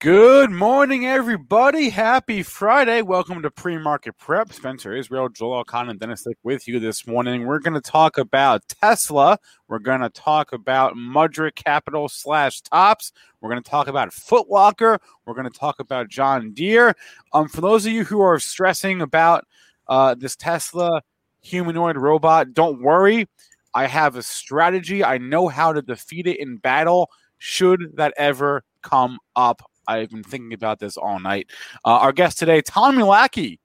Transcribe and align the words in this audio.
Good 0.00 0.52
morning, 0.52 1.06
everybody. 1.06 1.90
Happy 1.90 2.44
Friday. 2.44 3.02
Welcome 3.02 3.42
to 3.42 3.50
Pre 3.50 3.78
Market 3.78 4.16
Prep. 4.16 4.52
Spencer 4.52 4.94
Israel, 4.94 5.28
Joel 5.28 5.64
Elconin, 5.64 5.90
and 5.90 5.98
Dennis 5.98 6.22
Dick 6.22 6.36
with 6.44 6.68
you 6.68 6.78
this 6.78 7.04
morning. 7.04 7.46
We're 7.46 7.58
going 7.58 7.74
to 7.74 7.80
talk 7.80 8.16
about 8.16 8.62
Tesla. 8.68 9.40
We're 9.66 9.80
going 9.80 10.02
to 10.02 10.08
talk 10.08 10.52
about 10.52 10.94
Mudrick 10.94 11.56
Capital 11.56 12.08
slash 12.08 12.60
Topps. 12.60 13.10
We're 13.40 13.50
going 13.50 13.60
to 13.60 13.68
talk 13.68 13.88
about 13.88 14.10
Footlocker. 14.10 15.00
We're 15.26 15.34
going 15.34 15.50
to 15.50 15.58
talk 15.58 15.80
about 15.80 16.06
John 16.06 16.52
Deere. 16.52 16.94
Um, 17.32 17.48
for 17.48 17.60
those 17.60 17.84
of 17.84 17.90
you 17.90 18.04
who 18.04 18.20
are 18.20 18.38
stressing 18.38 19.02
about 19.02 19.48
uh, 19.88 20.14
this 20.14 20.36
Tesla 20.36 21.02
humanoid 21.40 21.96
robot, 21.96 22.54
don't 22.54 22.80
worry. 22.80 23.26
I 23.74 23.88
have 23.88 24.14
a 24.14 24.22
strategy. 24.22 25.02
I 25.02 25.18
know 25.18 25.48
how 25.48 25.72
to 25.72 25.82
defeat 25.82 26.28
it 26.28 26.38
in 26.38 26.58
battle 26.58 27.10
should 27.38 27.96
that 27.96 28.14
ever 28.16 28.62
come 28.82 29.18
up. 29.34 29.68
I've 29.88 30.10
been 30.10 30.22
thinking 30.22 30.52
about 30.52 30.78
this 30.78 30.96
all 30.96 31.18
night. 31.18 31.48
Uh, 31.84 31.98
our 31.98 32.12
guest 32.12 32.38
today, 32.38 32.60
Tommy 32.60 33.02
Lackey, 33.02 33.58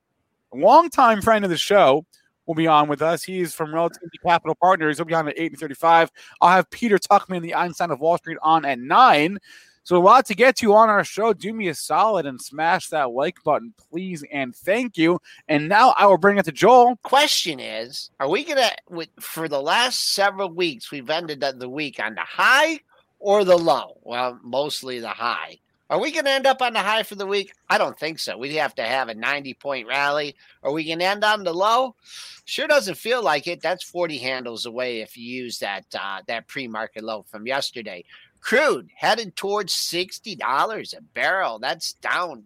a 0.54 0.58
longtime 0.58 1.22
friend 1.22 1.44
of 1.44 1.52
the 1.52 1.58
show, 1.58 2.06
will 2.46 2.56
be 2.56 2.68
on 2.68 2.88
with 2.88 3.02
us. 3.02 3.24
He's 3.24 3.54
from 3.54 3.74
Relativity 3.74 4.18
Capital 4.26 4.56
Partners. 4.56 4.98
He'll 4.98 5.06
be 5.06 5.14
on 5.14 5.28
at 5.28 5.38
8.35. 5.38 6.10
I'll 6.42 6.50
have 6.50 6.70
Peter 6.70 6.98
Tuchman, 6.98 7.42
the 7.42 7.56
Einstein 7.56 7.92
of 7.92 8.00
Wall 8.00 8.18
Street, 8.18 8.38
on 8.42 8.66
at 8.66 8.80
9. 8.80 9.38
So 9.86 9.98
a 9.98 10.00
lot 10.00 10.26
to 10.28 10.36
get 10.36 10.56
to 10.58 10.74
on 10.74 10.90
our 10.90 11.04
show. 11.04 11.34
Do 11.34 11.54
me 11.54 11.68
a 11.68 11.76
solid 11.76 12.26
and 12.26 12.42
smash 12.42 12.88
that 12.90 13.12
like 13.12 13.44
button, 13.44 13.74
please, 13.90 14.24
and 14.32 14.56
thank 14.56 14.98
you. 14.98 15.20
And 15.50 15.68
now 15.68 15.94
I 15.98 16.06
will 16.06 16.18
bring 16.18 16.38
it 16.38 16.46
to 16.46 16.54
Joel. 16.54 16.96
Question 17.04 17.60
is, 17.60 18.10
are 18.22 18.30
we 18.30 18.46
gonna 18.46 18.72
for 19.20 19.50
the 19.50 19.62
last 19.62 20.14
several 20.14 20.50
weeks 20.50 20.90
we've 20.90 21.10
ended 21.10 21.42
the 21.42 21.70
week 21.70 22.00
on 22.02 22.16
the 22.16 22.22
high 22.22 22.80
or 23.20 23.44
the 23.44 23.58
low? 23.58 23.98
Well, 24.04 24.40
mostly 24.42 25.02
the 25.02 25.10
high. 25.10 25.60
Are 25.90 26.00
we 26.00 26.12
going 26.12 26.26
to 26.26 26.32
end 26.32 26.48
up 26.48 26.62
on 26.62 26.74
the 26.74 26.80
high 26.80 27.04
for 27.04 27.16
the 27.16 27.28
week? 27.28 27.54
I 27.70 27.78
don't 27.78 28.00
think 28.00 28.20
so. 28.20 28.38
We'd 28.38 28.56
have 28.56 28.76
to 28.76 28.84
have 28.84 29.10
a 29.10 29.16
90 29.16 29.54
point 29.56 29.88
rally. 29.88 30.36
Are 30.64 30.72
we 30.72 30.86
going 30.86 31.00
to 31.00 31.06
end 31.06 31.24
on 31.24 31.44
the 31.44 31.54
low? 31.54 31.96
Sure 32.46 32.68
doesn't 32.68 32.96
feel 32.96 33.22
like 33.22 33.48
it. 33.48 33.62
That's 33.62 33.84
40 33.84 34.18
handles 34.18 34.66
away 34.66 35.02
if 35.02 35.18
you 35.18 35.44
use 35.44 35.60
that 35.60 35.86
uh, 35.94 36.22
that 36.28 36.48
pre 36.48 36.68
market 36.68 37.04
low 37.04 37.26
from 37.30 37.46
yesterday. 37.46 38.06
Crude 38.44 38.90
headed 38.94 39.36
towards 39.38 39.74
$60 39.74 40.98
a 40.98 41.02
barrel. 41.02 41.60
That's 41.60 41.94
down 41.94 42.44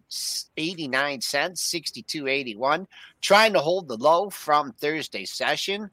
89 0.56 1.20
cents, 1.20 1.68
62.81. 1.72 2.86
Trying 3.20 3.52
to 3.54 3.60
hold 3.60 3.88
the 3.88 3.96
low 3.96 4.30
from 4.30 4.70
Thursday 4.72 5.24
session. 5.24 5.90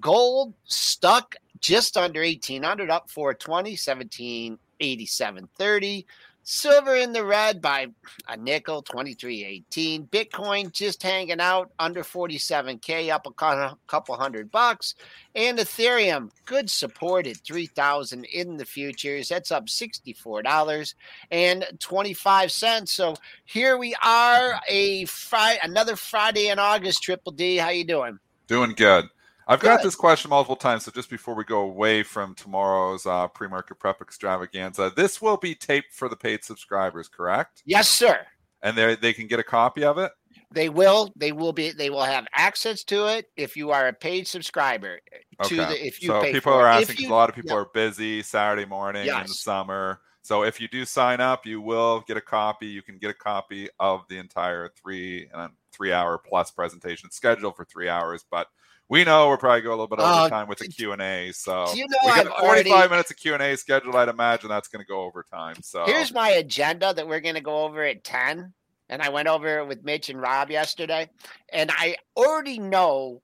Gold 0.00 0.54
stuck 0.64 1.36
just 1.60 1.96
under 1.96 2.22
1800 2.22 2.90
up 2.90 3.08
420, 3.08 3.76
1787.30. 3.76 6.04
Silver 6.46 6.94
in 6.94 7.14
the 7.14 7.24
red 7.24 7.62
by 7.62 7.86
a 8.28 8.36
nickel, 8.36 8.82
23.18. 8.82 10.08
Bitcoin 10.10 10.70
just 10.70 11.02
hanging 11.02 11.40
out 11.40 11.72
under 11.78 12.02
47K, 12.02 13.10
up 13.10 13.26
a 13.26 13.76
couple 13.86 14.16
hundred 14.16 14.50
bucks. 14.50 14.94
And 15.34 15.58
Ethereum, 15.58 16.30
good 16.44 16.68
support 16.68 17.26
at 17.26 17.38
3,000 17.38 18.24
in 18.26 18.58
the 18.58 18.66
futures. 18.66 19.28
That's 19.28 19.50
up 19.50 19.66
$64 19.66 20.94
and 21.30 21.66
25 21.80 22.52
cents. 22.52 22.92
So 22.92 23.16
here 23.46 23.78
we 23.78 23.96
are, 24.02 24.60
a 24.68 25.06
Friday, 25.06 25.60
another 25.62 25.96
Friday 25.96 26.48
in 26.48 26.58
August, 26.58 27.02
Triple 27.02 27.32
D. 27.32 27.56
How 27.56 27.70
you 27.70 27.84
doing? 27.84 28.18
Doing 28.48 28.74
good. 28.76 29.06
I've 29.46 29.60
Good. 29.60 29.66
got 29.66 29.82
this 29.82 29.94
question 29.94 30.30
multiple 30.30 30.56
times, 30.56 30.84
so 30.84 30.90
just 30.90 31.10
before 31.10 31.34
we 31.34 31.44
go 31.44 31.60
away 31.60 32.02
from 32.02 32.34
tomorrow's 32.34 33.04
uh, 33.06 33.28
pre-market 33.28 33.78
prep 33.78 34.00
extravaganza, 34.00 34.92
this 34.96 35.20
will 35.20 35.36
be 35.36 35.54
taped 35.54 35.92
for 35.92 36.08
the 36.08 36.16
paid 36.16 36.44
subscribers, 36.44 37.08
correct? 37.08 37.62
Yes, 37.66 37.88
sir. 37.88 38.26
And 38.62 38.76
they 38.76 38.96
they 38.96 39.12
can 39.12 39.26
get 39.26 39.38
a 39.38 39.44
copy 39.44 39.84
of 39.84 39.98
it. 39.98 40.10
They 40.50 40.68
will. 40.68 41.12
They 41.16 41.32
will 41.32 41.52
be. 41.52 41.72
They 41.72 41.90
will 41.90 42.04
have 42.04 42.26
access 42.32 42.84
to 42.84 43.06
it 43.06 43.26
if 43.36 43.56
you 43.56 43.70
are 43.70 43.88
a 43.88 43.92
paid 43.92 44.26
subscriber. 44.26 45.00
To 45.42 45.46
okay. 45.46 45.56
the, 45.56 45.86
if 45.86 46.02
you 46.02 46.08
so 46.08 46.22
people 46.22 46.52
are 46.54 46.66
asking 46.66 46.96
because 46.96 47.10
a 47.10 47.12
lot 47.12 47.28
of 47.28 47.34
people 47.34 47.56
are 47.56 47.66
busy 47.74 48.22
Saturday 48.22 48.64
morning 48.64 49.04
yes. 49.04 49.20
in 49.20 49.26
the 49.26 49.34
summer. 49.34 50.00
So 50.22 50.42
if 50.42 50.58
you 50.58 50.68
do 50.68 50.86
sign 50.86 51.20
up, 51.20 51.44
you 51.44 51.60
will 51.60 52.02
get 52.08 52.16
a 52.16 52.20
copy. 52.22 52.66
You 52.66 52.80
can 52.80 52.96
get 52.96 53.10
a 53.10 53.14
copy 53.14 53.68
of 53.78 54.04
the 54.08 54.16
entire 54.16 54.70
three 54.80 55.28
and 55.34 55.52
three 55.70 55.92
hour 55.92 56.16
plus 56.16 56.50
presentation 56.50 57.10
scheduled 57.10 57.56
for 57.56 57.66
three 57.66 57.90
hours, 57.90 58.24
but 58.30 58.46
we 58.88 59.04
know 59.04 59.28
we're 59.28 59.38
probably 59.38 59.62
going 59.62 59.72
a 59.78 59.82
little 59.82 59.96
bit 59.96 59.98
over 59.98 60.08
uh, 60.08 60.28
time 60.28 60.48
with 60.48 60.58
the 60.58 60.68
Q 60.68 60.92
and 60.92 61.00
A. 61.00 61.32
So 61.32 61.72
you 61.74 61.86
know 61.88 61.96
we 62.04 62.10
got 62.10 62.26
I've 62.26 62.32
45 62.38 62.72
already... 62.72 62.90
minutes 62.90 63.10
of 63.10 63.16
Q 63.16 63.34
and 63.34 63.42
A 63.42 63.56
scheduled. 63.56 63.94
I'd 63.94 64.08
imagine 64.08 64.48
that's 64.48 64.68
going 64.68 64.84
to 64.84 64.88
go 64.88 65.02
over 65.02 65.24
time. 65.30 65.56
So 65.62 65.84
here's 65.86 66.12
my 66.12 66.30
agenda 66.30 66.92
that 66.94 67.06
we're 67.06 67.20
going 67.20 67.34
to 67.34 67.40
go 67.40 67.64
over 67.64 67.82
at 67.82 68.04
10. 68.04 68.52
And 68.90 69.00
I 69.00 69.08
went 69.08 69.28
over 69.28 69.60
it 69.60 69.66
with 69.66 69.82
Mitch 69.82 70.10
and 70.10 70.20
Rob 70.20 70.50
yesterday, 70.50 71.08
and 71.50 71.70
I 71.72 71.96
already 72.18 72.58
know 72.58 73.22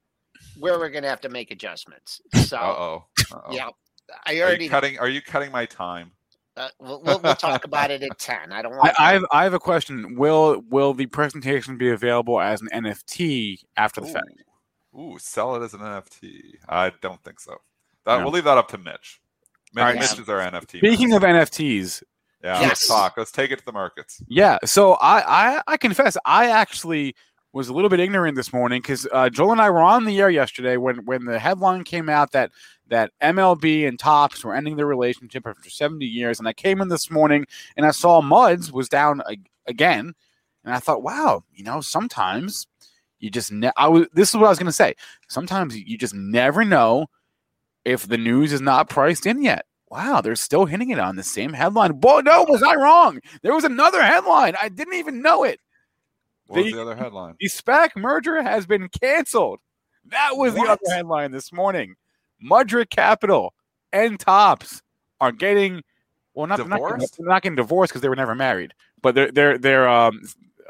where 0.58 0.78
we're 0.78 0.88
going 0.88 1.02
to 1.02 1.08
have 1.10 1.20
to 1.20 1.28
make 1.28 1.50
adjustments. 1.50 2.22
So, 2.34 2.56
oh, 2.56 3.04
yeah, 3.50 3.68
I 4.24 4.40
already 4.40 4.62
are 4.62 4.62
you 4.64 4.70
cutting. 4.70 4.98
Are 4.98 5.08
you 5.08 5.20
cutting 5.20 5.52
my 5.52 5.66
time? 5.66 6.12
Uh, 6.56 6.68
we'll, 6.80 7.02
we'll, 7.02 7.20
we'll, 7.20 7.34
talk 7.36 7.64
about 7.64 7.92
it 7.92 8.02
at 8.02 8.18
10 8.18 8.52
i 8.52 8.60
don't 8.60 8.72
want 8.76 8.92
I, 9.00 9.10
I, 9.10 9.12
have 9.12 9.24
i 9.30 9.44
have 9.44 9.54
a 9.54 9.60
question 9.60 10.16
will 10.16 10.62
will 10.68 10.92
the 10.92 11.06
presentation 11.06 11.78
be 11.78 11.90
available 11.90 12.40
as 12.40 12.60
an 12.60 12.68
nft 12.74 13.60
after 13.76 14.00
the 14.00 14.08
Ooh. 14.08 14.12
fact 14.12 14.42
Ooh, 14.98 15.16
sell 15.18 15.56
it 15.56 15.64
as 15.64 15.74
an 15.74 15.80
NFT. 15.80 16.56
I 16.68 16.92
don't 17.00 17.22
think 17.22 17.40
so. 17.40 17.56
That, 18.04 18.18
no. 18.18 18.24
We'll 18.24 18.32
leave 18.32 18.44
that 18.44 18.58
up 18.58 18.68
to 18.68 18.78
Mitch. 18.78 19.20
Mitch, 19.72 19.82
right, 19.82 19.94
Mitch 19.94 20.18
is 20.18 20.28
our 20.28 20.40
NFT. 20.40 20.78
Speaking 20.78 21.10
man. 21.10 21.16
of 21.18 21.22
NFTs, 21.22 22.02
yeah, 22.42 22.60
yes. 22.60 22.68
let's 22.68 22.88
talk. 22.88 23.16
Let's 23.16 23.32
take 23.32 23.50
it 23.50 23.58
to 23.58 23.64
the 23.64 23.72
markets. 23.72 24.22
Yeah. 24.26 24.58
So 24.64 24.94
I, 24.94 25.58
I, 25.58 25.62
I 25.66 25.76
confess, 25.76 26.16
I 26.24 26.50
actually 26.50 27.14
was 27.52 27.68
a 27.68 27.72
little 27.72 27.90
bit 27.90 28.00
ignorant 28.00 28.36
this 28.36 28.52
morning 28.52 28.80
because 28.80 29.06
uh, 29.12 29.28
Joel 29.28 29.52
and 29.52 29.60
I 29.60 29.70
were 29.70 29.82
on 29.82 30.04
the 30.04 30.20
air 30.20 30.30
yesterday 30.30 30.76
when 30.76 31.04
when 31.04 31.24
the 31.24 31.38
headline 31.38 31.84
came 31.84 32.08
out 32.08 32.32
that 32.32 32.52
that 32.88 33.12
MLB 33.22 33.86
and 33.86 33.98
Topps 33.98 34.44
were 34.44 34.54
ending 34.54 34.76
their 34.76 34.86
relationship 34.86 35.46
after 35.46 35.70
70 35.70 36.04
years, 36.04 36.38
and 36.38 36.48
I 36.48 36.52
came 36.52 36.80
in 36.80 36.88
this 36.88 37.10
morning 37.10 37.46
and 37.76 37.86
I 37.86 37.90
saw 37.90 38.20
Muds 38.20 38.72
was 38.72 38.88
down 38.88 39.22
again, 39.66 40.14
and 40.64 40.74
I 40.74 40.78
thought, 40.78 41.02
wow, 41.02 41.44
you 41.52 41.64
know, 41.64 41.80
sometimes 41.80 42.66
you 43.20 43.30
just 43.30 43.52
ne- 43.52 43.72
I 43.76 43.88
was 43.88 44.06
this 44.12 44.30
is 44.30 44.36
what 44.36 44.46
I 44.46 44.48
was 44.48 44.58
going 44.58 44.66
to 44.66 44.72
say. 44.72 44.94
Sometimes 45.28 45.76
you 45.76 45.96
just 45.96 46.14
never 46.14 46.64
know 46.64 47.06
if 47.84 48.06
the 48.06 48.18
news 48.18 48.52
is 48.52 48.60
not 48.60 48.88
priced 48.88 49.26
in 49.26 49.42
yet. 49.42 49.66
Wow, 49.90 50.20
they're 50.20 50.36
still 50.36 50.66
hitting 50.66 50.90
it 50.90 51.00
on 51.00 51.16
the 51.16 51.22
same 51.22 51.52
headline. 51.52 51.92
Boy, 51.92 52.20
no, 52.20 52.44
was 52.48 52.62
I 52.62 52.76
wrong? 52.76 53.20
There 53.42 53.54
was 53.54 53.64
another 53.64 54.02
headline. 54.02 54.54
I 54.60 54.68
didn't 54.68 54.94
even 54.94 55.20
know 55.20 55.44
it. 55.44 55.60
What 56.46 56.56
the, 56.56 56.62
was 56.62 56.72
the 56.72 56.82
other 56.82 56.96
headline? 56.96 57.34
The 57.40 57.48
SPAC 57.48 57.96
merger 57.96 58.42
has 58.42 58.66
been 58.66 58.88
canceled. 58.88 59.58
That 60.06 60.36
was 60.36 60.54
what? 60.54 60.66
the 60.66 60.72
other 60.72 60.96
headline 60.96 61.32
this 61.32 61.52
morning. 61.52 61.94
Mudrick 62.42 62.90
Capital 62.90 63.52
and 63.92 64.18
Topps 64.18 64.80
are 65.20 65.32
getting 65.32 65.82
well, 66.34 66.46
not, 66.46 66.56
divorced? 66.56 67.18
not, 67.18 67.28
not 67.28 67.42
getting 67.42 67.56
divorced 67.56 67.92
because 67.92 68.02
they 68.02 68.08
were 68.08 68.16
never 68.16 68.34
married, 68.34 68.74
but 69.02 69.14
they're 69.14 69.30
they're 69.30 69.58
they're 69.58 69.88
um 69.88 70.20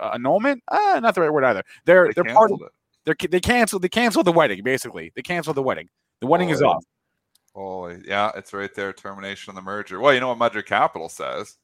annulment. 0.00 0.62
Uh, 0.68 1.00
not 1.02 1.14
the 1.14 1.20
right 1.20 1.32
word 1.32 1.44
either. 1.44 1.62
They're 1.84 2.06
they 2.08 2.22
they're 2.22 2.34
part 2.34 2.52
of 2.52 2.60
it. 2.62 2.72
They're, 3.04 3.28
they 3.28 3.40
canceled 3.40 3.82
they 3.82 3.88
canceled 3.88 4.26
the 4.26 4.32
wedding 4.32 4.62
basically. 4.62 5.12
They 5.14 5.22
canceled 5.22 5.56
the 5.56 5.62
wedding. 5.62 5.88
The 6.20 6.26
wedding 6.26 6.50
oh, 6.50 6.54
is 6.54 6.62
off. 6.62 6.84
Oh 7.54 7.88
yeah, 7.88 8.30
it's 8.36 8.52
right 8.52 8.74
there. 8.74 8.92
Termination 8.92 9.50
of 9.50 9.56
the 9.56 9.62
merger. 9.62 10.00
Well, 10.00 10.14
you 10.14 10.20
know 10.20 10.32
what 10.32 10.52
Mudrick 10.52 10.66
Capital 10.66 11.08
says. 11.08 11.56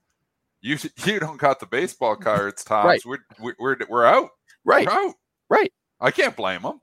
You 0.61 0.79
you 1.05 1.21
don't 1.21 1.39
got 1.39 1.61
the 1.61 1.67
baseball 1.67 2.17
cards, 2.17 2.65
Topps. 2.65 3.07
Right. 3.07 3.23
We're, 3.41 3.55
we're 3.59 3.77
we're 3.89 4.07
out. 4.07 4.31
Right. 4.65 4.87
We're 4.87 4.93
out. 4.93 5.15
Right. 5.49 5.73
I 6.01 6.11
can't 6.11 6.37
blame 6.37 6.63
them. 6.63 6.81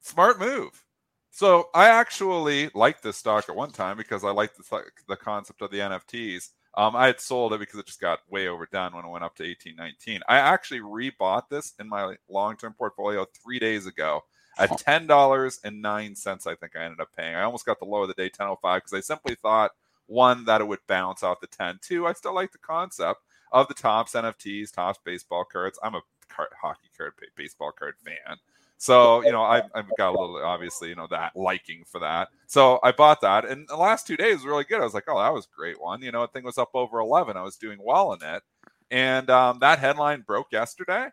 Smart 0.00 0.40
move. 0.40 0.82
So 1.30 1.68
I 1.74 1.88
actually 1.88 2.70
liked 2.74 3.02
this 3.02 3.18
stock 3.18 3.48
at 3.48 3.54
one 3.54 3.70
time 3.70 3.98
because 3.98 4.24
I 4.24 4.30
liked 4.30 4.56
the, 4.56 4.82
the 5.06 5.16
concept 5.16 5.60
of 5.60 5.70
the 5.70 5.78
NFTs. 5.78 6.48
Um, 6.76 6.94
I 6.94 7.06
had 7.06 7.20
sold 7.20 7.54
it 7.54 7.60
because 7.60 7.80
it 7.80 7.86
just 7.86 8.00
got 8.00 8.20
way 8.30 8.48
overdone 8.48 8.94
when 8.94 9.04
it 9.04 9.08
went 9.10 9.24
up 9.24 9.34
to 9.36 9.44
18, 9.44 9.76
19. 9.76 10.20
I 10.28 10.38
actually 10.38 10.80
rebought 10.80 11.48
this 11.48 11.72
in 11.80 11.88
my 11.88 12.16
long 12.28 12.56
term 12.56 12.74
portfolio 12.74 13.26
three 13.42 13.58
days 13.58 13.86
ago 13.86 14.24
at 14.58 14.76
ten 14.78 15.06
dollars 15.06 15.58
and 15.64 15.80
nine 15.80 16.14
cents. 16.14 16.46
I 16.46 16.54
think 16.54 16.76
I 16.76 16.84
ended 16.84 17.00
up 17.00 17.08
paying. 17.16 17.34
I 17.34 17.42
almost 17.42 17.66
got 17.66 17.78
the 17.78 17.86
low 17.86 18.02
of 18.02 18.08
the 18.08 18.14
day, 18.14 18.28
10.05, 18.28 18.76
because 18.76 18.92
I 18.92 19.00
simply 19.00 19.34
thought 19.36 19.72
one 20.06 20.44
that 20.44 20.60
it 20.60 20.68
would 20.68 20.86
bounce 20.86 21.22
off 21.22 21.40
the 21.40 21.46
10. 21.46 21.80
Two, 21.82 22.06
I 22.06 22.12
still 22.12 22.34
like 22.34 22.52
the 22.52 22.58
concept 22.58 23.20
of 23.52 23.68
the 23.68 23.74
Topps 23.74 24.12
NFTs, 24.12 24.72
Topps 24.72 24.98
baseball 25.04 25.44
cards. 25.44 25.78
I'm 25.82 25.94
a 25.94 26.02
card, 26.28 26.48
hockey 26.60 26.90
card, 26.96 27.12
baseball 27.36 27.72
card 27.72 27.94
fan. 28.04 28.36
So, 28.78 29.22
you 29.24 29.32
know, 29.32 29.42
I, 29.42 29.62
I've 29.74 29.88
got 29.96 30.10
a 30.14 30.18
little, 30.20 30.36
obviously, 30.44 30.90
you 30.90 30.94
know, 30.96 31.06
that 31.10 31.34
liking 31.34 31.84
for 31.86 31.98
that. 32.00 32.28
So 32.46 32.78
I 32.82 32.92
bought 32.92 33.20
that. 33.22 33.46
And 33.46 33.66
the 33.68 33.76
last 33.76 34.06
two 34.06 34.16
days 34.16 34.44
were 34.44 34.50
really 34.50 34.64
good. 34.64 34.80
I 34.80 34.84
was 34.84 34.92
like, 34.94 35.04
oh, 35.08 35.18
that 35.18 35.32
was 35.32 35.46
a 35.46 35.56
great 35.56 35.80
one. 35.80 36.02
You 36.02 36.12
know, 36.12 36.20
the 36.22 36.28
thing 36.28 36.44
was 36.44 36.58
up 36.58 36.70
over 36.74 36.98
11. 36.98 37.36
I 37.36 37.42
was 37.42 37.56
doing 37.56 37.78
well 37.82 38.12
in 38.12 38.22
it. 38.22 38.42
And 38.90 39.30
um, 39.30 39.58
that 39.60 39.78
headline 39.78 40.20
broke 40.26 40.52
yesterday, 40.52 41.06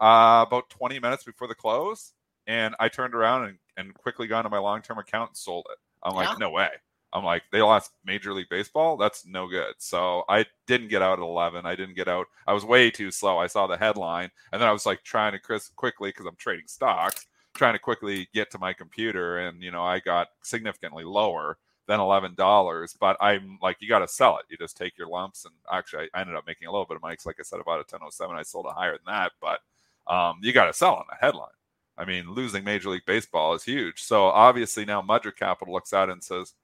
uh, 0.00 0.44
about 0.46 0.70
20 0.70 1.00
minutes 1.00 1.24
before 1.24 1.48
the 1.48 1.54
close. 1.54 2.12
And 2.46 2.74
I 2.78 2.88
turned 2.88 3.14
around 3.14 3.44
and, 3.44 3.58
and 3.76 3.94
quickly 3.94 4.26
got 4.28 4.40
into 4.40 4.50
my 4.50 4.58
long 4.58 4.80
term 4.80 4.98
account 4.98 5.30
and 5.30 5.36
sold 5.36 5.66
it. 5.70 5.78
I'm 6.02 6.14
like, 6.14 6.28
Yeah. 6.28 6.36
no 6.38 6.50
way. 6.50 6.70
I'm 7.12 7.24
like, 7.24 7.42
they 7.52 7.62
lost 7.62 7.92
Major 8.04 8.34
League 8.34 8.48
Baseball. 8.50 8.96
That's 8.96 9.24
no 9.26 9.48
good. 9.48 9.74
So 9.78 10.24
I 10.28 10.44
didn't 10.66 10.88
get 10.88 11.02
out 11.02 11.18
at 11.18 11.22
11. 11.24 11.64
I 11.64 11.74
didn't 11.74 11.96
get 11.96 12.08
out. 12.08 12.26
I 12.46 12.52
was 12.52 12.64
way 12.64 12.90
too 12.90 13.10
slow. 13.10 13.38
I 13.38 13.46
saw 13.46 13.66
the 13.66 13.78
headline, 13.78 14.30
and 14.52 14.60
then 14.60 14.68
I 14.68 14.72
was 14.72 14.84
like 14.86 15.02
trying 15.04 15.32
to 15.32 15.38
Chris 15.38 15.68
quickly 15.74 16.10
because 16.10 16.26
I'm 16.26 16.36
trading 16.36 16.66
stocks, 16.66 17.26
trying 17.54 17.72
to 17.74 17.78
quickly 17.78 18.28
get 18.34 18.50
to 18.52 18.58
my 18.58 18.72
computer, 18.72 19.38
and 19.38 19.62
you 19.62 19.70
know 19.70 19.82
I 19.82 20.00
got 20.00 20.28
significantly 20.42 21.04
lower 21.04 21.58
than 21.86 22.00
eleven 22.00 22.34
dollars. 22.34 22.94
But 22.98 23.16
I'm 23.20 23.58
like, 23.62 23.78
you 23.80 23.88
got 23.88 24.00
to 24.00 24.08
sell 24.08 24.36
it. 24.38 24.44
You 24.50 24.56
just 24.58 24.76
take 24.76 24.98
your 24.98 25.08
lumps, 25.08 25.44
and 25.46 25.54
actually, 25.72 26.08
I 26.14 26.20
ended 26.20 26.36
up 26.36 26.46
making 26.46 26.68
a 26.68 26.72
little 26.72 26.86
bit 26.86 26.96
of. 26.96 27.02
'cause 27.02 27.26
like 27.26 27.36
I 27.40 27.42
said, 27.42 27.60
about 27.60 27.80
a 27.80 27.84
1007, 27.84 28.36
I 28.36 28.42
sold 28.42 28.66
it 28.66 28.72
higher 28.74 28.92
than 28.92 29.06
that. 29.06 29.32
But 29.40 29.60
um, 30.12 30.38
you 30.42 30.52
got 30.52 30.66
to 30.66 30.72
sell 30.72 30.94
on 30.94 31.04
the 31.08 31.16
headline. 31.24 31.48
I 31.96 32.04
mean, 32.04 32.30
losing 32.32 32.64
Major 32.64 32.90
League 32.90 33.06
Baseball 33.06 33.54
is 33.54 33.64
huge. 33.64 34.02
So 34.02 34.26
obviously 34.26 34.84
now 34.84 35.02
Mudrick 35.02 35.36
Capital 35.36 35.74
looks 35.74 35.92
at 35.92 36.08
it 36.08 36.12
and 36.12 36.22
says, 36.22 36.54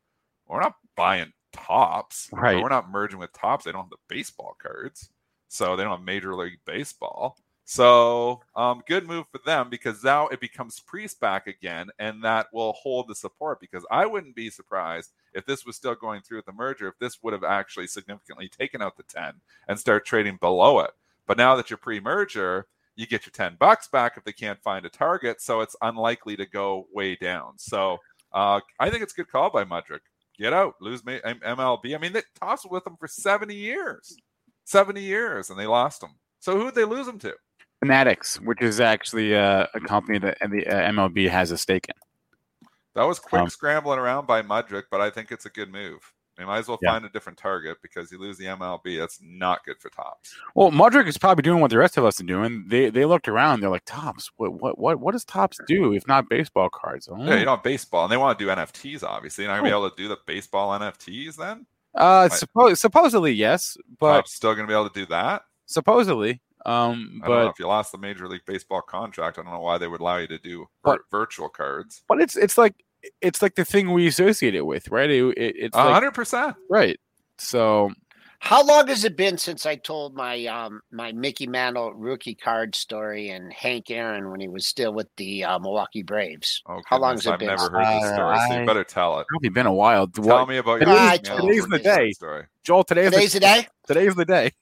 we're 0.48 0.60
not 0.60 0.76
buying 0.96 1.32
Topps. 1.52 2.28
Right. 2.32 2.60
We're 2.62 2.68
not 2.68 2.90
merging 2.90 3.18
with 3.18 3.32
Topps. 3.32 3.64
They 3.64 3.72
don't 3.72 3.82
have 3.82 3.90
the 3.90 3.96
baseball 4.08 4.56
cards. 4.60 5.10
So 5.48 5.76
they 5.76 5.84
don't 5.84 5.96
have 5.96 6.04
Major 6.04 6.34
League 6.34 6.58
Baseball. 6.64 7.38
So 7.64 8.42
um, 8.54 8.82
good 8.86 9.06
move 9.06 9.26
for 9.32 9.40
them 9.46 9.70
because 9.70 10.04
now 10.04 10.28
it 10.28 10.40
becomes 10.40 10.80
pre-SPAC 10.80 11.46
again, 11.46 11.88
and 11.98 12.22
that 12.22 12.48
will 12.52 12.74
hold 12.74 13.08
the 13.08 13.14
support. 13.14 13.60
Because 13.60 13.86
I 13.90 14.04
wouldn't 14.04 14.36
be 14.36 14.50
surprised 14.50 15.12
if 15.32 15.46
this 15.46 15.64
was 15.64 15.76
still 15.76 15.94
going 15.94 16.20
through 16.20 16.38
with 16.38 16.46
the 16.46 16.52
merger, 16.52 16.88
if 16.88 16.98
this 16.98 17.22
would 17.22 17.32
have 17.32 17.44
actually 17.44 17.86
significantly 17.86 18.48
taken 18.48 18.82
out 18.82 18.96
the 18.96 19.02
10 19.04 19.34
and 19.68 19.78
start 19.78 20.04
trading 20.04 20.36
below 20.40 20.80
it. 20.80 20.90
But 21.26 21.38
now 21.38 21.56
that 21.56 21.70
you're 21.70 21.78
pre-merger, 21.78 22.66
you 22.96 23.06
get 23.06 23.24
your 23.24 23.32
10 23.32 23.56
bucks 23.58 23.88
back 23.88 24.16
if 24.16 24.24
they 24.24 24.32
can't 24.32 24.62
find 24.62 24.84
a 24.84 24.90
target. 24.90 25.40
So 25.40 25.62
it's 25.62 25.76
unlikely 25.80 26.36
to 26.36 26.46
go 26.46 26.86
way 26.92 27.16
down. 27.16 27.54
So 27.56 27.98
uh, 28.32 28.60
I 28.78 28.90
think 28.90 29.02
it's 29.02 29.12
a 29.14 29.16
good 29.16 29.30
call 29.30 29.50
by 29.50 29.64
Mudrick. 29.64 30.00
Get 30.38 30.52
out, 30.52 30.74
lose 30.80 31.02
MLB. 31.02 31.94
I 31.94 31.98
mean, 31.98 32.12
they 32.12 32.22
tossed 32.40 32.68
with 32.70 32.84
them 32.84 32.96
for 32.98 33.06
70 33.06 33.54
years, 33.54 34.16
70 34.64 35.00
years, 35.00 35.50
and 35.50 35.58
they 35.58 35.66
lost 35.66 36.00
them. 36.00 36.16
So 36.40 36.58
who'd 36.58 36.74
they 36.74 36.84
lose 36.84 37.06
them 37.06 37.18
to? 37.20 37.34
Fanatics, 37.80 38.40
which 38.40 38.60
is 38.62 38.80
actually 38.80 39.36
uh, 39.36 39.66
a 39.74 39.80
company 39.80 40.18
that 40.18 40.38
the 40.40 40.66
uh, 40.66 40.90
MLB 40.90 41.28
has 41.28 41.50
a 41.50 41.58
stake 41.58 41.86
in. 41.88 42.68
That 42.94 43.04
was 43.04 43.18
quick 43.18 43.42
Um, 43.42 43.48
scrambling 43.48 43.98
around 43.98 44.26
by 44.26 44.42
Mudrick, 44.42 44.84
but 44.90 45.00
I 45.00 45.10
think 45.10 45.30
it's 45.30 45.46
a 45.46 45.50
good 45.50 45.70
move. 45.70 46.13
They 46.36 46.44
might 46.44 46.58
as 46.58 46.68
well 46.68 46.78
Yeah. 46.82 46.92
find 46.92 47.04
a 47.04 47.08
different 47.08 47.38
target 47.38 47.78
because 47.82 48.10
you 48.10 48.18
lose 48.18 48.36
the 48.38 48.46
MLB. 48.46 48.98
That's 48.98 49.20
not 49.22 49.64
good 49.64 49.78
for 49.80 49.88
Topps. 49.90 50.34
Well, 50.54 50.70
Mudrick 50.72 51.06
is 51.06 51.16
probably 51.16 51.42
doing 51.42 51.60
what 51.60 51.70
the 51.70 51.78
rest 51.78 51.96
of 51.96 52.04
us 52.04 52.20
are 52.20 52.24
doing. 52.24 52.64
They 52.66 52.90
they 52.90 53.04
looked 53.04 53.28
around. 53.28 53.60
They're 53.60 53.70
like, 53.70 53.84
Topps. 53.86 54.30
What 54.36 54.52
what 54.60 54.78
what 54.78 54.98
what 55.00 55.12
does 55.12 55.24
Topps 55.24 55.58
do 55.66 55.92
if 55.92 56.06
not 56.08 56.28
baseball 56.28 56.68
cards? 56.70 57.08
Oh. 57.10 57.16
Yeah, 57.18 57.36
you 57.38 57.44
don't 57.44 57.56
have 57.56 57.62
baseball, 57.62 58.04
and 58.04 58.12
they 58.12 58.16
want 58.16 58.38
to 58.38 58.44
do 58.44 58.50
NFTs. 58.50 59.02
Obviously, 59.04 59.44
you're 59.44 59.52
not 59.52 59.58
gonna 59.58 59.68
be 59.68 59.74
Oh. 59.74 59.78
able 59.86 59.90
to 59.90 59.96
do 59.96 60.08
the 60.08 60.18
baseball 60.26 60.72
NFTs. 60.72 61.36
Then 61.36 61.66
Uh, 61.94 62.28
suppo- 62.28 62.76
supposedly 62.76 63.32
yes, 63.32 63.76
but 64.00 64.14
Topps 64.14 64.34
still 64.34 64.54
gonna 64.54 64.66
be 64.66 64.74
able 64.74 64.88
to 64.90 65.00
do 65.00 65.06
that. 65.06 65.44
supposedly, 65.66 66.40
um, 66.66 67.20
I 67.22 67.28
don't 67.28 67.36
know 67.38 67.44
but 67.44 67.50
if 67.50 67.58
you 67.58 67.66
lost 67.66 67.92
the 67.92 67.98
Major 67.98 68.26
League 68.28 68.44
Baseball 68.46 68.82
contract. 68.82 69.38
I 69.38 69.42
don't 69.42 69.52
know 69.52 69.60
why 69.60 69.78
they 69.78 69.86
would 69.86 70.00
allow 70.00 70.16
you 70.16 70.26
to 70.28 70.38
do 70.38 70.66
But- 70.82 71.00
virtual 71.10 71.48
cards. 71.48 72.02
but 72.08 72.20
it's 72.20 72.36
it's 72.36 72.58
like 72.58 72.74
it's 73.20 73.42
like 73.42 73.54
the 73.54 73.64
thing 73.64 73.92
we 73.92 74.06
associate 74.06 74.54
it 74.54 74.66
with, 74.66 74.88
right? 74.88 75.10
It, 75.10 75.24
it, 75.36 75.56
it's 75.58 75.76
A 75.76 75.84
like, 75.84 75.94
hundred 75.94 76.12
percent. 76.12 76.56
right. 76.70 76.98
So 77.38 77.90
How 78.38 78.62
long 78.64 78.88
has 78.88 79.04
it 79.04 79.16
been 79.16 79.38
since 79.38 79.64
I 79.66 79.76
told 79.76 80.14
my 80.14 80.44
um 80.46 80.80
my 80.92 81.12
Mickey 81.12 81.46
Mantle 81.46 81.94
rookie 81.94 82.34
card 82.34 82.74
story 82.74 83.30
and 83.30 83.52
Hank 83.52 83.90
Aaron 83.90 84.30
when 84.30 84.38
he 84.40 84.48
was 84.48 84.66
still 84.66 84.92
with 84.92 85.08
the 85.16 85.44
uh, 85.44 85.58
Milwaukee 85.58 86.02
Braves? 86.02 86.62
Oh, 86.68 86.80
How 86.86 86.98
long 86.98 87.16
goodness, 87.16 87.24
has 87.24 87.34
it 87.34 87.38
been? 87.40 87.48
I've 87.50 87.58
never 87.58 87.70
heard 87.72 87.86
this 88.02 88.04
Uh, 88.10 88.14
story, 88.14 88.36
so 88.36 88.42
I- 88.54 88.60
you 88.60 88.66
better 88.66 88.84
tell 88.84 89.18
it. 89.20 89.26
probably 89.28 89.48
been 89.48 89.66
a 89.66 89.72
while. 89.74 90.06
Tell 90.08 90.24
What- 90.24 90.48
me 90.48 90.58
about 90.58 90.80
Today's- 90.80 90.94
your 90.94 90.98
Ah, 90.98 91.40
today's 91.40 91.66
the 91.66 91.78
day. 91.78 91.94
card 91.96 92.14
story. 92.14 92.44
Joel, 92.62 92.84
today's 92.84 93.10
Today's 93.12 93.32
the, 93.32 93.40
the 93.40 93.46
day. 93.46 93.66
today's 93.86 94.14
the 94.14 94.24
day. 94.24 94.52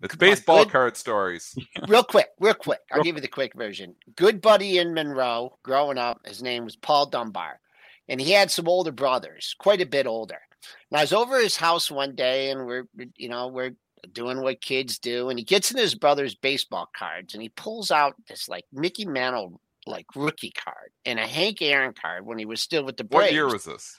It's 0.00 0.14
Come 0.14 0.26
on, 0.28 0.30
baseball 0.34 0.64
good. 0.64 0.72
card 0.72 0.96
stories. 0.96 1.56
real 1.88 2.04
quick, 2.04 2.28
real 2.38 2.54
quick. 2.54 2.80
I'll 2.92 2.98
Real- 2.98 3.04
give 3.04 3.16
you 3.16 3.22
the 3.22 3.28
quick 3.28 3.54
version. 3.54 3.94
Good 4.16 4.40
buddy 4.40 4.78
in 4.78 4.94
Monroe, 4.94 5.58
growing 5.62 5.98
up, 5.98 6.20
his 6.26 6.42
name 6.42 6.64
was 6.64 6.76
Paul 6.76 7.06
Dunbar, 7.06 7.58
and 8.08 8.20
he 8.20 8.32
had 8.32 8.50
some 8.50 8.68
older 8.68 8.92
brothers, 8.92 9.54
quite 9.58 9.80
a 9.80 9.86
bit 9.86 10.06
older. 10.06 10.38
And 10.90 10.98
I 10.98 11.02
was 11.02 11.12
over 11.12 11.40
his 11.40 11.56
house 11.56 11.90
one 11.90 12.14
day, 12.14 12.50
and 12.50 12.66
we're, 12.66 12.84
you 13.16 13.28
know, 13.28 13.48
we're 13.48 13.74
doing 14.12 14.40
what 14.40 14.60
kids 14.60 14.98
do, 14.98 15.28
and 15.30 15.38
he 15.38 15.44
gets 15.44 15.70
in 15.72 15.78
his 15.78 15.94
brother's 15.96 16.34
baseball 16.36 16.88
cards, 16.96 17.34
and 17.34 17.42
he 17.42 17.48
pulls 17.48 17.90
out 17.90 18.14
this 18.28 18.48
like 18.48 18.64
Mickey 18.72 19.04
Mantle 19.04 19.60
like 19.86 20.06
rookie 20.14 20.52
card 20.52 20.90
and 21.06 21.18
a 21.18 21.26
Hank 21.26 21.62
Aaron 21.62 21.94
card 21.94 22.26
when 22.26 22.38
he 22.38 22.44
was 22.44 22.60
still 22.60 22.84
with 22.84 22.98
the 22.98 23.04
Braves. 23.04 23.24
What 23.28 23.32
year 23.32 23.46
was 23.46 23.64
this? 23.64 23.98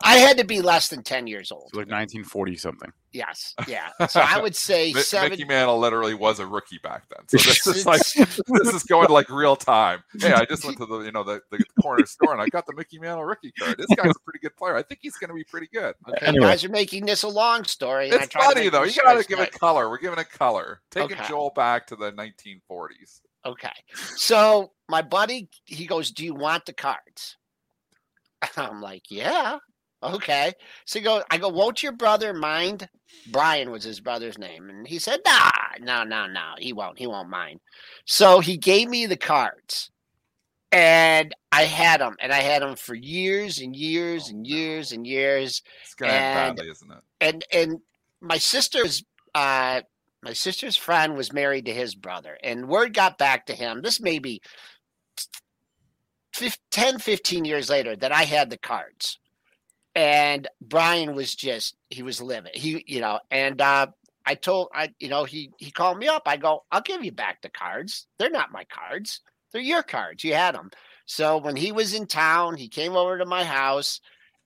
I 0.00 0.18
had 0.18 0.38
to 0.38 0.44
be 0.44 0.60
less 0.62 0.88
than 0.88 1.02
ten 1.02 1.26
years 1.26 1.50
old. 1.50 1.64
It's 1.66 1.74
like 1.74 1.88
1940 1.88 2.56
something. 2.56 2.92
Yes, 3.12 3.54
yeah. 3.66 3.88
So 4.08 4.20
I 4.20 4.40
would 4.40 4.54
say 4.54 4.92
Mi- 4.92 5.00
seven. 5.00 5.30
Mickey 5.30 5.44
Mantle 5.44 5.78
literally 5.78 6.14
was 6.14 6.38
a 6.38 6.46
rookie 6.46 6.78
back 6.82 7.04
then. 7.08 7.26
So 7.26 7.38
this 7.38 7.66
is 7.66 7.86
like 7.86 8.00
this 8.04 8.74
is 8.74 8.84
going 8.84 9.08
like 9.08 9.28
real 9.28 9.56
time. 9.56 10.04
Hey, 10.20 10.32
I 10.32 10.44
just 10.44 10.64
went 10.64 10.76
to 10.78 10.86
the 10.86 11.00
you 11.00 11.10
know 11.10 11.24
the, 11.24 11.40
the 11.50 11.64
corner 11.82 12.06
store 12.06 12.32
and 12.32 12.40
I 12.40 12.46
got 12.48 12.66
the 12.66 12.74
Mickey 12.74 12.98
Mantle 13.00 13.24
rookie 13.24 13.50
card. 13.52 13.76
This 13.76 13.86
guy's 13.96 14.10
a 14.14 14.20
pretty 14.24 14.38
good 14.40 14.56
player. 14.56 14.76
I 14.76 14.82
think 14.82 15.00
he's 15.02 15.16
going 15.16 15.28
to 15.30 15.34
be 15.34 15.42
pretty 15.44 15.68
good. 15.72 15.94
Okay, 16.08 16.26
Anyway. 16.26 16.44
you 16.44 16.50
guys 16.50 16.64
are 16.64 16.68
making 16.68 17.06
this 17.06 17.24
a 17.24 17.28
long 17.28 17.64
story. 17.64 18.10
And 18.10 18.20
I 18.20 18.24
It's 18.24 18.34
funny 18.34 18.68
though. 18.68 18.84
You 18.84 18.94
got 19.02 19.20
to 19.20 19.26
give 19.26 19.40
it 19.40 19.52
color. 19.52 19.90
We're 19.90 19.98
giving 19.98 20.18
it 20.20 20.30
color. 20.30 20.80
Taking 20.90 21.16
Okay. 21.18 21.28
Joel 21.28 21.50
back 21.56 21.86
to 21.88 21.96
the 21.96 22.12
1940s. 22.12 23.20
Okay. 23.46 23.72
So 24.16 24.72
my 24.88 25.02
buddy, 25.02 25.48
he 25.64 25.86
goes, 25.86 26.10
Do 26.12 26.24
you 26.24 26.34
want 26.34 26.66
the 26.66 26.72
cards? 26.72 27.36
I'm 28.56 28.80
like, 28.80 29.10
Yeah. 29.10 29.58
Okay. 30.02 30.52
So 30.84 30.98
he 30.98 31.04
go, 31.04 31.22
I 31.30 31.38
go, 31.38 31.48
Won't 31.48 31.82
your 31.82 31.92
brother 31.92 32.32
mind? 32.32 32.88
Brian 33.32 33.70
was 33.70 33.82
his 33.84 34.00
brother's 34.00 34.38
name. 34.38 34.68
And 34.70 34.86
he 34.86 34.98
said, 34.98 35.20
Nah, 35.26 35.50
no, 35.80 36.04
no, 36.04 36.26
no. 36.26 36.54
He 36.58 36.72
won't. 36.72 36.98
He 36.98 37.06
won't 37.06 37.28
mind. 37.30 37.60
So 38.04 38.40
he 38.40 38.56
gave 38.56 38.88
me 38.88 39.06
the 39.06 39.16
cards. 39.16 39.90
And 40.70 41.34
I 41.50 41.62
had 41.64 42.00
them, 42.02 42.16
and 42.20 42.30
I 42.30 42.40
had 42.40 42.60
them 42.60 42.76
for 42.76 42.94
years 42.94 43.58
and 43.60 43.74
years 43.74 44.24
Oh, 44.26 44.30
and 44.30 44.42
no. 44.42 44.54
years 44.54 44.92
and 44.92 45.06
years. 45.06 45.62
It's 45.82 45.94
end 46.02 46.10
And- 46.10 46.56
badly, 46.56 46.70
isn't 46.70 46.90
it? 46.92 46.98
and 47.20 47.44
and 47.52 47.80
my 48.20 48.36
sister's 48.38 49.02
uh 49.34 49.80
my 50.22 50.32
sister's 50.32 50.76
friend 50.76 51.16
was 51.16 51.32
married 51.32 51.64
to 51.66 51.72
his 51.72 51.94
brother 51.94 52.36
and 52.42 52.68
word 52.68 52.92
got 52.94 53.16
back 53.18 53.46
to 53.46 53.54
him 53.54 53.80
this 53.82 54.00
may 54.00 54.18
be 54.18 54.40
fif- 56.34 56.58
10 56.70 56.98
15 56.98 57.44
years 57.44 57.68
later 57.70 57.94
that 57.96 58.12
i 58.12 58.22
had 58.24 58.50
the 58.50 58.58
cards 58.58 59.18
and 59.98 60.46
brian 60.60 61.16
was 61.16 61.34
just 61.34 61.74
he 61.90 62.04
was 62.04 62.22
living 62.22 62.52
he 62.54 62.84
you 62.86 63.00
know 63.00 63.18
and 63.32 63.60
uh 63.60 63.84
i 64.24 64.34
told 64.36 64.68
i 64.72 64.88
you 65.00 65.08
know 65.08 65.24
he 65.24 65.50
he 65.58 65.72
called 65.72 65.98
me 65.98 66.06
up 66.06 66.22
i 66.26 66.36
go 66.36 66.62
i'll 66.70 66.80
give 66.80 67.04
you 67.04 67.10
back 67.10 67.42
the 67.42 67.48
cards 67.48 68.06
they're 68.16 68.30
not 68.30 68.52
my 68.52 68.64
cards 68.64 69.20
they're 69.52 69.60
your 69.60 69.82
cards 69.82 70.22
you 70.22 70.32
had 70.34 70.54
them 70.54 70.70
so 71.04 71.38
when 71.38 71.56
he 71.56 71.72
was 71.72 71.94
in 71.94 72.06
town 72.06 72.54
he 72.56 72.68
came 72.68 72.92
over 72.94 73.18
to 73.18 73.26
my 73.26 73.42
house 73.42 74.00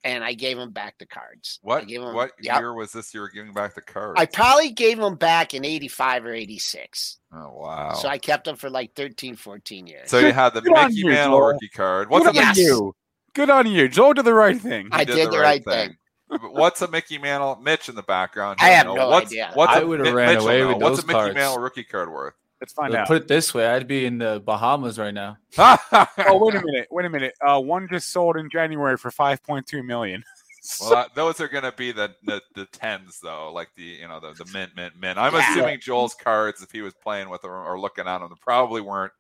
and 0.05 0.25
i 0.25 0.33
gave 0.33 0.57
him 0.57 0.71
back 0.71 0.97
the 0.99 1.07
cards 1.07 1.59
What 1.61 1.87
gave 1.87 2.01
him, 2.01 2.15
what 2.15 2.31
Yep. 2.41 2.59
year 2.59 2.73
was 2.73 2.93
this? 2.93 3.13
You 3.13 3.21
were 3.21 3.29
giving 3.29 3.53
back 3.53 3.75
the 3.75 3.83
cards. 3.83 4.19
I 4.19 4.25
probably 4.25 4.71
gave 4.71 4.99
them 4.99 5.17
back 5.17 5.53
in 5.55 5.65
85 5.67 6.25
or 6.25 6.33
86. 6.33 7.19
oh 7.35 7.51
wow. 7.55 7.93
So 7.95 8.09
I 8.09 8.19
kept 8.19 8.45
them 8.47 8.57
for 8.57 8.69
like 8.71 8.95
13, 8.95 9.37
14 9.37 9.87
years. 9.87 10.11
So 10.11 10.19
you 10.19 10.33
had 10.33 10.55
the 10.55 10.61
Good 10.63 10.77
on 10.77 10.89
Mickey 10.89 11.05
Mantle 11.05 11.41
rookie 11.41 11.69
card. 11.69 12.11
What's 12.11 12.27
Good 12.27 12.37
a 12.37 12.41
Yes. 12.41 12.57
you. 12.59 12.95
Good 13.35 13.51
on 13.51 13.67
you. 13.67 13.89
Joel 13.89 14.15
did 14.15 14.25
the 14.25 14.35
right 14.35 14.61
thing. 14.61 14.89
I 14.93 15.05
did 15.05 15.31
the 15.31 15.39
right 15.39 15.65
thing. 15.65 15.97
But 16.29 16.41
What's 16.53 16.81
a 16.83 16.89
Mickey 16.89 17.19
Mantle? 17.19 17.57
Mitch 17.57 17.89
in 17.89 17.95
the 17.95 18.03
background. 18.03 18.59
I 18.61 18.71
have 18.71 18.87
know. 18.87 18.95
no 18.95 19.09
what's, 19.09 19.27
idea. 19.27 19.51
What's 19.55 19.73
I 19.73 19.81
a- 19.81 19.87
would've 19.87 20.13
ran 20.15 20.35
Mitch 20.35 20.43
away 20.43 20.61
know. 20.61 20.69
with 20.69 20.77
What's 20.79 20.83
those 20.83 20.91
What's 20.91 21.03
a 21.05 21.07
Mickey 21.07 21.19
cards. 21.19 21.35
Mantle 21.35 21.59
rookie 21.59 21.85
card 21.85 22.11
worth? 22.11 22.35
Let's 22.61 22.73
find 22.73 22.93
Well, 22.93 23.01
out. 23.03 23.09
Put 23.09 23.17
it 23.23 23.29
this 23.29 23.53
way, 23.53 23.67
I'd 23.67 23.89
be 23.89 24.07
in 24.07 24.19
the 24.19 24.41
Bahamas 24.45 24.99
right 24.99 25.13
now. 25.13 25.37
oh, 25.59 26.07
wait 26.19 26.55
a 26.55 26.63
minute. 26.65 26.89
Wait 26.91 27.05
a 27.07 27.11
minute. 27.11 27.35
Uh, 27.45 27.61
one 27.61 27.89
just 27.91 28.11
sold 28.13 28.37
in 28.37 28.49
January 28.49 28.97
for 28.97 29.11
5.2 29.11 29.85
million. 29.85 30.23
Well, 30.81 30.91
that, 30.91 31.17
those 31.17 31.41
are 31.41 31.49
going 31.49 31.65
to 31.65 31.73
be 31.73 31.91
the, 31.91 32.15
the 32.23 32.41
the 32.55 32.67
tens 32.67 33.19
though, 33.21 33.53
like 33.53 33.71
the 33.77 33.83
you 33.83 34.07
know 34.07 34.21
the 34.21 34.33
the 34.33 34.49
mint 34.53 34.71
mint 34.77 34.95
mint. 34.97 35.19
I'm 35.19 35.35
Yeah. 35.35 35.51
assuming 35.51 35.81
Joel's 35.81 36.15
cards, 36.15 36.63
if 36.63 36.71
he 36.71 36.83
was 36.83 36.95
playing 36.95 37.29
with 37.31 37.43
them 37.43 37.51
or 37.51 37.81
looking 37.81 38.07
at 38.07 38.19
them, 38.21 38.29
they 38.29 38.37
probably 38.41 38.81
weren't 38.81 39.13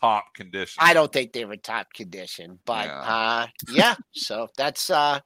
top 0.00 0.34
condition. 0.34 0.76
I 0.82 0.94
don't 0.94 1.12
think 1.12 1.32
they 1.32 1.44
were 1.44 1.56
top 1.56 1.92
condition, 1.94 2.58
but 2.64 2.86
Yeah. 2.86 3.00
uh 3.00 3.46
yeah, 3.70 3.94
so 4.12 4.48
that's 4.56 4.90
uh 4.90 5.20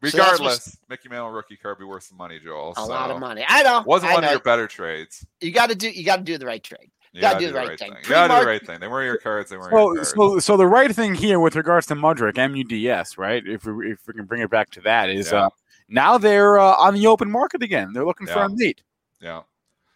Regardless, 0.00 0.76
Mickey 0.88 1.08
Mantle 1.08 1.30
rookie 1.30 1.56
card 1.56 1.78
be 1.78 1.84
worth 1.84 2.04
some 2.04 2.18
money, 2.18 2.38
Joel. 2.38 2.72
A 2.72 2.74
so 2.76 2.86
lot 2.86 3.10
of 3.10 3.18
money. 3.18 3.44
I 3.48 3.62
know. 3.64 3.82
Wasn't 3.84 4.10
I 4.10 4.14
one 4.14 4.22
know. 4.22 4.28
of 4.28 4.32
your 4.32 4.40
better 4.40 4.68
trades. 4.68 5.26
You 5.40 5.50
got 5.50 5.70
to 5.70 5.74
do. 5.74 5.90
You 5.90 6.04
got 6.04 6.16
to 6.18 6.22
do 6.22 6.38
the 6.38 6.46
right 6.46 6.62
trade. 6.62 6.90
You 7.12 7.22
Gotta 7.22 7.38
do 7.40 7.46
the 7.48 7.54
right 7.54 7.76
thing. 7.78 7.90
You 8.02 8.08
gotta 8.08 8.34
do 8.34 8.40
the 8.40 8.46
right 8.46 8.64
thing. 8.64 8.78
They 8.80 8.86
weren't 8.86 9.06
your 9.06 9.16
cards. 9.16 9.50
They 9.50 9.56
weren't 9.56 9.72
So, 9.72 9.78
your 9.86 9.94
cards. 9.96 10.10
so, 10.14 10.38
so 10.38 10.56
the 10.58 10.66
right 10.66 10.94
thing 10.94 11.14
here 11.14 11.40
with 11.40 11.56
regards 11.56 11.86
to 11.86 11.94
Mudrick, 11.96 12.36
MUDS, 12.36 13.16
right? 13.16 13.42
If 13.46 13.64
we 13.64 13.92
if 13.92 13.98
we 14.06 14.12
can 14.14 14.26
bring 14.26 14.42
it 14.42 14.50
back 14.50 14.70
to 14.72 14.80
that, 14.82 15.08
is 15.08 15.32
Yeah. 15.32 15.46
uh, 15.46 15.50
now 15.88 16.18
they're 16.18 16.58
uh, 16.58 16.74
on 16.74 16.94
the 16.94 17.06
open 17.06 17.30
market 17.30 17.62
again. 17.62 17.92
They're 17.94 18.04
looking 18.04 18.26
for 18.26 18.40
Yeah. 18.40 18.44
a 18.44 18.48
meet. 18.50 18.82
Yeah. 19.20 19.40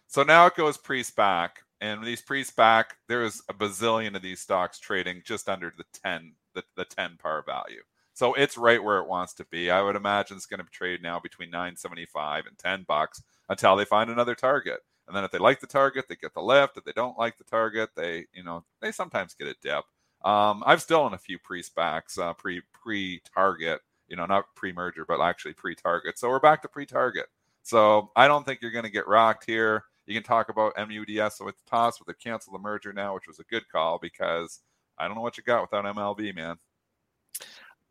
So 0.07 0.23
now 0.23 0.47
it 0.47 0.55
goes 0.55 0.75
pre-SPAC, 0.77 1.49
and 1.83 2.01
these 2.01 2.21
pre-SPAC, 2.21 2.85
there's 3.09 3.41
a 3.49 3.53
bazillion 3.53 4.15
of 4.15 4.21
these 4.21 4.39
stocks 4.39 4.79
trading 4.79 5.21
just 5.25 5.49
under 5.49 5.73
the 5.77 5.83
ten, 5.93 6.33
the, 6.55 6.63
the 6.77 6.85
ten 6.85 7.17
par 7.21 7.43
value. 7.45 7.81
So 8.13 8.33
it's 8.35 8.57
right 8.57 8.81
where 8.81 8.99
it 8.99 9.07
wants 9.09 9.33
to 9.33 9.45
be. 9.51 9.69
I 9.69 9.81
would 9.81 9.97
imagine 9.97 10.37
it's 10.37 10.45
going 10.45 10.63
to 10.63 10.71
trade 10.71 11.01
now 11.03 11.19
between 11.19 11.49
nine 11.49 11.75
seventy-five 11.75 12.45
and 12.45 12.57
ten 12.57 12.85
bucks 12.87 13.21
until 13.49 13.75
they 13.75 13.85
find 13.85 14.09
another 14.09 14.33
target. 14.33 14.79
And 15.07 15.15
then 15.15 15.25
if 15.25 15.31
they 15.31 15.39
like 15.39 15.59
the 15.59 15.67
target, 15.67 16.05
they 16.07 16.15
get 16.15 16.33
the 16.33 16.41
lift. 16.41 16.77
If 16.77 16.85
they 16.85 16.93
don't 16.93 17.17
like 17.17 17.37
the 17.37 17.43
target, 17.43 17.89
they 17.97 18.27
you 18.33 18.43
know 18.43 18.63
they 18.81 18.93
sometimes 18.93 19.33
get 19.33 19.49
a 19.49 19.55
dip. 19.61 19.83
Um, 20.23 20.63
I've 20.65 20.81
still 20.81 21.05
in 21.07 21.13
a 21.13 21.17
few 21.17 21.37
pre-SPACs, 21.37 22.17
uh, 22.17 22.33
pre 22.33 22.61
pre-target, 22.71 23.81
you 24.07 24.15
know, 24.15 24.25
not 24.25 24.45
pre-merger, 24.55 25.05
but 25.05 25.19
actually 25.19 25.53
pre-target. 25.53 26.17
So 26.17 26.29
we're 26.29 26.39
back 26.39 26.61
to 26.61 26.69
pre-target. 26.69 27.25
So 27.63 28.11
I 28.15 28.27
don't 28.29 28.45
think 28.45 28.61
you're 28.61 28.71
going 28.71 28.85
to 28.85 28.91
get 28.91 29.07
rocked 29.07 29.45
here. 29.45 29.83
You 30.05 30.13
can 30.13 30.23
talk 30.23 30.49
about 30.49 30.73
MUDS 30.77 31.39
with 31.39 31.55
the 31.55 31.69
toss, 31.69 31.97
but 31.97 32.07
they 32.07 32.29
canceled 32.29 32.55
the 32.55 32.59
merger 32.59 32.91
now, 32.93 33.13
which 33.15 33.27
was 33.27 33.39
a 33.39 33.43
good 33.43 33.63
call 33.71 33.99
because 34.01 34.59
I 34.97 35.07
don't 35.07 35.15
know 35.15 35.21
what 35.21 35.37
you 35.37 35.43
got 35.43 35.61
without 35.61 35.85
MLB, 35.95 36.35
man. 36.35 36.57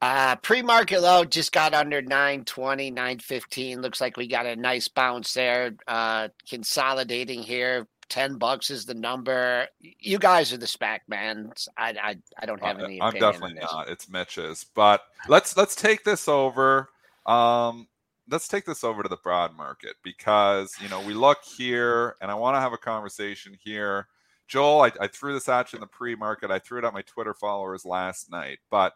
Uh, 0.01 0.35
pre-market 0.37 1.01
low 1.01 1.25
just 1.25 1.53
got 1.53 1.75
under 1.75 2.03
920, 2.03 2.91
915. 2.91 3.81
Looks 3.81 4.01
like 4.01 4.17
we 4.17 4.27
got 4.27 4.47
a 4.47 4.57
nice 4.57 4.89
bounce 4.89 5.33
there. 5.33 5.75
Uh, 5.87 6.29
consolidating 6.49 7.41
here. 7.43 7.87
10 8.09 8.37
bucks 8.37 8.69
is 8.69 8.85
the 8.85 8.95
number. 8.95 9.67
You 9.81 10.19
guys 10.19 10.53
are 10.53 10.59
the 10.59 10.67
SPAC 10.67 10.99
man. 11.09 11.53
I, 11.79 11.95
I, 12.03 12.17
I 12.39 12.47
don't 12.47 12.63
have 12.63 12.81
Uh, 12.81 12.85
any 12.85 13.01
I'm 13.01 13.15
definitely 13.15 13.61
not. 13.61 13.89
It's 13.89 14.09
Mitch's, 14.11 14.67
but 14.75 15.03
let's 15.29 15.57
let's 15.57 15.75
take 15.75 16.05
this 16.05 16.29
over. 16.29 16.91
Um, 17.25 17.87
let's 18.33 18.49
take 18.49 18.65
this 18.65 18.83
over 18.83 19.03
to 19.03 19.09
the 19.09 19.19
broad 19.19 19.57
market 19.57 19.95
because 20.03 20.75
you 20.81 20.89
know 20.89 21.01
we 21.03 21.15
look 21.15 21.39
here, 21.45 22.17
and 22.21 22.31
I 22.31 22.35
want 22.35 22.57
to 22.57 22.61
have 22.61 22.73
a 22.73 22.79
conversation 22.79 23.57
here. 23.63 24.09
Joel, 24.49 24.83
I, 24.83 24.93
I 25.01 25.07
threw 25.07 25.35
this 25.35 25.49
at 25.49 25.73
you 25.73 25.77
in 25.77 25.81
the 25.81 25.87
pre-market. 25.87 26.51
I 26.51 26.59
threw 26.59 26.79
it 26.79 26.85
at 26.85 26.93
my 26.93 27.03
Twitter 27.03 27.35
followers 27.35 27.85
last 27.85 28.31
night, 28.31 28.59
but 28.71 28.95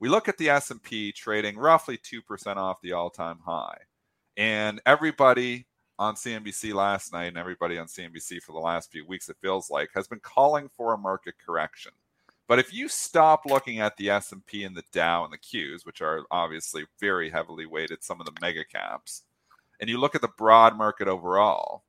we 0.00 0.08
look 0.08 0.28
at 0.28 0.38
the 0.38 0.48
S&P 0.48 1.12
trading 1.12 1.56
roughly 1.56 1.98
2% 1.98 2.56
off 2.56 2.80
the 2.82 2.92
all-time 2.92 3.38
high. 3.44 3.78
And 4.36 4.80
everybody 4.84 5.66
on 5.98 6.14
CNBC 6.14 6.74
last 6.74 7.12
night 7.12 7.28
and 7.28 7.38
everybody 7.38 7.78
on 7.78 7.86
CNBC 7.86 8.42
for 8.42 8.52
the 8.52 8.58
last 8.58 8.90
few 8.90 9.06
weeks 9.06 9.28
it 9.28 9.36
feels 9.40 9.70
like 9.70 9.90
has 9.94 10.08
been 10.08 10.20
calling 10.20 10.68
for 10.76 10.92
a 10.92 10.98
market 10.98 11.34
correction. 11.44 11.92
But 12.48 12.58
if 12.58 12.72
you 12.72 12.88
stop 12.88 13.44
looking 13.44 13.80
at 13.80 13.96
the 13.96 14.10
S&P 14.10 14.64
and 14.64 14.76
the 14.76 14.84
Dow 14.92 15.24
and 15.24 15.32
the 15.32 15.38
Qs, 15.38 15.84
which 15.84 16.00
are 16.00 16.24
obviously 16.30 16.84
very 17.00 17.30
heavily 17.30 17.66
weighted 17.66 18.04
some 18.04 18.20
of 18.20 18.26
the 18.26 18.40
mega 18.40 18.64
caps, 18.64 19.22
and 19.80 19.90
you 19.90 19.98
look 19.98 20.14
at 20.14 20.20
the 20.20 20.28
broad 20.28 20.76
market 20.76 21.08
overall, 21.08 21.82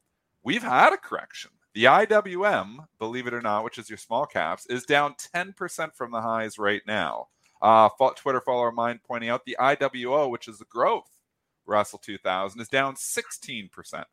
we've 0.43 0.63
had 0.63 0.93
a 0.93 0.97
correction. 0.97 1.51
The 1.73 1.83
IWM, 1.83 2.87
believe 2.97 3.27
it 3.27 3.35
or 3.35 3.41
not, 3.41 3.63
which 3.63 3.77
is 3.77 3.87
your 3.87 3.99
small 3.99 4.25
caps, 4.25 4.65
is 4.65 4.83
down 4.83 5.15
10% 5.35 5.93
from 5.93 6.11
the 6.11 6.21
highs 6.21 6.57
right 6.57 6.81
now. 6.87 7.27
Uh, 7.61 7.89
Twitter 8.15 8.41
follower 8.41 8.69
of 8.69 8.75
mine 8.75 8.99
pointing 9.05 9.29
out 9.29 9.45
the 9.45 9.57
IWO, 9.59 10.29
which 10.29 10.47
is 10.47 10.57
the 10.57 10.65
growth 10.65 11.09
Russell 11.67 11.99
2000, 11.99 12.61
is 12.61 12.67
down 12.67 12.95
16% 12.95 14.03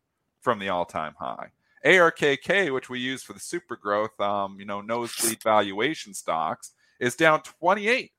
from 0.41 0.59
the 0.59 0.69
all-time 0.69 1.15
high. 1.17 1.51
ARKK, 1.85 2.73
which 2.73 2.89
we 2.89 2.99
use 2.99 3.21
for 3.21 3.33
the 3.33 3.39
super 3.39 3.75
growth, 3.75 4.19
um, 4.19 4.57
you 4.59 4.65
know, 4.65 4.81
nosebleed 4.81 5.41
valuation 5.43 6.13
stocks, 6.13 6.71
is 6.99 7.15
down 7.15 7.41
28% 7.61 8.09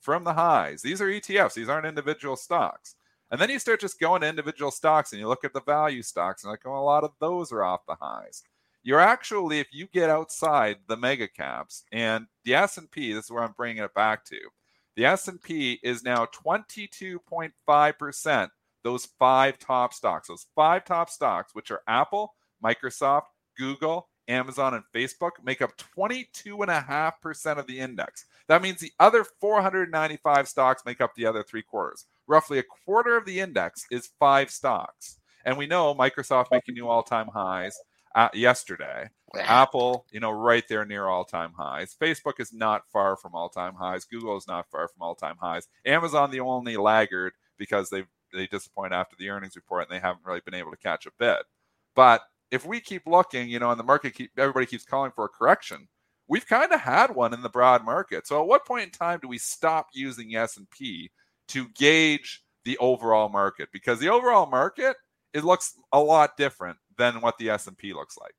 from 0.00 0.24
the 0.24 0.32
highs. 0.32 0.82
These 0.82 1.00
are 1.00 1.06
ETFs; 1.06 1.54
these 1.54 1.68
aren't 1.68 1.86
individual 1.86 2.36
stocks. 2.36 2.94
And 3.30 3.40
then 3.40 3.50
you 3.50 3.58
start 3.58 3.80
just 3.80 4.00
going 4.00 4.22
to 4.22 4.28
individual 4.28 4.70
stocks, 4.70 5.12
and 5.12 5.20
you 5.20 5.28
look 5.28 5.44
at 5.44 5.52
the 5.52 5.62
value 5.62 6.02
stocks, 6.02 6.42
and 6.42 6.50
like, 6.50 6.60
oh, 6.64 6.78
a 6.78 6.80
lot 6.80 7.04
of 7.04 7.12
those 7.20 7.52
are 7.52 7.64
off 7.64 7.86
the 7.86 7.96
highs. 8.00 8.42
You're 8.82 9.00
actually, 9.00 9.60
if 9.60 9.68
you 9.72 9.86
get 9.88 10.08
outside 10.08 10.78
the 10.88 10.96
mega 10.96 11.28
caps 11.28 11.84
and 11.92 12.26
the 12.44 12.54
S&P, 12.54 13.12
this 13.12 13.26
is 13.26 13.30
where 13.30 13.42
I'm 13.42 13.52
bringing 13.52 13.82
it 13.82 13.92
back 13.94 14.24
to. 14.26 14.38
The 14.96 15.04
S&P 15.04 15.78
is 15.82 16.02
now 16.02 16.26
22.5%. 16.26 18.48
Those 18.82 19.04
five 19.18 19.58
top 19.58 19.92
stocks, 19.92 20.28
those 20.28 20.46
five 20.54 20.86
top 20.86 21.10
stocks, 21.10 21.54
which 21.54 21.70
are 21.70 21.82
Apple, 21.86 22.32
Microsoft, 22.62 23.24
Google, 23.56 24.08
Amazon, 24.28 24.74
and 24.74 24.84
Facebook, 24.94 25.32
make 25.42 25.60
up 25.60 25.72
22.5% 25.96 27.58
of 27.58 27.66
the 27.66 27.78
index. 27.78 28.26
That 28.48 28.62
means 28.62 28.80
the 28.80 28.92
other 28.98 29.24
495 29.24 30.48
stocks 30.48 30.82
make 30.84 31.00
up 31.00 31.14
the 31.14 31.26
other 31.26 31.42
three 31.42 31.62
quarters. 31.62 32.06
Roughly 32.26 32.58
a 32.58 32.62
quarter 32.62 33.16
of 33.16 33.24
the 33.24 33.40
index 33.40 33.86
is 33.90 34.10
five 34.18 34.50
stocks. 34.50 35.18
And 35.44 35.56
we 35.56 35.66
know 35.66 35.94
Microsoft 35.94 36.46
making 36.50 36.74
new 36.74 36.88
all 36.88 37.02
time 37.02 37.28
highs 37.28 37.76
uh, 38.14 38.28
yesterday. 38.34 39.08
Apple, 39.38 40.06
you 40.10 40.20
know, 40.20 40.32
right 40.32 40.64
there 40.68 40.84
near 40.84 41.06
all 41.06 41.24
time 41.24 41.52
highs. 41.56 41.96
Facebook 42.00 42.40
is 42.40 42.52
not 42.52 42.82
far 42.92 43.16
from 43.16 43.34
all 43.34 43.48
time 43.48 43.74
highs. 43.74 44.04
Google 44.04 44.36
is 44.36 44.48
not 44.48 44.68
far 44.70 44.88
from 44.88 45.02
all 45.02 45.14
time 45.14 45.36
highs. 45.40 45.68
Amazon, 45.86 46.30
the 46.30 46.40
only 46.40 46.76
laggard 46.76 47.32
because 47.56 47.90
they 47.90 48.04
they 48.32 48.46
disappoint 48.46 48.92
after 48.92 49.16
the 49.18 49.28
earnings 49.28 49.56
report 49.56 49.88
and 49.88 49.96
they 49.96 50.00
haven't 50.00 50.24
really 50.24 50.40
been 50.44 50.54
able 50.54 50.70
to 50.70 50.76
catch 50.76 51.06
a 51.06 51.10
bid. 51.18 51.38
But 51.94 52.22
if 52.50 52.66
we 52.66 52.80
keep 52.80 53.06
looking, 53.06 53.48
you 53.48 53.58
know, 53.58 53.70
and 53.70 53.78
the 53.78 53.84
market 53.84 54.14
keep 54.14 54.30
everybody 54.36 54.66
keeps 54.66 54.84
calling 54.84 55.12
for 55.14 55.24
a 55.24 55.28
correction, 55.28 55.88
we've 56.28 56.46
kind 56.46 56.72
of 56.72 56.80
had 56.80 57.14
one 57.14 57.34
in 57.34 57.42
the 57.42 57.48
broad 57.48 57.84
market. 57.84 58.26
So 58.26 58.40
at 58.40 58.46
what 58.46 58.66
point 58.66 58.84
in 58.84 58.90
time 58.90 59.20
do 59.20 59.28
we 59.28 59.38
stop 59.38 59.88
using 59.92 60.34
S&P 60.34 61.10
to 61.48 61.68
gauge 61.76 62.42
the 62.64 62.78
overall 62.78 63.28
market? 63.28 63.68
Because 63.72 63.98
the 63.98 64.08
overall 64.08 64.46
market 64.46 64.96
it 65.32 65.44
looks 65.44 65.74
a 65.92 66.00
lot 66.00 66.36
different 66.36 66.78
than 66.98 67.20
what 67.20 67.38
the 67.38 67.50
S&P 67.50 67.92
looks 67.92 68.16
like. 68.18 68.34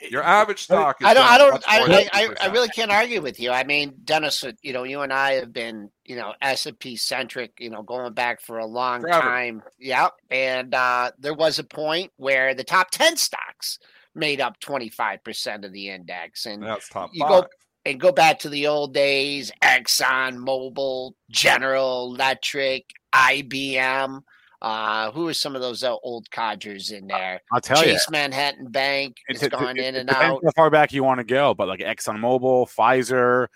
Your 0.00 0.22
average 0.22 0.62
stock. 0.62 1.00
Is 1.00 1.06
I 1.08 1.14
don't. 1.14 1.24
I 1.26 1.38
don't. 1.38 1.64
I, 1.66 1.78
I, 1.78 2.08
I, 2.12 2.28
I 2.42 2.52
really 2.52 2.68
can't 2.68 2.90
argue 2.92 3.20
with 3.20 3.40
you. 3.40 3.50
I 3.50 3.64
mean, 3.64 3.94
Dennis, 4.04 4.44
you 4.62 4.72
know, 4.72 4.84
you 4.84 5.00
and 5.00 5.12
I 5.12 5.32
have 5.32 5.52
been, 5.52 5.90
you 6.04 6.14
know, 6.14 6.34
S 6.40 6.66
and 6.66 6.78
P 6.78 6.94
centric, 6.96 7.52
you 7.58 7.68
know, 7.70 7.82
going 7.82 8.12
back 8.12 8.40
for 8.40 8.58
a 8.58 8.66
long 8.66 9.00
Forever. 9.00 9.20
time. 9.20 9.62
Yep. 9.80 10.12
And 10.30 10.74
uh, 10.74 11.10
there 11.18 11.34
was 11.34 11.58
a 11.58 11.64
point 11.64 12.12
where 12.16 12.54
the 12.54 12.62
top 12.64 12.90
ten 12.92 13.16
stocks 13.16 13.78
made 14.14 14.40
up 14.40 14.60
twenty 14.60 14.88
five 14.88 15.24
percent 15.24 15.64
of 15.64 15.72
the 15.72 15.88
index, 15.90 16.46
and 16.46 16.62
That's 16.62 16.88
top 16.88 17.10
you 17.12 17.22
five. 17.22 17.42
go- 17.42 17.48
and 17.84 17.98
go 17.98 18.12
back 18.12 18.38
to 18.40 18.48
the 18.48 18.66
old 18.68 18.94
days: 18.94 19.50
Exxon, 19.64 20.36
Mobil, 20.36 21.12
General 21.30 22.14
Electric, 22.14 22.84
IBM. 23.14 24.20
Uh, 24.60 25.10
who 25.12 25.28
are 25.28 25.34
some 25.34 25.54
of 25.54 25.62
those 25.62 25.84
uh, 25.84 25.94
old 26.02 26.28
codgers 26.30 26.90
in 26.90 27.06
there? 27.06 27.40
I'll 27.52 27.60
tell 27.60 27.78
you. 27.84 27.92
Chase 27.92 28.10
Manhattan 28.10 28.70
Bank 28.70 29.16
It- 29.28 29.36
has 29.36 29.42
it- 29.44 29.52
gone 29.52 29.78
it- 29.78 29.84
in 29.84 29.94
and 29.96 30.10
out. 30.10 30.40
How 30.44 30.50
far 30.56 30.70
back 30.70 30.92
you 30.92 31.04
want 31.04 31.18
to 31.18 31.24
go, 31.24 31.54
but 31.54 31.68
like 31.68 31.80
ExxonMobil, 31.80 32.68
Pfizer, 32.68 33.46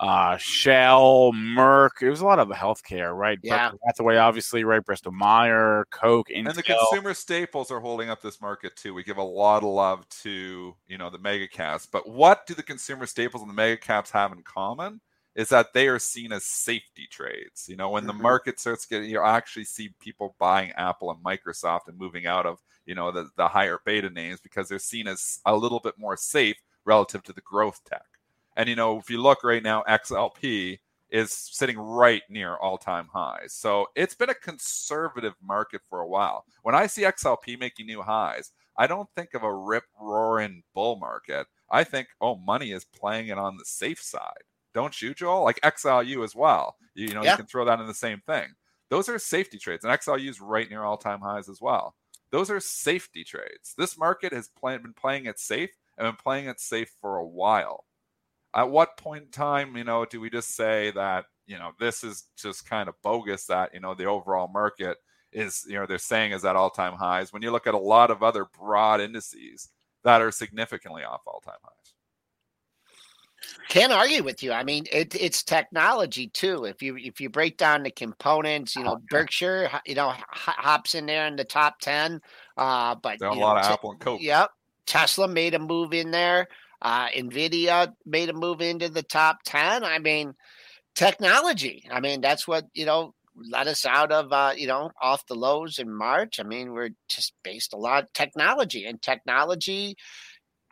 uh, 0.00 0.36
Shell, 0.38 1.32
Merck. 1.34 2.02
It 2.02 2.10
was 2.10 2.20
a 2.20 2.24
lot 2.24 2.38
of 2.40 2.48
healthcare, 2.48 3.14
right? 3.16 3.38
Yeah. 3.42 3.70
That's 3.84 3.98
the 3.98 4.02
way, 4.04 4.16
obviously, 4.18 4.64
right? 4.64 4.84
Bristol 4.84 5.12
Meyer, 5.12 5.86
Coke, 5.90 6.28
Intel. 6.30 6.48
and 6.48 6.56
the 6.56 6.62
consumer 6.62 7.14
staples 7.14 7.70
are 7.70 7.80
holding 7.80 8.08
up 8.10 8.20
this 8.22 8.40
market 8.40 8.74
too. 8.76 8.92
We 8.94 9.04
give 9.04 9.18
a 9.18 9.22
lot 9.22 9.58
of 9.58 9.68
love 9.68 10.08
to 10.22 10.74
you 10.88 10.98
know 10.98 11.10
the 11.10 11.18
mega 11.18 11.46
caps, 11.46 11.86
but 11.86 12.08
what 12.08 12.46
do 12.46 12.54
the 12.54 12.62
consumer 12.62 13.06
staples 13.06 13.42
and 13.42 13.48
the 13.50 13.54
mega 13.54 13.76
caps 13.76 14.10
have 14.10 14.32
in 14.32 14.42
common? 14.42 15.00
Is 15.34 15.48
that 15.50 15.72
they 15.72 15.88
are 15.88 15.98
seen 15.98 16.32
as 16.32 16.44
safety 16.44 17.06
trades. 17.10 17.68
You 17.68 17.76
know, 17.76 17.90
when 17.90 18.06
the 18.06 18.12
Mhm. 18.12 18.20
market 18.20 18.58
starts 18.60 18.84
getting, 18.86 19.10
you 19.10 19.22
actually 19.22 19.64
see 19.64 19.90
people 20.00 20.34
buying 20.38 20.72
Apple 20.72 21.10
and 21.10 21.22
Microsoft 21.24 21.88
and 21.88 21.96
moving 21.98 22.26
out 22.26 22.46
of 22.46 22.60
you 22.86 22.94
know 22.94 23.10
the, 23.12 23.30
the 23.36 23.48
higher 23.48 23.80
beta 23.84 24.10
names 24.10 24.40
because 24.40 24.68
they're 24.68 24.78
seen 24.78 25.06
as 25.06 25.40
a 25.46 25.56
little 25.56 25.80
bit 25.80 25.98
more 25.98 26.16
safe 26.16 26.56
relative 26.84 27.22
to 27.24 27.32
the 27.32 27.40
growth 27.42 27.80
tech. 27.84 28.04
And 28.56 28.68
you 28.68 28.76
know, 28.76 28.98
if 28.98 29.08
you 29.10 29.20
look 29.22 29.44
right 29.44 29.62
now, 29.62 29.82
XLP 29.86 30.80
is 31.10 31.32
sitting 31.32 31.78
right 31.78 32.22
near 32.28 32.56
all-time 32.56 33.08
highs. 33.12 33.52
So 33.52 33.86
it's 33.96 34.14
been 34.14 34.30
a 34.30 34.34
conservative 34.34 35.34
market 35.42 35.82
for 35.88 36.00
a 36.00 36.06
while. 36.06 36.44
When 36.62 36.74
I 36.74 36.86
see 36.86 37.02
XLP 37.04 37.56
making 37.58 37.86
new 37.86 38.02
highs, 38.02 38.52
I 38.76 38.86
don't 38.86 39.08
think 39.16 39.34
of 39.34 39.42
a 39.42 39.52
rip 39.54 39.84
roaring 40.00 40.62
bull 40.74 40.96
market. 40.96 41.46
I 41.70 41.84
think, 41.84 42.08
oh, 42.20 42.36
money 42.36 42.72
is 42.72 42.84
playing 42.84 43.28
it 43.28 43.38
on 43.38 43.56
the 43.56 43.64
safe 43.64 44.00
side. 44.02 44.44
Don't 44.74 45.00
you, 45.00 45.14
Joel? 45.14 45.44
Like 45.44 45.60
XLU 45.62 46.24
as 46.24 46.34
well. 46.34 46.76
You, 46.94 47.08
you 47.08 47.14
know, 47.14 47.22
Yeah. 47.22 47.32
you 47.32 47.36
can 47.38 47.46
throw 47.46 47.64
that 47.64 47.80
in 47.80 47.86
the 47.86 47.94
same 47.94 48.20
thing. 48.26 48.48
Those 48.88 49.08
are 49.08 49.18
safety 49.18 49.58
trades, 49.58 49.84
and 49.84 49.92
XLU 49.92 50.28
is 50.28 50.40
right 50.40 50.68
near 50.68 50.82
all-time 50.82 51.20
highs 51.20 51.48
as 51.48 51.60
well. 51.60 51.94
Those 52.32 52.50
are 52.50 52.60
safety 52.60 53.24
trades. 53.24 53.74
This 53.76 53.96
market 53.98 54.32
has 54.32 54.48
play, 54.48 54.76
been 54.78 54.94
playing 54.94 55.26
it 55.26 55.38
safe 55.38 55.70
and 55.98 56.06
been 56.06 56.16
playing 56.16 56.46
it 56.46 56.60
safe 56.60 56.90
for 57.00 57.16
a 57.18 57.26
while. 57.26 57.84
At 58.54 58.70
what 58.70 58.96
point 58.96 59.24
in 59.24 59.30
time, 59.30 59.76
you 59.76 59.84
know, 59.84 60.04
do 60.04 60.20
we 60.20 60.30
just 60.30 60.54
say 60.56 60.90
that 60.92 61.26
you 61.50 61.58
know, 61.58 61.72
this 61.80 62.04
is 62.04 62.26
just 62.36 62.68
kind 62.70 62.88
of 62.88 62.94
bogus 63.02 63.46
that, 63.46 63.74
you 63.74 63.80
know, 63.80 63.92
the 63.92 64.04
overall 64.04 64.46
market 64.46 64.98
is, 65.32 65.64
you 65.68 65.74
know, 65.74 65.84
they're 65.84 65.98
saying 65.98 66.30
is 66.30 66.44
at 66.44 66.54
all 66.54 66.70
time 66.70 66.94
highs 66.94 67.32
when 67.32 67.42
you 67.42 67.50
look 67.50 67.66
at 67.66 67.74
a 67.74 67.78
lot 67.78 68.08
of 68.12 68.22
other 68.22 68.44
broad 68.56 69.00
indices 69.00 69.68
that 70.04 70.22
are 70.22 70.30
significantly 70.30 71.02
off 71.02 71.22
all 71.26 71.40
time 71.40 71.58
highs. 71.64 71.94
Can't 73.70 73.92
argue 73.92 74.24
with 74.24 74.42
you. 74.42 74.52
I 74.52 74.64
mean, 74.64 74.84
it, 74.90 75.14
it's 75.14 75.44
technology 75.44 76.26
too. 76.26 76.64
If 76.64 76.82
you 76.82 76.96
if 76.96 77.20
you 77.20 77.30
break 77.30 77.56
down 77.56 77.84
the 77.84 77.92
components, 77.92 78.74
you 78.74 78.82
know, 78.82 78.98
Berkshire, 79.08 79.70
you 79.86 79.94
know, 79.94 80.12
hops 80.28 80.96
in 80.96 81.06
there 81.06 81.26
in 81.28 81.36
the 81.36 81.44
top 81.44 81.78
ten. 81.80 82.20
Uh, 82.56 82.96
but 82.96 83.22
a 83.22 83.32
you 83.32 83.40
lot 83.40 83.54
know, 83.54 83.60
of 83.60 83.66
te- 83.66 83.72
Apple 83.72 83.90
and 83.92 84.00
Coke. 84.00 84.20
Yep. 84.20 84.50
Tesla 84.86 85.28
made 85.28 85.54
a 85.54 85.60
move 85.60 85.94
in 85.94 86.10
there. 86.10 86.48
Uh, 86.82 87.08
Nvidia 87.10 87.92
made 88.04 88.28
a 88.28 88.32
move 88.32 88.60
into 88.60 88.88
the 88.88 89.04
top 89.04 89.38
10. 89.44 89.84
I 89.84 90.00
mean, 90.00 90.34
technology. 90.96 91.84
I 91.90 92.00
mean, 92.00 92.20
that's 92.20 92.48
what, 92.48 92.64
you 92.74 92.86
know, 92.86 93.14
let 93.36 93.68
us 93.68 93.86
out 93.86 94.10
of, 94.10 94.32
uh, 94.32 94.52
you 94.56 94.66
know, 94.66 94.90
off 95.00 95.26
the 95.26 95.36
lows 95.36 95.78
in 95.78 95.92
March. 95.94 96.40
I 96.40 96.42
mean, 96.42 96.72
we're 96.72 96.90
just 97.08 97.34
based 97.44 97.72
a 97.72 97.76
lot 97.76 98.02
of 98.02 98.12
technology 98.12 98.84
and 98.86 99.00
technology. 99.00 99.96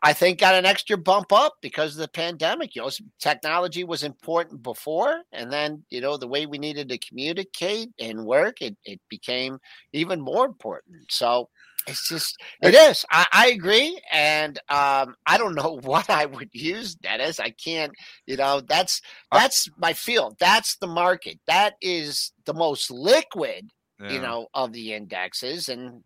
I 0.02 0.12
think 0.12 0.38
got 0.38 0.54
an 0.54 0.64
extra 0.64 0.96
bump 0.96 1.32
up 1.32 1.56
because 1.60 1.94
of 1.94 2.00
the 2.00 2.08
pandemic. 2.08 2.76
You 2.76 2.82
know, 2.82 2.90
technology 3.18 3.82
was 3.82 4.04
important 4.04 4.62
before, 4.62 5.22
and 5.32 5.52
then 5.52 5.82
you 5.90 6.00
know 6.00 6.16
the 6.16 6.28
way 6.28 6.46
we 6.46 6.58
needed 6.58 6.88
to 6.88 6.98
communicate 6.98 7.90
and 7.98 8.24
work, 8.24 8.62
it, 8.62 8.76
it 8.84 9.00
became 9.08 9.58
even 9.92 10.20
more 10.20 10.46
important. 10.46 11.10
So 11.10 11.48
it's 11.88 12.08
just 12.08 12.36
it 12.62 12.74
is. 12.74 13.04
I, 13.10 13.26
I 13.32 13.48
agree, 13.48 14.00
and 14.12 14.58
um, 14.68 15.16
I 15.26 15.36
don't 15.36 15.54
know 15.54 15.80
what 15.82 16.08
I 16.08 16.26
would 16.26 16.50
use, 16.52 16.94
Dennis. 16.94 17.40
I 17.40 17.50
can't. 17.50 17.92
You 18.26 18.36
know, 18.36 18.60
that's 18.60 19.02
that's 19.32 19.68
my 19.78 19.94
field. 19.94 20.36
That's 20.38 20.76
the 20.76 20.86
market. 20.86 21.40
That 21.48 21.74
is 21.82 22.32
the 22.44 22.54
most 22.54 22.90
liquid. 22.90 23.70
You 24.00 24.20
know, 24.20 24.46
of 24.54 24.72
the 24.72 24.94
indexes, 24.94 25.68
and 25.68 26.04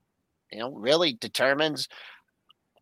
you 0.50 0.61
know, 0.61 0.72
really 0.72 1.12
determines 1.12 1.88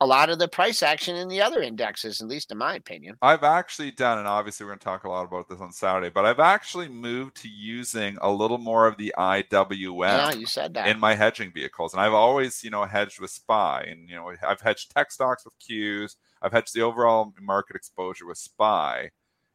a 0.01 0.07
lot 0.07 0.31
of 0.31 0.39
the 0.39 0.49
price 0.49 0.83
action 0.83 1.15
in 1.17 1.29
the 1.29 1.43
other 1.43 1.61
indexes, 1.61 2.21
at 2.23 2.29
least 2.29 2.51
in 2.51 2.59
my 2.59 2.75
opinion. 2.75 3.17
I've 3.21 3.45
actually 3.45 3.91
done, 3.91 4.19
and 4.19 4.27
obviously 4.27 4.65
we're 4.65 4.71
going 4.71 4.79
to 4.79 4.85
talk 4.85 5.05
a 5.05 5.11
lot 5.11 5.27
about 5.27 5.49
this 5.49 5.61
on 5.61 5.73
Saturday, 5.73 6.09
but 6.09 6.25
I've 6.25 6.41
actually 6.41 6.89
moved 6.89 7.37
to 7.43 7.49
using 7.49 8.17
a 8.23 8.33
little 8.33 8.59
more 8.59 8.87
of 8.87 8.97
the 8.97 9.13
IWM 9.19 9.99
Yeah, 10.01 10.33
you 10.33 10.47
said 10.47 10.75
that. 10.75 10.89
in 10.89 10.99
my 10.99 11.15
hedging 11.15 11.53
vehicles. 11.53 11.93
And 11.93 12.01
I've 12.01 12.15
always, 12.15 12.65
you 12.65 12.71
know, 12.71 12.85
hedged 12.85 13.21
with 13.21 13.31
SPY. 13.31 13.85
And, 13.89 14.09
you 14.09 14.17
know, 14.17 14.33
I've 14.47 14.61
hedged 14.63 14.91
tech 14.95 15.13
stocks 15.13 15.45
with 15.45 15.55
Qs. 15.59 16.17
I've 16.41 16.53
hedged 16.53 16.75
the 16.75 16.83
overall 16.83 17.33
market 17.41 17.77
exposure 17.77 18.27
with 18.27 18.39
SPY. 18.39 19.11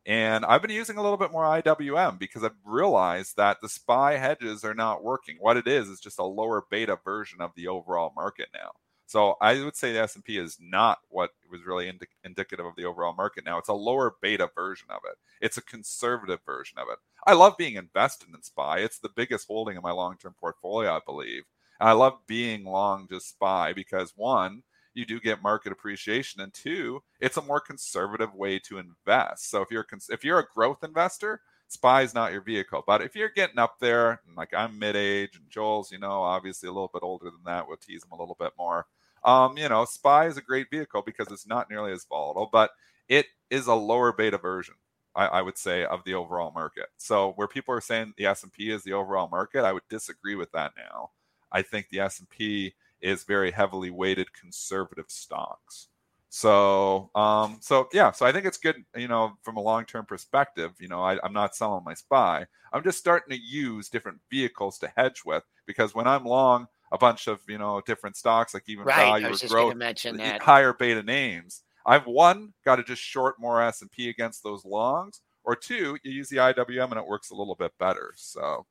And 0.05 0.45
I've 0.45 0.61
been 0.61 0.69
using 0.69 0.97
a 0.97 1.01
little 1.01 1.17
bit 1.17 1.31
more 1.31 1.45
IWM 1.45 2.19
because 2.19 2.43
I've 2.43 2.51
realized 2.63 3.37
that 3.37 3.57
the 3.61 3.69
SPY 3.69 4.17
hedges 4.17 4.63
are 4.63 4.75
not 4.75 5.03
working. 5.03 5.37
What 5.39 5.57
it 5.57 5.67
is 5.67 5.89
is 5.89 5.99
just 5.99 6.19
a 6.19 6.23
lower 6.23 6.63
beta 6.69 6.99
version 7.03 7.41
of 7.41 7.51
the 7.55 7.67
overall 7.67 8.13
market 8.15 8.49
now. 8.53 8.73
So 9.07 9.35
I 9.41 9.63
would 9.63 9.75
say 9.75 9.91
the 9.93 10.01
S&P 10.01 10.38
is 10.38 10.57
not 10.59 11.00
what 11.09 11.31
was 11.51 11.65
really 11.65 11.88
indi- 11.89 12.07
indicative 12.24 12.65
of 12.65 12.75
the 12.75 12.85
overall 12.85 13.13
market 13.13 13.45
now. 13.45 13.57
It's 13.57 13.69
a 13.69 13.74
lower 13.74 14.15
beta 14.21 14.50
version 14.55 14.88
of 14.89 15.01
it. 15.09 15.17
It's 15.41 15.57
a 15.57 15.62
conservative 15.62 16.39
version 16.45 16.77
of 16.79 16.88
it. 16.91 16.97
I 17.27 17.33
love 17.33 17.57
being 17.57 17.75
invested 17.75 18.29
in 18.33 18.41
SPY. 18.41 18.79
It's 18.79 19.00
the 19.00 19.09
biggest 19.15 19.47
holding 19.47 19.75
in 19.77 19.83
my 19.83 19.91
long-term 19.91 20.35
portfolio, 20.39 20.91
I 20.95 21.00
believe. 21.05 21.43
And 21.79 21.89
I 21.89 21.93
love 21.93 22.19
being 22.27 22.63
long 22.63 23.07
just 23.09 23.29
SPY 23.29 23.74
because 23.74 24.13
one, 24.15 24.63
you 24.93 25.05
do 25.05 25.19
get 25.19 25.43
market 25.43 25.71
appreciation, 25.74 26.41
and 26.41 26.53
two, 26.53 27.03
it's 27.19 27.38
a 27.38 27.41
more 27.41 27.59
conservative 27.59 28.33
way 28.33 28.59
to 28.59 28.77
invest. 28.77 29.50
So 29.50 29.62
if 29.62 29.69
you're 29.69 29.83
cons- 29.83 30.09
if 30.09 30.24
you're 30.24 30.39
a 30.39 30.47
growth 30.53 30.83
investor, 30.83 31.41
SPY 31.75 32.01
is 32.01 32.13
not 32.13 32.32
your 32.32 32.41
vehicle. 32.41 32.84
But 32.86 33.01
if 33.01 33.15
you're 33.15 33.29
getting 33.29 33.60
up 33.60 33.79
there, 33.79 34.22
like 34.36 34.53
I'm 34.53 34.79
mid-age 34.79 35.36
and 35.36 35.50
Joel's, 35.50 35.91
you 35.91 36.00
know, 36.00 36.22
obviously 36.22 36.67
a 36.67 36.72
little 36.72 36.91
bit 36.91 37.03
older 37.03 37.25
than 37.25 37.44
that, 37.46 37.67
we'll 37.67 37.77
tease 37.77 38.03
him 38.03 38.12
a 38.12 38.20
little 38.20 38.38
bit 38.39 38.53
more. 38.58 38.88
Um, 39.24 39.58
you 39.58 39.67
know, 39.67 39.86
SPY 39.86 40.27
is 40.27 40.38
a 40.38 40.41
great 40.41 40.70
vehicle 40.70 41.01
because 41.05 41.32
it's 41.32 41.48
not 41.48 41.70
nearly 41.70 41.91
as 41.91 42.05
volatile, 42.05 42.50
but 42.51 42.72
it 43.09 43.27
is 43.50 43.68
a 43.68 43.74
lower 43.74 44.14
beta 44.14 44.38
version. 44.38 44.75
I, 45.16 45.25
I 45.25 45.42
would 45.42 45.57
say 45.57 45.85
of 45.85 46.03
the 46.03 46.14
overall 46.14 46.51
market. 46.51 46.88
So 46.98 47.31
where 47.33 47.48
people 47.48 47.74
are 47.74 47.81
saying 47.81 48.14
the 48.18 48.25
S 48.25 48.44
and 48.44 48.51
P 48.51 48.72
is 48.72 48.83
the 48.83 48.94
overall 48.94 49.29
market, 49.29 49.64
I 49.64 49.74
would 49.74 49.88
disagree 49.90 50.35
with 50.35 50.51
that 50.51 50.74
now. 50.77 51.11
I 51.51 51.61
think 51.61 51.90
the 51.90 52.01
S 52.01 52.20
and 52.20 52.29
P 52.29 52.74
is 53.01 53.24
very 53.24 53.51
heavily 53.51 53.90
weighted 53.90 54.33
conservative 54.33 55.05
stocks. 55.07 55.88
So, 56.35 57.11
um, 57.15 57.59
so 57.61 57.87
yeah, 57.93 58.11
so 58.11 58.25
I 58.25 58.33
think 58.33 58.45
it's 58.45 58.57
good, 58.57 58.75
you 58.93 59.07
know, 59.07 59.37
from 59.41 59.55
a 59.55 59.61
long-term 59.61 60.05
perspective. 60.05 60.74
You 60.81 60.89
know, 60.89 61.01
I, 61.01 61.17
I'm 61.24 61.31
not 61.31 61.55
selling 61.55 61.85
my 61.85 61.93
SPY. 61.93 62.45
I'm 62.74 62.83
just 62.83 62.98
starting 62.98 63.37
to 63.37 63.41
use 63.41 63.87
different 63.87 64.19
vehicles 64.29 64.77
to 64.79 64.91
hedge 64.98 65.21
with 65.25 65.43
because 65.65 65.95
when 65.95 66.07
I'm 66.07 66.25
long 66.25 66.67
a 66.91 66.98
bunch 66.98 67.27
of 67.27 67.39
you 67.48 67.57
know 67.57 67.81
different 67.85 68.17
stocks, 68.17 68.53
like 68.53 68.63
even 68.67 68.83
right. 68.83 68.98
value 68.98 69.27
I 69.27 69.29
or 69.29 69.35
just 69.37 69.48
growth, 69.48 69.75
mention 69.75 70.17
that. 70.17 70.41
higher 70.41 70.74
beta 70.74 71.01
names. 71.01 71.61
I've 71.85 72.05
one 72.05 72.51
got 72.65 72.75
to 72.75 72.83
just 72.83 73.01
short 73.01 73.35
more 73.39 73.61
S 73.61 73.81
and 73.81 73.89
P 73.89 74.09
against 74.09 74.43
those 74.43 74.65
longs, 74.65 75.21
or 75.45 75.55
two, 75.55 75.98
you 76.03 76.11
use 76.11 76.27
the 76.27 76.37
IWM 76.37 76.91
and 76.91 76.98
it 76.98 77.07
works 77.07 77.29
a 77.29 77.35
little 77.35 77.55
bit 77.55 77.71
better. 77.79 78.13
So 78.17 78.65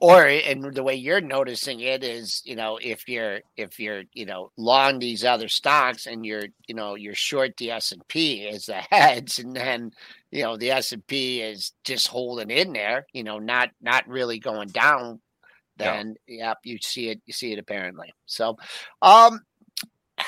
or 0.00 0.24
and 0.26 0.74
the 0.74 0.82
way 0.82 0.94
you're 0.94 1.20
noticing 1.20 1.80
it 1.80 2.02
is 2.02 2.42
you 2.44 2.56
know 2.56 2.78
if 2.82 3.08
you're 3.08 3.40
if 3.56 3.78
you're 3.78 4.02
you 4.12 4.24
know 4.26 4.50
long 4.56 4.98
these 4.98 5.24
other 5.24 5.48
stocks 5.48 6.06
and 6.06 6.24
you're 6.24 6.44
you 6.66 6.74
know 6.74 6.94
you're 6.94 7.14
short 7.14 7.56
the 7.58 7.70
s&p 7.70 8.48
as 8.48 8.66
the 8.66 8.74
heads 8.90 9.38
and 9.38 9.54
then 9.54 9.90
you 10.30 10.42
know 10.42 10.56
the 10.56 10.70
s&p 10.70 11.40
is 11.42 11.72
just 11.84 12.08
holding 12.08 12.50
in 12.50 12.72
there 12.72 13.06
you 13.12 13.22
know 13.22 13.38
not 13.38 13.70
not 13.80 14.06
really 14.08 14.38
going 14.38 14.68
down 14.68 15.20
Yeah. 15.78 15.92
then 15.92 16.14
yep 16.26 16.58
you 16.64 16.78
see 16.80 17.10
it 17.10 17.20
you 17.26 17.32
see 17.32 17.52
it 17.52 17.58
apparently 17.58 18.12
so 18.26 18.56
um 19.02 19.40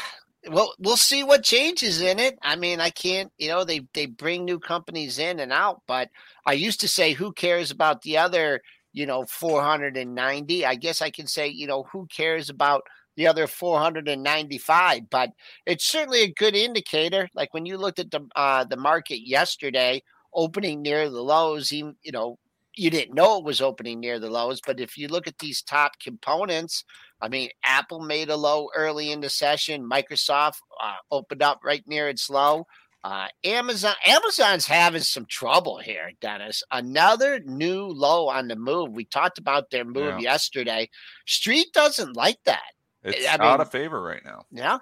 well 0.51 0.75
we'll 0.79 0.97
see 0.97 1.23
what 1.23 1.45
changes 1.45 2.01
in 2.01 2.19
it 2.19 2.37
i 2.43 2.57
mean 2.57 2.81
i 2.81 2.91
can't 2.91 3.33
you 3.39 3.49
know 3.49 3.65
they 3.65 3.87
they 3.95 4.07
bring 4.07 4.45
new 4.45 4.59
companies 4.59 5.19
in 5.19 5.39
and 5.39 5.53
out 5.53 5.83
but 5.87 6.09
i 6.45 6.53
used 6.53 6.81
to 6.81 6.89
say 6.89 7.13
who 7.13 7.33
cares 7.33 7.71
about 7.71 8.03
the 8.03 8.19
other 8.19 8.61
you 8.93 9.07
know 9.07 9.25
490 9.25 10.67
i 10.67 10.75
guess 10.75 11.03
i 11.03 11.11
can 11.11 11.27
say 11.27 11.49
you 11.49 11.67
know 11.67 11.85
who 11.85 12.07
cares 12.07 12.51
about 12.51 12.83
the 13.17 13.27
other 13.27 13.47
495 13.47 15.11
but 15.11 15.31
it's 15.67 15.85
certainly 15.85 16.23
a 16.23 16.33
good 16.33 16.55
indicator. 16.55 17.29
Like 17.35 17.53
when 17.53 17.67
you 17.67 17.77
looked 17.77 17.99
at 17.99 18.11
the 18.11 18.27
uh 18.35 18.65
the 18.65 18.77
market 18.77 19.27
yesterday 19.27 20.03
opening 20.35 20.83
near 20.83 21.09
the 21.11 21.23
lows 21.23 21.73
even 21.73 21.97
you 22.03 22.13
know 22.13 22.39
you 22.75 22.89
didn't 22.89 23.15
know 23.15 23.39
it 23.39 23.45
was 23.45 23.61
opening 23.61 24.01
near 24.01 24.19
the 24.19 24.31
lows 24.31 24.61
but 24.67 24.81
if 24.81 24.97
you 24.97 25.09
look 25.09 25.27
at 25.27 25.39
these 25.39 25.61
top 25.61 25.93
components 26.01 26.85
i 27.21 27.29
mean 27.29 27.51
apple 27.65 28.01
made 28.01 28.31
a 28.31 28.37
low 28.37 28.69
early 28.75 29.13
in 29.13 29.21
the 29.21 29.29
session 29.29 29.87
microsoft 29.87 30.57
uh, 30.83 30.95
opened 31.11 31.43
up 31.43 31.61
right 31.63 31.87
near 31.87 32.09
its 32.09 32.31
low 32.31 32.67
uh, 33.05 33.29
Amazon 33.45 33.95
Amazon's 34.07 34.67
having 34.67 35.03
some 35.03 35.27
trouble 35.27 35.79
here, 35.79 36.13
Dennis. 36.21 36.63
Another 36.71 37.41
new 37.41 37.87
low 37.87 38.29
on 38.29 38.49
the 38.49 38.57
move. 38.57 38.93
We 38.93 39.05
talked 39.05 39.39
about 39.39 39.71
their 39.71 39.85
move 39.85 40.21
Yeah. 40.21 40.33
yesterday. 40.33 40.89
Street 41.27 41.67
doesn't 41.73 42.17
like 42.17 42.39
that. 42.45 42.63
it's 43.03 43.27
I 43.27 43.33
out 43.35 43.41
mean- 43.41 43.61
of 43.61 43.71
favor 43.73 44.01
right 44.01 44.25
now. 44.25 44.45
Yeah. 44.53 44.79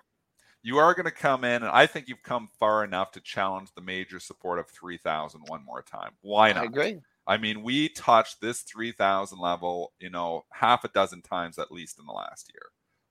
You 0.63 0.77
are 0.77 0.93
going 0.93 1.07
to 1.07 1.11
come 1.11 1.43
in, 1.45 1.63
and 1.63 1.71
I 1.73 1.87
think 1.87 2.07
you've 2.07 2.23
come 2.23 2.51
far 2.59 2.85
enough 2.85 3.13
to 3.13 3.21
challenge 3.23 3.71
the 3.75 3.81
major 3.81 4.21
support 4.21 4.59
of 4.59 4.69
3,000 4.69 5.41
one 5.47 5.65
more 5.65 5.81
time. 5.81 6.11
Why 6.21 6.53
not? 6.53 6.65
I 6.65 6.67
agree. 6.67 6.99
I 7.27 7.39
mean, 7.39 7.63
we 7.63 7.89
touched 7.89 8.43
this 8.43 8.61
3,000 8.61 9.39
level, 9.39 9.95
you 9.99 10.11
know, 10.11 10.45
half 10.53 10.85
a 10.85 10.89
dozen 10.89 11.23
times 11.23 11.59
at 11.59 11.73
least 11.73 11.99
in 11.99 12.05
the 12.05 12.13
last 12.13 12.51
year. 12.53 12.65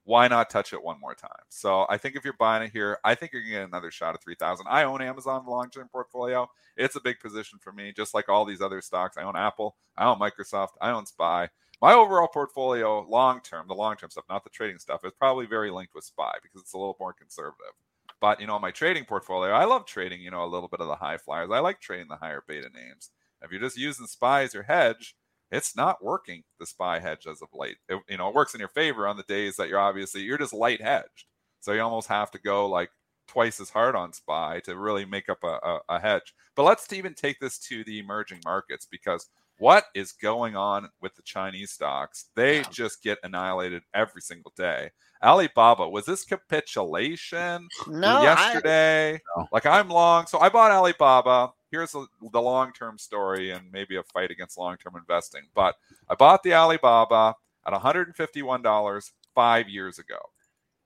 Why 0.09 0.27
not 0.27 0.49
touch 0.49 0.73
it 0.73 0.83
one 0.83 0.99
more 0.99 1.13
time? 1.13 1.29
So 1.49 1.85
I 1.87 1.97
think 1.97 2.15
if 2.15 2.23
you're 2.23 2.33
buying 2.33 2.63
it 2.63 2.71
here, 2.71 2.97
I 3.03 3.13
think 3.13 3.31
you're 3.31 3.43
to 3.43 3.47
get 3.47 3.61
another 3.61 3.91
shot 3.91 4.15
at 4.15 4.23
3,000. 4.23 4.65
I 4.67 4.81
own 4.81 5.03
Amazon 5.03 5.45
long 5.45 5.69
term 5.69 5.87
portfolio. 5.87 6.49
It's 6.75 6.95
a 6.95 6.99
big 6.99 7.19
position 7.19 7.59
for 7.61 7.71
me, 7.71 7.93
just 7.95 8.15
like 8.15 8.27
all 8.27 8.43
these 8.43 8.59
other 8.59 8.81
stocks. 8.81 9.17
I 9.17 9.21
own 9.21 9.35
Apple, 9.35 9.75
I 9.95 10.05
own 10.05 10.17
Microsoft, 10.17 10.69
I 10.81 10.89
own 10.89 11.05
SPY. 11.05 11.49
My 11.79 11.93
overall 11.93 12.27
portfolio, 12.27 13.05
long 13.07 13.41
term, 13.41 13.67
the 13.67 13.75
long 13.75 13.97
term 13.97 14.09
stuff, 14.09 14.23
not 14.27 14.43
the 14.43 14.49
trading 14.49 14.79
stuff, 14.79 15.05
is 15.05 15.13
probably 15.13 15.45
very 15.45 15.69
linked 15.69 15.93
with 15.93 16.05
SPY 16.05 16.37
because 16.41 16.61
it's 16.61 16.73
a 16.73 16.79
little 16.79 16.97
more 16.99 17.13
conservative. 17.13 17.73
But 18.19 18.41
you 18.41 18.47
know, 18.47 18.57
my 18.57 18.71
trading 18.71 19.05
portfolio, 19.05 19.51
I 19.53 19.65
love 19.65 19.85
trading, 19.85 20.21
you 20.21 20.31
know, 20.31 20.43
a 20.43 20.49
little 20.49 20.69
bit 20.69 20.81
of 20.81 20.87
the 20.87 20.95
high 20.95 21.17
flyers. 21.19 21.51
I 21.53 21.59
like 21.59 21.81
trading 21.81 22.07
the 22.09 22.15
higher 22.15 22.43
beta 22.47 22.69
names. 22.73 23.11
If 23.43 23.51
you're 23.51 23.61
just 23.61 23.77
using 23.77 24.07
SPY 24.07 24.41
as 24.41 24.55
your 24.55 24.63
hedge, 24.63 25.15
it's 25.51 25.75
not 25.75 26.03
working 26.03 26.43
the 26.59 26.65
SPY 26.65 26.99
hedge 26.99 27.27
as 27.27 27.41
of 27.41 27.49
late. 27.53 27.77
It, 27.87 27.99
you 28.09 28.17
know, 28.17 28.29
it 28.29 28.35
works 28.35 28.53
in 28.53 28.59
your 28.59 28.69
favor 28.69 29.07
on 29.07 29.17
the 29.17 29.23
days 29.23 29.55
that 29.55 29.69
you're 29.69 29.79
obviously 29.79 30.21
you're 30.21 30.37
just 30.37 30.53
light 30.53 30.81
hedged. 30.81 31.25
So 31.59 31.73
you 31.73 31.81
almost 31.81 32.07
have 32.07 32.31
to 32.31 32.39
go 32.39 32.67
like 32.67 32.89
twice 33.27 33.59
as 33.59 33.69
hard 33.69 33.95
on 33.95 34.13
SPY 34.13 34.61
to 34.65 34.77
really 34.77 35.05
make 35.05 35.29
up 35.29 35.43
a, 35.43 35.59
a, 35.63 35.79
a 35.89 35.99
hedge. 35.99 36.33
But 36.55 36.63
let's 36.63 36.91
even 36.93 37.13
take 37.13 37.39
this 37.39 37.57
to 37.59 37.83
the 37.83 37.99
emerging 37.99 38.41
markets 38.45 38.87
because 38.89 39.29
what 39.59 39.85
is 39.93 40.11
going 40.13 40.55
on 40.55 40.89
with 41.01 41.15
the 41.15 41.21
Chinese 41.21 41.71
stocks? 41.71 42.25
They 42.35 42.57
Yeah. 42.57 42.69
just 42.71 43.03
get 43.03 43.19
annihilated 43.23 43.83
every 43.93 44.21
single 44.21 44.53
day. 44.57 44.89
Alibaba, 45.21 45.87
was 45.89 46.05
this 46.05 46.23
capitulation 46.23 47.67
No, 47.87 48.17
I, 48.19 48.23
yesterday? 48.23 49.19
No. 49.37 49.47
Like 49.51 49.65
I'm 49.65 49.89
long, 49.89 50.25
so 50.27 50.39
I 50.39 50.49
bought 50.49 50.71
Alibaba. 50.71 51.51
here's 51.71 51.91
the, 51.91 52.07
the 52.31 52.41
long 52.41 52.71
term 52.73 52.97
story 52.97 53.51
and 53.51 53.69
maybe 53.71 53.97
a 53.97 54.03
fight 54.03 54.31
against 54.31 54.57
long 54.57 54.77
term 54.77 54.95
investing. 54.95 55.43
But 55.53 55.75
I 56.09 56.15
bought 56.15 56.41
the 56.43 56.53
Alibaba 56.53 57.35
at 57.67 57.73
$151 57.73 59.11
five 59.35 59.67
years 59.69 59.99
ago. 59.99 60.17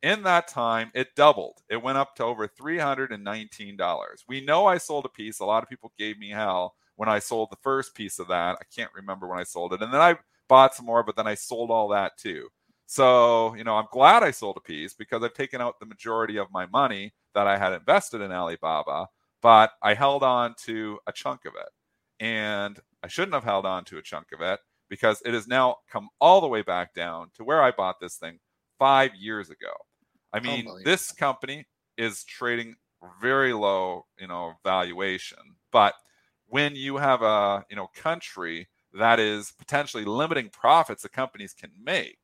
In 0.02 0.24
that 0.24 0.48
time, 0.50 0.92
it 0.94 1.16
doubled. 1.16 1.62
It 1.70 1.82
went 1.82 1.98
up 1.98 2.16
to 2.18 2.24
over 2.26 2.46
$319. 2.48 4.24
We 4.28 4.42
know 4.42 4.66
I 4.66 4.78
sold 4.78 5.06
a 5.06 5.10
piece. 5.10 5.40
A 5.40 5.46
lot 5.46 5.64
of 5.64 5.70
people 5.70 5.92
gave 5.98 6.18
me 6.20 6.30
hell 6.30 6.76
when 6.96 7.10
I 7.10 7.20
sold 7.20 7.50
the 7.52 7.58
first 7.62 7.96
piece 7.96 8.20
of 8.20 8.28
that. 8.28 8.58
I 8.60 8.64
can't 8.76 8.92
remember 8.94 9.28
when 9.28 9.40
I 9.40 9.44
sold 9.44 9.74
it. 9.74 9.82
And 9.82 9.94
then 9.94 10.02
I 10.02 10.16
bought 10.48 10.76
some 10.76 10.86
more, 10.86 11.04
but 11.04 11.16
then 11.16 11.28
I 11.28 11.36
sold 11.36 11.72
all 11.72 11.88
that 11.90 12.18
too. 12.18 12.50
So, 12.86 13.56
you 13.56 13.64
know, 13.64 13.76
I'm 13.76 13.88
glad 13.92 14.24
I 14.24 14.32
sold 14.32 14.58
a 14.58 14.62
piece 14.62 14.94
because 14.94 15.24
I've 15.24 15.34
taken 15.34 15.62
out 15.62 15.80
the 15.80 15.86
majority 15.86 16.38
of 16.38 16.52
my 16.52 16.66
money 16.68 17.14
that 17.34 17.48
I 17.48 17.58
had 17.58 17.74
invested 17.74 18.22
in 18.22 18.32
Alibaba, 18.32 19.08
but 19.42 19.72
I 19.82 19.94
held 19.94 20.22
on 20.24 20.54
to 20.66 21.00
a 21.08 21.12
chunk 21.12 21.46
of 21.46 21.54
it. 21.56 21.70
And 22.24 22.80
I 23.02 23.08
shouldn't 23.08 23.34
have 23.34 23.44
held 23.44 23.66
on 23.66 23.84
to 23.86 23.98
a 23.98 24.02
chunk 24.02 24.28
of 24.34 24.42
it 24.42 24.60
because 24.90 25.22
it 25.26 25.34
has 25.34 25.48
now 25.48 25.78
come 25.92 26.10
all 26.22 26.40
the 26.40 26.48
way 26.48 26.62
back 26.62 26.94
down 26.94 27.32
to 27.36 27.44
where 27.44 27.64
I 27.64 27.72
bought 27.72 28.00
this 28.00 28.18
thing 28.18 28.38
five 28.78 29.16
years 29.16 29.50
ago. 29.50 29.72
I 30.34 30.40
mean, 30.40 30.68
this 30.84 31.12
company 31.12 31.66
is 31.98 32.24
trading 32.24 32.76
very 33.22 33.54
low, 33.54 34.06
you 34.20 34.28
know, 34.28 34.54
valuation. 34.64 35.40
But 35.72 35.94
when 36.54 36.76
you 36.76 36.98
have 36.98 37.24
a, 37.24 37.66
you 37.68 37.76
know, 37.76 37.90
country 37.96 38.68
that 38.94 39.20
is 39.20 39.52
potentially 39.58 40.06
limiting 40.06 40.50
profits 40.50 41.02
that 41.02 41.12
companies 41.12 41.52
can 41.52 41.72
make, 41.84 42.20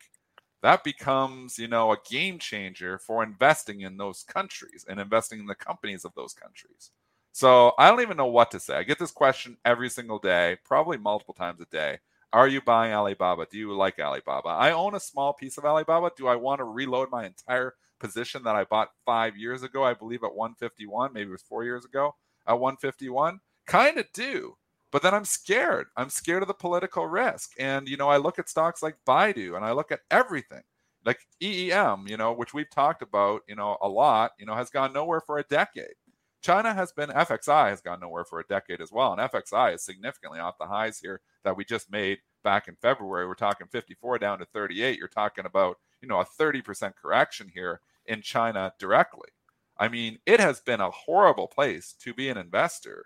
that 0.61 0.83
becomes, 0.83 1.57
you 1.57 1.67
know, 1.67 1.91
a 1.91 1.97
game 2.07 2.37
changer 2.37 2.99
for 2.99 3.23
investing 3.23 3.81
in 3.81 3.97
those 3.97 4.21
countries 4.21 4.85
and 4.87 4.99
investing 4.99 5.39
in 5.39 5.47
the 5.47 5.55
companies 5.55 6.05
of 6.05 6.13
those 6.13 6.33
countries. 6.33 6.91
So 7.31 7.73
I 7.79 7.89
don't 7.89 8.01
even 8.01 8.17
know 8.17 8.27
what 8.27 8.51
to 8.51 8.59
say. 8.59 8.75
I 8.75 8.83
get 8.83 8.99
this 8.99 9.09
question 9.09 9.57
every 9.65 9.89
single 9.89 10.19
day, 10.19 10.57
probably 10.63 10.97
multiple 10.99 11.33
times 11.33 11.59
a 11.59 11.65
day. 11.65 11.97
Are 12.31 12.47
you 12.47 12.61
buying 12.61 12.93
Alibaba? 12.93 13.47
Do 13.49 13.57
you 13.57 13.75
like 13.75 13.97
Alibaba? 13.97 14.49
I 14.49 14.73
own 14.73 14.93
a 14.93 14.99
small 14.99 15.33
piece 15.33 15.57
of 15.57 15.65
Alibaba. 15.65 16.11
Do 16.15 16.27
I 16.27 16.35
want 16.35 16.59
to 16.59 16.65
reload 16.65 17.09
my 17.09 17.25
entire 17.25 17.73
position 17.99 18.43
that 18.43 18.55
I 18.55 18.63
bought 18.65 18.89
five 19.07 19.35
years 19.35 19.63
ago, 19.63 19.83
I 19.83 19.95
believe 19.95 20.23
at 20.23 20.35
151, 20.35 21.13
maybe 21.13 21.29
it 21.29 21.31
was 21.31 21.41
four 21.41 21.63
years 21.63 21.83
ago 21.83 22.13
at 22.45 22.59
151? 22.59 23.39
Kind 23.69 23.97
of 23.97 24.11
do. 24.13 24.55
But 24.91 25.03
then 25.03 25.13
I'm 25.13 25.25
scared. 25.25 25.87
I'm 25.95 26.09
scared 26.09 26.41
of 26.41 26.47
the 26.47 26.53
political 26.53 27.05
risk. 27.05 27.51
And, 27.59 27.87
you 27.87 27.95
know, 27.95 28.09
I 28.09 28.17
look 28.17 28.39
at 28.39 28.49
stocks 28.49 28.81
like 28.81 28.97
Baidu 29.07 29.55
and 29.55 29.63
I 29.63 29.71
look 29.71 29.91
at 29.91 30.01
everything 30.09 30.63
like 31.05 31.19
EEM, 31.41 32.09
you 32.09 32.17
know, 32.17 32.33
which 32.33 32.53
we've 32.53 32.69
talked 32.69 33.01
about, 33.01 33.41
you 33.47 33.55
know, 33.55 33.77
a 33.81 33.87
lot, 33.87 34.31
you 34.39 34.45
know, 34.45 34.55
has 34.55 34.69
gone 34.69 34.91
nowhere 34.91 35.21
for 35.21 35.37
a 35.37 35.43
decade. 35.43 35.93
China 36.41 36.73
has 36.73 36.91
been, 36.91 37.09
FXI 37.09 37.69
has 37.69 37.81
gone 37.81 37.99
nowhere 37.99 38.25
for 38.25 38.39
a 38.39 38.47
decade 38.47 38.81
as 38.81 38.91
well. 38.91 39.13
And 39.13 39.21
FXI 39.21 39.75
is 39.75 39.83
significantly 39.83 40.39
off 40.39 40.57
the 40.57 40.65
highs 40.65 40.99
here 40.99 41.21
that 41.43 41.55
we 41.55 41.65
just 41.65 41.91
made 41.91 42.19
back 42.43 42.67
in 42.67 42.75
February. 42.81 43.27
We're 43.27 43.35
talking 43.35 43.67
54 43.67 44.19
down 44.19 44.39
to 44.39 44.45
38. 44.45 44.97
You're 44.97 45.07
talking 45.07 45.45
about, 45.45 45.77
you 46.01 46.07
know, 46.07 46.19
a 46.19 46.25
30% 46.25 46.93
correction 46.95 47.51
here 47.53 47.81
in 48.05 48.21
China 48.21 48.73
directly. 48.79 49.29
I 49.77 49.89
mean, 49.89 50.19
it 50.25 50.39
has 50.39 50.59
been 50.59 50.81
a 50.81 50.91
horrible 50.91 51.47
place 51.47 51.93
to 52.01 52.13
be 52.13 52.29
an 52.29 52.37
investor. 52.37 53.05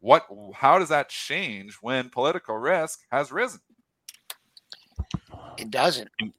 What 0.00 0.26
how 0.54 0.78
does 0.78 0.90
that 0.90 1.08
change 1.08 1.78
when 1.80 2.10
political 2.10 2.56
risk 2.56 3.00
has 3.10 3.32
risen? 3.32 3.60
It 5.58 5.70
doesn't. 5.70 6.08
Mm, 6.22 6.32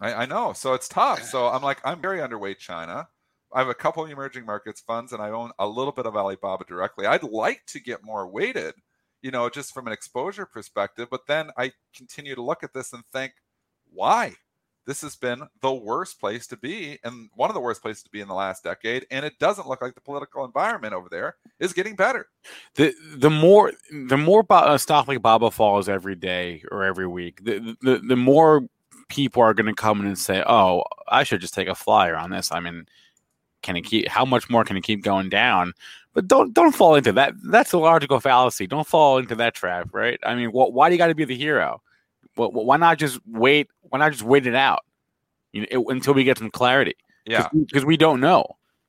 I, 0.00 0.14
I 0.14 0.26
know. 0.26 0.52
So 0.52 0.74
it's 0.74 0.88
tough. 0.88 1.22
So 1.22 1.46
I'm 1.52 1.62
like, 1.62 1.80
I'm 1.84 2.00
very 2.00 2.18
underweight 2.18 2.58
China. 2.58 3.08
I 3.54 3.58
have 3.58 3.68
a 3.68 3.74
couple 3.74 4.04
emerging 4.06 4.46
markets 4.46 4.80
funds 4.80 5.12
and 5.12 5.22
I 5.22 5.28
own 5.30 5.50
a 5.58 5.68
little 5.68 5.92
bit 5.92 6.06
of 6.06 6.16
Alibaba 6.16 6.64
directly. 6.64 7.06
I'd 7.06 7.22
like 7.22 7.62
to 7.66 7.80
get 7.80 8.02
more 8.02 8.26
weighted, 8.26 8.74
you 9.20 9.30
know, 9.30 9.50
just 9.50 9.74
from 9.74 9.86
an 9.86 9.92
exposure 9.92 10.46
perspective. 10.46 11.08
But 11.10 11.26
then 11.28 11.50
I 11.58 11.72
continue 11.94 12.34
to 12.34 12.42
look 12.42 12.62
at 12.62 12.72
this 12.72 12.94
and 12.94 13.04
think, 13.12 13.32
why? 13.92 14.36
This 14.86 15.00
has 15.02 15.16
been 15.16 15.42
the 15.60 15.72
worst 15.72 16.18
place 16.18 16.46
to 16.48 16.56
be 16.56 16.98
and 17.04 17.30
one 17.34 17.50
of 17.50 17.54
the 17.54 17.60
worst 17.60 17.82
places 17.82 18.02
to 18.02 18.10
be 18.10 18.20
in 18.20 18.28
the 18.28 18.34
last 18.34 18.64
decade 18.64 19.06
and 19.10 19.24
it 19.24 19.38
doesn't 19.38 19.68
look 19.68 19.80
like 19.80 19.94
the 19.94 20.00
political 20.00 20.44
environment 20.44 20.94
over 20.94 21.08
there 21.08 21.36
is 21.60 21.72
getting 21.72 21.96
better. 21.96 22.28
The 22.74 22.94
the 23.16 23.30
more 23.30 23.72
the 24.08 24.16
more 24.16 24.44
uh, 24.50 24.78
stock 24.78 25.08
like 25.08 25.22
baba 25.22 25.50
falls 25.50 25.88
every 25.88 26.14
day 26.14 26.62
or 26.70 26.84
every 26.84 27.06
week 27.06 27.44
the 27.44 27.76
the, 27.82 27.98
the 28.06 28.16
more 28.16 28.66
people 29.08 29.42
are 29.42 29.54
going 29.54 29.66
to 29.66 29.74
come 29.74 30.00
in 30.00 30.06
and 30.06 30.18
say 30.18 30.42
oh 30.46 30.82
i 31.08 31.22
should 31.22 31.40
just 31.40 31.54
take 31.54 31.68
a 31.68 31.74
flyer 31.74 32.16
on 32.16 32.30
this. 32.30 32.50
I 32.52 32.60
mean 32.60 32.86
can 33.62 33.76
it 33.76 33.82
keep 33.82 34.08
how 34.08 34.24
much 34.24 34.50
more 34.50 34.64
can 34.64 34.76
it 34.76 34.82
keep 34.82 35.02
going 35.02 35.28
down? 35.28 35.72
But 36.14 36.28
don't 36.28 36.52
don't 36.52 36.74
fall 36.74 36.96
into 36.96 37.12
that. 37.12 37.34
That's 37.44 37.72
a 37.72 37.78
logical 37.78 38.20
fallacy. 38.20 38.66
Don't 38.66 38.86
fall 38.86 39.18
into 39.18 39.36
that 39.36 39.54
trap 39.54 39.90
right? 39.92 40.18
I 40.24 40.34
mean 40.34 40.50
wh- 40.50 40.72
why 40.72 40.88
do 40.88 40.94
you 40.94 40.98
got 40.98 41.06
to 41.06 41.14
be 41.14 41.24
the 41.24 41.36
hero 41.36 41.80
well, 42.36 42.50
why 42.50 42.76
not 42.76 42.98
just 42.98 43.20
wait? 43.26 43.68
Why 43.82 43.98
not 43.98 44.12
just 44.12 44.24
wait 44.24 44.46
it 44.46 44.54
out 44.54 44.84
you 45.52 45.62
know, 45.62 45.66
it, 45.70 45.84
until 45.88 46.14
we 46.14 46.24
get 46.24 46.38
some 46.38 46.50
clarity? 46.50 46.94
Yeah, 47.26 47.48
because 47.52 47.84
we 47.84 47.96
don't 47.96 48.20
know. 48.20 48.44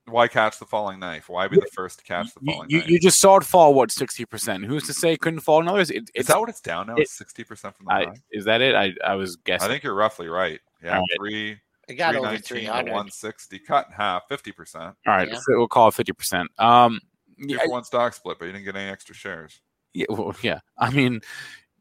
Why 0.05 0.27
catch 0.27 0.59
the 0.59 0.65
falling 0.65 0.99
knife? 0.99 1.29
Why 1.29 1.47
be 1.47 1.55
the 1.55 1.67
first 1.73 1.99
to 1.99 2.03
catch 2.03 2.33
the 2.33 2.41
falling 2.45 2.69
you, 2.69 2.79
knife? 2.79 2.89
You 2.89 2.99
just 2.99 3.21
saw 3.21 3.37
it 3.37 3.43
fall 3.43 3.73
what 3.73 3.91
sixty 3.91 4.25
percent. 4.25 4.65
Who's 4.65 4.85
to 4.87 4.93
say 4.93 5.13
it 5.13 5.21
couldn't 5.21 5.39
fall 5.41 5.61
another? 5.61 5.79
It, 5.81 6.09
is 6.13 6.27
that 6.27 6.39
what 6.39 6.49
it's 6.49 6.61
down 6.61 6.87
now? 6.87 6.95
It's 6.97 7.13
sixty 7.13 7.43
percent 7.43 7.75
from 7.75 7.85
the 7.85 7.93
I, 7.93 8.05
high. 8.05 8.13
Is 8.31 8.45
that 8.45 8.61
it? 8.61 8.75
I, 8.75 8.93
I 9.05 9.15
was 9.15 9.37
guessing. 9.37 9.65
I 9.65 9.71
think 9.71 9.83
you're 9.83 9.95
roughly 9.95 10.27
right. 10.27 10.59
Yeah, 10.83 10.97
right. 10.97 11.03
three. 11.17 11.57
It 11.87 11.95
got 11.95 12.15
over 12.15 12.37
300. 12.37 12.85
160, 12.85 13.59
cut 13.59 13.87
in 13.87 13.93
half, 13.93 14.29
50%. 14.29 14.75
All 14.75 14.93
right, 15.05 15.27
yeah. 15.27 15.35
so 15.35 15.41
we'll 15.49 15.67
call 15.67 15.89
it 15.89 15.93
50%. 15.93 16.45
Um, 16.57 17.01
yeah, 17.37 17.57
one 17.65 17.83
stock 17.83 18.13
split, 18.13 18.39
but 18.39 18.45
you 18.45 18.53
didn't 18.53 18.63
get 18.63 18.77
any 18.77 18.89
extra 18.89 19.13
shares. 19.13 19.59
Yeah, 19.93 20.05
well, 20.09 20.33
yeah. 20.41 20.59
I 20.77 20.91
mean, 20.91 21.19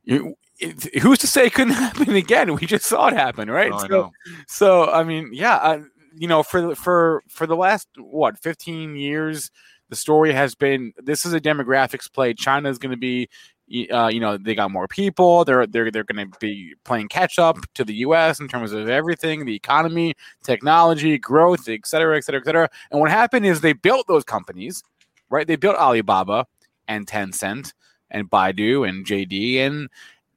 you, 0.05 0.37
it, 0.59 1.03
who's 1.03 1.19
to 1.19 1.27
say 1.27 1.47
it 1.47 1.55
couldn't 1.55 1.75
happen 1.75 2.15
again? 2.15 2.55
We 2.55 2.67
just 2.67 2.87
saw 2.87 3.09
it 3.09 3.15
happen, 3.15 3.51
right? 3.51 3.73
Oh, 3.73 3.87
so, 3.89 4.05
I 4.05 4.43
so 4.49 4.91
I 4.91 5.05
mean, 5.05 5.31
yeah, 5.33 5.57
uh, 5.57 5.83
you 6.15 6.29
know, 6.29 6.43
for 6.43 6.75
for 6.75 7.23
for 7.29 7.47
the 7.47 7.57
last 7.57 7.89
what 7.97 8.39
15 8.39 8.97
years, 8.97 9.51
the 9.89 9.97
story 9.97 10.33
has 10.33 10.55
been 10.55 10.93
this 11.03 11.25
is 11.25 11.33
a 11.33 11.41
demographics 11.41 12.13
play. 12.13 12.35
China 12.35 12.69
is 12.69 12.79
going 12.79 12.93
to 12.93 12.97
be, 12.97 13.29
uh, 13.93 14.09
you 14.09 14.21
know, 14.21 14.37
they 14.37 14.55
got 14.55 14.71
more 14.71 14.89
people. 14.89 15.45
They're 15.45 15.67
they're 15.67 15.91
they're 15.91 16.05
going 16.05 16.31
to 16.31 16.39
be 16.39 16.75
playing 16.85 17.09
catch 17.09 17.39
up 17.39 17.59
to 17.75 17.85
the 17.85 17.95
U.S. 17.97 18.41
in 18.41 18.49
terms 18.49 18.73
of 18.73 18.89
everything, 18.89 19.45
the 19.45 19.57
economy, 19.57 20.15
technology, 20.43 21.19
growth, 21.19 21.69
et 21.69 21.87
cetera, 21.87 22.17
et 22.17 22.25
cetera, 22.25 22.41
et 22.41 22.45
cetera. 22.45 22.69
And 22.91 23.01
what 23.01 23.11
happened 23.11 23.47
is 23.47 23.61
they 23.61 23.73
built 23.73 24.07
those 24.07 24.25
companies, 24.25 24.83
right? 25.31 25.47
They 25.47 25.57
built 25.57 25.77
Alibaba 25.77 26.47
and 26.89 27.07
Tencent 27.07 27.73
and 28.13 28.31
Baidu 28.31 28.89
and 28.89 29.05
JD 29.05 29.57
and 29.57 29.89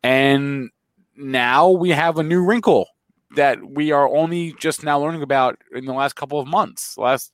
and 0.02 0.72
now 1.16 1.70
we 1.70 1.90
have 1.92 2.18
a 2.18 2.24
new 2.24 2.44
wrinkle 2.44 2.88
that 3.36 3.64
we 3.64 3.92
are 3.92 4.10
only 4.10 4.54
just 4.60 4.84
now 4.84 5.00
learning 5.00 5.22
about 5.22 5.60
in 5.74 5.86
the 5.86 5.94
last 5.94 6.16
couple 6.16 6.40
of 6.40 6.48
months, 6.48 6.98
last 6.98 7.32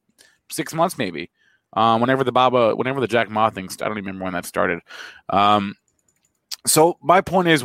six 0.49 0.73
months 0.73 0.97
maybe. 0.97 1.29
Um, 1.73 2.01
whenever 2.01 2.25
the 2.25 2.33
Baba, 2.33 2.75
whenever 2.75 2.99
the 2.99 3.07
Jack 3.07 3.29
Ma 3.29 3.49
thing, 3.49 3.69
I 3.71 3.85
don't 3.85 3.95
remember 3.95 4.25
when 4.25 4.33
that 4.33 4.45
started. 4.45 4.79
Um, 5.29 5.75
so 6.65 6.97
my 7.01 7.21
point 7.21 7.47
is, 7.47 7.63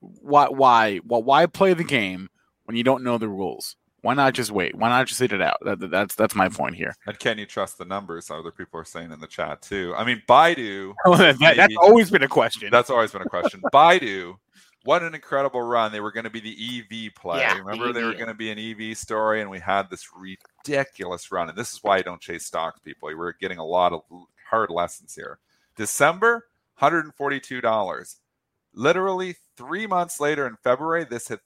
why, 0.00 0.48
why, 0.48 0.98
why 1.04 1.46
play 1.46 1.74
the 1.74 1.84
game 1.84 2.30
when 2.64 2.76
you 2.76 2.82
don't 2.82 3.04
know 3.04 3.18
the 3.18 3.28
rules? 3.28 3.76
Why 4.02 4.14
not 4.14 4.34
just 4.34 4.50
wait? 4.50 4.74
Why 4.74 4.88
not 4.88 5.06
just 5.06 5.18
sit 5.18 5.32
it 5.32 5.42
out? 5.42 5.58
That, 5.62 5.90
that's 5.90 6.14
that's 6.14 6.34
my 6.34 6.48
point 6.48 6.76
here. 6.76 6.94
And 7.06 7.18
can 7.18 7.38
you 7.38 7.46
trust 7.46 7.78
the 7.78 7.84
numbers? 7.84 8.30
Other 8.30 8.52
people 8.52 8.78
are 8.78 8.84
saying 8.84 9.10
in 9.10 9.20
the 9.20 9.26
chat 9.26 9.62
too. 9.62 9.94
I 9.96 10.04
mean, 10.04 10.22
Baidu. 10.28 10.94
Oh, 11.06 11.16
that, 11.16 11.40
maybe, 11.40 11.56
that's 11.56 11.76
always 11.76 12.10
been 12.10 12.22
a 12.22 12.28
question. 12.28 12.68
That's 12.70 12.90
always 12.90 13.12
been 13.12 13.22
a 13.22 13.28
question. 13.28 13.62
Baidu. 13.72 14.34
What 14.84 15.02
an 15.02 15.16
incredible 15.16 15.62
run! 15.62 15.90
They 15.90 15.98
were 15.98 16.12
going 16.12 16.24
to 16.24 16.30
be 16.30 16.38
the 16.38 16.56
EV 17.08 17.14
play. 17.16 17.40
Yeah, 17.40 17.58
Remember, 17.58 17.88
EV. 17.88 17.94
they 17.94 18.04
were 18.04 18.14
going 18.14 18.28
to 18.28 18.34
be 18.34 18.52
an 18.52 18.58
EV 18.58 18.96
story, 18.96 19.40
and 19.40 19.50
we 19.50 19.58
had 19.58 19.90
this 19.90 20.06
ridiculous 20.16 21.32
run. 21.32 21.48
And 21.48 21.58
this 21.58 21.72
is 21.72 21.80
why 21.82 21.96
I 21.96 22.02
don't 22.02 22.20
chase 22.20 22.46
stocks, 22.46 22.78
people. 22.78 23.08
We're 23.16 23.32
getting 23.32 23.58
a 23.58 23.64
lot 23.64 23.92
of 23.92 24.02
hard 24.48 24.70
lessons 24.70 25.12
here. 25.12 25.40
December, 25.76 26.46
$142. 26.80 28.16
Literally 28.74 29.34
three 29.56 29.86
months 29.88 30.20
later 30.20 30.46
in 30.46 30.56
February, 30.62 31.04
this 31.04 31.28
hit 31.28 31.40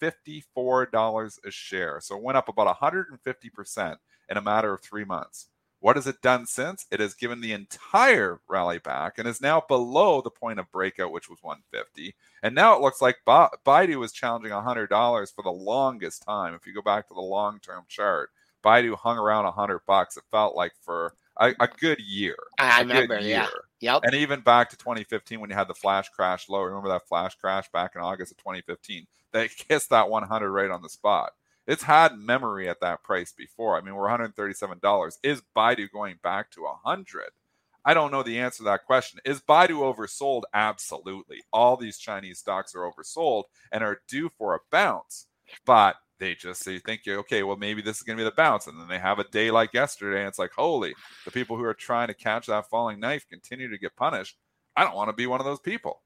$354 0.00 1.38
a 1.44 1.50
share. 1.50 2.00
So 2.00 2.16
it 2.16 2.22
went 2.22 2.38
up 2.38 2.48
about 2.48 2.74
150% 2.80 3.96
in 4.28 4.36
a 4.36 4.42
matter 4.42 4.72
of 4.72 4.80
three 4.80 5.04
months. 5.04 5.48
What 5.80 5.96
has 5.96 6.06
it 6.06 6.22
done 6.22 6.46
since? 6.46 6.86
It 6.90 7.00
has 7.00 7.14
given 7.14 7.40
the 7.40 7.52
entire 7.52 8.40
rally 8.48 8.78
back 8.78 9.18
and 9.18 9.28
is 9.28 9.42
now 9.42 9.62
below 9.68 10.20
the 10.20 10.30
point 10.30 10.58
of 10.58 10.72
breakout, 10.72 11.12
which 11.12 11.28
was 11.28 11.38
150. 11.42 12.14
And 12.42 12.54
now 12.54 12.74
it 12.74 12.80
looks 12.80 13.02
like 13.02 13.18
ba- 13.26 13.50
Baidu 13.64 13.96
was 13.96 14.12
challenging 14.12 14.52
$100 14.52 15.34
for 15.34 15.42
the 15.42 15.50
longest 15.50 16.22
time. 16.22 16.54
If 16.54 16.66
you 16.66 16.74
go 16.74 16.82
back 16.82 17.08
to 17.08 17.14
the 17.14 17.20
long-term 17.20 17.84
chart, 17.88 18.30
Baidu 18.64 18.96
hung 18.96 19.18
around 19.18 19.44
100 19.44 19.80
bucks. 19.86 20.16
It 20.16 20.24
felt 20.30 20.56
like 20.56 20.72
for 20.80 21.14
a, 21.36 21.54
a 21.60 21.68
good 21.68 22.00
year. 22.00 22.36
I 22.58 22.80
a 22.80 22.82
remember, 22.82 23.20
yeah. 23.20 23.42
year. 23.42 23.64
Yep. 23.86 24.02
And 24.04 24.14
even 24.14 24.40
back 24.40 24.70
to 24.70 24.76
2015 24.76 25.40
when 25.40 25.50
you 25.50 25.56
had 25.56 25.68
the 25.68 25.74
flash 25.74 26.08
crash 26.08 26.48
low. 26.48 26.62
Remember 26.62 26.88
that 26.88 27.06
flash 27.06 27.36
crash 27.36 27.70
back 27.70 27.92
in 27.94 28.00
August 28.00 28.32
of 28.32 28.38
2015? 28.38 29.06
They 29.32 29.48
kissed 29.68 29.90
that 29.90 30.10
100 30.10 30.50
right 30.50 30.70
on 30.70 30.82
the 30.82 30.88
spot. 30.88 31.32
It's 31.66 31.84
had 31.84 32.18
memory 32.18 32.68
at 32.68 32.80
that 32.80 33.02
price 33.02 33.32
before. 33.32 33.76
I 33.76 33.80
mean, 33.80 33.94
we're 33.94 34.08
$137. 34.08 35.18
Is 35.22 35.42
Baidu 35.56 35.90
going 35.92 36.18
back 36.22 36.50
to 36.52 36.62
100? 36.62 37.30
I 37.84 37.94
don't 37.94 38.10
know 38.10 38.24
the 38.24 38.40
answer 38.40 38.58
to 38.58 38.64
that 38.64 38.86
question. 38.86 39.20
Is 39.24 39.40
Baidu 39.40 39.78
oversold? 39.78 40.42
Absolutely. 40.52 41.42
All 41.52 41.76
these 41.76 41.98
Chinese 41.98 42.40
stocks 42.40 42.74
are 42.74 42.90
oversold 42.90 43.44
and 43.70 43.84
are 43.84 44.00
due 44.08 44.30
for 44.36 44.54
a 44.56 44.60
bounce. 44.70 45.26
But 45.64 45.96
they 46.18 46.34
just 46.34 46.62
say, 46.62 46.78
think, 46.78 47.04
you 47.04 47.16
okay, 47.18 47.42
well, 47.42 47.56
maybe 47.56 47.82
this 47.82 47.96
is 47.96 48.02
going 48.02 48.16
to 48.16 48.20
be 48.20 48.28
the 48.28 48.34
bounce. 48.36 48.66
And 48.66 48.80
then 48.80 48.88
they 48.88 48.98
have 48.98 49.18
a 49.18 49.28
day 49.28 49.50
like 49.50 49.72
yesterday, 49.74 50.20
and 50.20 50.28
it's 50.28 50.38
like, 50.38 50.52
holy, 50.52 50.94
the 51.24 51.30
people 51.30 51.56
who 51.56 51.64
are 51.64 51.74
trying 51.74 52.08
to 52.08 52.14
catch 52.14 52.46
that 52.46 52.68
falling 52.68 53.00
knife 53.00 53.26
continue 53.28 53.68
to 53.70 53.78
get 53.78 53.96
punished. 53.96 54.36
I 54.76 54.84
don't 54.84 54.94
want 54.94 55.08
to 55.08 55.14
be 55.14 55.26
one 55.26 55.40
of 55.40 55.46
those 55.46 55.60
people. 55.60 56.02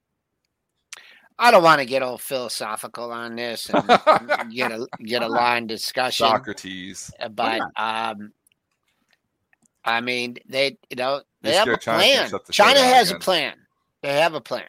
I 1.38 1.50
don't 1.50 1.62
want 1.62 1.80
to 1.80 1.86
get 1.86 2.02
all 2.02 2.18
philosophical 2.18 3.10
on 3.10 3.34
this 3.34 3.70
and 3.70 3.86
get 4.52 4.72
a 4.72 4.86
get 5.02 5.22
a 5.22 5.28
line 5.28 5.66
discussion. 5.66 6.26
Socrates. 6.26 7.10
But 7.30 7.62
um, 7.76 8.32
I 9.84 10.02
mean, 10.02 10.36
they 10.46 10.76
you 10.90 10.96
know 10.96 11.22
they 11.40 11.52
You 11.52 11.58
have 11.58 11.68
a 11.68 11.76
China 11.78 11.98
plan. 12.02 12.28
shut 12.28 12.46
the 12.46 12.52
show 12.52 12.64
China 12.64 12.80
down 12.80 12.94
has 12.94 13.10
a 13.10 13.18
plan. 13.18 13.54
They 14.02 14.12
have 14.20 14.34
a 14.34 14.40
plan, 14.40 14.68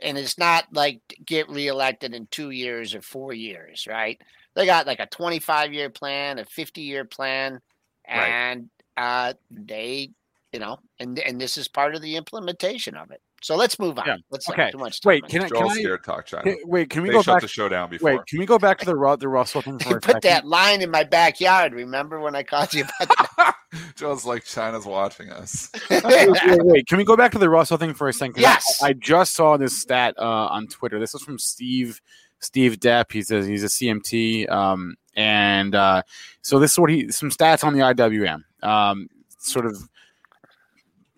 and 0.00 0.18
it's 0.18 0.38
not 0.38 0.64
like 0.72 1.00
get 1.24 1.48
reelected 1.48 2.14
in 2.14 2.26
two 2.26 2.50
years 2.50 2.96
or 2.96 3.00
four 3.00 3.32
years, 3.32 3.86
right? 3.88 4.20
They 4.58 4.66
got 4.66 4.88
like 4.88 4.98
a 4.98 5.06
twenty-five 5.06 5.72
year 5.72 5.88
plan, 5.88 6.40
a 6.40 6.44
fifty-year 6.44 7.04
plan, 7.04 7.60
Right. 8.08 8.28
and 8.28 8.68
uh, 8.96 9.34
they, 9.52 10.10
you 10.52 10.58
know, 10.58 10.80
and 10.98 11.16
and 11.20 11.40
this 11.40 11.56
is 11.56 11.68
part 11.68 11.94
of 11.94 12.02
the 12.02 12.16
implementation 12.16 12.96
of 12.96 13.12
it. 13.12 13.20
So 13.40 13.54
let's 13.54 13.78
move 13.78 14.00
on. 14.00 14.04
Yeah. 14.08 14.16
Let's 14.32 14.48
not 14.48 14.58
Okay. 14.58 14.72
too 14.72 14.78
much. 14.78 14.98
Wait, 15.04 15.24
can 15.28 15.42
I? 15.42 15.44
it. 15.44 15.52
Can 15.52 15.60
Joel's 15.60 15.72
I 15.74 15.74
scared 15.76 16.02
talk 16.02 16.26
China. 16.26 16.42
can- 16.42 16.58
wait, 16.64 16.90
can 16.90 17.02
we 17.02 17.08
They 17.10 17.12
go 17.14 17.22
shut 17.22 17.36
back? 17.36 17.42
the 17.42 17.46
show 17.46 17.68
down 17.68 17.88
before. 17.88 18.10
Wait, 18.14 18.26
can 18.26 18.40
we 18.40 18.46
go 18.46 18.58
back 18.58 18.78
to 18.80 18.84
the 18.84 18.96
Ru- 18.96 19.16
the 19.16 19.28
Russell 19.28 19.62
thing 19.62 19.78
for 19.78 19.90
You 19.90 19.94
a 19.98 20.00
put 20.00 20.04
second? 20.14 20.22
that 20.28 20.44
line 20.44 20.82
in 20.82 20.90
my 20.90 21.04
backyard. 21.04 21.72
Remember 21.72 22.18
when 22.18 22.34
I 22.34 22.42
called 22.42 22.74
you 22.74 22.82
about 22.82 23.16
that? 23.36 23.54
Joel's 23.94 24.24
like 24.24 24.44
China's 24.44 24.86
watching 24.86 25.30
us. 25.30 25.70
wait, 25.88 26.02
wait, 26.04 26.58
wait, 26.64 26.86
can 26.88 26.98
we 26.98 27.04
go 27.04 27.16
back 27.16 27.30
to 27.30 27.38
the 27.38 27.48
Russell 27.48 27.76
thing 27.76 27.94
for 27.94 28.08
a 28.08 28.12
second? 28.12 28.32
'Cause 28.34 28.44
I- 28.44 28.48
Yes. 28.54 28.82
I, 28.82 28.92
just 28.94 29.34
saw 29.34 29.56
this 29.56 29.80
stat 29.80 30.14
uh, 30.18 30.22
on 30.50 30.66
Twitter. 30.66 30.98
This 30.98 31.12
was 31.12 31.22
from 31.22 31.38
Steve 31.38 32.00
Steve 32.40 32.78
Deppe. 32.80 33.12
He's 33.12 33.30
a 33.30 33.44
he's 33.44 33.64
a 33.64 33.68
CMT, 33.68 34.50
um, 34.50 34.96
and 35.14 35.74
uh, 35.74 36.02
so 36.42 36.58
this 36.58 36.72
is 36.72 36.78
what 36.78 36.90
he 36.90 37.10
some 37.10 37.30
stats 37.30 37.64
on 37.64 37.74
the 37.74 37.80
IWM. 37.80 38.42
Um, 38.62 39.08
sort 39.38 39.66
of 39.66 39.76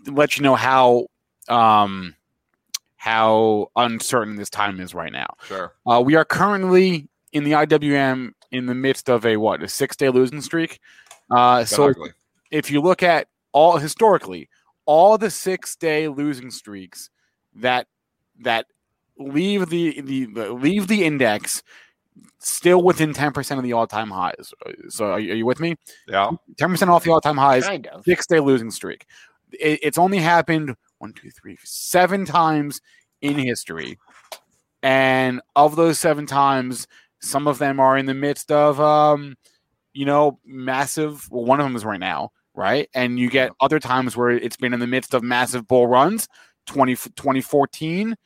let 0.07 0.37
you 0.37 0.43
know 0.43 0.55
how 0.55 1.07
um, 1.49 2.15
how 2.97 3.71
uncertain 3.77 4.37
this 4.37 4.51
time 4.51 4.81
is 4.81 4.95
right 4.95 5.13
now. 5.13 5.35
Sure. 5.45 5.73
Uh, 5.87 6.03
we 6.05 6.15
are 6.17 6.25
currently 6.25 7.09
in 7.33 7.45
the 7.45 7.53
IWM 7.53 8.33
in 8.51 8.67
the 8.67 8.75
midst 8.75 9.09
of 9.09 9.25
a 9.25 9.37
what 9.37 9.63
a 9.63 9.69
six 9.69 9.97
day 9.97 10.09
losing 10.09 10.41
streak. 10.41 10.81
Uh, 11.31 11.65
so 11.65 11.91
ugly. 11.91 12.11
if 12.51 12.71
you 12.71 12.81
look 12.81 13.03
at 13.03 13.29
all 13.53 13.77
historically, 13.77 14.49
all 14.87 15.19
the 15.19 15.31
six 15.31 15.77
day 15.77 16.09
losing 16.09 16.51
streaks 16.51 17.11
that 17.55 17.87
that 18.41 18.67
leave 19.21 19.69
the, 19.69 20.01
the 20.01 20.27
the- 20.27 20.53
leave 20.53 20.89
the 20.89 21.05
index 21.05 21.63
still 22.39 22.83
within 22.83 23.13
ten 23.13 23.33
percent 23.33 23.59
of 23.59 23.65
the 23.65 23.73
all 23.73 23.87
time 23.87 24.11
highs. 24.11 24.53
So 24.89 25.07
are 25.13 25.21
you, 25.21 25.33
are 25.33 25.37
you 25.37 25.47
with 25.47 25.61
me? 25.61 25.77
Yeah. 26.09 26.31
Ten 26.59 26.71
percent 26.71 26.91
off 26.91 27.05
the 27.05 27.13
all 27.13 27.21
time 27.21 27.37
highs 27.37 27.67
kind 27.67 27.87
of. 27.89 28.05
six 28.05 28.27
day 28.27 28.41
losing 28.41 28.71
streak. 28.71 29.07
It, 29.53 29.81
it's 29.83 29.99
only 29.99 30.19
happened 30.19 30.75
one, 30.99 31.13
two, 31.13 31.31
three, 31.31 31.57
seven 31.65 32.25
times 32.25 32.81
in 33.21 33.37
history. 33.39 33.99
And 34.83 35.41
of 35.57 35.77
those 35.77 35.99
seven 35.99 36.27
times, 36.27 36.87
some 37.21 37.47
of 37.47 37.59
them 37.59 37.81
are 37.81 37.99
in 37.99 38.07
the 38.07 38.15
midst 38.15 38.51
of, 38.51 38.81
um, 38.81 39.37
you 39.93 40.07
know, 40.07 40.39
massive. 40.47 41.29
Well, 41.31 41.45
one 41.45 41.61
of 41.61 41.65
them 41.67 41.77
is 41.77 41.85
right 41.85 42.01
now, 42.01 42.31
right? 42.55 42.89
And 42.95 43.19
you 43.19 43.29
get 43.29 43.53
other 43.61 43.79
times 43.79 44.17
where 44.17 44.31
it's 44.31 44.57
been 44.57 44.73
in 44.73 44.81
the 44.81 44.87
midst 44.87 45.13
of 45.15 45.23
massive 45.23 45.67
bull 45.67 45.87
runs, 45.87 46.29
20, 46.67 46.95
2014, 46.95 48.17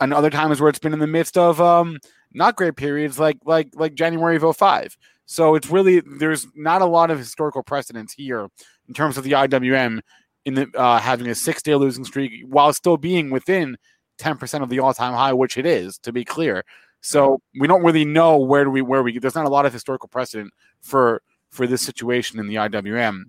and 0.00 0.14
other 0.14 0.30
times 0.30 0.60
where 0.60 0.70
it's 0.70 0.78
been 0.78 0.92
in 0.92 0.98
the 0.98 1.06
midst 1.06 1.36
of 1.36 1.60
um, 1.60 1.98
not 2.32 2.56
great 2.56 2.76
periods 2.76 3.18
like 3.18 3.38
like 3.44 3.70
like 3.74 3.94
January 3.94 4.36
of 4.36 4.56
05. 4.56 4.96
So 5.26 5.54
it's 5.54 5.70
really 5.70 6.00
there's 6.00 6.46
not 6.54 6.82
a 6.82 6.86
lot 6.86 7.10
of 7.10 7.18
historical 7.18 7.62
precedence 7.62 8.12
here 8.12 8.48
in 8.88 8.94
terms 8.94 9.16
of 9.16 9.24
the 9.24 9.32
IWM 9.32 10.00
in 10.44 10.54
the 10.54 10.70
uh, 10.74 10.98
having 10.98 11.28
a 11.28 11.34
six 11.34 11.62
day 11.62 11.74
losing 11.74 12.04
streak 12.04 12.32
while 12.48 12.72
still 12.72 12.96
being 12.96 13.30
within 13.30 13.76
10% 14.18 14.62
of 14.62 14.68
the 14.68 14.80
all 14.80 14.94
time 14.94 15.14
high, 15.14 15.32
which 15.32 15.56
it 15.56 15.66
is, 15.66 15.98
to 15.98 16.12
be 16.12 16.24
clear. 16.24 16.64
So 17.00 17.40
we 17.58 17.66
don't 17.66 17.82
really 17.82 18.04
know 18.04 18.38
where 18.38 18.64
do 18.64 18.70
we 18.70 18.82
where 18.82 19.02
we 19.02 19.18
there's 19.18 19.34
not 19.34 19.46
a 19.46 19.50
lot 19.50 19.66
of 19.66 19.72
historical 19.72 20.08
precedent 20.08 20.52
for 20.80 21.22
for 21.50 21.66
this 21.66 21.82
situation 21.82 22.38
in 22.38 22.46
the 22.46 22.56
IWM. 22.56 23.24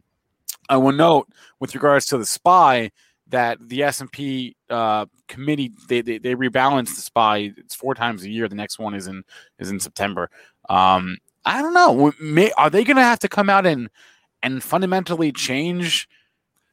I 0.69 0.77
will 0.77 0.91
note 0.91 1.27
with 1.59 1.73
regards 1.73 2.05
to 2.07 2.17
the 2.17 2.25
spy 2.25 2.91
that 3.31 3.57
the 3.67 3.83
S 3.83 3.99
and 3.99 4.11
P 4.11 4.55
uh, 4.69 5.07
committee 5.27 5.71
they, 5.87 6.01
they 6.01 6.17
they 6.17 6.35
rebalance 6.35 6.95
the 6.95 7.01
spy. 7.01 7.53
It's 7.57 7.75
four 7.75 7.95
times 7.95 8.23
a 8.23 8.29
year. 8.29 8.47
The 8.47 8.55
next 8.55 8.79
one 8.79 8.93
is 8.93 9.07
in 9.07 9.23
is 9.59 9.69
in 9.69 9.79
September. 9.79 10.29
Um, 10.69 11.17
I 11.43 11.61
don't 11.61 11.73
know. 11.73 12.13
May, 12.21 12.51
are 12.51 12.69
they 12.69 12.83
going 12.83 12.97
to 12.97 13.03
have 13.03 13.19
to 13.19 13.27
come 13.27 13.49
out 13.49 13.65
and 13.65 13.89
and 14.43 14.63
fundamentally 14.63 15.31
change 15.31 16.07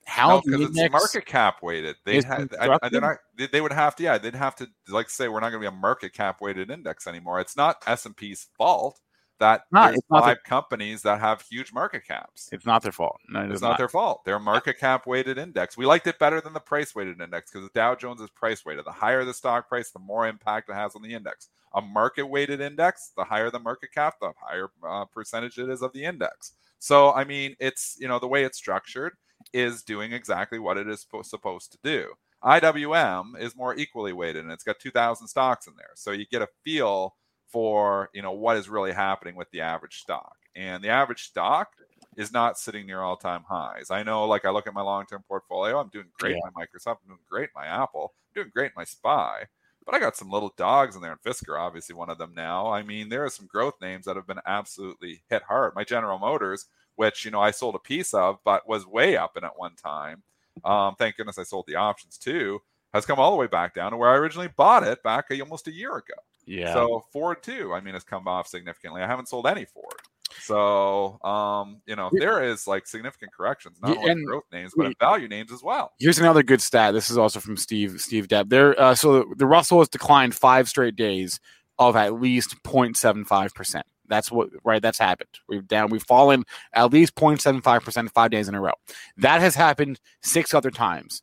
how 0.05 0.41
No, 0.47 0.59
the 0.59 0.83
it's 0.83 0.93
market 0.93 1.27
cap 1.27 1.63
weighted. 1.63 1.97
They 2.07 2.23
had, 2.23 2.55
I, 2.59 2.79
I, 2.83 2.89
they're 2.89 3.01
not, 3.03 3.19
they, 3.37 3.47
they 3.47 3.61
would 3.61 3.75
have 3.75 3.95
to, 3.97 4.03
yeah, 4.03 4.17
they'd 4.17 4.35
have 4.35 4.57
to 4.57 4.67
like 4.89 5.11
say 5.11 5.29
we're 5.29 5.41
not 5.41 5.51
going 5.51 5.63
to 5.63 5.71
be 5.71 5.77
a 5.77 5.79
market 5.79 6.15
cap 6.15 6.41
weighted 6.41 6.71
index 6.71 7.07
anymore. 7.07 7.41
It's 7.41 7.59
not 7.59 7.83
S 7.87 8.07
and 8.07 8.17
P's 8.17 8.49
fault 8.57 9.01
that 9.39 9.63
Not- 9.71 9.91
there's 9.91 10.01
not 10.11 10.25
five 10.25 10.43
companies 10.45 11.03
that 11.03 11.21
have 11.21 11.43
huge 11.43 11.73
market 11.73 12.05
caps. 12.07 12.49
It's 12.53 12.67
not 12.67 12.83
their 12.83 12.93
fault. 12.93 13.19
No, 13.29 13.41
it 13.41 13.47
It's 13.47 13.55
is 13.57 13.63
not, 13.63 13.79
their 13.79 13.89
fault. 13.89 14.25
They're 14.25 14.39
market 14.39 14.79
cap 14.79 15.07
weighted 15.07 15.39
index. 15.39 15.77
We 15.77 15.87
liked 15.87 16.07
it 16.07 16.19
better 16.19 16.41
than 16.41 16.53
the 16.53 16.61
price 16.61 16.95
weighted 16.95 17.21
index 17.21 17.51
because 17.51 17.67
the 17.67 17.73
Dow 17.75 17.95
Jones 17.95 18.21
is 18.21 18.31
price 18.31 18.65
weighted. 18.65 18.85
The 18.85 18.93
higher 18.93 19.25
the 19.25 19.35
stock 19.35 19.69
price, 19.69 19.91
the 19.91 19.99
more 20.01 20.27
impact 20.27 20.69
it 20.71 20.75
has 20.75 20.97
on 20.97 21.03
the 21.03 21.15
index. 21.15 21.49
A 21.75 21.81
market 21.81 22.27
weighted 22.27 22.61
index, 22.61 23.13
the 23.17 23.25
higher 23.25 23.51
the 23.51 23.61
market 23.61 23.93
cap, 23.93 24.15
the 24.21 24.33
higher 24.41 24.69
uh, 24.87 25.05
percentage 25.07 25.59
it 25.59 25.69
is 25.69 25.83
of 25.83 25.93
the 25.93 26.05
index. 26.05 26.53
So, 26.79 27.13
I 27.13 27.25
mean, 27.25 27.57
it's, 27.61 27.97
you 28.01 28.09
know, 28.09 28.19
the 28.19 28.29
way 28.29 28.45
it's 28.45 28.59
structured 28.59 29.13
is 29.53 29.83
doing 29.83 30.13
exactly 30.13 30.59
what 30.59 30.79
it 30.79 30.89
is 30.89 31.05
suppo- 31.05 31.25
supposed 31.25 31.73
to 31.73 31.79
do. 31.85 32.13
IWM 32.43 33.39
is 33.41 33.57
more 33.57 33.75
equally 33.77 34.13
weighted 34.13 34.45
and 34.45 34.53
it's 34.53 34.65
got 34.65 34.79
2,000 34.79 35.27
stocks 35.27 35.67
in 35.67 35.75
there. 35.77 35.91
So 35.97 36.13
you 36.13 36.25
get 36.27 36.43
a 36.43 36.49
feel 36.65 37.17
for, 37.49 38.11
you 38.13 38.23
know, 38.23 38.33
what 38.33 38.57
is 38.57 38.69
really 38.69 38.93
happening 38.93 39.35
with 39.35 39.51
the 39.51 39.61
average 39.61 40.01
stock. 40.01 40.37
And 40.55 40.83
the 40.83 40.89
average 40.89 41.25
stock 41.25 41.73
is 42.17 42.33
not 42.33 42.59
sitting 42.59 42.87
near 42.87 43.01
all 43.01 43.17
time 43.17 43.45
highs. 43.49 43.91
I 43.91 44.03
know, 44.03 44.27
like, 44.27 44.45
I 44.45 44.51
look 44.51 44.67
at 44.67 44.75
my 44.75 44.83
long 44.83 45.07
term 45.07 45.23
portfolio, 45.27 45.79
I'm 45.79 45.89
doing 45.89 46.09
great 46.19 46.35
in 46.35 46.43
my 46.55 46.65
Microsoft, 46.65 46.99
I'm 47.03 47.09
doing 47.09 47.21
great 47.29 47.51
my 47.55 47.67
Apple, 47.67 48.13
I'm 48.29 48.43
doing 48.43 48.53
great 48.53 48.73
my 48.77 48.85
SPY, 48.85 49.45
but 49.87 49.95
I 49.95 50.01
got 50.01 50.17
some 50.17 50.31
little 50.31 50.53
dogs 50.57 50.97
in 50.97 51.03
there, 51.03 51.13
and 51.13 51.23
Fisker, 51.23 51.59
obviously, 51.59 51.95
one 51.95 52.11
of 52.11 52.19
them 52.19 52.33
now. 52.37 52.71
I 52.71 52.83
mean, 52.83 53.09
there 53.09 53.25
are 53.25 53.31
some 53.31 53.47
growth 53.47 53.81
names 53.81 54.05
that 54.05 54.17
have 54.17 54.27
been 54.27 54.41
absolutely 54.47 55.23
hit 55.31 55.43
hard. 55.45 55.75
My 55.75 55.85
General 55.85 56.19
Motors, 56.19 56.67
which, 56.97 57.25
you 57.25 57.31
know, 57.31 57.41
I 57.41 57.53
sold 57.53 57.77
a 57.77 57.79
piece 57.79 58.13
of, 58.13 58.39
but 58.45 58.69
was 58.69 58.85
way 58.85 59.17
up 59.17 59.37
in 59.37 59.45
at 59.45 59.57
one 59.57 59.77
time. 59.77 60.25
Um, 60.65 60.97
thank 60.99 61.17
goodness 61.17 61.39
I 61.39 61.45
sold 61.45 61.67
the 61.69 61.77
options 61.77 62.19
too, 62.19 62.61
has 62.93 63.07
come 63.07 63.21
all 63.21 63.31
the 63.31 63.37
way 63.37 63.47
back 63.47 63.75
down 63.75 63.93
to 63.93 63.97
where 63.97 64.11
I 64.11 64.17
originally 64.17 64.49
bought 64.49 64.83
it 64.83 65.03
back 65.05 65.31
a, 65.31 65.41
almost 65.41 65.69
a 65.69 65.73
year 65.73 65.97
ago. 65.97 66.15
Yeah. 66.49 66.73
So 66.73 67.05
Ford 67.13 67.43
too, 67.43 67.75
I 67.75 67.81
mean, 67.81 67.95
has 67.95 68.05
come 68.05 68.27
off 68.27 68.49
significantly. 68.49 69.03
I 69.03 69.07
haven't 69.07 69.29
sold 69.29 69.47
any 69.47 69.67
Ford. 69.67 69.95
So 70.41 71.23
um, 71.23 71.81
you 71.87 71.97
know, 71.97 72.11
there 72.13 72.43
is 72.43 72.67
like 72.67 72.87
significant 72.87 73.33
corrections, 73.33 73.79
not 73.83 73.97
only 73.97 74.11
and 74.11 74.27
growth 74.27 74.45
names, 74.53 74.73
but 74.77 74.87
in 74.87 74.95
value 74.99 75.29
names 75.29 75.53
as 75.53 75.63
well. 75.63 75.93
Here's 75.99 76.19
another 76.19 76.43
good 76.43 76.63
stat. 76.63 76.95
This 76.95 77.11
is 77.11 77.19
also 77.19 77.41
from 77.41 77.57
Steve 77.57 78.01
Steve 78.01 78.29
Deppe. 78.29 78.49
There, 78.49 78.81
uh, 78.81 78.95
so 78.95 79.27
the 79.37 79.47
Russell 79.47 79.79
has 79.81 79.89
declined 79.89 80.35
five 80.35 80.69
straight 80.69 80.97
days 80.97 81.41
of 81.79 81.97
at 81.97 82.21
least 82.21 82.57
0.75 82.65 83.55
percent. 83.55 83.87
That's 84.09 84.31
what 84.31 84.49
right. 84.65 84.81
That's 84.81 84.99
happened. 84.99 85.29
We've 85.49 85.67
down. 85.67 85.91
We've 85.91 86.03
fallen 86.03 86.45
at 86.73 86.93
least 86.93 87.15
0.75 87.15 87.83
percent 87.83 88.11
five 88.13 88.31
days 88.31 88.49
in 88.49 88.55
a 88.55 88.61
row. 88.61 88.73
That 89.19 89.41
has 89.41 89.55
happened 89.55 90.01
six 90.23 90.55
other 90.55 90.71
times. 90.71 91.23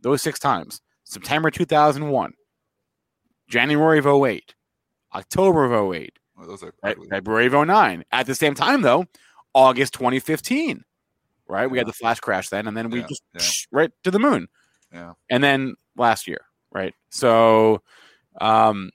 Those 0.00 0.22
six 0.22 0.38
times: 0.38 0.80
September 1.04 1.50
2001, 1.50 2.32
January 3.48 3.98
of 3.98 4.06
08, 4.06 4.54
October 5.14 5.64
of 5.64 5.94
08, 5.94 6.18
Well, 6.36 6.46
those 6.48 6.62
are 6.62 6.72
Fe- 6.82 6.94
February 7.10 7.46
of 7.46 7.54
09. 7.54 8.04
At 8.12 8.26
the 8.26 8.34
same 8.34 8.54
time, 8.54 8.82
though, 8.82 9.06
August 9.54 9.94
2015. 9.94 10.82
Right, 11.46 11.70
we 11.70 11.76
had 11.76 11.86
the 11.86 11.92
flash 11.92 12.20
crash 12.20 12.48
then, 12.48 12.66
and 12.66 12.74
then 12.76 12.88
we 12.88 13.00
Yeah, 13.00 13.06
just 13.06 13.22
yeah. 13.34 13.78
right 13.78 13.90
to 14.02 14.10
the 14.10 14.18
moon 14.18 14.48
yeah. 14.90 15.12
and 15.30 15.44
then 15.44 15.74
last 15.94 16.26
year, 16.26 16.40
right? 16.72 16.94
So, 17.10 17.82
um, 18.40 18.90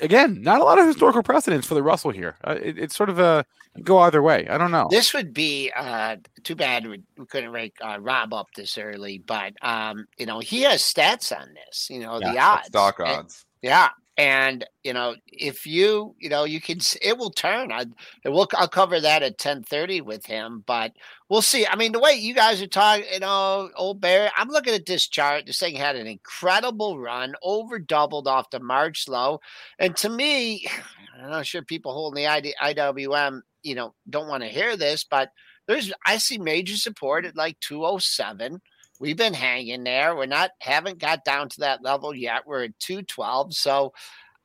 again, 0.00 0.40
not 0.40 0.62
a 0.62 0.64
lot 0.64 0.78
of 0.78 0.86
historical 0.86 1.22
precedence 1.22 1.66
for 1.66 1.74
the 1.74 1.82
Russell 1.82 2.10
here. 2.10 2.36
Uh, 2.42 2.56
it, 2.60 2.78
it's 2.78 2.96
sort 2.96 3.10
of 3.10 3.18
a 3.18 3.44
go 3.82 3.98
either 3.98 4.22
way. 4.22 4.48
I 4.48 4.56
don't 4.56 4.70
know. 4.70 4.88
This 4.90 5.12
would 5.12 5.34
be 5.34 5.70
uh, 5.76 6.16
too 6.42 6.54
bad 6.56 6.86
we, 6.86 7.02
we 7.18 7.26
couldn't 7.26 7.52
rake 7.52 7.76
uh, 7.82 7.98
Rob 8.00 8.32
up 8.32 8.46
this 8.56 8.78
early, 8.78 9.18
but 9.18 9.52
um, 9.60 10.06
you 10.16 10.24
know 10.24 10.40
he 10.40 10.62
has 10.62 10.80
stats 10.82 11.38
on 11.38 11.48
this. 11.52 11.88
You 11.90 12.00
know 12.00 12.18
the 12.18 12.38
odds, 12.38 12.68
Stock 12.68 12.98
And- 13.00 13.08
odds. 13.08 13.44
Yeah, 13.62 13.90
And 14.16 14.64
you 14.84 14.92
know, 14.92 15.16
if 15.26 15.66
you 15.66 16.14
you 16.18 16.28
know 16.30 16.44
you 16.44 16.60
can, 16.60 16.78
it 17.02 17.16
will 17.18 17.30
turn. 17.30 17.72
I 17.72 17.86
will. 18.24 18.48
I'll 18.54 18.68
cover 18.68 19.00
that 19.00 19.22
at 19.22 19.38
ten 19.38 19.62
thirty 19.62 20.00
with 20.00 20.26
him, 20.26 20.64
but 20.66 20.92
we'll 21.28 21.42
see. 21.42 21.66
I 21.66 21.76
mean, 21.76 21.92
the 21.92 22.00
way 22.00 22.14
you 22.14 22.34
guys 22.34 22.60
are 22.62 22.66
talking, 22.66 23.04
you 23.12 23.20
know, 23.20 23.70
old 23.76 24.00
Barry. 24.00 24.30
I'm 24.36 24.48
looking 24.48 24.74
at 24.74 24.86
this 24.86 25.08
chart. 25.08 25.46
This 25.46 25.58
thing 25.58 25.74
had 25.76 25.96
an 25.96 26.06
incredible 26.06 26.98
run, 26.98 27.34
over 27.42 27.78
doubled 27.78 28.28
off 28.28 28.50
the 28.50 28.60
March 28.60 29.08
low, 29.08 29.40
and 29.78 29.96
to 29.96 30.08
me, 30.08 30.66
I'm 31.22 31.30
not 31.30 31.46
sure 31.46 31.62
people 31.62 31.92
holding 31.92 32.22
the 32.22 32.28
ID, 32.28 32.54
IWM, 32.62 33.40
you 33.62 33.74
know, 33.74 33.94
don't 34.08 34.28
want 34.28 34.42
to 34.42 34.48
hear 34.48 34.76
this, 34.76 35.04
but 35.04 35.30
there's 35.66 35.92
I 36.06 36.16
see 36.18 36.38
major 36.38 36.76
support 36.76 37.24
at 37.26 37.36
like 37.36 37.58
207. 37.60 38.60
We've 39.00 39.16
been 39.16 39.34
hanging 39.34 39.82
there. 39.82 40.14
We're 40.14 40.26
not 40.26 40.50
haven't 40.60 40.98
got 40.98 41.24
down 41.24 41.48
to 41.48 41.60
that 41.60 41.82
level 41.82 42.14
yet. 42.14 42.46
We're 42.46 42.64
at 42.64 42.78
212. 42.78 43.54
So 43.54 43.92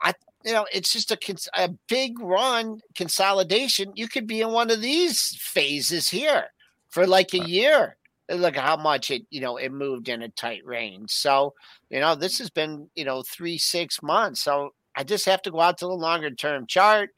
I 0.02 0.14
you 0.46 0.54
know, 0.54 0.66
it's 0.74 0.94
just 0.94 1.12
a 1.12 1.18
a 1.56 1.70
big 1.88 2.20
run 2.20 2.80
consolidation. 2.96 3.92
You 3.96 4.08
could 4.08 4.28
be 4.28 4.42
in 4.42 4.52
one 4.52 4.72
of 4.72 4.82
these 4.82 5.36
phases 5.40 6.10
here 6.10 6.46
for 6.90 7.06
like 7.06 7.34
a 7.34 7.40
year. 7.40 7.98
Look 8.30 8.56
at 8.56 8.64
how 8.64 8.78
much 8.78 9.12
it, 9.12 9.24
you 9.30 9.42
know, 9.42 9.58
it 9.58 9.72
moved 9.72 10.08
in 10.08 10.24
a 10.24 10.30
tight 10.30 10.66
range. 10.66 11.12
So, 11.12 11.54
you 11.90 12.00
know, 12.00 12.16
this 12.16 12.40
has 12.40 12.50
been, 12.50 12.90
you 12.96 13.06
know, 13.06 13.24
three, 13.24 13.58
six 13.58 14.02
months. 14.02 14.42
So 14.42 14.74
I 14.96 15.04
just 15.04 15.26
have 15.26 15.42
to 15.44 15.52
go 15.52 15.60
out 15.60 15.78
to 15.80 15.86
the 15.86 15.94
longer 15.94 16.32
term 16.32 16.66
chart, 16.66 17.10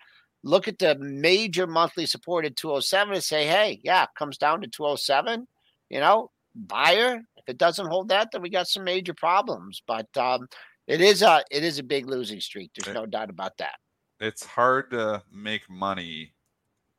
look 0.43 0.67
at 0.67 0.79
the 0.79 0.97
major 0.97 1.67
monthly 1.67 2.05
support 2.07 2.45
at 2.45 2.55
207 2.55 3.13
and 3.13 3.23
say, 3.23 3.45
hey, 3.45 3.79
yeah, 3.83 4.07
comes 4.17 4.37
down 4.37 4.61
to 4.61 4.67
207. 4.67 5.47
You 5.89 5.99
know, 5.99 6.31
buyer. 6.57 7.21
If 7.37 7.43
it 7.47 7.57
doesn't 7.57 7.87
hold 7.87 8.09
that, 8.09 8.29
then 8.31 8.41
we 8.41 8.49
got 8.49 8.67
some 8.67 8.83
major 8.83 9.13
problems. 9.13 9.81
But 9.85 10.07
um, 10.17 10.47
it 10.87 11.01
is 11.01 11.21
a 11.21 11.43
it 11.51 11.63
is 11.63 11.79
a 11.79 11.83
big 11.83 12.07
losing 12.07 12.39
streak. 12.39 12.71
There's 12.75 12.93
no 12.93 13.05
doubt 13.05 13.29
about 13.29 13.57
that. 13.57 13.75
It's 14.19 14.45
hard 14.45 14.91
to 14.91 15.21
make 15.31 15.69
money 15.69 16.33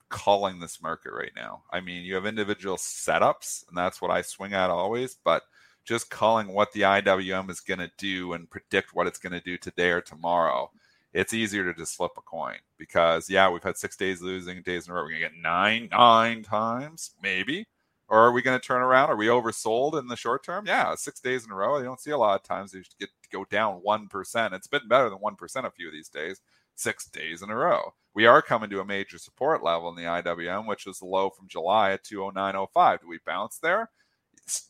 calling 0.09 0.61
this 0.61 0.81
market 0.81 1.13
right 1.13 1.33
now. 1.37 1.63
I 1.73 1.81
mean, 1.81 2.05
you 2.05 2.15
have 2.15 2.27
individual 2.27 2.77
setups, 2.77 3.67
and 3.69 3.77
that's 3.77 4.01
what 4.01 4.11
I 4.11 4.23
swing 4.23 4.53
at 4.55 4.71
always. 4.71 5.17
But 5.25 5.43
just 5.85 6.11
calling 6.11 6.49
what 6.49 6.73
the 6.73 6.83
IWM 6.83 7.51
is 7.51 7.61
going 7.61 7.81
to 7.81 7.91
do 7.99 8.35
and 8.35 8.51
predict 8.51 8.95
what 8.95 9.07
it's 9.07 9.19
going 9.19 9.33
to 9.33 9.41
do 9.41 9.57
today 9.57 9.91
or 9.91 10.01
tomorrow, 10.01 10.71
it's 11.13 11.33
easier 11.33 11.65
to 11.65 11.79
just 11.79 11.97
flip 11.97 12.13
a 12.19 12.21
coin 12.21 12.57
because 12.77 13.31
yeah, 13.31 13.51
we've 13.51 13.63
had 13.63 13.79
six 13.79 13.97
days 13.97 14.21
losing 14.21 14.63
days 14.63 14.87
in 14.87 14.93
a 14.93 14.95
row. 14.95 15.03
We're 15.03 15.11
going 15.11 15.23
to 15.23 15.29
get 15.29 15.43
nine 15.43 15.89
nine 15.91 16.43
times 16.43 17.13
maybe 17.23 17.67
or 18.09 18.19
are 18.19 18.33
we 18.33 18.43
going 18.43 18.59
to 18.59 18.67
turn 18.67 18.83
around? 18.83 19.11
Are 19.11 19.17
we 19.17 19.27
oversold 19.27 19.99
in 19.99 20.09
the 20.09 20.17
short 20.17 20.43
term? 20.43 20.67
Yeah, 20.67 20.95
six 20.95 21.21
days 21.21 21.45
in 21.45 21.53
a 21.53 21.55
row. 21.55 21.79
You 21.79 21.85
don't 21.85 22.01
see 22.01 22.11
a 22.11 22.19
lot 22.19 22.41
of 22.41 22.43
times 22.43 22.73
you 22.73 22.83
get 22.99 23.11
to 23.23 23.29
go 23.31 23.45
down 23.45 23.83
1%. 23.87 24.53
It's 24.53 24.67
been 24.67 24.89
better 24.89 25.11
than 25.11 25.19
1% 25.19 25.65
a 25.65 25.71
few 25.71 25.89
of 25.89 25.93
these 25.93 26.09
days, 26.09 26.41
six 26.75 27.07
days 27.07 27.43
in 27.43 27.51
a 27.51 27.57
row. 27.57 27.93
We 28.15 28.27
are 28.27 28.41
coming 28.41 28.71
to 28.71 28.81
a 28.81 28.85
major 28.85 29.19
support 29.19 29.63
level 29.63 29.91
in 29.91 29.97
the 29.97 30.09
IWM, 30.09 30.67
which 30.67 30.87
was 30.87 31.03
low 31.03 31.31
from 31.31 31.49
July 31.49 31.93
at 31.93 32.05
209.05. 32.05 33.01
Do 33.03 33.09
we 33.09 33.19
bounce 33.27 33.59
there? 33.59 33.91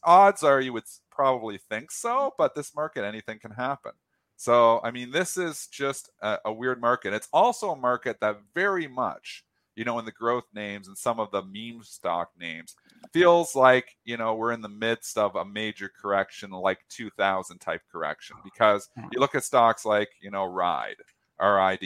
Odds 0.03 0.42
are 0.42 0.61
you 0.61 0.72
would 0.72 0.85
probably 1.11 1.59
think 1.59 1.92
so, 1.92 2.35
but 2.37 2.55
this 2.55 2.74
market, 2.74 3.05
anything 3.05 3.38
can 3.38 3.53
happen. 3.53 3.92
So, 4.37 4.81
I 4.83 4.90
mean, 4.90 5.11
this 5.11 5.37
is 5.37 5.66
just 5.68 6.11
a, 6.22 6.38
a 6.46 6.53
weird 6.53 6.81
market. 6.81 7.12
It's 7.12 7.29
also 7.33 7.70
a 7.70 7.77
market 7.77 8.18
that 8.20 8.40
very 8.55 8.88
much 8.88 9.44
you 9.78 9.84
know, 9.84 10.00
in 10.00 10.04
the 10.04 10.10
growth 10.10 10.46
names 10.52 10.88
and 10.88 10.98
some 10.98 11.20
of 11.20 11.30
the 11.30 11.40
meme 11.40 11.84
stock 11.84 12.30
names. 12.36 12.74
Feels 13.12 13.54
like, 13.54 13.96
you 14.04 14.16
know, 14.16 14.34
we're 14.34 14.50
in 14.50 14.60
the 14.60 14.68
midst 14.68 15.16
of 15.16 15.36
a 15.36 15.44
major 15.44 15.88
correction, 15.88 16.50
like 16.50 16.80
2000 16.88 17.60
type 17.60 17.82
correction, 17.90 18.36
because 18.42 18.88
hmm. 18.96 19.06
you 19.12 19.20
look 19.20 19.36
at 19.36 19.44
stocks 19.44 19.84
like, 19.84 20.08
you 20.20 20.32
know, 20.32 20.46
Ride, 20.46 20.96
RID, 21.40 21.84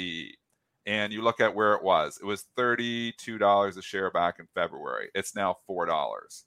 and 0.86 1.12
you 1.12 1.20
look 1.20 1.38
at 1.38 1.54
where 1.54 1.74
it 1.74 1.82
was. 1.84 2.18
It 2.18 2.24
was 2.24 2.46
$32 2.56 3.76
a 3.76 3.82
share 3.82 4.10
back 4.10 4.38
in 4.38 4.48
February. 4.54 5.10
It's 5.14 5.36
now 5.36 5.58
$4. 5.68 6.44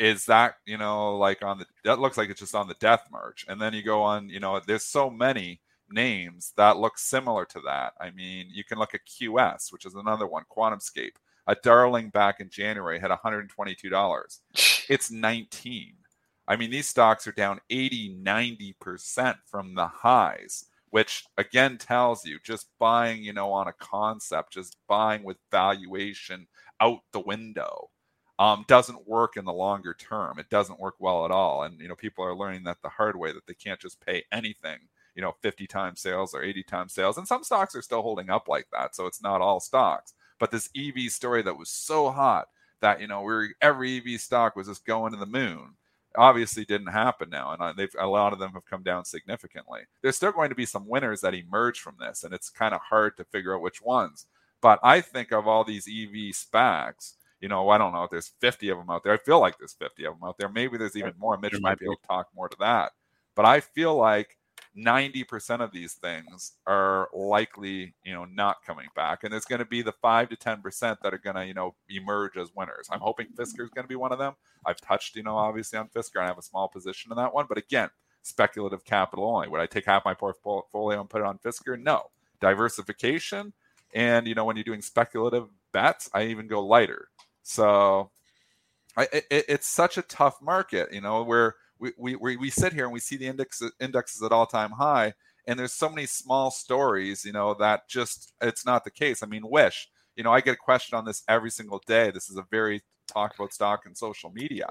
Is 0.00 0.26
that, 0.26 0.56
you 0.66 0.76
know, 0.76 1.16
like 1.16 1.44
on 1.44 1.60
the, 1.60 1.66
that 1.84 2.00
looks 2.00 2.18
like 2.18 2.30
it's 2.30 2.40
just 2.40 2.56
on 2.56 2.66
the 2.66 2.74
death 2.80 3.06
march. 3.12 3.46
And 3.48 3.60
then 3.60 3.74
you 3.74 3.84
go 3.84 4.02
on, 4.02 4.28
you 4.28 4.40
know, 4.40 4.60
there's 4.66 4.82
so 4.82 5.08
many 5.08 5.60
names 5.90 6.52
that 6.56 6.78
look 6.78 6.98
similar 6.98 7.44
to 7.46 7.60
that. 7.66 7.94
I 8.00 8.10
mean, 8.10 8.46
you 8.50 8.64
can 8.64 8.78
look 8.78 8.94
at 8.94 9.06
QS, 9.06 9.72
which 9.72 9.86
is 9.86 9.94
another 9.94 10.26
one, 10.26 10.44
QuantumScape. 10.50 11.16
A 11.46 11.56
darling 11.62 12.08
back 12.08 12.40
in 12.40 12.48
January 12.48 12.98
had 12.98 13.10
$122. 13.10 14.38
It's 14.88 15.10
19. 15.10 15.94
I 16.46 16.56
mean, 16.56 16.70
these 16.70 16.88
stocks 16.88 17.26
are 17.26 17.32
down 17.32 17.60
80, 17.70 18.18
90% 18.22 19.36
from 19.46 19.74
the 19.74 19.86
highs, 19.86 20.66
which 20.90 21.24
again 21.38 21.78
tells 21.78 22.24
you 22.24 22.38
just 22.44 22.68
buying, 22.78 23.22
you 23.22 23.32
know, 23.32 23.52
on 23.52 23.68
a 23.68 23.72
concept, 23.74 24.52
just 24.52 24.76
buying 24.88 25.22
with 25.22 25.36
valuation 25.50 26.46
out 26.80 27.00
the 27.12 27.20
window 27.20 27.90
um, 28.38 28.64
doesn't 28.66 29.06
work 29.06 29.36
in 29.36 29.44
the 29.44 29.52
longer 29.52 29.94
term. 29.94 30.38
It 30.38 30.50
doesn't 30.50 30.80
work 30.80 30.96
well 30.98 31.24
at 31.24 31.30
all. 31.30 31.62
And, 31.62 31.80
you 31.80 31.88
know, 31.88 31.94
people 31.94 32.24
are 32.24 32.34
learning 32.34 32.64
that 32.64 32.78
the 32.82 32.88
hard 32.88 33.16
way 33.16 33.32
that 33.32 33.46
they 33.46 33.54
can't 33.54 33.80
just 33.80 34.04
pay 34.04 34.24
anything 34.32 34.78
you 35.14 35.22
know 35.22 35.34
50 35.40 35.66
times 35.66 36.00
sales 36.00 36.34
or 36.34 36.42
80 36.42 36.62
times 36.64 36.92
sales 36.92 37.18
and 37.18 37.26
some 37.26 37.44
stocks 37.44 37.74
are 37.74 37.82
still 37.82 38.02
holding 38.02 38.30
up 38.30 38.48
like 38.48 38.66
that 38.72 38.94
so 38.94 39.06
it's 39.06 39.22
not 39.22 39.40
all 39.40 39.60
stocks 39.60 40.14
but 40.38 40.50
this 40.50 40.68
ev 40.76 41.10
story 41.10 41.42
that 41.42 41.58
was 41.58 41.70
so 41.70 42.10
hot 42.10 42.48
that 42.80 43.00
you 43.00 43.06
know 43.06 43.22
we're 43.22 43.50
every 43.60 43.98
ev 43.98 44.20
stock 44.20 44.56
was 44.56 44.68
just 44.68 44.84
going 44.84 45.12
to 45.12 45.18
the 45.18 45.26
moon 45.26 45.74
obviously 46.16 46.64
didn't 46.64 46.88
happen 46.92 47.28
now 47.28 47.52
and 47.52 47.60
uh, 47.60 47.72
they've 47.72 47.94
a 47.98 48.06
lot 48.06 48.32
of 48.32 48.38
them 48.38 48.52
have 48.52 48.64
come 48.66 48.82
down 48.82 49.04
significantly 49.04 49.80
there's 50.02 50.16
still 50.16 50.32
going 50.32 50.48
to 50.48 50.54
be 50.54 50.66
some 50.66 50.86
winners 50.86 51.20
that 51.20 51.34
emerge 51.34 51.80
from 51.80 51.96
this 51.98 52.24
and 52.24 52.32
it's 52.32 52.50
kind 52.50 52.74
of 52.74 52.80
hard 52.80 53.16
to 53.16 53.24
figure 53.24 53.54
out 53.54 53.62
which 53.62 53.82
ones 53.82 54.26
but 54.60 54.78
i 54.82 55.00
think 55.00 55.32
of 55.32 55.48
all 55.48 55.64
these 55.64 55.88
ev 55.88 56.12
SPACs 56.32 57.14
you 57.44 57.48
know, 57.48 57.68
I 57.68 57.76
don't 57.76 57.92
know 57.92 58.04
if 58.04 58.10
there's 58.10 58.32
50 58.40 58.70
of 58.70 58.78
them 58.78 58.88
out 58.88 59.04
there. 59.04 59.12
I 59.12 59.18
feel 59.18 59.38
like 59.38 59.58
there's 59.58 59.74
50 59.74 60.06
of 60.06 60.14
them 60.14 60.26
out 60.26 60.38
there. 60.38 60.48
Maybe 60.48 60.78
there's 60.78 60.96
even 60.96 61.12
more. 61.18 61.36
Mitch 61.36 61.60
might 61.60 61.78
be 61.78 61.84
able 61.84 61.96
to 61.96 62.06
talk 62.06 62.28
more 62.34 62.48
to 62.48 62.56
that. 62.60 62.92
But 63.34 63.44
I 63.44 63.60
feel 63.60 63.94
like 63.94 64.38
90% 64.76 65.60
of 65.60 65.72
these 65.72 65.94
things 65.94 66.52
are 66.66 67.08
likely, 67.12 67.94
you 68.04 68.12
know, 68.12 68.24
not 68.24 68.56
coming 68.66 68.88
back. 68.96 69.22
And 69.22 69.32
there's 69.32 69.44
going 69.44 69.60
to 69.60 69.64
be 69.64 69.82
the 69.82 69.92
5 69.92 70.30
to 70.30 70.36
10% 70.36 70.96
that 71.02 71.14
are 71.14 71.18
going 71.18 71.36
to, 71.36 71.46
you 71.46 71.54
know, 71.54 71.74
emerge 71.88 72.36
as 72.36 72.50
winners. 72.56 72.88
I'm 72.90 73.00
hoping 73.00 73.26
mm-hmm. 73.26 73.40
Fisker 73.40 73.64
is 73.64 73.70
going 73.70 73.84
to 73.84 73.88
be 73.88 73.94
one 73.94 74.12
of 74.12 74.18
them. 74.18 74.34
I've 74.66 74.80
touched, 74.80 75.16
you 75.16 75.22
know, 75.22 75.36
obviously 75.36 75.78
on 75.78 75.88
Fisker 75.88 76.16
and 76.16 76.24
I 76.24 76.28
have 76.28 76.38
a 76.38 76.42
small 76.42 76.68
position 76.68 77.12
in 77.12 77.16
that 77.16 77.32
one. 77.32 77.46
But 77.48 77.58
again, 77.58 77.90
speculative 78.22 78.84
capital 78.84 79.26
only. 79.26 79.48
Would 79.48 79.60
I 79.60 79.66
take 79.66 79.86
half 79.86 80.04
my 80.04 80.14
portfolio 80.14 81.00
and 81.00 81.10
put 81.10 81.20
it 81.20 81.26
on 81.26 81.38
Fisker? 81.38 81.80
No. 81.80 82.10
Diversification. 82.40 83.52
And, 83.94 84.26
you 84.26 84.34
know, 84.34 84.44
when 84.44 84.56
you're 84.56 84.64
doing 84.64 84.82
speculative 84.82 85.46
bets, 85.72 86.10
I 86.12 86.24
even 86.24 86.48
go 86.48 86.66
lighter. 86.66 87.08
So 87.42 88.10
I, 88.96 89.08
it, 89.12 89.26
it's 89.30 89.68
such 89.68 89.98
a 89.98 90.02
tough 90.02 90.42
market, 90.42 90.92
you 90.92 91.00
know, 91.00 91.22
where 91.22 91.54
we, 91.98 92.16
we, 92.16 92.36
we 92.36 92.50
sit 92.50 92.72
here 92.72 92.84
and 92.84 92.92
we 92.92 93.00
see 93.00 93.16
the 93.16 93.26
index 93.26 93.62
indexes 93.80 94.22
at 94.22 94.32
all 94.32 94.46
time 94.46 94.70
high, 94.70 95.14
and 95.46 95.58
there's 95.58 95.72
so 95.72 95.88
many 95.88 96.06
small 96.06 96.50
stories, 96.50 97.24
you 97.24 97.32
know, 97.32 97.54
that 97.54 97.88
just 97.88 98.32
it's 98.40 98.64
not 98.64 98.84
the 98.84 98.90
case. 98.90 99.22
I 99.22 99.26
mean, 99.26 99.48
Wish, 99.48 99.88
you 100.16 100.24
know, 100.24 100.32
I 100.32 100.40
get 100.40 100.54
a 100.54 100.56
question 100.56 100.96
on 100.96 101.04
this 101.04 101.22
every 101.28 101.50
single 101.50 101.82
day. 101.86 102.10
This 102.10 102.30
is 102.30 102.36
a 102.36 102.46
very 102.50 102.82
talked 103.06 103.38
about 103.38 103.52
stock 103.52 103.86
in 103.86 103.94
social 103.94 104.30
media. 104.30 104.66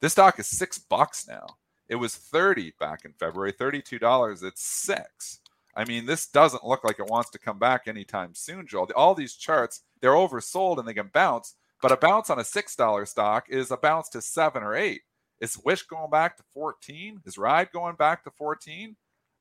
This 0.00 0.12
stock 0.12 0.38
is 0.38 0.46
six 0.46 0.78
bucks 0.78 1.26
now. 1.28 1.46
It 1.88 1.96
was 1.96 2.16
30 2.16 2.74
back 2.80 3.04
in 3.04 3.12
February, 3.12 3.52
$32. 3.52 4.42
It's 4.42 4.62
six. 4.64 5.40
I 5.74 5.84
mean, 5.84 6.06
this 6.06 6.26
doesn't 6.26 6.64
look 6.64 6.84
like 6.84 6.98
it 6.98 7.06
wants 7.06 7.30
to 7.30 7.38
come 7.38 7.58
back 7.58 7.82
anytime 7.86 8.34
soon, 8.34 8.66
Joel. 8.66 8.90
All 8.94 9.14
these 9.14 9.34
charts, 9.34 9.82
they're 10.00 10.12
oversold 10.12 10.78
and 10.78 10.86
they 10.86 10.94
can 10.94 11.10
bounce, 11.12 11.54
but 11.80 11.92
a 11.92 11.96
bounce 11.96 12.30
on 12.30 12.38
a 12.38 12.42
$6 12.42 13.08
stock 13.08 13.46
is 13.48 13.70
a 13.70 13.76
bounce 13.76 14.08
to 14.10 14.20
seven 14.20 14.62
or 14.62 14.74
eight. 14.74 15.02
Is 15.42 15.58
Wish 15.64 15.82
going 15.82 16.08
back 16.08 16.36
to 16.36 16.44
14? 16.54 17.20
Is 17.26 17.36
Ride 17.36 17.72
going 17.72 17.96
back 17.96 18.22
to 18.24 18.30
14? 18.30 18.94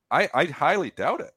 I, 0.09 0.27
I 0.33 0.45
highly 0.45 0.89
doubt 0.89 1.21
it. 1.21 1.31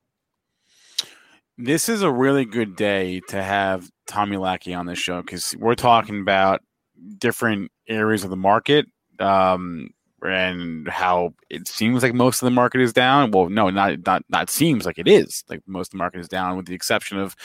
This 1.59 1.91
is 1.91 2.01
a 2.01 2.11
really 2.11 2.47
good 2.47 2.75
day 2.75 3.21
to 3.29 3.43
have 3.43 3.91
Tommy 4.07 4.39
Lackey 4.39 4.73
on 4.73 4.87
the 4.87 4.95
show 4.95 5.21
because 5.21 5.55
we're 5.59 5.75
talking 5.75 6.19
about 6.19 6.63
different 7.19 7.71
areas 7.89 8.25
of 8.25 8.31
the 8.31 8.37
market 8.37 8.87
um, 9.21 9.91
and 10.23 10.89
how 10.89 11.35
it 11.51 11.69
seems 11.69 12.03
like 12.03 12.15
most 12.15 12.43
of 12.43 12.47
the 12.47 12.51
market 12.51 12.81
is 12.81 12.95
down. 12.95 13.33
Well, 13.33 13.51
no, 13.51 13.69
not 13.69 13.99
not 14.07 14.25
not 14.31 14.49
seems 14.49 14.87
like 14.87 14.99
it 14.99 15.07
is. 15.07 15.45
Like 15.49 15.61
most 15.67 15.89
of 15.89 15.93
the 15.93 15.99
market 15.99 16.21
is 16.21 16.29
down, 16.29 16.57
with 16.57 16.67
the 16.67 16.75
exception 16.75 17.19
of 17.19 17.37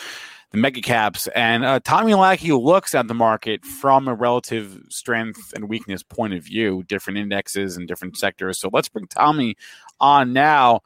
the 0.52 0.58
mega 0.58 0.82
caps. 0.82 1.28
And 1.28 1.64
uh, 1.64 1.80
Tommy 1.80 2.14
Lackey 2.14 2.52
looks 2.52 2.96
at 2.96 3.08
the 3.08 3.14
market 3.14 3.66
from 3.66 4.08
a 4.08 4.16
relative 4.16 4.82
strength 4.90 5.54
and 5.54 5.70
weakness 5.70 6.04
point 6.04 6.34
of 6.34 6.44
view, 6.44 6.84
different 6.84 7.20
indexes 7.20 7.78
and 7.78 7.88
different 7.88 8.18
sectors. 8.18 8.60
So 8.60 8.70
let's 8.72 8.90
bring 8.90 9.08
Tommy 9.08 9.56
on 10.00 10.34
now. 10.34 10.82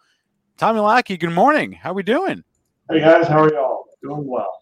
Tommy 0.57 0.80
Lackey, 0.80 1.18
good 1.18 1.32
morning. 1.32 1.72
How 1.72 1.91
are 1.91 1.95
we 1.95 2.03
doing? 2.03 2.43
Hey 2.89 2.99
guys, 2.99 3.28
how 3.28 3.43
are 3.43 3.53
y'all? 3.53 3.86
Doing 4.01 4.28
well. 4.28 4.59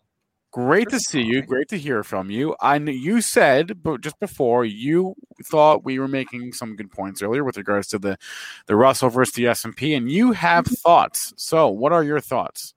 Great 0.51 0.89
to 0.89 0.99
see 0.99 1.21
you. 1.21 1.41
Great 1.41 1.69
to 1.69 1.77
hear 1.77 2.03
from 2.03 2.29
you. 2.29 2.55
I 2.59 2.77
kn- 2.77 2.97
you 2.97 3.21
said, 3.21 3.81
but 3.81 4.01
just 4.01 4.19
before 4.19 4.65
you 4.65 5.15
thought 5.45 5.85
we 5.85 5.97
were 5.97 6.09
making 6.09 6.51
some 6.51 6.75
good 6.75 6.91
points 6.91 7.21
earlier 7.21 7.43
with 7.45 7.57
regards 7.57 7.87
to 7.87 7.99
the 7.99 8.17
the 8.67 8.75
Russell 8.75 9.09
versus 9.09 9.33
the 9.33 9.47
S 9.47 9.63
and 9.63 9.75
P, 9.75 9.93
and 9.93 10.11
you 10.11 10.33
have 10.33 10.67
thoughts. 10.67 11.33
So, 11.37 11.69
what 11.69 11.93
are 11.93 12.03
your 12.03 12.19
thoughts? 12.19 12.73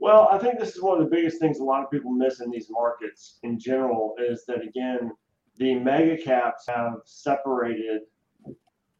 Well, 0.00 0.28
I 0.30 0.38
think 0.38 0.58
this 0.58 0.76
is 0.76 0.82
one 0.82 1.00
of 1.00 1.04
the 1.04 1.14
biggest 1.14 1.40
things 1.40 1.58
a 1.58 1.64
lot 1.64 1.82
of 1.82 1.90
people 1.90 2.12
miss 2.12 2.40
in 2.40 2.50
these 2.50 2.68
markets 2.70 3.38
in 3.42 3.58
general 3.58 4.14
is 4.18 4.44
that 4.46 4.62
again, 4.62 5.10
the 5.58 5.74
mega 5.74 6.16
caps 6.16 6.66
have 6.68 7.00
separated 7.04 8.02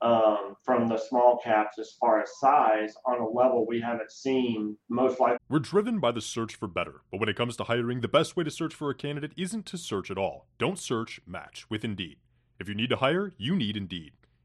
um, 0.01 0.55
from 0.64 0.88
the 0.88 0.96
small 0.96 1.38
caps 1.42 1.78
as 1.78 1.92
far 2.01 2.22
as 2.22 2.38
size 2.38 2.94
on 3.05 3.20
a 3.20 3.28
level 3.28 3.66
we 3.66 3.80
haven't 3.80 4.11
seen 4.11 4.76
most 4.88 5.18
likely. 5.20 5.38
We're 5.49 5.59
driven 5.59 5.99
by 5.99 6.12
the 6.12 6.20
search 6.20 6.55
for 6.55 6.68
better, 6.68 7.03
but 7.11 7.20
when 7.20 7.28
it 7.28 7.36
comes 7.36 7.57
to 7.57 7.64
hiring, 7.64 8.01
the 8.01 8.09
best 8.09 8.36
way 8.36 8.44
to 8.44 8.51
search 8.51 8.74
for 8.74 8.90
a 8.90 8.94
candidate 8.94 9.32
isn't 9.36 9.66
to 9.66 9.78
search 9.78 10.11
at 10.11 10.18
all. 10.18 10.46
Don't 10.59 10.78
search, 10.78 11.20
match 11.26 11.66
with 11.68 11.84
Indeed. 11.84 12.18
If 12.61 12.68
you 12.68 12.74
need 12.74 12.90
to 12.90 12.96
hire, 12.96 13.32
you 13.38 13.55
need 13.55 13.76
Indeed. 13.76 14.12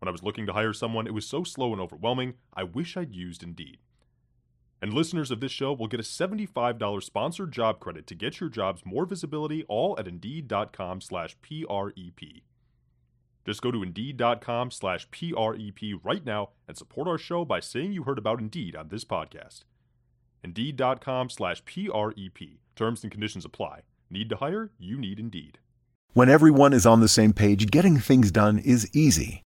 When 0.00 0.08
I 0.08 0.12
was 0.12 0.22
looking 0.22 0.46
to 0.46 0.54
hire 0.54 0.72
someone, 0.72 1.06
it 1.06 1.12
was 1.12 1.26
so 1.26 1.44
slow 1.44 1.72
and 1.72 1.80
overwhelming, 1.80 2.34
I 2.54 2.62
wish 2.64 2.96
I'd 2.96 3.14
used 3.14 3.42
Indeed. 3.42 3.78
And 4.80 4.94
listeners 4.94 5.30
of 5.30 5.40
this 5.40 5.52
show 5.52 5.74
will 5.74 5.88
get 5.88 6.00
a 6.00 6.02
$75 6.02 7.02
sponsored 7.02 7.52
job 7.52 7.80
credit 7.80 8.06
to 8.06 8.14
get 8.14 8.40
your 8.40 8.48
jobs 8.48 8.80
more 8.86 9.04
visibility 9.04 9.62
all 9.68 9.94
at 9.98 10.08
Indeed.com 10.08 11.02
slash 11.02 11.36
PREP. 11.42 12.42
Just 13.44 13.60
go 13.60 13.70
to 13.70 13.82
Indeed.com 13.82 14.70
slash 14.70 15.06
PREP 15.10 16.00
right 16.02 16.24
now 16.24 16.50
and 16.66 16.78
support 16.78 17.06
our 17.06 17.18
show 17.18 17.44
by 17.44 17.60
saying 17.60 17.92
you 17.92 18.04
heard 18.04 18.18
about 18.18 18.40
Indeed 18.40 18.74
on 18.74 18.88
this 18.88 19.04
podcast. 19.04 19.64
Indeed.com 20.42 21.28
slash 21.28 21.62
PREP. 21.66 22.58
Terms 22.74 23.02
and 23.02 23.12
conditions 23.12 23.44
apply. 23.44 23.82
Need 24.08 24.30
to 24.30 24.36
hire? 24.36 24.70
You 24.78 24.96
need 24.96 25.20
Indeed. 25.20 25.58
When 26.14 26.30
everyone 26.30 26.72
is 26.72 26.86
on 26.86 27.00
the 27.00 27.08
same 27.08 27.34
page, 27.34 27.70
getting 27.70 27.98
things 27.98 28.30
done 28.32 28.58
is 28.58 28.88
easy. 28.94 29.42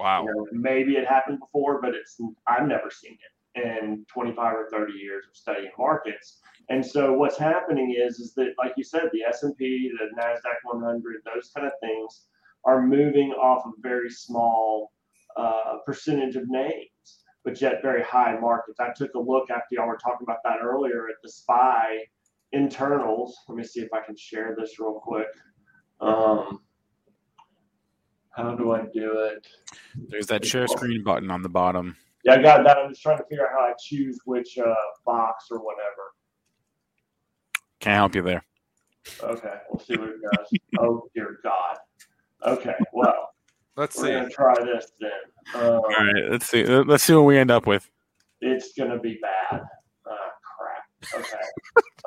Wow. 0.00 0.24
You 0.24 0.34
know, 0.34 0.46
maybe 0.52 0.96
it 0.96 1.06
happened 1.06 1.40
before, 1.40 1.80
but 1.82 1.94
it's 1.94 2.18
I've 2.48 2.66
never 2.66 2.90
seen 2.90 3.18
it 3.54 3.62
in 3.62 4.06
25 4.10 4.54
or 4.54 4.68
30 4.70 4.94
years 4.94 5.24
of 5.28 5.36
studying 5.36 5.72
markets. 5.78 6.40
And 6.70 6.84
so 6.84 7.12
what's 7.12 7.36
happening 7.36 7.94
is 7.98 8.18
is 8.18 8.32
that 8.34 8.54
like 8.56 8.72
you 8.78 8.84
said, 8.84 9.10
the 9.12 9.24
S&P, 9.24 9.92
the 9.98 10.22
Nasdaq 10.22 10.56
100, 10.64 11.16
those 11.26 11.50
kind 11.54 11.66
of 11.66 11.74
things 11.82 12.26
are 12.64 12.80
moving 12.80 13.32
off 13.32 13.66
a 13.66 13.72
very 13.80 14.08
small 14.08 14.92
uh, 15.36 15.78
percentage 15.84 16.36
of 16.36 16.48
names, 16.48 17.24
but 17.44 17.60
yet 17.60 17.82
very 17.82 18.02
high 18.02 18.38
markets. 18.40 18.80
I 18.80 18.92
took 18.96 19.12
a 19.14 19.20
look 19.20 19.50
after 19.50 19.74
y'all 19.74 19.86
were 19.86 19.98
talking 19.98 20.24
about 20.24 20.38
that 20.44 20.60
earlier 20.62 21.08
at 21.08 21.16
the 21.22 21.28
SPY 21.28 22.04
internals. 22.52 23.36
Let 23.48 23.58
me 23.58 23.64
see 23.64 23.80
if 23.80 23.92
I 23.92 24.00
can 24.00 24.16
share 24.16 24.56
this 24.58 24.80
real 24.80 24.94
quick. 24.94 25.28
Um, 26.00 26.62
how 28.30 28.54
do 28.54 28.72
I 28.72 28.82
do 28.92 29.18
it? 29.18 29.46
There's 30.08 30.26
that 30.26 30.44
share 30.44 30.66
screen 30.68 31.02
button 31.04 31.30
on 31.30 31.42
the 31.42 31.48
bottom. 31.48 31.96
Yeah, 32.24 32.34
I 32.34 32.42
got 32.42 32.64
that. 32.64 32.76
I'm 32.78 32.90
just 32.90 33.02
trying 33.02 33.18
to 33.18 33.24
figure 33.24 33.46
out 33.46 33.52
how 33.52 33.64
I 33.66 33.72
choose 33.82 34.18
which 34.24 34.58
uh, 34.58 34.74
box 35.06 35.46
or 35.50 35.58
whatever. 35.58 36.12
Can't 37.80 37.96
help 37.96 38.14
you 38.14 38.22
there. 38.22 38.44
Okay, 39.22 39.54
we'll 39.70 39.80
see 39.80 39.96
what 39.96 40.10
it 40.10 40.20
does. 40.22 40.46
oh 40.80 41.08
dear 41.14 41.38
God. 41.42 41.78
Okay, 42.46 42.74
well, 42.92 43.30
Let's 43.76 43.96
we're 43.96 44.04
see. 44.06 44.12
gonna 44.12 44.28
try 44.30 44.54
this 44.64 44.92
then. 45.00 45.10
Um, 45.54 45.62
All 45.62 45.80
right, 45.88 46.30
let's 46.30 46.46
see. 46.46 46.64
Let's 46.64 47.04
see 47.04 47.14
what 47.14 47.22
we 47.22 47.38
end 47.38 47.50
up 47.50 47.66
with. 47.66 47.90
It's 48.42 48.72
gonna 48.76 48.98
be 48.98 49.18
bad. 49.22 49.62
Okay. 51.14 51.26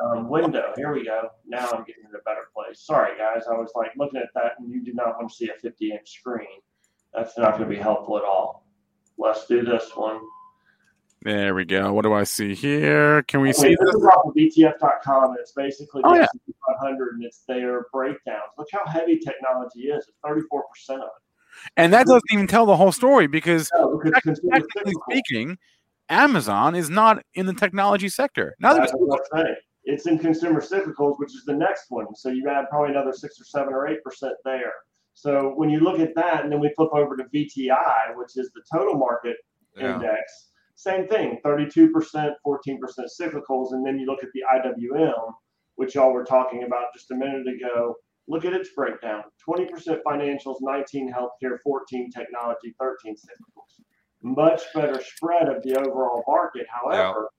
um, 0.03 0.29
window. 0.29 0.73
Here 0.75 0.93
we 0.93 1.03
go. 1.05 1.29
Now 1.47 1.67
I'm 1.71 1.83
getting 1.83 2.03
in 2.09 2.15
a 2.15 2.21
better 2.25 2.47
place. 2.55 2.79
Sorry, 2.81 3.17
guys. 3.17 3.43
I 3.49 3.53
was 3.53 3.71
like 3.75 3.91
looking 3.97 4.19
at 4.19 4.29
that, 4.35 4.53
and 4.59 4.69
you 4.71 4.83
do 4.83 4.93
not 4.93 5.15
want 5.17 5.29
to 5.29 5.35
see 5.35 5.49
a 5.49 5.59
50 5.59 5.91
inch 5.91 6.09
screen. 6.11 6.47
That's 7.13 7.37
not 7.37 7.57
going 7.57 7.69
to 7.69 7.75
be 7.75 7.81
helpful 7.81 8.17
at 8.17 8.23
all. 8.23 8.65
Let's 9.17 9.45
do 9.47 9.63
this 9.63 9.91
one. 9.95 10.19
There 11.21 11.55
we 11.55 11.63
go. 11.63 11.93
What 11.93 12.01
do 12.03 12.13
I 12.13 12.23
see 12.23 12.53
here? 12.53 13.23
Can 13.23 13.39
we 13.41 13.49
Wait, 13.49 13.55
see 13.55 13.69
this 13.69 13.79
this? 13.79 13.95
is 13.95 14.03
off 14.05 14.25
of 14.25 14.33
ETF.com, 14.35 15.29
and 15.31 15.37
it's 15.39 15.53
basically 15.53 16.01
Oh, 16.03 16.15
yeah. 16.15 16.23
S&P 16.23 16.53
500, 16.81 17.13
and 17.15 17.23
it's 17.23 17.43
their 17.47 17.85
breakdowns. 17.93 18.41
Look 18.57 18.67
how 18.73 18.85
heavy 18.87 19.17
technology 19.19 19.83
is. 19.83 20.05
It's 20.07 20.17
34% 20.25 20.95
of 20.95 21.01
it. 21.01 21.07
And 21.77 21.93
that 21.93 22.07
doesn't 22.07 22.23
even 22.33 22.47
tell 22.47 22.65
the 22.65 22.75
whole 22.75 22.91
story 22.91 23.27
because 23.27 23.69
No, 23.77 24.01
because 24.03 24.41
technically 24.51 24.93
speaking, 25.09 25.57
Amazon 26.09 26.75
is 26.75 26.89
not 26.89 27.23
in 27.33 27.45
the 27.45 27.53
technology 27.53 28.09
sector. 28.09 28.55
Now 28.59 28.73
That's 28.73 28.91
that 28.91 28.97
what 28.97 29.21
I'm 29.33 29.45
saying. 29.45 29.55
It's 29.85 30.07
in 30.07 30.17
consumer 30.17 30.61
cyclicals, 30.61 31.19
which 31.19 31.35
is 31.35 31.43
the 31.45 31.55
next 31.55 31.85
one. 31.89 32.15
So 32.15 32.29
you 32.29 32.49
add 32.49 32.69
probably 32.69 32.91
another 32.91 33.13
six 33.13 33.39
or 33.39 33.43
seven 33.43 33.73
or 33.73 33.87
eight 33.87 34.03
percent 34.03 34.33
there. 34.45 34.73
So 35.13 35.53
when 35.55 35.69
you 35.69 35.79
look 35.79 35.99
at 35.99 36.15
that, 36.15 36.43
and 36.43 36.51
then 36.51 36.59
we 36.59 36.71
flip 36.75 36.89
over 36.93 37.17
to 37.17 37.23
VTI, 37.25 38.15
which 38.15 38.37
is 38.37 38.51
the 38.53 38.61
total 38.71 38.95
market 38.95 39.37
Yeah. 39.75 39.95
index, 39.95 40.51
same 40.75 41.07
thing, 41.07 41.39
32%, 41.43 42.35
14% 42.45 43.09
cyclicals. 43.19 43.73
And 43.73 43.85
then 43.85 43.99
you 43.99 44.05
look 44.05 44.23
at 44.23 44.31
the 44.33 44.43
IWM, 44.43 45.33
which 45.75 45.95
y'all 45.95 46.13
were 46.13 46.25
talking 46.25 46.63
about 46.63 46.93
just 46.93 47.11
a 47.11 47.15
minute 47.15 47.47
ago. 47.47 47.95
Look 48.27 48.45
at 48.45 48.53
its 48.53 48.69
breakdown 48.73 49.23
20% 49.47 50.01
financials, 50.03 50.57
19 50.61 51.11
healthcare, 51.11 51.59
14 51.61 52.09
technology, 52.09 52.73
13 52.79 53.15
cyclicals. 53.15 53.81
Much 54.23 54.61
better 54.73 55.01
spread 55.01 55.49
of 55.49 55.61
the 55.63 55.75
overall 55.75 56.23
market. 56.27 56.65
However, 56.69 57.29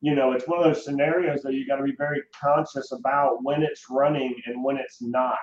you 0.00 0.14
know, 0.14 0.32
it's 0.32 0.46
one 0.48 0.58
of 0.58 0.64
those 0.64 0.84
scenarios 0.84 1.42
that 1.42 1.54
you 1.54 1.66
got 1.66 1.76
to 1.76 1.84
be 1.84 1.94
very 1.96 2.22
conscious 2.38 2.92
about 2.92 3.42
when 3.42 3.62
it's 3.62 3.90
running 3.90 4.34
and 4.46 4.62
when 4.62 4.76
it's 4.76 5.02
not. 5.02 5.38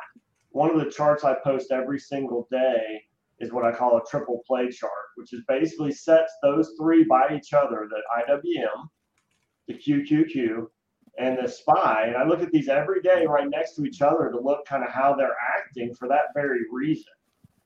One 0.52 0.70
of 0.70 0.84
the 0.84 0.92
charts 0.92 1.24
I 1.24 1.36
post 1.44 1.72
every 1.72 2.00
single 2.00 2.48
day 2.52 3.02
is 3.40 3.52
what 3.52 3.66
I 3.66 3.72
call 3.72 3.98
a 3.98 4.06
triple 4.10 4.42
play 4.46 4.70
chart, 4.70 4.92
which 5.16 5.34
is 5.34 5.42
basically 5.48 5.92
sets 5.92 6.34
those 6.42 6.74
three 6.80 7.04
by 7.04 7.36
each 7.36 7.54
other 7.54 7.88
the 7.90 8.02
IWM, 8.34 8.88
the 9.68 9.76
QQQ, 9.76 10.68
and 11.18 11.38
the 11.38 11.48
SPY. 11.48 12.06
And 12.08 12.18
I 12.18 12.26
look 12.26 12.42
at 12.42 12.52
these 12.52 12.70
every 12.70 13.02
day 13.02 13.26
right 13.26 13.50
next 13.50 13.76
to 13.76 13.86
each 13.86 14.02
other 14.02 14.30
to 14.30 14.40
look 14.40 14.66
kind 14.66 14.84
of 14.84 14.92
how 14.92 15.16
they're 15.16 15.38
acting 15.58 15.94
for 15.94 16.08
that 16.08 16.34
very 16.34 16.62
reason. 16.72 17.14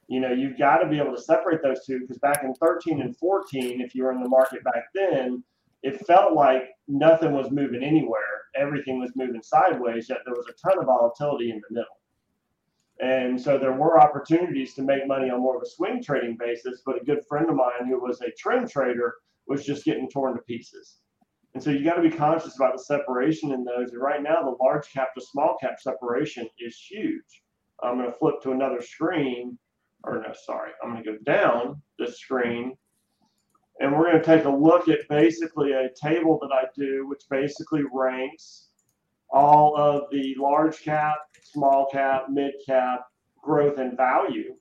You 0.07 0.19
know, 0.19 0.31
you've 0.31 0.57
got 0.57 0.77
to 0.77 0.89
be 0.89 0.99
able 0.99 1.15
to 1.15 1.21
separate 1.21 1.63
those 1.63 1.85
two 1.85 1.99
because 2.01 2.17
back 2.17 2.43
in 2.43 2.53
13 2.55 3.01
and 3.01 3.15
14, 3.17 3.81
if 3.81 3.95
you 3.95 4.03
were 4.03 4.11
in 4.11 4.21
the 4.21 4.29
market 4.29 4.63
back 4.63 4.85
then, 4.93 5.43
it 5.81 6.05
felt 6.05 6.33
like 6.33 6.69
nothing 6.87 7.33
was 7.33 7.51
moving 7.51 7.83
anywhere. 7.83 8.43
Everything 8.55 8.99
was 8.99 9.11
moving 9.15 9.41
sideways, 9.41 10.07
yet 10.09 10.19
there 10.25 10.35
was 10.35 10.45
a 10.47 10.67
ton 10.67 10.79
of 10.79 10.85
volatility 10.85 11.51
in 11.51 11.61
the 11.67 11.73
middle. 11.73 11.99
And 13.01 13.39
so 13.39 13.57
there 13.57 13.73
were 13.73 13.99
opportunities 13.99 14.75
to 14.75 14.81
make 14.81 15.07
money 15.07 15.29
on 15.29 15.41
more 15.41 15.57
of 15.57 15.63
a 15.63 15.69
swing 15.69 16.01
trading 16.01 16.37
basis, 16.37 16.81
but 16.85 17.01
a 17.01 17.05
good 17.05 17.25
friend 17.27 17.49
of 17.49 17.55
mine 17.55 17.87
who 17.87 17.99
was 17.99 18.21
a 18.21 18.31
trend 18.37 18.69
trader 18.69 19.15
was 19.47 19.65
just 19.65 19.83
getting 19.83 20.09
torn 20.09 20.35
to 20.35 20.41
pieces. 20.43 20.99
And 21.53 21.61
so 21.61 21.69
you 21.69 21.83
got 21.83 21.95
to 21.95 22.09
be 22.09 22.15
conscious 22.15 22.55
about 22.55 22.77
the 22.77 22.83
separation 22.83 23.51
in 23.51 23.63
those. 23.63 23.91
And 23.91 24.01
right 24.01 24.23
now, 24.23 24.41
the 24.41 24.57
large 24.61 24.89
cap 24.91 25.13
to 25.15 25.21
small 25.21 25.57
cap 25.59 25.79
separation 25.79 26.47
is 26.59 26.77
huge. 26.77 27.43
I'm 27.83 27.97
going 27.97 28.11
to 28.11 28.17
flip 28.17 28.41
to 28.43 28.51
another 28.51 28.81
screen, 28.81 29.57
or 30.03 30.21
no, 30.21 30.33
sorry, 30.45 30.71
I'm 30.83 30.91
going 30.91 31.03
to 31.03 31.11
go 31.11 31.17
down 31.25 31.81
the 31.97 32.11
screen 32.11 32.75
and 33.79 33.91
we're 33.91 34.11
going 34.11 34.21
to 34.21 34.25
take 34.25 34.45
a 34.45 34.49
look 34.49 34.87
at 34.87 34.99
basically 35.09 35.73
a 35.73 35.89
table 36.01 36.39
that 36.41 36.51
I 36.53 36.65
do, 36.77 37.07
which 37.07 37.23
basically 37.29 37.83
ranks 37.91 38.69
all 39.29 39.75
of 39.75 40.03
the 40.11 40.35
large 40.37 40.81
cap, 40.81 41.17
small 41.41 41.87
cap, 41.91 42.25
mid 42.29 42.53
cap, 42.65 43.01
growth 43.41 43.79
and 43.79 43.97
value. 43.97 44.55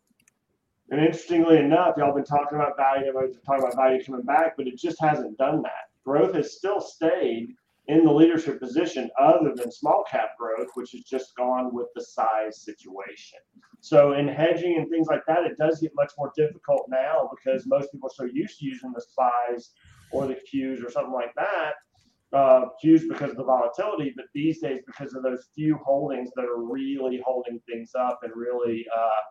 And 0.91 1.01
interestingly 1.01 1.59
enough, 1.59 1.97
y'all 1.97 2.15
been 2.15 2.25
talking 2.25 2.57
about 2.57 2.77
value, 2.77 3.07
everybody's 3.07 3.41
talking 3.47 3.65
about 3.65 3.77
value 3.77 4.03
coming 4.03 4.23
back, 4.23 4.57
but 4.57 4.67
it 4.67 4.79
just 4.79 5.01
hasn't 5.01 5.39
done 5.39 5.63
that. 5.63 5.91
Growth 6.05 6.35
has 6.35 6.57
still 6.57 6.81
stayed 6.81 7.55
in 7.93 8.05
the 8.05 8.13
leadership 8.13 8.59
position 8.59 9.11
other 9.21 9.53
than 9.55 9.71
small 9.71 10.03
cap 10.11 10.31
growth, 10.39 10.69
which 10.75 10.93
has 10.93 11.03
just 11.03 11.37
gone 11.37 11.75
with 11.75 11.89
the 11.95 12.03
size 12.03 12.63
situation. 12.63 13.39
So 13.81 14.15
in 14.15 14.27
hedging 14.27 14.79
and 14.79 14.89
things 14.89 15.09
like 15.09 15.23
that, 15.27 15.45
it 15.45 15.59
does 15.59 15.81
get 15.81 15.93
much 15.95 16.13
more 16.17 16.33
difficult 16.35 16.87
now 16.89 17.29
because 17.35 17.67
most 17.67 17.93
people 17.93 18.09
are 18.09 18.15
so 18.15 18.25
used 18.33 18.59
to 18.61 18.65
using 18.65 18.93
the 18.95 19.03
size 19.03 19.73
or 20.11 20.27
the 20.27 20.39
Qs 20.51 20.83
or 20.85 20.91
something 20.91 21.13
like 21.13 21.35
that. 21.37 21.73
Uh, 22.33 22.67
Qs 22.83 23.07
because 23.09 23.33
of 23.33 23.37
the 23.37 23.45
volatility, 23.45 24.15
but 24.17 24.25
these 24.33 24.61
days 24.61 24.81
because 24.87 25.13
of 25.15 25.23
those 25.23 25.49
few 25.55 25.77
holdings 25.85 26.31
that 26.35 26.47
are 26.47 26.63
really 26.63 27.21
holding 27.27 27.61
things 27.69 27.91
up 27.95 28.21
and 28.23 28.33
really 28.35 28.87
uh, 28.97 29.23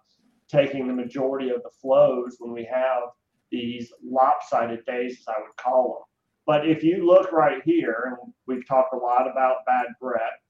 taking 0.48 0.88
the 0.88 0.94
majority 0.94 1.50
of 1.50 1.64
the 1.64 1.72
flows 1.82 2.36
when 2.38 2.54
we 2.54 2.68
have 2.72 3.04
these 3.52 3.92
lopsided 4.06 4.86
days, 4.86 5.18
as 5.20 5.28
I 5.30 5.42
would 5.42 5.58
call 5.58 5.94
them. 5.94 6.11
But 6.52 6.68
if 6.68 6.84
you 6.84 7.08
look 7.08 7.32
right 7.32 7.62
here, 7.64 8.18
and 8.20 8.34
we've 8.46 8.68
talked 8.68 8.94
a 8.94 8.98
lot 8.98 9.26
about 9.26 9.66
bad 9.66 9.86
breath, 10.02 10.42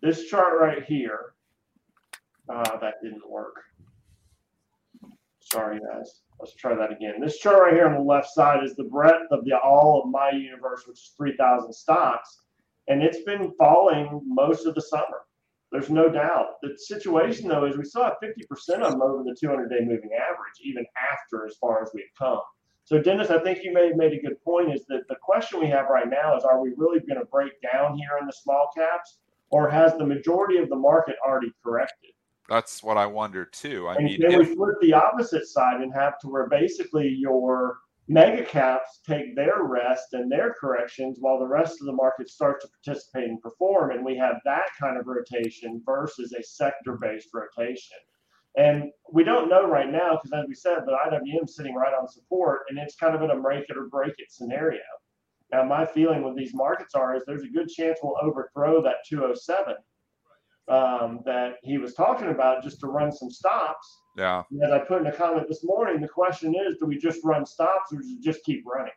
this 0.00 0.28
chart 0.28 0.60
right 0.60 0.84
here, 0.84 1.34
uh, 2.48 2.78
that 2.78 3.02
didn't 3.02 3.28
work. 3.28 3.56
Sorry, 5.40 5.80
guys. 5.80 6.20
Let's 6.38 6.54
try 6.54 6.76
that 6.76 6.92
again. 6.92 7.14
This 7.20 7.40
chart 7.40 7.62
right 7.62 7.74
here 7.74 7.88
on 7.88 7.94
the 7.94 8.00
left 8.00 8.28
side 8.28 8.62
is 8.62 8.76
the 8.76 8.84
breadth 8.84 9.26
of 9.32 9.44
the 9.44 9.58
all 9.58 10.04
of 10.04 10.10
my 10.12 10.30
universe, 10.30 10.84
which 10.86 10.98
is 10.98 11.14
3,000 11.16 11.72
stocks. 11.72 12.38
And 12.86 13.02
it's 13.02 13.24
been 13.24 13.52
falling 13.58 14.20
most 14.24 14.66
of 14.66 14.76
the 14.76 14.82
summer. 14.82 15.22
There's 15.72 15.90
no 15.90 16.10
doubt. 16.10 16.58
The 16.62 16.78
situation, 16.78 17.48
though, 17.48 17.64
is 17.64 17.76
we 17.76 17.84
still 17.86 18.04
have 18.04 18.18
50% 18.22 18.82
of 18.82 18.92
them 18.92 19.02
over 19.02 19.24
the 19.24 19.34
200 19.34 19.68
day 19.68 19.80
moving 19.80 20.10
average, 20.14 20.60
even 20.62 20.86
after 21.12 21.44
as 21.44 21.56
far 21.56 21.82
as 21.82 21.90
we've 21.92 22.04
come. 22.16 22.42
So, 22.84 23.00
Dennis, 23.00 23.30
I 23.30 23.38
think 23.38 23.60
you 23.62 23.72
may 23.72 23.88
have 23.88 23.96
made 23.96 24.12
a 24.12 24.20
good 24.20 24.42
point 24.44 24.74
is 24.74 24.84
that 24.88 25.06
the 25.08 25.16
question 25.22 25.60
we 25.60 25.68
have 25.68 25.86
right 25.88 26.08
now 26.08 26.36
is 26.36 26.44
are 26.44 26.60
we 26.60 26.72
really 26.76 27.00
going 27.00 27.20
to 27.20 27.26
break 27.26 27.52
down 27.62 27.96
here 27.96 28.18
in 28.20 28.26
the 28.26 28.32
small 28.32 28.70
caps, 28.76 29.18
or 29.50 29.68
has 29.70 29.96
the 29.96 30.06
majority 30.06 30.58
of 30.58 30.68
the 30.68 30.76
market 30.76 31.16
already 31.26 31.52
corrected? 31.62 32.10
That's 32.48 32.82
what 32.82 32.96
I 32.96 33.06
wonder 33.06 33.44
too. 33.44 33.86
I 33.88 33.94
and 33.94 34.04
mean, 34.04 34.20
then 34.20 34.32
if, 34.32 34.48
we 34.48 34.54
flip 34.56 34.74
the 34.80 34.94
opposite 34.94 35.46
side 35.46 35.80
and 35.80 35.94
have 35.94 36.18
to 36.20 36.28
where 36.28 36.48
basically 36.48 37.08
your 37.08 37.78
mega 38.08 38.44
caps 38.44 39.00
take 39.06 39.36
their 39.36 39.62
rest 39.62 40.12
and 40.12 40.30
their 40.30 40.54
corrections 40.60 41.18
while 41.20 41.38
the 41.38 41.46
rest 41.46 41.80
of 41.80 41.86
the 41.86 41.92
market 41.92 42.28
starts 42.28 42.64
to 42.64 42.70
participate 42.70 43.28
and 43.28 43.40
perform. 43.40 43.92
And 43.92 44.04
we 44.04 44.16
have 44.16 44.36
that 44.44 44.66
kind 44.78 44.98
of 44.98 45.06
rotation 45.06 45.80
versus 45.86 46.32
a 46.32 46.42
sector 46.42 46.98
based 47.00 47.28
rotation. 47.32 47.96
And 48.56 48.90
we 49.10 49.24
don't 49.24 49.48
know 49.48 49.66
right 49.66 49.90
now 49.90 50.18
because, 50.22 50.38
as 50.38 50.46
we 50.46 50.54
said, 50.54 50.80
the 50.84 50.92
IWM 50.92 51.44
is 51.44 51.56
sitting 51.56 51.74
right 51.74 51.94
on 51.94 52.06
support, 52.06 52.62
and 52.68 52.78
it's 52.78 52.96
kind 52.96 53.14
of 53.14 53.22
in 53.22 53.30
a 53.30 53.40
break 53.40 53.64
it 53.68 53.76
or 53.78 53.86
break 53.86 54.14
it 54.18 54.30
scenario. 54.30 54.80
Now, 55.52 55.64
my 55.64 55.84
feeling 55.86 56.22
with 56.22 56.36
these 56.36 56.54
markets 56.54 56.94
are 56.94 57.16
is 57.16 57.22
there's 57.26 57.44
a 57.44 57.48
good 57.48 57.68
chance 57.68 57.98
we'll 58.02 58.16
overthrow 58.22 58.82
that 58.82 58.96
207 59.08 59.74
um, 60.68 61.20
that 61.26 61.56
he 61.62 61.78
was 61.78 61.94
talking 61.94 62.28
about 62.28 62.62
just 62.62 62.80
to 62.80 62.86
run 62.86 63.12
some 63.12 63.30
stops. 63.30 64.00
yeah, 64.16 64.42
And 64.50 64.62
as 64.62 64.70
I 64.70 64.78
put 64.78 65.00
in 65.00 65.06
a 65.06 65.12
comment 65.12 65.48
this 65.48 65.64
morning, 65.64 66.00
the 66.00 66.08
question 66.08 66.54
is, 66.54 66.76
do 66.78 66.86
we 66.86 66.96
just 66.96 67.20
run 67.24 67.44
stops 67.44 67.92
or 67.92 67.96
do 67.96 68.06
we 68.06 68.20
just 68.20 68.44
keep 68.44 68.64
running? 68.66 68.92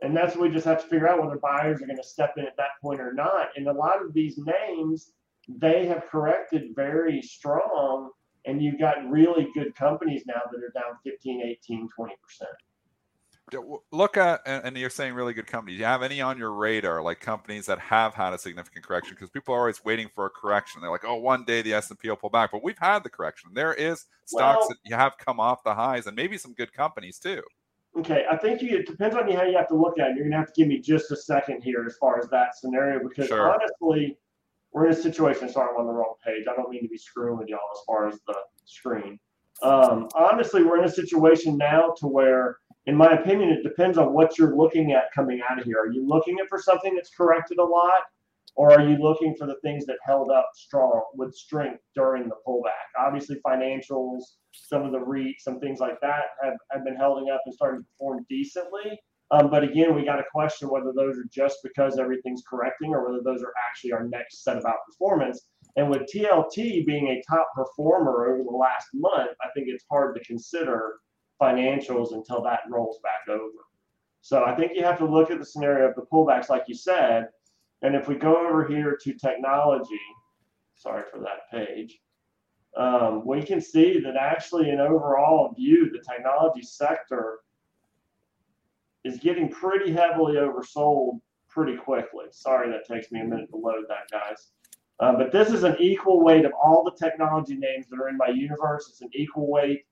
And 0.00 0.16
that's 0.16 0.36
what 0.36 0.48
we 0.48 0.54
just 0.54 0.64
have 0.64 0.80
to 0.80 0.86
figure 0.86 1.08
out 1.08 1.20
whether 1.20 1.38
buyers 1.38 1.82
are 1.82 1.86
going 1.86 1.96
to 1.96 2.04
step 2.04 2.34
in 2.36 2.46
at 2.46 2.56
that 2.56 2.80
point 2.80 3.00
or 3.00 3.12
not. 3.12 3.48
And 3.56 3.66
a 3.66 3.72
lot 3.72 4.00
of 4.00 4.14
these 4.14 4.38
names, 4.38 5.12
they 5.48 5.86
have 5.86 6.06
corrected 6.06 6.70
very 6.76 7.20
strong, 7.20 8.10
and 8.48 8.62
you've 8.62 8.78
got 8.78 9.08
really 9.08 9.48
good 9.54 9.74
companies 9.74 10.24
now 10.26 10.40
that 10.50 10.58
are 10.64 10.70
down 10.70 10.96
15, 11.04 11.42
18, 11.42 11.88
20%. 11.98 12.10
Look 13.92 14.18
at 14.18 14.42
and 14.46 14.76
you're 14.76 14.90
saying 14.90 15.14
really 15.14 15.32
good 15.32 15.46
companies. 15.46 15.76
Do 15.76 15.80
you 15.80 15.86
have 15.86 16.02
any 16.02 16.20
on 16.20 16.36
your 16.36 16.52
radar, 16.52 17.00
like 17.00 17.20
companies 17.20 17.64
that 17.66 17.78
have 17.78 18.12
had 18.12 18.34
a 18.34 18.38
significant 18.38 18.84
correction? 18.84 19.14
Because 19.14 19.30
people 19.30 19.54
are 19.54 19.60
always 19.60 19.82
waiting 19.82 20.10
for 20.14 20.26
a 20.26 20.30
correction. 20.30 20.82
They're 20.82 20.90
like, 20.90 21.06
oh, 21.06 21.14
one 21.14 21.44
day 21.44 21.62
the 21.62 21.72
S 21.72 21.88
and 21.88 21.98
P 21.98 22.10
will 22.10 22.16
pull 22.16 22.28
back, 22.28 22.50
but 22.52 22.62
we've 22.62 22.78
had 22.78 23.04
the 23.04 23.08
correction. 23.08 23.50
There 23.54 23.72
is 23.72 24.04
stocks 24.26 24.58
Well- 24.60 24.68
that 24.68 24.76
you 24.84 24.96
have 24.96 25.16
come 25.16 25.40
off 25.40 25.64
the 25.64 25.74
highs, 25.74 26.06
and 26.06 26.14
maybe 26.14 26.36
some 26.36 26.52
good 26.52 26.74
companies 26.74 27.18
too. 27.18 27.42
Okay, 27.98 28.26
I 28.30 28.36
think 28.36 28.60
you, 28.60 28.76
it 28.76 28.86
depends 28.86 29.16
on 29.16 29.30
you 29.30 29.36
how 29.36 29.44
you 29.44 29.56
have 29.56 29.68
to 29.68 29.74
look 29.76 29.98
at 29.98 30.10
it. 30.10 30.16
You're 30.16 30.26
gonna 30.26 30.36
have 30.36 30.52
to 30.52 30.60
give 30.60 30.68
me 30.68 30.78
just 30.78 31.10
a 31.10 31.16
second 31.16 31.62
here 31.62 31.84
as 31.86 31.96
far 31.96 32.18
as 32.18 32.28
that 32.28 32.54
scenario 32.54 33.00
because 33.06 33.28
Sure. 33.28 33.50
honestly, 33.54 34.18
we're 34.72 34.86
in 34.86 34.92
a 34.92 34.96
situation. 34.96 35.48
Sorry, 35.48 35.68
I'm 35.70 35.80
on 35.80 35.86
the 35.86 35.92
wrong 35.92 36.14
page. 36.24 36.44
I 36.50 36.54
don't 36.54 36.70
mean 36.70 36.82
to 36.82 36.88
be 36.88 36.98
screwing 36.98 37.38
with 37.38 37.48
y'all 37.48 37.60
as 37.74 37.80
far 37.86 38.08
as 38.08 38.18
the 38.26 38.34
screen. 38.64 39.18
Um, 39.62 40.08
honestly, 40.14 40.62
we're 40.62 40.78
in 40.78 40.84
a 40.84 40.92
situation 40.92 41.56
now 41.56 41.94
to 41.98 42.06
where, 42.06 42.58
in 42.86 42.96
my 42.96 43.12
opinion, 43.12 43.50
it 43.50 43.62
depends 43.62 43.98
on 43.98 44.12
what 44.12 44.38
you're 44.38 44.56
looking 44.56 44.92
at 44.92 45.12
coming 45.14 45.40
out 45.48 45.58
of 45.58 45.64
here. 45.64 45.78
Are 45.80 45.90
you 45.90 46.06
looking 46.06 46.38
at 46.40 46.48
for 46.48 46.60
something 46.60 46.94
that's 46.94 47.10
corrected 47.10 47.58
a 47.58 47.64
lot, 47.64 48.02
or 48.54 48.72
are 48.72 48.86
you 48.88 48.96
looking 48.98 49.34
for 49.36 49.46
the 49.46 49.56
things 49.62 49.84
that 49.86 49.96
held 50.04 50.30
up 50.30 50.48
strong 50.54 51.02
with 51.14 51.34
strength 51.34 51.82
during 51.94 52.28
the 52.28 52.36
pullback? 52.46 52.88
Obviously, 52.98 53.36
financials, 53.44 54.22
some 54.52 54.84
of 54.84 54.92
the 54.92 54.98
REITs, 54.98 55.40
some 55.40 55.58
things 55.60 55.80
like 55.80 56.00
that 56.02 56.24
have, 56.42 56.54
have 56.70 56.84
been 56.84 56.96
holding 56.96 57.30
up 57.30 57.40
and 57.46 57.54
starting 57.54 57.80
to 57.80 57.86
perform 57.92 58.24
decently. 58.28 59.00
Um, 59.30 59.50
but 59.50 59.62
again, 59.62 59.94
we 59.94 60.04
got 60.04 60.16
to 60.16 60.24
question 60.32 60.70
whether 60.70 60.92
those 60.94 61.18
are 61.18 61.26
just 61.30 61.58
because 61.62 61.98
everything's 61.98 62.42
correcting 62.48 62.94
or 62.94 63.06
whether 63.06 63.22
those 63.22 63.42
are 63.42 63.52
actually 63.68 63.92
our 63.92 64.08
next 64.08 64.42
set 64.42 64.56
of 64.56 64.64
outperformance. 64.64 65.38
And 65.76 65.90
with 65.90 66.08
TLT 66.12 66.86
being 66.86 67.08
a 67.08 67.22
top 67.28 67.48
performer 67.54 68.26
over 68.26 68.42
the 68.42 68.56
last 68.56 68.88
month, 68.94 69.32
I 69.42 69.48
think 69.54 69.68
it's 69.68 69.84
hard 69.90 70.16
to 70.16 70.24
consider 70.24 70.94
financials 71.40 72.14
until 72.14 72.42
that 72.42 72.60
rolls 72.70 72.98
back 73.02 73.32
over. 73.32 73.64
So 74.22 74.44
I 74.44 74.54
think 74.56 74.72
you 74.74 74.82
have 74.82 74.98
to 74.98 75.06
look 75.06 75.30
at 75.30 75.38
the 75.38 75.46
scenario 75.46 75.88
of 75.88 75.94
the 75.94 76.06
pullbacks, 76.12 76.48
like 76.48 76.64
you 76.66 76.74
said. 76.74 77.28
And 77.82 77.94
if 77.94 78.08
we 78.08 78.16
go 78.16 78.46
over 78.46 78.66
here 78.66 78.98
to 79.00 79.12
technology, 79.14 80.00
sorry 80.74 81.04
for 81.12 81.20
that 81.20 81.50
page, 81.52 81.98
um, 82.76 83.26
we 83.26 83.42
can 83.42 83.60
see 83.60 84.00
that 84.00 84.16
actually, 84.16 84.70
in 84.70 84.80
overall 84.80 85.52
view, 85.54 85.90
the 85.90 86.00
technology 86.00 86.62
sector 86.62 87.40
is 89.04 89.18
getting 89.18 89.48
pretty 89.48 89.92
heavily 89.92 90.34
oversold 90.34 91.20
pretty 91.48 91.76
quickly. 91.76 92.26
Sorry 92.30 92.70
that 92.70 92.86
takes 92.86 93.10
me 93.10 93.20
a 93.20 93.24
minute 93.24 93.48
to 93.50 93.56
load 93.56 93.84
that, 93.88 94.10
guys. 94.10 94.48
Uh, 95.00 95.16
but 95.16 95.30
this 95.30 95.50
is 95.50 95.62
an 95.62 95.76
equal 95.78 96.24
weight 96.24 96.44
of 96.44 96.52
all 96.62 96.82
the 96.84 97.04
technology 97.04 97.56
names 97.56 97.86
that 97.88 98.00
are 98.00 98.08
in 98.08 98.16
my 98.16 98.28
universe. 98.28 98.88
It's 98.90 99.00
an 99.00 99.10
equal 99.14 99.48
weight 99.50 99.84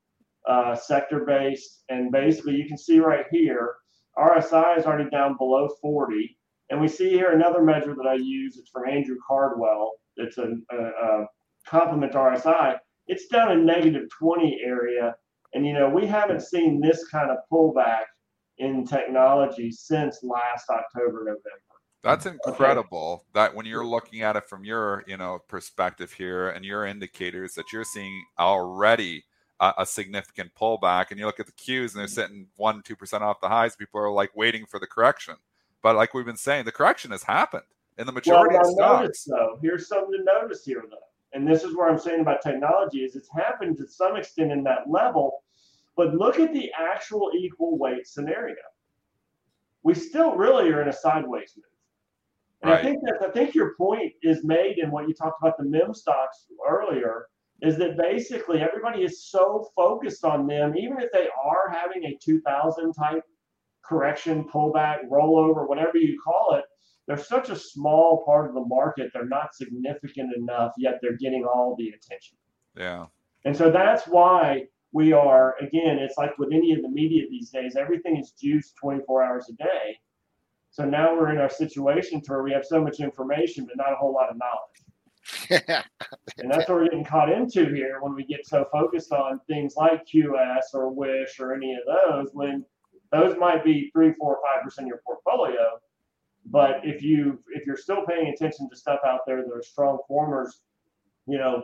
uh, 0.49 0.75
sector 0.75 1.25
based. 1.25 1.85
And 1.89 2.11
basically, 2.11 2.57
you 2.57 2.67
can 2.67 2.79
see 2.79 2.99
right 2.99 3.27
here, 3.31 3.77
RSI 4.19 4.79
is 4.79 4.85
already 4.85 5.09
down 5.11 5.37
below 5.37 5.69
40. 5.81 6.37
And 6.71 6.81
we 6.81 6.89
see 6.89 7.11
here 7.11 7.31
another 7.31 7.63
measure 7.63 7.95
that 7.95 8.07
I 8.07 8.15
use. 8.15 8.57
It's 8.57 8.71
from 8.71 8.89
Andrew 8.89 9.17
Cardwell. 9.27 9.93
It's 10.17 10.39
a, 10.39 10.55
a, 10.73 10.77
a 10.77 11.27
complement 11.69 12.13
RSI. 12.15 12.77
It's 13.07 13.27
down 13.27 13.53
in 13.53 13.65
negative 13.65 14.09
20 14.19 14.61
area. 14.65 15.15
And, 15.55 15.65
you 15.65 15.73
know, 15.73 15.89
we 15.89 16.07
haven't 16.07 16.43
seen 16.43 16.81
this 16.81 17.07
kind 17.09 17.31
of 17.31 17.39
pullback 17.53 18.03
in 18.59 18.87
technology 18.87 19.71
since 19.71 20.21
last 20.23 20.69
October, 20.71 21.21
November. 21.21 21.41
That's 22.03 22.27
incredible 22.27 23.25
that 23.35 23.55
when 23.55 23.67
you're 23.67 23.85
looking 23.85 24.23
at 24.23 24.37
it 24.37 24.49
from 24.49 24.65
your, 24.65 25.03
you 25.09 25.17
know, 25.17 25.41
perspective 25.49 26.13
here 26.13 26.51
and 26.51 26.65
your 26.65 26.87
indicators 26.87 27.55
that 27.55 27.73
you're 27.73 27.85
seeing 27.85 28.25
already 28.39 29.25
a, 29.59 29.73
a 29.79 29.87
significant 29.87 30.53
pullback 30.55 31.07
and 31.11 31.19
you 31.19 31.27
look 31.27 31.41
at 31.41 31.47
the 31.47 31.53
Qs 31.53 31.93
and 31.93 32.01
they're 32.01 32.07
sitting 32.07 32.47
one, 32.57 32.83
two 32.83 32.95
percent 32.95 33.25
off 33.25 33.41
the 33.41 33.49
highs. 33.49 33.75
People 33.75 34.01
are 34.01 34.13
like 34.13 34.37
waiting 34.37 34.67
for 34.67 34.79
the 34.79 34.87
correction. 34.87 35.35
But 35.83 35.97
like 35.97 36.15
we've 36.15 36.25
been 36.25 36.37
saying, 36.37 36.65
the 36.65 36.73
correction 36.73 37.11
has 37.11 37.25
happened 37.25 37.65
in 37.99 38.07
the 38.07 38.13
majority 38.13 38.55
well, 38.55 38.69
of 38.69 38.75
stocks. 38.75 39.03
notice 39.03 39.25
though, 39.25 39.59
here's 39.61 39.89
something 39.89 40.13
to 40.13 40.25
notice 40.25 40.65
here 40.65 40.85
though, 40.89 40.97
and 41.33 41.49
this 41.49 41.65
is 41.65 41.75
where 41.75 41.89
I'm 41.89 41.99
saying 41.99 42.21
about 42.21 42.43
technology 42.43 42.99
is 43.05 43.17
it's 43.17 43.31
happened 43.35 43.79
to 43.79 43.89
some 43.89 44.17
extent 44.17 44.53
in 44.53 44.63
that 44.65 44.89
level, 44.89 45.43
but 45.97 46.15
look 46.15 46.39
at 46.39 46.53
the 46.53 46.71
actual 46.79 47.31
equal 47.37 47.79
weight 47.79 48.07
scenario. 48.07 48.57
We 49.83 49.95
still 49.95 50.35
really 50.35 50.71
are 50.71 50.83
in 50.83 50.89
a 50.89 50.93
sideways 50.93 51.53
move. 51.57 51.65
And 52.63 52.73
I 52.73 52.83
think 52.83 53.01
that 53.03 53.23
I 53.23 53.31
think 53.31 53.55
your 53.55 53.75
point 53.77 54.13
is 54.23 54.45
made 54.45 54.79
in 54.79 54.91
what 54.91 55.09
you 55.09 55.15
talked 55.15 55.41
about 55.41 55.57
the 55.59 55.65
meme 55.65 55.95
stocks 55.95 56.47
earlier, 56.69 57.29
is 57.63 57.77
that 57.79 57.97
basically 57.97 58.61
everybody 58.61 59.03
is 59.03 59.27
so 59.27 59.71
focused 59.75 60.25
on 60.25 60.47
them, 60.47 60.77
even 60.77 60.99
if 60.99 61.11
they 61.13 61.29
are 61.43 61.71
having 61.71 62.05
a 62.05 62.19
2000 62.23 62.93
type 62.93 63.23
correction, 63.85 64.45
pullback, 64.45 65.09
rollover, 65.11 65.69
whatever 65.69 65.97
you 65.97 66.19
call 66.23 66.55
it, 66.57 66.65
they're 67.07 67.17
such 67.17 67.51
a 67.51 67.57
small 67.57 68.25
part 68.25 68.49
of 68.49 68.55
the 68.55 68.65
market. 68.65 69.11
They're 69.15 69.27
not 69.27 69.55
significant 69.55 70.35
enough, 70.37 70.73
yet 70.77 70.99
they're 71.01 71.17
getting 71.17 71.45
all 71.45 71.77
the 71.79 71.91
attention. 71.91 72.37
Yeah. 72.77 73.07
And 73.45 73.57
so 73.57 73.71
that's 73.71 74.09
why 74.09 74.67
we 74.97 75.13
are, 75.13 75.57
again, 75.61 75.99
it's 75.99 76.17
like 76.17 76.39
with 76.39 76.55
any 76.55 76.73
of 76.73 76.81
the 76.81 76.89
media 76.89 77.25
these 77.29 77.51
days, 77.51 77.77
everything 77.77 78.17
is 78.17 78.31
juiced 78.31 78.77
24 78.77 79.23
hours 79.23 79.51
a 79.51 79.53
day. 79.53 79.99
So 80.71 80.87
now 80.87 81.15
we're 81.15 81.33
in 81.33 81.37
our 81.37 81.51
situation 81.51 82.23
to 82.23 82.33
where 82.33 82.43
we 82.43 82.53
have 82.53 82.65
so 82.65 82.83
much 82.83 83.01
information, 83.01 83.67
but 83.67 83.77
not 83.77 83.93
a 83.93 83.97
whole 83.97 84.15
lot 84.15 84.31
of 84.31 84.39
knowledge. 84.39 85.85
And 86.39 86.51
that's 86.51 86.69
what 86.69 86.77
we're 86.79 86.85
getting 86.85 87.05
caught 87.05 87.31
into 87.31 87.67
here 87.75 87.99
when 88.01 88.15
we 88.15 88.25
get 88.25 88.47
so 88.47 88.67
focused 88.73 89.13
on 89.13 89.41
things 89.47 89.75
like 89.77 90.07
QS 90.07 90.63
or 90.73 90.91
Wish 90.91 91.41
or 91.41 91.55
any 91.55 91.75
of 91.75 91.81
those, 91.87 92.31
when 92.33 92.65
those 93.13 93.37
might 93.39 93.65
be 93.65 93.91
three, 93.93 94.13
four, 94.19 94.39
five 94.47 94.63
percent 94.65 94.87
of 94.87 94.89
your 94.89 95.03
portfolio. 95.07 95.79
But 96.47 96.81
if 96.85 97.03
you 97.03 97.43
if 97.49 97.67
you're 97.67 97.77
still 97.77 98.05
paying 98.07 98.29
attention 98.29 98.69
to 98.71 98.77
stuff 98.77 99.01
out 99.07 99.21
there 99.27 99.43
that 99.43 99.53
are 99.53 99.63
strong 99.63 99.99
formers, 100.07 100.61
you 101.27 101.39
know, 101.39 101.63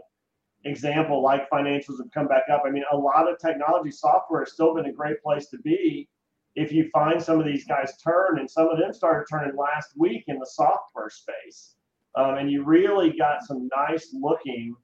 example 0.65 1.23
like 1.23 1.49
financials 1.51 1.99
have 1.99 2.11
come 2.13 2.29
back 2.29 2.45
up. 2.53 2.63
I 2.67 2.71
mean, 2.71 2.85
a 2.93 2.97
lot 2.97 3.31
of 3.31 3.39
technology 3.39 3.91
software 3.91 4.41
has 4.41 4.53
still 4.53 4.75
been 4.75 4.87
a 4.87 4.93
great 4.93 5.23
place 5.23 5.47
to 5.49 5.59
be 5.59 6.09
if 6.55 6.71
you 6.71 6.89
find 6.93 7.23
some 7.23 7.41
of 7.41 7.47
these 7.47 7.65
guys 7.65 7.97
turn, 8.03 8.39
and 8.39 8.51
some 8.51 8.69
of 8.69 8.79
them 8.79 8.93
started 8.93 9.25
turning 9.31 9.57
last 9.57 9.93
week 9.97 10.25
in 10.29 10.39
the 10.39 10.47
software 10.47 11.09
space. 11.09 11.77
Um, 12.15 12.37
and 12.37 12.51
you 12.51 12.63
really 12.65 13.15
got 13.17 13.43
some 13.43 13.69
nice 13.75 14.11
looking 14.13 14.75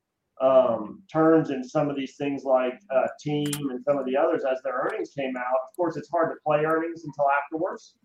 um, 0.40 1.02
turns 1.12 1.50
in 1.50 1.62
some 1.62 1.90
of 1.90 1.96
these 1.96 2.16
things 2.16 2.44
like 2.44 2.80
uh, 2.94 3.08
Team 3.20 3.52
and 3.70 3.82
some 3.84 3.98
of 3.98 4.06
the 4.06 4.16
others 4.16 4.44
as 4.50 4.58
their 4.62 4.74
earnings 4.74 5.10
came 5.10 5.36
out. 5.36 5.68
Of 5.68 5.76
course, 5.76 5.96
it's 5.96 6.08
hard 6.08 6.30
to 6.30 6.36
play 6.42 6.64
earnings 6.64 7.04
until 7.04 7.26
afterwards. 7.42 7.96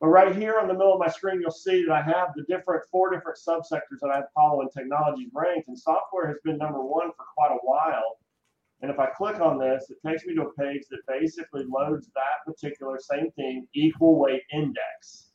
But 0.00 0.08
right 0.08 0.34
here 0.34 0.58
on 0.58 0.66
the 0.66 0.72
middle 0.72 0.94
of 0.94 0.98
my 0.98 1.08
screen, 1.08 1.40
you'll 1.42 1.50
see 1.50 1.84
that 1.84 1.92
I 1.92 2.02
have 2.02 2.28
the 2.34 2.44
different 2.48 2.84
four 2.90 3.10
different 3.10 3.38
subsectors 3.38 4.00
that 4.00 4.10
I 4.10 4.22
follow 4.34 4.62
in 4.62 4.70
technologies 4.70 5.28
ranked, 5.34 5.68
and 5.68 5.78
software 5.78 6.26
has 6.26 6.38
been 6.42 6.56
number 6.56 6.82
one 6.82 7.10
for 7.10 7.26
quite 7.36 7.52
a 7.52 7.58
while. 7.62 8.18
And 8.80 8.90
if 8.90 8.98
I 8.98 9.06
click 9.06 9.40
on 9.40 9.58
this, 9.58 9.90
it 9.90 9.98
takes 10.06 10.24
me 10.24 10.34
to 10.36 10.42
a 10.42 10.52
page 10.54 10.84
that 10.90 11.00
basically 11.06 11.64
loads 11.68 12.08
that 12.14 12.46
particular 12.46 12.98
same 12.98 13.30
thing, 13.32 13.66
equal 13.74 14.18
weight 14.18 14.42
index 14.52 15.32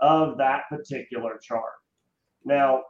of 0.00 0.36
that 0.36 0.64
particular 0.68 1.38
chart. 1.42 1.72
Now, 2.44 2.82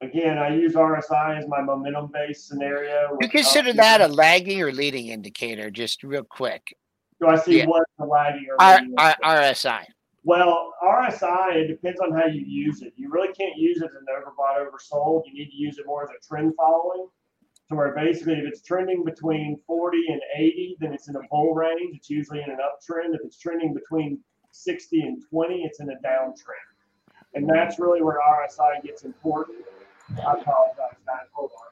again, 0.00 0.38
I 0.38 0.56
use 0.56 0.74
RSI 0.74 1.38
as 1.38 1.46
my 1.46 1.62
momentum 1.62 2.10
based 2.12 2.48
scenario. 2.48 3.16
You 3.20 3.28
consider 3.28 3.70
uh, 3.70 3.74
that 3.74 4.00
a 4.00 4.08
lagging 4.08 4.60
or 4.60 4.72
leading 4.72 5.06
indicator, 5.06 5.70
just 5.70 6.02
real 6.02 6.24
quick? 6.24 6.76
Do 7.20 7.28
I 7.28 7.36
see 7.36 7.58
yeah. 7.58 7.66
what's 7.66 7.90
the 7.98 8.04
lagging 8.04 8.46
or 8.50 8.60
R- 8.60 8.80
R- 8.98 9.16
RSI. 9.22 9.84
Well, 10.24 10.74
RSI, 10.82 11.54
it 11.54 11.68
depends 11.68 12.00
on 12.00 12.12
how 12.12 12.26
you 12.26 12.42
use 12.44 12.82
it. 12.82 12.92
You 12.96 13.10
really 13.10 13.32
can't 13.32 13.56
use 13.56 13.80
it 13.80 13.84
as 13.84 13.94
an 13.94 14.06
overbought, 14.10 14.58
oversold. 14.58 15.22
You 15.26 15.34
need 15.34 15.50
to 15.50 15.56
use 15.56 15.78
it 15.78 15.86
more 15.86 16.02
as 16.02 16.10
a 16.10 16.26
trend 16.26 16.54
following. 16.56 17.06
To 17.68 17.74
where 17.74 17.94
basically, 17.94 18.34
if 18.34 18.44
it's 18.44 18.62
trending 18.62 19.04
between 19.04 19.58
40 19.66 19.98
and 20.08 20.20
80, 20.36 20.76
then 20.80 20.92
it's 20.92 21.08
in 21.08 21.16
a 21.16 21.20
bull 21.30 21.54
range. 21.54 21.96
It's 21.96 22.10
usually 22.10 22.42
in 22.42 22.50
an 22.50 22.58
uptrend. 22.58 23.14
If 23.14 23.20
it's 23.24 23.38
trending 23.38 23.74
between 23.74 24.20
60 24.52 25.00
and 25.00 25.22
20, 25.30 25.62
it's 25.62 25.80
in 25.80 25.90
a 25.90 25.96
downtrend. 26.06 26.66
And 27.34 27.48
that's 27.48 27.78
really 27.78 28.02
where 28.02 28.18
RSI 28.18 28.82
gets 28.82 29.04
important. 29.04 29.58
I 30.10 30.32
apologize. 30.32 30.96
Hold 31.32 31.50
on. 31.50 31.66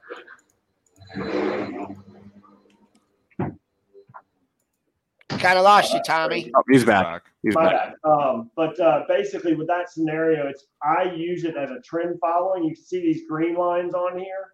Kind 5.45 5.59
of 5.59 5.63
lost 5.63 5.93
you, 5.93 6.01
Tommy. 6.03 6.51
Oh, 6.55 6.63
he's 6.67 6.83
back. 6.83 7.23
He's 7.43 7.53
My 7.53 7.65
back. 7.71 7.93
bad. 8.03 8.09
Um, 8.09 8.49
but 8.55 8.79
uh, 8.79 9.03
basically, 9.07 9.53
with 9.53 9.67
that 9.67 9.91
scenario, 9.91 10.47
it's 10.47 10.65
I 10.81 11.03
use 11.15 11.43
it 11.43 11.55
as 11.55 11.69
a 11.69 11.79
trend 11.81 12.17
following. 12.19 12.63
You 12.63 12.73
can 12.73 12.83
see 12.83 12.99
these 12.99 13.27
green 13.29 13.53
lines 13.55 13.93
on 13.93 14.17
here. 14.17 14.53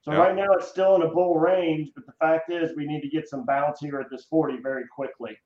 So 0.00 0.12
Yeah. 0.12 0.18
right 0.20 0.34
now 0.34 0.50
it's 0.52 0.66
still 0.68 0.96
in 0.96 1.02
a 1.02 1.08
bull 1.08 1.38
range, 1.38 1.90
but 1.94 2.06
the 2.06 2.12
fact 2.12 2.50
is 2.50 2.74
we 2.74 2.86
need 2.86 3.02
to 3.02 3.08
get 3.10 3.28
some 3.28 3.44
bounce 3.44 3.78
here 3.80 4.00
at 4.00 4.08
this 4.10 4.24
40 4.24 4.56
very 4.62 4.84
quickly. 4.88 5.36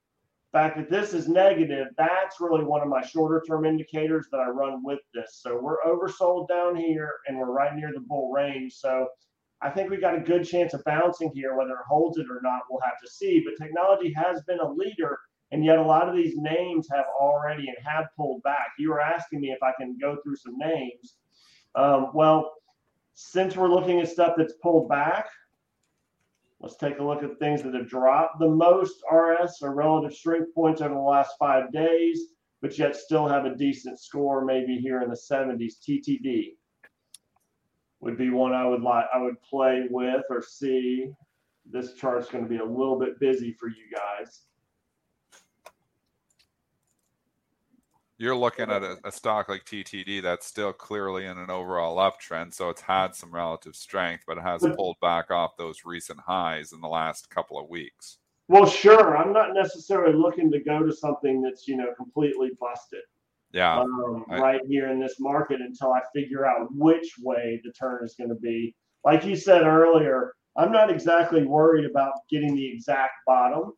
The 0.53 0.57
fact 0.59 0.77
that 0.77 0.89
this 0.89 1.13
is 1.13 1.27
negative, 1.27 1.87
that's 1.97 2.39
really 2.39 2.63
one 2.63 2.81
of 2.81 2.87
my 2.87 3.01
shorter 3.05 3.43
term 3.45 3.65
indicators 3.65 4.27
that 4.31 4.39
I 4.39 4.47
run 4.47 4.83
with 4.85 4.99
this. 5.13 5.39
So 5.43 5.59
we're 5.61 5.81
oversold 5.85 6.47
down 6.47 6.77
here 6.77 7.11
and 7.27 7.37
we're 7.37 7.51
right 7.51 7.75
near 7.75 7.91
the 7.93 7.99
bull 7.99 8.31
range. 8.31 8.73
So 8.73 9.09
I 9.61 9.69
think 9.69 9.89
we 9.89 9.97
got 9.97 10.15
a 10.15 10.21
good 10.21 10.47
chance 10.47 10.73
of 10.73 10.83
bouncing 10.83 11.31
here. 11.33 11.55
Whether 11.55 11.71
it 11.71 11.87
holds 11.87 12.17
it 12.17 12.27
or 12.29 12.39
not, 12.43 12.61
we'll 12.69 12.81
have 12.81 12.99
to 13.03 13.09
see. 13.09 13.43
But 13.43 13.63
technology 13.63 14.13
has 14.13 14.41
been 14.43 14.59
a 14.59 14.71
leader, 14.71 15.17
and 15.51 15.65
yet 15.65 15.79
a 15.79 15.83
lot 15.83 16.07
of 16.07 16.15
these 16.15 16.35
names 16.37 16.87
have 16.91 17.05
already 17.19 17.67
and 17.67 17.77
have 17.83 18.05
pulled 18.15 18.43
back. 18.43 18.67
You 18.77 18.89
were 18.89 19.01
asking 19.01 19.41
me 19.41 19.51
if 19.51 19.63
I 19.63 19.71
can 19.79 19.97
go 19.99 20.17
through 20.23 20.35
some 20.35 20.57
names. 20.57 21.15
Um, 21.75 22.11
well, 22.13 22.53
since 23.15 23.55
we're 23.55 23.69
looking 23.69 23.99
at 23.99 24.09
stuff 24.09 24.35
that's 24.37 24.53
pulled 24.61 24.89
back, 24.89 25.27
let's 26.59 26.77
take 26.77 26.99
a 26.99 27.03
look 27.03 27.23
at 27.23 27.39
things 27.39 27.63
that 27.63 27.73
have 27.73 27.89
dropped 27.89 28.39
the 28.39 28.49
most 28.49 29.01
RS 29.11 29.57
or 29.63 29.73
relative 29.73 30.13
strength 30.13 30.53
points 30.53 30.81
over 30.81 30.93
the 30.93 30.99
last 30.99 31.31
five 31.39 31.71
days, 31.71 32.27
but 32.61 32.77
yet 32.77 32.95
still 32.95 33.27
have 33.27 33.45
a 33.45 33.55
decent 33.55 33.99
score, 33.99 34.45
maybe 34.45 34.77
here 34.77 35.01
in 35.01 35.09
the 35.09 35.15
70s. 35.15 35.75
TTD 35.87 36.57
would 37.99 38.17
be 38.17 38.29
one 38.29 38.53
I 38.53 38.65
would 38.65 38.81
like 38.81 39.05
I 39.13 39.21
would 39.21 39.41
play 39.41 39.85
with 39.89 40.23
or 40.29 40.41
see. 40.41 41.11
This 41.69 41.93
chart's 41.93 42.29
going 42.29 42.43
to 42.43 42.49
be 42.49 42.57
a 42.57 42.65
little 42.65 42.97
bit 42.97 43.19
busy 43.19 43.51
for 43.51 43.67
you 43.67 43.85
guys. 43.93 44.41
You're 48.19 48.35
looking 48.35 48.71
at 48.71 48.81
a, 48.81 48.97
a 49.03 49.11
stock 49.11 49.47
like 49.47 49.63
TTD 49.65 50.23
that's 50.23 50.47
still 50.47 50.73
clearly 50.73 51.25
in 51.25 51.37
an 51.37 51.51
overall 51.51 51.97
uptrend, 51.97 52.53
so 52.53 52.69
it's 52.69 52.81
had 52.81 53.13
some 53.13 53.31
relative 53.31 53.75
strength, 53.75 54.23
but 54.25 54.37
it 54.37 54.43
has 54.43 54.65
pulled 54.75 54.99
back 55.01 55.29
off 55.29 55.55
those 55.55 55.85
recent 55.85 56.21
highs 56.21 56.71
in 56.71 56.81
the 56.81 56.87
last 56.87 57.29
couple 57.29 57.59
of 57.59 57.69
weeks. 57.69 58.17
Well, 58.47 58.65
sure. 58.65 59.17
I'm 59.17 59.33
not 59.33 59.53
necessarily 59.53 60.17
looking 60.17 60.49
to 60.51 60.59
go 60.59 60.83
to 60.83 60.91
something 60.91 61.41
that's 61.41 61.67
you 61.67 61.77
know 61.77 61.93
completely 61.95 62.51
busted. 62.59 63.01
Yeah, 63.53 63.79
um, 63.79 64.25
I- 64.29 64.39
right 64.39 64.61
here 64.67 64.89
in 64.89 64.99
this 64.99 65.19
market 65.19 65.61
until 65.61 65.93
I 65.93 66.01
figure 66.13 66.45
out 66.45 66.67
which 66.73 67.15
way 67.21 67.61
the 67.63 67.71
turn 67.71 68.03
is 68.03 68.15
going 68.15 68.29
to 68.29 68.35
be. 68.35 68.75
Like 69.05 69.23
you 69.25 69.35
said 69.35 69.63
earlier, 69.63 70.33
I'm 70.57 70.71
not 70.71 70.89
exactly 70.89 71.43
worried 71.43 71.85
about 71.85 72.13
getting 72.29 72.55
the 72.55 72.67
exact 72.67 73.13
bottom. 73.25 73.73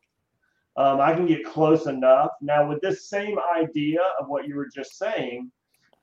Um, 0.76 1.00
I 1.00 1.14
can 1.14 1.26
get 1.26 1.44
close 1.44 1.86
enough. 1.86 2.30
Now, 2.40 2.66
with 2.66 2.80
this 2.80 3.08
same 3.08 3.38
idea 3.54 4.00
of 4.18 4.28
what 4.28 4.46
you 4.46 4.56
were 4.56 4.68
just 4.74 4.96
saying, 4.98 5.50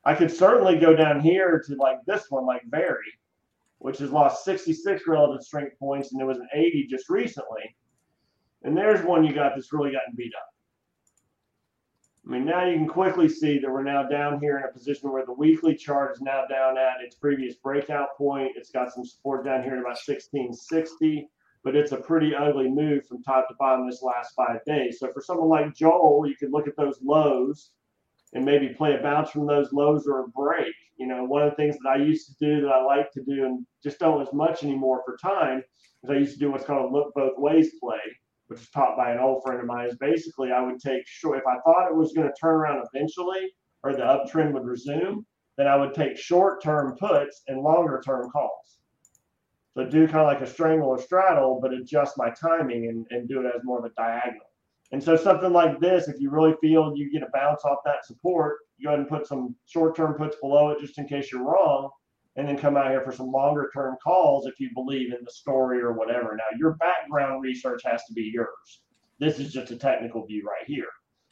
I 0.05 0.13
could 0.13 0.31
certainly 0.31 0.77
go 0.77 0.95
down 0.95 1.19
here 1.19 1.61
to 1.65 1.75
like 1.75 1.97
this 2.05 2.27
one, 2.29 2.45
like 2.45 2.61
Very, 2.67 3.11
which 3.79 3.97
has 3.97 4.11
lost 4.11 4.45
66 4.45 5.07
relative 5.07 5.43
strength 5.43 5.77
points 5.79 6.13
and 6.13 6.21
it 6.21 6.25
was 6.25 6.37
an 6.37 6.47
80 6.53 6.87
just 6.87 7.09
recently. 7.09 7.75
And 8.63 8.77
there's 8.77 9.03
one 9.03 9.23
you 9.23 9.33
got 9.33 9.53
that's 9.55 9.73
really 9.73 9.91
gotten 9.91 10.15
beat 10.15 10.33
up. 10.35 10.49
I 12.27 12.29
mean, 12.29 12.45
now 12.45 12.65
you 12.65 12.75
can 12.75 12.87
quickly 12.87 13.29
see 13.29 13.57
that 13.59 13.71
we're 13.71 13.83
now 13.83 14.05
down 14.05 14.41
here 14.41 14.57
in 14.57 14.65
a 14.65 14.73
position 14.73 15.13
where 15.13 15.25
the 15.25 15.31
weekly 15.31 15.73
chart 15.75 16.13
is 16.13 16.21
now 16.21 16.43
down 16.45 16.77
at 16.77 17.01
its 17.01 17.15
previous 17.15 17.55
breakout 17.55 18.17
point. 18.17 18.51
It's 18.57 18.69
got 18.69 18.91
some 18.91 19.05
support 19.05 19.45
down 19.45 19.63
here 19.63 19.75
at 19.75 19.79
about 19.79 19.97
1660, 20.05 21.29
but 21.63 21.73
it's 21.73 21.93
a 21.93 21.97
pretty 21.97 22.35
ugly 22.35 22.67
move 22.67 23.05
from 23.05 23.23
top 23.23 23.47
to 23.47 23.55
bottom 23.57 23.89
this 23.89 24.03
last 24.03 24.33
five 24.35 24.59
days. 24.65 24.99
So 24.99 25.09
for 25.13 25.21
someone 25.21 25.47
like 25.47 25.73
Joel, 25.73 26.27
you 26.27 26.35
could 26.35 26.51
look 26.51 26.67
at 26.67 26.75
those 26.75 26.99
lows 27.01 27.71
and 28.33 28.43
maybe 28.43 28.73
play 28.73 28.95
a 28.95 29.01
bounce 29.01 29.29
from 29.29 29.47
those 29.47 29.71
lows 29.71 30.05
or 30.05 30.25
a 30.25 30.27
break. 30.27 30.75
You 30.97 31.07
know, 31.07 31.23
one 31.23 31.43
of 31.43 31.51
the 31.51 31.55
things 31.55 31.77
that 31.77 31.89
I 31.89 32.03
used 32.03 32.27
to 32.27 32.45
do 32.45 32.59
that 32.59 32.73
I 32.73 32.83
like 32.83 33.09
to 33.13 33.23
do 33.23 33.45
and 33.45 33.65
just 33.81 33.99
don't 33.99 34.21
as 34.21 34.33
much 34.33 34.65
anymore 34.65 35.01
for 35.05 35.15
time 35.15 35.63
is 36.03 36.09
I 36.09 36.15
used 36.15 36.33
to 36.33 36.39
do 36.39 36.51
what's 36.51 36.65
called 36.65 36.91
a 36.91 36.93
look 36.93 37.13
both 37.13 37.37
ways 37.37 37.71
play 37.79 38.01
which 38.47 38.59
was 38.59 38.69
taught 38.69 38.97
by 38.97 39.11
an 39.11 39.19
old 39.19 39.43
friend 39.43 39.59
of 39.59 39.65
mine, 39.65 39.87
is 39.87 39.97
basically 39.97 40.51
I 40.51 40.61
would 40.61 40.79
take 40.79 41.05
short. 41.05 41.37
If 41.37 41.47
I 41.47 41.59
thought 41.59 41.89
it 41.89 41.95
was 41.95 42.13
going 42.13 42.27
to 42.27 42.33
turn 42.39 42.55
around 42.55 42.85
eventually, 42.93 43.51
or 43.83 43.93
the 43.93 44.01
uptrend 44.01 44.53
would 44.53 44.65
resume, 44.65 45.25
then 45.57 45.67
I 45.67 45.75
would 45.75 45.93
take 45.93 46.17
short-term 46.17 46.95
puts 46.99 47.41
and 47.47 47.61
longer-term 47.61 48.29
calls. 48.29 48.79
So 49.75 49.85
do 49.85 50.07
kind 50.07 50.19
of 50.19 50.27
like 50.27 50.41
a 50.41 50.47
strangle 50.47 50.89
or 50.89 50.99
straddle, 50.99 51.59
but 51.61 51.73
adjust 51.73 52.17
my 52.17 52.31
timing 52.31 52.87
and, 52.87 53.05
and 53.11 53.27
do 53.27 53.41
it 53.41 53.45
as 53.55 53.63
more 53.63 53.79
of 53.79 53.85
a 53.85 53.93
diagonal. 53.95 54.47
And 54.91 55.03
so 55.03 55.15
something 55.15 55.51
like 55.51 55.79
this, 55.79 56.07
if 56.07 56.19
you 56.19 56.29
really 56.29 56.55
feel 56.61 56.93
you 56.95 57.11
get 57.11 57.21
a 57.21 57.27
bounce 57.33 57.65
off 57.65 57.79
that 57.85 58.05
support, 58.05 58.57
you 58.77 58.85
go 58.85 58.89
ahead 58.89 58.99
and 58.99 59.09
put 59.09 59.27
some 59.27 59.55
short-term 59.65 60.13
puts 60.13 60.37
below 60.37 60.69
it 60.69 60.79
just 60.79 60.97
in 60.97 61.07
case 61.07 61.31
you're 61.31 61.43
wrong 61.43 61.89
and 62.37 62.47
then 62.47 62.57
come 62.57 62.77
out 62.77 62.91
here 62.91 63.01
for 63.01 63.11
some 63.11 63.31
longer 63.31 63.69
term 63.73 63.97
calls 64.01 64.45
if 64.45 64.59
you 64.59 64.69
believe 64.73 65.11
in 65.11 65.19
the 65.25 65.31
story 65.31 65.81
or 65.81 65.93
whatever. 65.93 66.35
Now, 66.37 66.57
your 66.57 66.75
background 66.75 67.41
research 67.41 67.81
has 67.85 68.03
to 68.05 68.13
be 68.13 68.31
yours. 68.33 68.81
This 69.19 69.39
is 69.39 69.51
just 69.51 69.71
a 69.71 69.75
technical 69.75 70.25
view 70.25 70.43
right 70.45 70.65
here. 70.67 70.87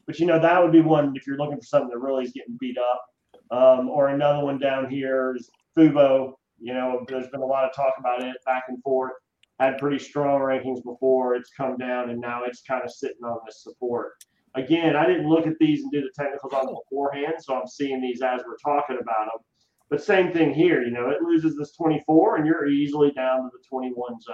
But 0.07 0.19
you 0.19 0.25
know, 0.25 0.39
that 0.39 0.61
would 0.61 0.71
be 0.71 0.81
one 0.81 1.13
if 1.15 1.27
you're 1.27 1.37
looking 1.37 1.57
for 1.57 1.65
something 1.65 1.89
that 1.89 1.99
really 1.99 2.25
is 2.25 2.31
getting 2.31 2.57
beat 2.59 2.77
up. 2.77 3.05
Um, 3.51 3.89
or 3.89 4.07
another 4.07 4.43
one 4.43 4.59
down 4.59 4.89
here 4.89 5.35
is 5.37 5.49
Fubo. 5.77 6.33
You 6.59 6.73
know, 6.73 7.05
there's 7.07 7.27
been 7.27 7.41
a 7.41 7.45
lot 7.45 7.65
of 7.65 7.75
talk 7.75 7.93
about 7.99 8.23
it 8.23 8.35
back 8.45 8.63
and 8.67 8.81
forth. 8.81 9.13
Had 9.59 9.77
pretty 9.77 9.99
strong 9.99 10.41
rankings 10.41 10.83
before. 10.83 11.35
It's 11.35 11.51
come 11.55 11.77
down 11.77 12.09
and 12.09 12.19
now 12.19 12.43
it's 12.43 12.63
kind 12.63 12.83
of 12.83 12.91
sitting 12.91 13.23
on 13.23 13.39
this 13.45 13.61
support. 13.61 14.13
Again, 14.55 14.95
I 14.95 15.05
didn't 15.05 15.29
look 15.29 15.45
at 15.45 15.59
these 15.59 15.83
and 15.83 15.91
do 15.91 16.01
the 16.01 16.09
technicals 16.17 16.53
on 16.53 16.65
them 16.65 16.75
beforehand, 16.75 17.35
so 17.39 17.55
I'm 17.55 17.67
seeing 17.67 18.01
these 18.01 18.21
as 18.21 18.41
we're 18.47 18.57
talking 18.57 18.97
about 18.99 19.25
them. 19.25 19.43
But 19.89 20.03
same 20.03 20.31
thing 20.33 20.53
here, 20.53 20.81
you 20.83 20.91
know, 20.91 21.09
it 21.09 21.21
loses 21.21 21.55
this 21.57 21.73
24 21.73 22.37
and 22.37 22.47
you're 22.47 22.67
easily 22.67 23.11
down 23.11 23.43
to 23.43 23.49
the 23.51 23.63
21 23.69 24.21
zone. 24.21 24.33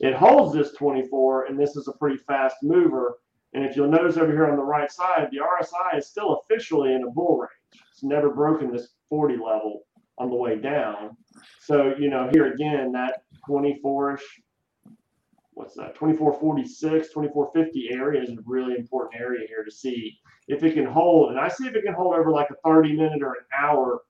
It 0.00 0.14
holds 0.14 0.54
this 0.54 0.72
24 0.74 1.46
and 1.46 1.58
this 1.58 1.76
is 1.76 1.88
a 1.88 1.92
pretty 1.92 2.18
fast 2.18 2.56
mover. 2.62 3.18
And 3.54 3.64
if 3.64 3.76
you'll 3.76 3.90
notice 3.90 4.16
over 4.16 4.32
here 4.32 4.48
on 4.50 4.56
the 4.56 4.62
right 4.62 4.90
side, 4.92 5.28
the 5.32 5.38
RSI 5.38 5.98
is 5.98 6.06
still 6.08 6.42
officially 6.44 6.94
in 6.94 7.04
a 7.04 7.10
bull 7.10 7.38
range. 7.38 7.82
It's 7.92 8.04
never 8.04 8.30
broken 8.30 8.70
this 8.70 8.88
40 9.08 9.34
level. 9.36 9.82
on 10.18 10.30
the 10.30 10.36
way 10.36 10.56
down. 10.58 11.16
So, 11.60 11.94
you 11.98 12.08
know, 12.10 12.28
here 12.32 12.52
again, 12.52 12.92
that 12.92 13.22
24ish, 13.48 14.20
what's 15.52 15.74
that, 15.74 15.94
2446, 15.94 17.08
2450 17.08 17.90
area 17.92 18.22
is 18.22 18.30
a 18.30 18.36
really 18.46 18.76
important 18.76 19.20
area 19.20 19.46
here 19.46 19.64
to 19.64 19.70
see 19.70 20.18
if 20.48 20.62
it 20.62 20.74
can 20.74 20.86
hold. 20.86 21.30
And 21.30 21.40
I 21.40 21.48
see 21.48 21.66
if 21.66 21.74
it 21.74 21.84
can 21.84 21.94
hold 21.94 22.14
over 22.14 22.30
like 22.30 22.48
a 22.50 22.56
30 22.68 22.96
minute 22.96 23.22
or 23.22 23.32
an 23.32 23.46
hour 23.58 24.02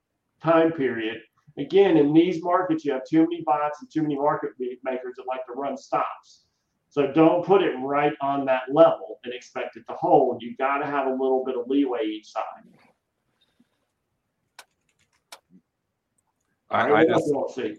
time 0.43 0.73
period. 0.73 1.19
Again, 1.59 1.97
in 1.97 2.13
these 2.13 2.43
markets, 2.43 2.85
you 2.85 2.93
have 2.93 3.05
too 3.09 3.23
many 3.23 3.43
bots 3.45 3.81
and 3.81 3.91
too 3.91 4.03
many 4.03 4.17
market 4.17 4.51
makers 4.59 5.15
that 5.17 5.27
like 5.27 5.47
to 5.47 5.53
run 5.55 5.77
stops. 5.77 6.45
So 6.89 7.13
don't 7.13 7.45
put 7.45 7.63
it 7.63 7.75
right 7.81 8.13
on 8.21 8.45
that 8.47 8.63
level 8.71 9.19
and 9.25 9.33
expect 9.33 9.77
it 9.77 9.85
to 9.89 9.95
hold. 9.95 10.43
You've 10.43 10.59
got 10.59 10.79
to 10.79 10.87
have 10.87 11.07
a 11.07 11.11
little 11.11 11.45
bit 11.45 11.57
of 11.57 11.67
leeway 11.69 12.05
each 12.07 12.27
side. 12.27 12.43
I, 16.71 16.93
I 16.93 17.05
just 17.07 17.27
you 17.27 17.35
want 17.35 17.55
to 17.55 17.63
see? 17.63 17.77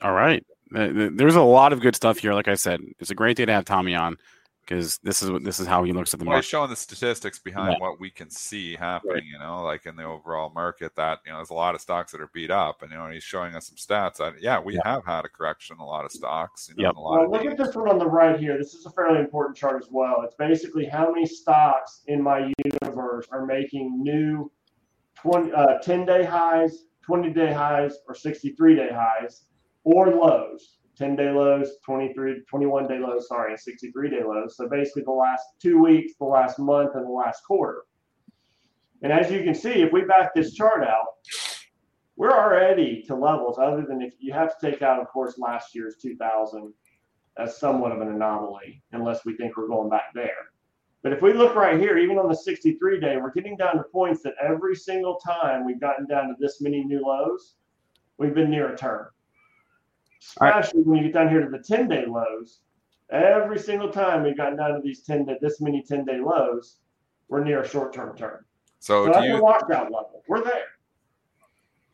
All 0.00 0.12
right. 0.12 0.44
There's 0.70 1.36
a 1.36 1.42
lot 1.42 1.72
of 1.72 1.80
good 1.80 1.94
stuff 1.94 2.18
here. 2.18 2.34
Like 2.34 2.48
I 2.48 2.54
said, 2.54 2.80
it's 2.98 3.10
a 3.10 3.14
great 3.14 3.36
day 3.36 3.44
to 3.44 3.52
have 3.52 3.64
Tommy 3.64 3.94
on 3.94 4.16
because 4.64 4.98
this 5.02 5.22
is 5.22 5.30
what 5.30 5.42
this 5.44 5.58
is 5.60 5.66
how 5.66 5.82
he 5.84 5.92
looks 5.92 6.14
at 6.14 6.20
the 6.20 6.24
well, 6.24 6.32
he's 6.36 6.44
market. 6.44 6.48
showing 6.48 6.70
the 6.70 6.76
statistics 6.76 7.38
behind 7.38 7.72
Yeah. 7.72 7.78
what 7.80 8.00
we 8.00 8.10
can 8.10 8.30
see 8.30 8.74
happening. 8.76 9.24
You 9.26 9.38
know, 9.38 9.62
like 9.62 9.86
in 9.86 9.96
the 9.96 10.04
overall 10.04 10.50
market, 10.54 10.94
that 10.96 11.18
you 11.26 11.32
know, 11.32 11.38
there's 11.38 11.50
a 11.50 11.54
lot 11.54 11.74
of 11.74 11.80
stocks 11.80 12.12
that 12.12 12.20
are 12.20 12.30
beat 12.32 12.50
up, 12.50 12.82
and 12.82 12.90
you 12.92 12.96
know, 12.98 13.08
he's 13.10 13.24
showing 13.24 13.54
us 13.54 13.66
some 13.68 13.76
stats. 13.76 14.16
That, 14.16 14.40
yeah, 14.40 14.60
we 14.60 14.78
have 14.84 15.04
had 15.04 15.24
a 15.24 15.28
correction 15.28 15.76
in 15.76 15.80
a 15.80 15.86
lot 15.86 16.04
of 16.04 16.12
stocks. 16.12 16.68
You 16.68 16.76
know, 16.76 16.82
Yep. 16.88 16.90
in 16.92 16.96
a 16.96 17.00
lot 17.00 17.10
Well, 17.12 17.24
of 17.24 17.30
look 17.30 17.44
at 17.52 17.58
this 17.58 17.74
one 17.74 17.88
on 17.88 17.98
the 17.98 18.06
right 18.06 18.38
here. 18.38 18.56
This 18.56 18.74
is 18.74 18.86
a 18.86 18.90
fairly 18.90 19.18
important 19.20 19.56
chart 19.56 19.82
as 19.82 19.88
well. 19.90 20.22
It's 20.22 20.36
basically 20.36 20.86
how 20.86 21.10
many 21.12 21.26
stocks 21.26 22.02
in 22.06 22.22
my 22.22 22.52
universe 22.82 23.26
are 23.32 23.44
making 23.44 24.02
new 24.02 24.50
20, 25.16 25.52
uh, 25.52 25.78
10 25.82 26.06
day 26.06 26.24
highs, 26.24 26.84
20 27.02 27.30
day 27.32 27.52
highs, 27.52 27.98
or 28.08 28.14
63 28.14 28.76
day 28.76 28.90
highs, 28.92 29.42
or 29.84 30.08
lows. 30.08 30.78
10 30.96 31.16
day 31.16 31.30
lows, 31.30 31.70
23, 31.84 32.42
21 32.48 32.88
day 32.88 32.98
lows, 32.98 33.28
sorry, 33.28 33.52
and 33.52 33.60
63 33.60 34.10
day 34.10 34.22
lows. 34.24 34.56
So 34.56 34.68
basically 34.68 35.04
the 35.04 35.12
last 35.12 35.42
two 35.60 35.82
weeks, 35.82 36.14
the 36.18 36.26
last 36.26 36.58
month, 36.58 36.94
and 36.94 37.06
the 37.06 37.10
last 37.10 37.42
quarter. 37.44 37.82
And 39.02 39.12
as 39.12 39.30
you 39.30 39.42
can 39.42 39.54
see, 39.54 39.82
if 39.82 39.92
we 39.92 40.02
back 40.02 40.34
this 40.34 40.54
chart 40.54 40.84
out, 40.84 41.06
we're 42.16 42.30
already 42.30 43.02
to 43.08 43.16
levels 43.16 43.58
other 43.58 43.84
than 43.88 44.02
if 44.02 44.14
you 44.20 44.32
have 44.32 44.56
to 44.58 44.70
take 44.70 44.82
out, 44.82 45.00
of 45.00 45.08
course, 45.08 45.38
last 45.38 45.74
year's 45.74 45.96
2000 45.96 46.72
as 47.38 47.58
somewhat 47.58 47.92
of 47.92 48.00
an 48.00 48.08
anomaly, 48.08 48.82
unless 48.92 49.24
we 49.24 49.36
think 49.36 49.56
we're 49.56 49.66
going 49.66 49.88
back 49.88 50.12
there. 50.14 50.52
But 51.02 51.12
if 51.12 51.22
we 51.22 51.32
look 51.32 51.56
right 51.56 51.80
here, 51.80 51.98
even 51.98 52.18
on 52.18 52.28
the 52.28 52.36
63 52.36 53.00
day, 53.00 53.16
we're 53.16 53.32
getting 53.32 53.56
down 53.56 53.76
to 53.76 53.82
points 53.84 54.22
that 54.22 54.34
every 54.40 54.76
single 54.76 55.16
time 55.16 55.64
we've 55.64 55.80
gotten 55.80 56.06
down 56.06 56.28
to 56.28 56.34
this 56.38 56.60
many 56.60 56.84
new 56.84 57.04
lows, 57.04 57.56
we've 58.18 58.34
been 58.34 58.50
near 58.50 58.72
a 58.72 58.76
turn. 58.76 59.06
All 60.40 60.48
right. 60.48 60.60
Especially 60.60 60.82
when 60.82 60.98
you 60.98 61.04
get 61.04 61.14
down 61.14 61.28
here 61.28 61.40
to 61.40 61.50
the 61.50 61.58
10 61.58 61.88
day 61.88 62.04
lows, 62.06 62.60
every 63.10 63.58
single 63.58 63.90
time 63.90 64.22
we've 64.22 64.36
gotten 64.36 64.56
down 64.56 64.74
to 64.74 64.80
these 64.82 65.02
10 65.02 65.26
day, 65.26 65.36
this 65.40 65.60
many 65.60 65.82
10 65.82 66.04
day 66.04 66.20
lows, 66.20 66.76
we're 67.28 67.44
near 67.44 67.62
a 67.62 67.68
short 67.68 67.92
term 67.92 68.16
turn. 68.16 68.44
So 68.78 69.06
So 69.06 69.12
that's 69.12 69.26
you? 69.26 69.36
a 69.36 69.38
lockout 69.38 69.84
level. 69.92 70.22
We're 70.28 70.44
there. 70.44 70.66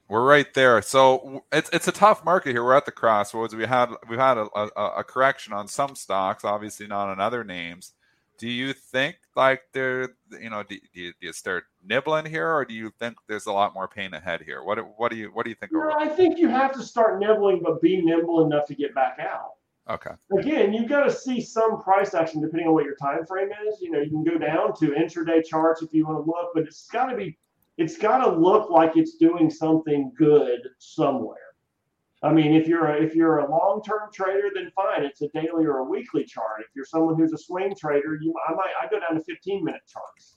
We're 0.08 0.24
right 0.24 0.52
there. 0.54 0.80
So 0.80 1.44
it's 1.52 1.68
it's 1.70 1.86
a 1.86 1.92
tough 1.92 2.24
market 2.24 2.52
here. 2.52 2.64
We're 2.64 2.76
at 2.76 2.86
the 2.86 2.92
crossroads. 2.92 3.54
We 3.54 3.66
had 3.66 3.90
we've 4.08 4.18
had 4.18 4.38
a, 4.38 4.48
a, 4.54 4.66
a 4.98 5.04
correction 5.04 5.52
on 5.52 5.68
some 5.68 5.94
stocks, 5.94 6.44
obviously 6.44 6.86
not 6.86 7.08
on 7.08 7.20
other 7.20 7.44
names. 7.44 7.92
Do 8.38 8.48
you 8.48 8.72
think 8.72 9.16
like 9.34 9.62
there, 9.72 10.10
you 10.40 10.48
know, 10.48 10.62
do, 10.62 10.78
do, 10.94 11.00
you, 11.00 11.12
do 11.20 11.26
you 11.26 11.32
start 11.32 11.64
nibbling 11.84 12.24
here, 12.24 12.48
or 12.54 12.64
do 12.64 12.72
you 12.72 12.90
think 12.98 13.16
there's 13.28 13.46
a 13.46 13.52
lot 13.52 13.74
more 13.74 13.88
pain 13.88 14.14
ahead 14.14 14.42
here? 14.42 14.62
What 14.62 14.76
do- 14.76 14.82
what 14.96 15.10
do 15.10 15.16
you 15.16 15.28
what 15.28 15.44
do 15.44 15.50
you 15.50 15.56
think? 15.56 15.72
No. 15.72 15.92
I 15.98 16.08
think 16.08 16.38
you 16.38 16.48
have 16.48 16.72
to 16.74 16.82
start 16.82 17.18
nibbling, 17.18 17.60
but 17.64 17.82
be 17.82 18.00
nimble 18.00 18.46
enough 18.46 18.66
to 18.66 18.74
get 18.74 18.94
back 18.94 19.18
out. 19.20 19.54
Okay. 19.90 20.10
again, 20.38 20.74
you've 20.74 20.88
got 20.88 21.04
to 21.04 21.10
see 21.10 21.40
some 21.40 21.82
price 21.82 22.12
action 22.12 22.42
depending 22.42 22.68
on 22.68 22.74
what 22.74 22.84
your 22.84 22.96
time 22.96 23.24
frame 23.26 23.48
is. 23.66 23.80
You 23.80 23.90
know, 23.90 24.00
you 24.00 24.10
can 24.10 24.22
go 24.22 24.36
down 24.36 24.76
to 24.76 24.90
intraday 24.90 25.42
charts 25.44 25.80
if 25.82 25.94
you 25.94 26.06
want 26.06 26.24
to 26.24 26.30
look, 26.30 26.50
but 26.54 26.64
it's 26.64 26.86
got 26.88 27.06
to 27.06 27.16
be, 27.16 27.38
it's 27.78 27.96
got 27.96 28.22
to 28.22 28.30
look 28.30 28.68
like 28.70 28.92
it's 28.96 29.14
doing 29.14 29.48
something 29.48 30.12
good 30.14 30.60
somewhere. 30.78 31.47
I 32.22 32.32
mean, 32.32 32.52
if 32.54 32.66
you're 32.66 32.86
a, 32.88 33.00
if 33.02 33.14
you're 33.14 33.38
a 33.38 33.50
long 33.50 33.80
term 33.86 34.10
trader, 34.12 34.48
then 34.54 34.70
fine, 34.74 35.04
it's 35.04 35.22
a 35.22 35.28
daily 35.28 35.66
or 35.66 35.78
a 35.78 35.84
weekly 35.84 36.24
chart. 36.24 36.60
If 36.60 36.66
you're 36.74 36.84
someone 36.84 37.16
who's 37.16 37.32
a 37.32 37.38
swing 37.38 37.74
trader, 37.78 38.18
you 38.20 38.34
I 38.48 38.54
might 38.54 38.72
I 38.82 38.88
go 38.88 38.98
down 38.98 39.16
to 39.16 39.22
15 39.24 39.64
minute 39.64 39.82
charts 39.86 40.36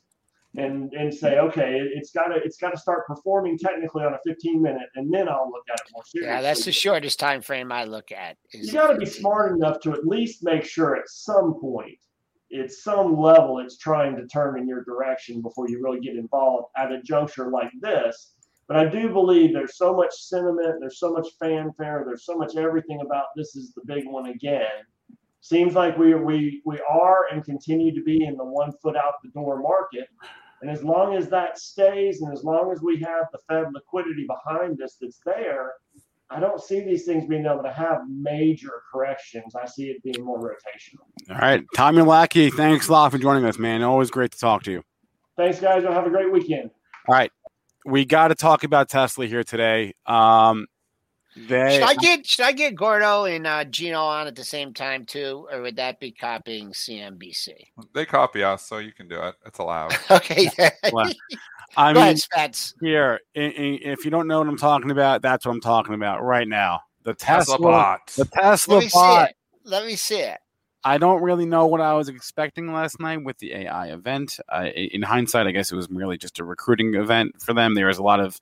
and 0.58 0.94
and 0.94 1.12
say, 1.14 1.40
okay, 1.40 1.80
it- 1.80 1.92
it's 1.96 2.12
got 2.12 2.28
to 2.28 2.36
it's 2.36 2.58
got 2.58 2.70
to 2.72 2.78
start 2.78 3.08
performing 3.08 3.58
technically 3.58 4.04
on 4.04 4.14
a 4.14 4.20
15 4.26 4.62
minute, 4.62 4.90
and 4.96 5.12
then 5.12 5.28
I'll 5.28 5.50
look 5.50 5.64
at 5.74 5.80
it 5.80 5.92
more 5.94 6.04
seriously. 6.06 6.32
Yeah, 6.36 6.42
that's 6.42 6.66
the 6.66 6.72
shortest 6.72 7.18
time 7.20 7.42
frame 7.42 7.72
I 7.72 7.86
look 7.86 8.12
at. 8.12 8.38
you 8.54 8.72
got 8.72 8.88
to 8.92 8.98
be 8.98 9.06
smart 9.08 9.54
enough 9.54 9.80
to 9.82 9.94
at 9.94 10.06
least 10.06 10.44
make 10.44 10.64
sure 10.66 10.96
at 10.96 11.10
some 11.10 11.56
point, 11.60 11.98
at 12.56 12.72
some 12.72 13.18
level, 13.18 13.58
it's 13.58 13.78
trying 13.78 14.16
to 14.18 14.28
turn 14.28 14.60
in 14.60 14.68
your 14.68 14.84
direction 14.84 15.42
before 15.42 15.68
you 15.68 15.82
really 15.82 16.00
get 16.00 16.16
involved 16.16 16.68
at 16.78 16.92
a 16.92 17.02
juncture 17.02 17.50
like 17.50 17.72
this. 17.82 18.34
But 18.68 18.78
I 18.78 18.86
do 18.86 19.10
believe 19.10 19.54
there's 19.54 19.78
so 19.78 19.94
much 19.94 20.14
sentiment, 20.14 20.80
there's 20.80 21.00
so 21.00 21.12
much 21.12 21.28
fanfare, 21.40 22.04
there's 22.06 22.26
so 22.26 22.36
much 22.38 22.56
everything 22.56 23.02
about 23.02 23.26
this 23.36 23.56
is 23.56 23.74
the 23.74 23.82
big 23.86 24.06
one 24.08 24.28
again. 24.28 24.86
Seems 25.42 25.74
like 25.74 25.98
we 25.98 26.14
we 26.14 26.62
we 26.66 26.80
are 26.90 27.26
and 27.32 27.44
continue 27.44 27.94
to 27.94 28.04
be 28.04 28.24
in 28.24 28.38
the 28.38 28.46
one 28.46 28.72
foot 28.82 28.96
out 28.96 29.16
the 29.24 29.30
door 29.30 29.60
market. 29.60 30.08
And 30.62 30.70
as 30.70 30.84
long 30.84 31.16
as 31.16 31.28
that 31.30 31.58
stays, 31.58 32.22
and 32.22 32.32
as 32.32 32.44
long 32.44 32.72
as 32.72 32.82
we 32.82 33.00
have 33.00 33.26
the 33.32 33.40
Fed 33.48 33.74
liquidity 33.74 34.28
behind 34.28 34.80
us 34.82 34.98
that's 35.02 35.20
there, 35.26 35.74
I 36.30 36.40
don't 36.40 36.62
see 36.62 36.80
these 36.80 37.04
things 37.04 37.26
being 37.26 37.46
able 37.46 37.64
to 37.64 37.74
have 37.74 38.02
major 38.08 38.84
corrections. 38.90 39.54
I 39.56 39.66
see 39.66 39.90
it 39.90 40.02
being 40.02 40.24
more 40.24 40.40
rotational. 40.40 41.32
All 41.32 41.38
right. 41.38 41.66
Tommy 41.76 42.04
Lackey, 42.04 42.50
thanks 42.50 42.88
a 42.88 42.92
lot 42.92 43.12
for 43.12 43.18
joining 43.18 43.44
us, 43.46 43.58
man. 43.58 43.82
Always 43.82 44.12
great 44.12 44.32
to 44.32 44.40
talk 44.40 44.64
to 44.64 44.72
you. 44.72 44.84
Thanks, 45.36 45.60
guys. 45.60 45.84
Y'all 45.84 45.94
have 45.94 46.06
a 46.06 46.10
great 46.10 46.32
weekend. 46.32 46.70
All 47.08 47.16
right. 47.16 47.32
We 47.86 48.06
got 48.06 48.28
to 48.30 48.36
talk 48.36 48.64
about 48.64 48.90
Tesla 48.90 49.26
here 49.26 49.44
today. 49.44 49.94
Um, 50.06 50.68
they, 51.36 51.76
should 51.80 51.84
I 51.84 51.94
get 51.96 52.28
should 52.28 52.46
I 52.46 52.52
get 52.52 52.76
Gordo 52.76 53.24
and 53.24 53.48
uh, 53.48 53.64
Gino 53.64 54.02
on 54.02 54.28
at 54.28 54.36
the 54.36 54.44
same 54.44 54.74
time 54.74 55.06
too, 55.06 55.48
or 55.52 55.62
would 55.62 55.78
that 55.78 56.00
be 56.00 56.12
copying 56.12 56.72
CNBC? 56.74 57.50
They 57.94 58.06
copy 58.06 58.44
us, 58.44 58.68
so 58.68 58.80
you 58.80 58.92
can 58.92 59.08
do 59.08 59.20
it. 59.22 59.36
It's 59.46 59.60
allowed. 59.60 59.96
Okay, 60.12 60.50
Well, 60.92 61.10
I 61.78 61.94
go 61.94 62.02
mean, 62.02 62.18
ahead, 62.36 62.58
here, 62.82 63.20
i- 63.36 63.40
i- 63.40 63.80
if 63.82 64.04
you 64.04 64.12
don't 64.12 64.28
know 64.28 64.40
what 64.40 64.48
I'm 64.50 64.58
talking 64.58 64.92
about, 64.92 65.22
that's 65.22 65.46
what 65.46 65.54
I'm 65.54 65.62
talking 65.62 65.94
about 65.96 66.22
right 66.22 66.48
now. 66.48 66.82
The 67.04 67.14
Tesla 67.14 67.56
Tesla, 67.56 67.72
bot. 67.72 68.14
the 68.18 68.26
Tesla 68.26 68.74
Let 68.76 68.84
me 68.84 68.90
see 68.90 68.98
bot. 68.98 69.30
it. 69.30 69.36
Let 69.64 69.86
me 69.86 69.96
see 69.96 70.20
it. 70.20 70.40
I 70.84 70.98
don't 70.98 71.22
really 71.22 71.46
know 71.46 71.68
what 71.68 71.82
I 71.82 71.94
was 71.94 72.10
expecting 72.10 72.74
last 72.74 73.00
night 73.00 73.24
with 73.24 73.38
the 73.38 73.54
AI 73.54 73.88
event. 73.88 74.40
Uh, 74.50 74.70
in 74.76 75.04
hindsight, 75.04 75.48
I 75.48 75.52
guess 75.52 75.72
it 75.72 75.76
was 75.76 75.90
merely 75.90 76.18
just 76.18 76.40
a 76.40 76.44
recruiting 76.44 76.96
event 76.96 77.42
for 77.42 77.54
them. 77.54 77.76
There 77.76 77.88
was 77.88 78.00
a 78.00 78.04
lot 78.04 78.20
of 78.20 78.40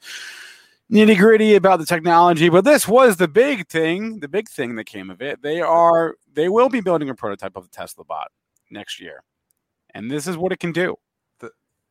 nitty 0.92 1.18
gritty 1.18 1.56
about 1.56 1.80
the 1.80 1.86
technology, 1.86 2.50
but 2.50 2.64
this 2.64 2.88
was 2.88 3.18
the 3.18 3.28
big 3.28 3.68
thing. 3.68 4.20
The 4.20 4.28
big 4.28 4.48
thing 4.48 4.76
that 4.76 4.86
came 4.86 5.10
of 5.10 5.22
it. 5.22 5.42
They 5.42 5.62
are 5.62 6.16
they 6.34 6.50
will 6.50 6.70
be 6.70 6.82
building 6.82 7.10
a 7.10 7.16
prototype 7.16 7.56
of 7.56 7.64
the 7.64 7.76
Tesla 7.76 8.06
bot 8.06 8.32
next 8.72 9.02
year, 9.02 9.24
and 9.94 10.10
this 10.10 10.28
is 10.28 10.38
what 10.38 10.52
it 10.52 10.60
can 10.60 10.72
do. 10.72 10.96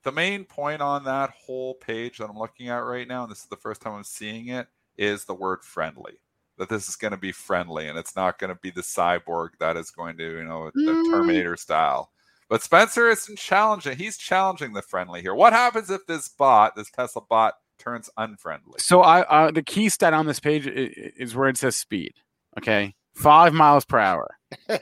the 0.04 0.12
main 0.12 0.44
point 0.44 0.80
on 0.80 1.04
that 1.04 1.30
whole 1.30 1.74
page 1.74 2.18
that 2.18 2.30
I'm 2.30 2.38
looking 2.38 2.68
at 2.68 2.78
right 2.78 3.06
now, 3.06 3.24
and 3.24 3.30
this 3.30 3.40
is 3.40 3.46
the 3.46 3.56
first 3.56 3.82
time 3.82 3.94
I'm 3.94 4.04
seeing 4.04 4.48
it, 4.48 4.68
is 4.96 5.24
the 5.24 5.34
word 5.34 5.62
friendly. 5.62 6.18
That 6.58 6.68
this 6.68 6.88
is 6.88 6.96
going 6.96 7.12
to 7.12 7.16
be 7.16 7.32
friendly 7.32 7.88
and 7.88 7.98
it's 7.98 8.16
not 8.16 8.38
going 8.38 8.52
to 8.52 8.58
be 8.60 8.70
the 8.70 8.80
cyborg 8.82 9.50
that 9.60 9.76
is 9.76 9.90
going 9.90 10.16
to, 10.18 10.24
you 10.38 10.44
know, 10.44 10.70
the 10.74 10.80
Mm. 10.92 11.10
Terminator 11.10 11.56
style. 11.56 12.10
But 12.48 12.62
Spencer 12.62 13.08
isn't 13.10 13.38
challenging. 13.38 13.96
He's 13.96 14.16
challenging 14.16 14.72
the 14.72 14.82
friendly 14.82 15.20
here. 15.20 15.34
What 15.34 15.52
happens 15.52 15.90
if 15.90 16.06
this 16.06 16.28
bot, 16.28 16.74
this 16.76 16.90
Tesla 16.90 17.22
bot, 17.28 17.54
turns 17.78 18.10
unfriendly? 18.16 18.78
So 18.78 19.02
I 19.02 19.20
uh, 19.22 19.50
the 19.50 19.62
key 19.62 19.88
stat 19.88 20.14
on 20.14 20.26
this 20.26 20.40
page 20.40 20.66
is, 20.66 21.12
is 21.16 21.36
where 21.36 21.48
it 21.48 21.56
says 21.58 21.76
speed. 21.76 22.14
Okay, 22.58 22.94
five 23.14 23.52
miles 23.52 23.84
per 23.84 23.98
hour. 23.98 24.36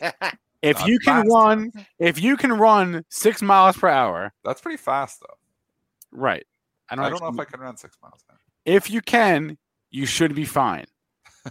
If 0.62 0.78
Not 0.80 0.88
you 0.88 0.98
can 0.98 1.22
fast. 1.22 1.28
run, 1.32 1.72
if 2.00 2.20
you 2.20 2.36
can 2.36 2.52
run 2.52 3.04
six 3.08 3.40
miles 3.42 3.76
per 3.76 3.88
hour, 3.88 4.32
That's 4.42 4.60
pretty 4.60 4.78
fast, 4.78 5.20
though. 5.20 5.36
right? 6.10 6.44
I 6.90 6.94
I 6.94 6.96
don't, 6.96 7.10
don't, 7.20 7.20
know 7.36 7.42
if 7.42 7.46
I 7.48 7.50
can 7.50 7.60
run 7.60 7.76
six 7.76 7.96
miles 8.02 8.24
if 8.64 8.90
you 8.90 9.00
can, 9.00 9.58
you 9.90 10.06
should 10.06 10.34
be 10.34 10.44
fine. 10.44 10.86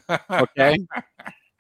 An 0.10 0.20
hour. 0.30 0.42
Okay, 0.42 0.78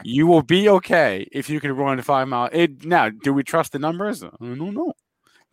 you 0.03 0.27
will 0.27 0.41
be 0.43 0.69
okay 0.69 1.27
if 1.31 1.49
you 1.49 1.59
can 1.59 1.71
run 1.75 2.01
five 2.01 2.27
miles. 2.27 2.49
It 2.53 2.85
now, 2.85 3.09
do 3.09 3.33
we 3.33 3.43
trust 3.43 3.71
the 3.71 3.79
numbers? 3.79 4.23
I 4.23 4.29
don't 4.39 4.73
know, 4.73 4.93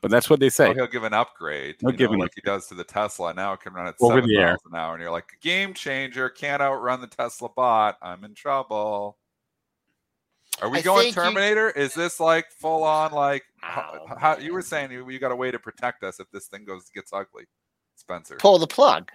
but 0.01 0.11
that's 0.11 0.29
what 0.29 0.41
they 0.41 0.49
say. 0.51 0.69
Oh, 0.69 0.75
he'll 0.75 0.87
give 0.87 1.05
an 1.05 1.15
upgrade, 1.15 1.77
He'll 1.81 1.91
give 1.93 2.11
know, 2.11 2.15
an 2.15 2.21
like 2.21 2.33
he 2.35 2.41
does 2.43 2.67
to 2.69 2.75
the 2.75 2.85
Tesla. 2.85 3.33
Now 3.35 3.53
it 3.55 3.61
can 3.61 3.73
run 3.73 3.87
at 3.87 3.95
Over 4.01 4.17
seven 4.17 4.29
the 4.31 4.37
air. 4.37 4.47
miles 4.49 4.61
an 4.71 4.79
hour, 4.79 4.95
and 4.95 5.03
you're 5.03 5.13
like, 5.13 5.27
game 5.41 5.75
changer, 5.75 6.29
can't 6.29 6.61
outrun 6.63 7.01
the 7.01 7.07
Tesla 7.07 7.49
bot. 7.55 7.97
I'm 8.03 8.25
in 8.25 8.35
trouble. 8.35 9.17
Are 10.61 10.69
we 10.69 10.79
I 10.79 10.83
going 10.83 11.05
think 11.05 11.17
you- 11.17 11.23
Terminator? 11.23 11.71
Is 11.71 11.95
this 11.95 12.21
like 12.21 12.51
full 12.51 12.85
on 12.85 13.13
like 13.13 13.43
how, 13.59 13.99
Oh, 14.11 14.15
how 14.19 14.37
you 14.37 14.53
were 14.53 14.61
saying 14.63 14.93
you, 14.93 15.09
you 15.09 15.19
got 15.19 15.33
a 15.33 15.37
way 15.37 15.51
to 15.51 15.59
protect 15.59 16.05
us 16.05 16.21
if 16.21 16.31
this 16.31 16.47
thing 16.47 16.65
goes 16.65 16.91
gets 16.91 17.13
ugly, 17.13 17.45
Spencer? 17.97 18.37
Pull 18.37 18.59
the 18.59 18.67
plug. 18.67 19.11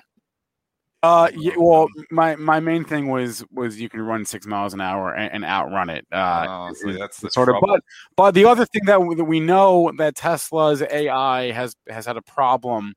Uh, 1.04 1.30
yeah, 1.36 1.54
well, 1.58 1.88
my 2.10 2.36
my 2.38 2.60
main 2.60 2.84
thing 2.84 3.08
was 3.08 3.46
was 3.52 3.80
you 3.80 3.88
can 3.88 4.02
run 4.02 4.26
six 4.26 4.48
miles 4.48 4.74
an 4.74 4.82
hour 4.82 5.14
and, 5.14 5.32
and 5.32 5.46
outrun 5.46 5.90
it. 5.90 6.06
Uh, 6.12 6.46
Oh, 6.50 6.74
see, 6.74 6.94
that's 6.94 7.20
the 7.20 7.30
sort 7.30 7.50
of. 7.50 7.56
But 7.62 7.82
but 8.16 8.32
the 8.32 8.46
other 8.46 8.66
thing 8.66 8.82
that 8.86 9.02
we, 9.02 9.14
that 9.16 9.26
we 9.26 9.40
know 9.40 9.92
that 10.00 10.16
Tesla's 10.16 10.82
AI 10.82 11.52
has 11.52 11.76
has 11.88 12.08
had 12.08 12.18
a 12.18 12.22
problem 12.22 12.96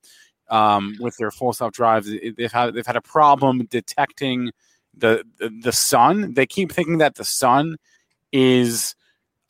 um, 0.49 0.97
with 0.99 1.17
their 1.19 1.31
full 1.31 1.53
self 1.53 1.73
drives. 1.73 2.11
They've 2.11 2.51
had 2.51 2.73
they've 2.73 2.87
had 2.87 2.97
a 2.97 3.03
problem 3.03 3.67
detecting 3.67 4.51
the, 4.97 5.25
the 5.39 5.51
the 5.63 5.73
sun. 5.73 6.33
They 6.33 6.47
keep 6.47 6.73
thinking 6.73 6.99
that 6.99 7.17
the 7.17 7.25
sun 7.25 7.77
is 8.33 8.95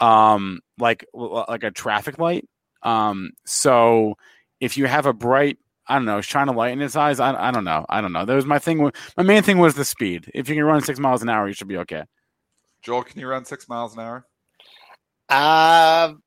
um 0.01 0.61
like 0.77 1.05
like 1.15 1.63
a 1.63 1.71
traffic 1.71 2.19
light. 2.19 2.49
Um, 2.83 3.31
so 3.45 4.15
if 4.59 4.77
you 4.77 4.87
have 4.87 5.07
a 5.07 5.13
bright 5.13 5.59
I 5.91 5.95
don't 5.97 6.05
know, 6.05 6.21
shine 6.21 6.49
a 6.49 6.53
light 6.53 6.73
in 6.73 6.81
its 6.81 6.95
eyes. 6.97 7.19
I, 7.21 7.49
I 7.49 7.51
don't 7.51 7.65
know. 7.65 7.85
I 7.89 8.01
don't 8.01 8.13
know. 8.13 8.25
That 8.25 8.35
was 8.35 8.47
my 8.47 8.59
thing. 8.61 8.91
My 9.17 9.23
main 9.25 9.43
thing 9.43 9.59
was 9.59 9.75
the 9.75 9.85
speed. 9.85 10.31
If 10.35 10.49
you 10.49 10.55
can 10.55 10.65
run 10.65 10.81
six 10.83 10.99
miles 11.01 11.21
an 11.23 11.29
hour, 11.29 11.49
you 11.49 11.55
should 11.55 11.69
be 11.69 11.79
okay. 11.79 12.05
Joel, 12.83 13.03
can 13.05 13.19
you 13.21 13.27
run 13.27 13.45
six 13.45 13.69
miles 13.69 13.95
an 13.95 14.01
hour? 14.01 14.27
Um, 15.29 16.23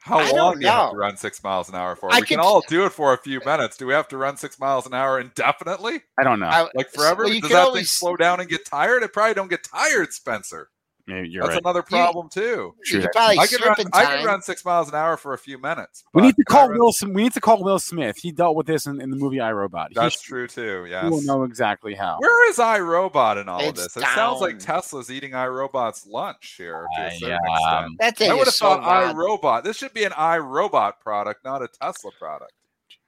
How 0.00 0.18
I 0.18 0.30
long 0.30 0.34
don't 0.34 0.60
do 0.60 0.66
you 0.66 0.70
have 0.72 0.90
to 0.92 0.96
run 0.96 1.16
six 1.16 1.42
miles 1.42 1.68
an 1.68 1.74
hour 1.74 1.96
for? 1.96 2.12
I 2.12 2.20
we 2.20 2.26
can 2.26 2.38
could- 2.38 2.44
all 2.44 2.62
do 2.68 2.84
it 2.86 2.90
for 2.92 3.12
a 3.12 3.18
few 3.18 3.40
minutes. 3.44 3.76
Do 3.76 3.86
we 3.86 3.92
have 3.94 4.08
to 4.08 4.16
run 4.16 4.36
six 4.36 4.58
miles 4.60 4.86
an 4.86 4.94
hour 4.94 5.18
indefinitely? 5.18 6.02
I 6.18 6.22
don't 6.22 6.38
know. 6.38 6.46
I, 6.46 6.68
Like 6.74 6.92
forever? 6.92 7.24
Well, 7.24 7.32
you 7.34 7.40
Does 7.40 7.50
can 7.50 7.56
that 7.56 7.72
thing 7.72 7.84
slow 7.84 8.16
down 8.16 8.40
and 8.40 8.48
get 8.48 8.64
tired? 8.66 9.02
It 9.02 9.12
probably 9.12 9.34
don't 9.34 9.50
get 9.50 9.64
tired, 9.64 10.12
Spencer. 10.12 10.68
Maybe 11.08 11.28
you're 11.28 11.42
That's 11.44 11.54
right. 11.54 11.62
another 11.62 11.82
problem 11.82 12.28
too. 12.28 12.74
you 12.90 13.00
could 13.00 13.12
probably 13.12 13.38
I 13.38 13.46
can 13.46 13.62
run. 13.62 13.76
slip 13.76 13.88
I 13.92 14.04
time. 14.04 14.16
can 14.18 14.26
run 14.26 14.42
six 14.42 14.64
miles 14.64 14.88
an 14.88 14.96
hour 14.96 15.16
for 15.16 15.34
a 15.34 15.38
few 15.38 15.56
minutes. 15.56 16.02
we 16.12 16.22
need 16.22 16.34
to 16.34 16.42
call 16.44 16.68
run- 16.68 16.78
Will. 16.80 16.92
Sm- 16.92 17.12
We 17.12 17.22
need 17.22 17.32
to 17.34 17.40
call 17.40 17.62
Will 17.62 17.78
Smith. 17.78 18.16
He 18.20 18.32
dealt 18.32 18.56
with 18.56 18.66
this 18.66 18.86
in, 18.86 19.00
in 19.00 19.10
the 19.10 19.16
movie 19.16 19.36
iRobot. 19.36 19.88
He 19.90 19.94
That's 19.94 20.20
sh- 20.20 20.26
true 20.26 20.48
too. 20.48 20.82
He 20.84 20.90
Yes. 20.90 21.08
will 21.08 21.22
know 21.22 21.44
exactly 21.44 21.94
how. 21.94 22.18
Where 22.18 22.50
is 22.50 22.56
iRobot 22.56 23.40
in 23.40 23.48
all 23.48 23.60
It's 23.60 23.68
of 23.68 23.76
this? 23.76 23.96
It 23.96 24.02
sounds 24.14 24.40
like. 24.40 24.58
Tesla's 24.58 25.08
eating 25.10 25.30
iRobot's 25.30 26.06
lunch 26.08 26.54
here 26.58 26.86
to 26.96 27.02
a 27.02 27.06
I, 27.06 27.10
certain 27.10 27.34
um, 27.34 27.96
extent. 28.00 28.16
That 28.18 28.30
I 28.30 28.34
would 28.34 28.46
have 28.46 28.54
so 28.54 28.66
thought 28.66 28.82
bad. 28.82 29.14
iRobot. 29.14 29.62
This 29.62 29.76
should 29.76 29.94
be 29.94 30.02
an 30.04 30.12
iRobot 30.12 30.94
product, 31.00 31.44
not 31.44 31.62
a 31.62 31.68
Tesla 31.68 32.10
product. 32.18 32.52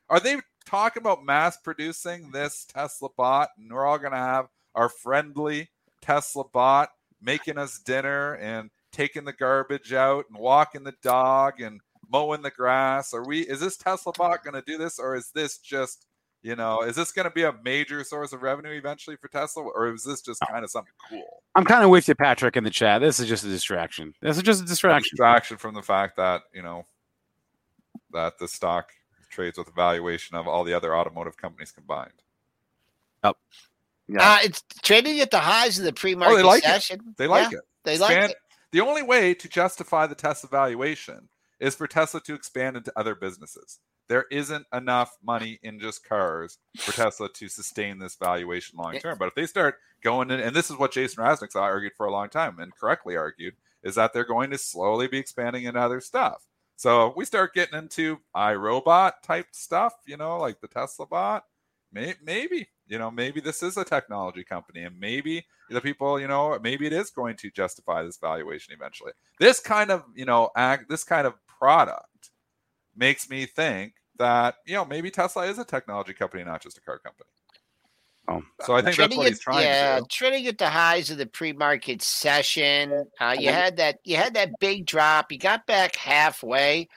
Are 0.09 0.21
they 0.21 0.37
talking 0.67 1.01
about 1.01 1.25
mass 1.25 1.57
producing 1.57 2.31
this 2.31 2.65
Tesla 2.65 3.09
bot, 3.17 3.49
and 3.59 3.73
we're 3.73 3.85
all 3.87 3.99
going 3.99 4.13
to 4.13 4.19
have 4.19 4.47
our 4.75 4.89
friendly 4.89 5.71
Tesla 6.01 6.45
bot 6.45 6.91
making 7.21 7.59
us 7.59 7.79
dinner 7.79 8.35
and 8.37 8.71
taking 8.93 9.25
the 9.25 9.33
garbage 9.33 9.93
out 9.93 10.25
and 10.31 10.39
walking 10.39 10.85
the 10.85 10.95
dog 11.03 11.61
and 11.61 11.81
mowing 12.11 12.43
the 12.43 12.51
grass? 12.51 13.13
Are 13.15 13.27
we? 13.27 13.41
Is 13.41 13.61
this 13.61 13.77
Tesla 13.77 14.13
bot 14.13 14.45
going 14.45 14.55
to 14.55 14.63
do 14.63 14.79
this, 14.79 14.99
or 14.99 15.15
is 15.15 15.31
this 15.35 15.59
just 15.59 16.07
you 16.43 16.55
know, 16.55 16.83
is 16.83 16.95
this 16.95 17.11
going 17.11 17.25
to 17.25 17.33
be 17.33 17.43
a 17.43 17.55
major 17.65 18.05
source 18.05 18.33
of 18.33 18.43
revenue 18.43 18.71
eventually 18.71 19.17
for 19.17 19.29
Tesla, 19.29 19.65
or 19.65 19.93
is 19.93 20.05
this 20.05 20.23
just 20.23 20.41
kind 20.49 20.65
of 20.65 20.71
something 20.71 20.93
cool? 21.09 21.43
I'm 21.57 21.65
kind 21.65 21.83
of 21.83 21.91
with 21.91 22.07
you, 22.07 22.15
Patrick, 22.15 22.57
in 22.57 22.63
the 22.63 22.71
chat. 22.71 23.01
This 23.01 23.19
is 23.19 23.27
just 23.27 23.45
a 23.45 23.49
distraction. 23.49 24.15
This 24.23 24.37
is 24.37 24.43
just 24.45 24.63
a 24.63 24.67
distraction. 24.67 25.11
distraction 25.17 25.57
from 25.57 25.75
the 25.75 25.83
fact 25.83 26.17
that 26.17 26.43
you 26.55 26.63
know 26.63 26.87
that 28.13 28.39
the 28.39 28.47
stock 28.47 28.91
trades 29.31 29.59
with 29.59 29.69
a 29.69 29.73
valuation 29.73 30.37
of 30.37 30.47
all 30.47 30.65
the 30.65 30.73
other 30.73 30.97
automotive 30.97 31.37
companies 31.37 31.73
combined. 31.73 32.13
Yeah. 34.09 34.33
Uh, 34.33 34.39
it's 34.43 34.63
trading 34.83 35.21
at 35.21 35.31
the 35.31 35.39
highs 35.39 35.79
of 35.79 35.85
the 35.85 35.93
pre-market 35.93 36.33
Oh, 36.33 36.37
they 36.37 36.43
like 36.43 36.63
session. 36.63 37.01
it. 37.07 37.17
They 37.17 37.27
like 37.27 37.51
Yeah, 37.51 37.59
it. 37.59 37.65
They 37.85 37.99
like 37.99 38.11
Expand- 38.13 38.31
it. 38.33 38.39
The 38.73 38.81
only 38.81 39.03
way 39.03 39.35
to 39.35 39.49
justify 39.49 40.07
the 40.07 40.15
Tesla 40.15 40.49
valuation 40.51 41.29
is 41.61 41.75
for 41.75 41.87
Tesla 41.87 42.21
to 42.23 42.35
expand 42.35 42.77
into 42.77 42.93
other 42.97 43.15
businesses. 43.15 43.79
There 44.09 44.27
isn't 44.31 44.67
enough 44.73 45.17
money 45.23 45.59
in 45.63 45.79
just 45.81 46.05
cars 46.07 46.59
for 46.79 46.93
Tesla 46.93 47.29
to 47.31 47.49
sustain 47.49 47.99
this 47.99 48.17
valuation 48.17 48.79
long 48.79 48.99
term. 48.99 49.19
But 49.19 49.29
if 49.29 49.35
they 49.35 49.47
start 49.47 49.77
going 50.03 50.31
in, 50.31 50.41
and 50.41 50.55
this 50.57 50.71
is 50.71 50.79
what 50.79 50.93
Jason 50.93 51.23
Rasnick 51.23 51.55
argued 51.57 51.93
for 51.97 52.07
a 52.07 52.11
long 52.13 52.29
time 52.31 52.59
and 52.59 52.75
correctly 52.75 53.17
argued, 53.17 53.55
is 53.83 53.95
that 53.97 54.13
they're 54.13 54.25
going 54.25 54.51
to 54.51 54.59
slowly 54.59 55.09
be 55.09 55.19
expanding 55.19 55.65
into 55.65 55.81
other 55.81 56.01
stuff. 56.01 56.43
So 56.77 57.13
we 57.17 57.25
start 57.25 57.55
getting 57.55 57.79
into 57.79 58.19
iRobot 58.37 59.13
type 59.23 59.49
stuff, 59.53 59.95
you 60.07 60.17
know, 60.17 60.39
like 60.39 60.61
the 60.61 60.69
Tesla 60.69 61.07
bot. 61.07 61.45
May, 61.93 62.15
maybe, 62.23 62.69
you 62.87 62.99
know, 62.99 63.11
maybe 63.11 63.41
this 63.41 63.63
is 63.63 63.77
a 63.77 63.85
technology 63.85 64.45
company, 64.45 64.83
and 64.83 64.99
maybe 64.99 65.47
the 65.71 65.81
people, 65.81 66.21
you 66.21 66.29
know, 66.29 66.59
maybe 66.63 66.87
it 66.87 66.93
is 66.93 67.11
going 67.11 67.37
to 67.37 67.51
justify 67.51 68.03
this 68.03 68.19
valuation 68.19 68.75
eventually. 68.75 69.13
This 69.39 69.61
kind 69.61 69.91
of, 69.91 70.05
you 70.15 70.25
know, 70.25 70.51
ag, 70.57 70.89
this 70.89 71.05
kind 71.05 71.27
of 71.27 71.35
product 71.59 72.31
makes 72.97 73.31
me 73.31 73.47
think 73.47 73.95
that, 74.19 74.57
you 74.67 74.75
know, 74.75 74.85
maybe 74.85 75.11
Tesla 75.11 75.47
is 75.47 75.59
a 75.59 75.65
technology 75.65 76.13
company, 76.13 76.45
not 76.45 76.63
just 76.63 76.79
a 76.79 76.81
car 76.81 76.99
company. 76.99 77.31
Oh. 78.31 78.43
So 78.67 78.75
I 78.75 78.83
think 78.83 78.97
that's 78.97 79.17
what 79.17 79.27
at- 79.27 79.31
he's 79.31 79.41
trying 79.41 79.65
yeah, 79.65 79.97
to 79.97 80.01
do. 80.03 80.07
trading 80.11 80.47
at 80.49 80.59
the 80.59 80.69
highs 80.69 81.11
of 81.11 81.17
the 81.17 81.27
pre-market 81.27 82.03
session. 82.03 83.07
Uh, 83.19 83.35
you 83.39 83.49
had 83.49 83.79
that. 83.79 84.01
You 84.05 84.17
had 84.17 84.35
that 84.35 84.51
big 84.61 84.85
drop. 84.85 85.33
You 85.33 85.39
got 85.39 85.67
back 85.67 85.97
halfway. 85.97 86.89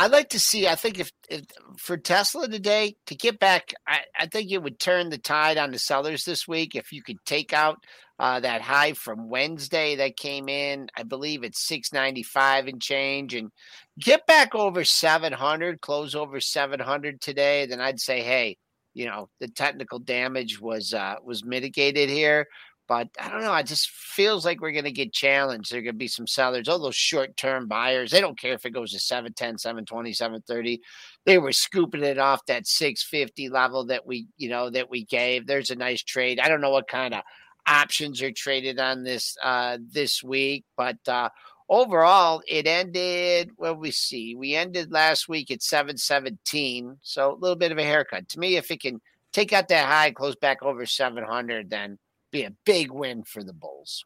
I'd 0.00 0.12
like 0.12 0.28
to 0.28 0.38
see. 0.38 0.68
I 0.68 0.76
think 0.76 1.00
if, 1.00 1.10
if 1.28 1.42
for 1.76 1.96
Tesla 1.96 2.46
today 2.46 2.94
to 3.06 3.16
get 3.16 3.40
back, 3.40 3.74
I, 3.84 4.02
I 4.16 4.26
think 4.26 4.48
it 4.48 4.62
would 4.62 4.78
turn 4.78 5.10
the 5.10 5.18
tide 5.18 5.58
on 5.58 5.72
the 5.72 5.78
sellers 5.78 6.24
this 6.24 6.46
week 6.46 6.76
if 6.76 6.92
you 6.92 7.02
could 7.02 7.18
take 7.26 7.52
out 7.52 7.78
uh, 8.20 8.38
that 8.38 8.62
high 8.62 8.92
from 8.92 9.28
Wednesday 9.28 9.96
that 9.96 10.16
came 10.16 10.48
in. 10.48 10.88
I 10.96 11.02
believe 11.02 11.42
it's 11.42 11.66
six 11.66 11.92
ninety 11.92 12.22
five 12.22 12.68
and 12.68 12.80
change, 12.80 13.34
and 13.34 13.50
get 13.98 14.24
back 14.26 14.54
over 14.54 14.84
seven 14.84 15.32
hundred, 15.32 15.80
close 15.80 16.14
over 16.14 16.40
seven 16.40 16.78
hundred 16.78 17.20
today. 17.20 17.66
Then 17.66 17.80
I'd 17.80 17.98
say, 17.98 18.22
hey, 18.22 18.56
you 18.94 19.06
know 19.06 19.28
the 19.40 19.48
technical 19.48 19.98
damage 19.98 20.60
was 20.60 20.94
uh, 20.94 21.16
was 21.24 21.44
mitigated 21.44 22.08
here. 22.08 22.46
But 22.88 23.08
I 23.20 23.28
don't 23.28 23.42
know. 23.42 23.54
It 23.54 23.66
just 23.66 23.90
feels 23.90 24.46
like 24.46 24.60
we're 24.60 24.72
going 24.72 24.84
to 24.84 24.90
get 24.90 25.12
challenged. 25.12 25.70
There 25.70 25.78
are 25.78 25.82
going 25.82 25.94
to 25.94 25.98
be 25.98 26.08
some 26.08 26.26
sellers, 26.26 26.68
all 26.68 26.78
those 26.78 26.96
short 26.96 27.36
term 27.36 27.68
buyers. 27.68 28.10
They 28.10 28.20
don't 28.20 28.38
care 28.38 28.54
if 28.54 28.64
it 28.64 28.70
goes 28.70 28.92
to 28.92 28.98
710, 28.98 29.58
720, 29.58 30.12
730. 30.14 30.80
They 31.26 31.38
were 31.38 31.52
scooping 31.52 32.02
it 32.02 32.18
off 32.18 32.46
that 32.46 32.66
650 32.66 33.50
level 33.50 33.84
that 33.86 34.06
we, 34.06 34.26
you 34.38 34.48
know, 34.48 34.70
that 34.70 34.88
we 34.88 35.04
gave. 35.04 35.46
There's 35.46 35.70
a 35.70 35.76
nice 35.76 36.02
trade. 36.02 36.40
I 36.40 36.48
don't 36.48 36.62
know 36.62 36.70
what 36.70 36.88
kind 36.88 37.12
of 37.12 37.22
options 37.66 38.22
are 38.22 38.32
traded 38.32 38.80
on 38.80 39.04
this 39.04 39.36
uh 39.42 39.76
this 39.92 40.22
week, 40.22 40.64
but 40.76 40.96
uh 41.06 41.28
overall 41.68 42.40
it 42.46 42.66
ended 42.66 43.50
well 43.58 43.74
we 43.74 43.90
see 43.90 44.34
we 44.34 44.54
ended 44.54 44.90
last 44.90 45.28
week 45.28 45.50
at 45.50 45.62
717 45.62 46.96
so 47.02 47.32
a 47.32 47.36
little 47.36 47.56
bit 47.56 47.72
of 47.72 47.78
a 47.78 47.84
haircut 47.84 48.26
to 48.26 48.38
me 48.38 48.56
if 48.56 48.70
it 48.70 48.80
can 48.80 49.00
take 49.32 49.52
out 49.52 49.68
that 49.68 49.86
high 49.86 50.10
close 50.10 50.34
back 50.36 50.62
over 50.62 50.86
700 50.86 51.68
then 51.68 51.98
be 52.30 52.44
a 52.44 52.52
big 52.64 52.90
win 52.90 53.22
for 53.24 53.42
the 53.42 53.52
bulls 53.52 54.04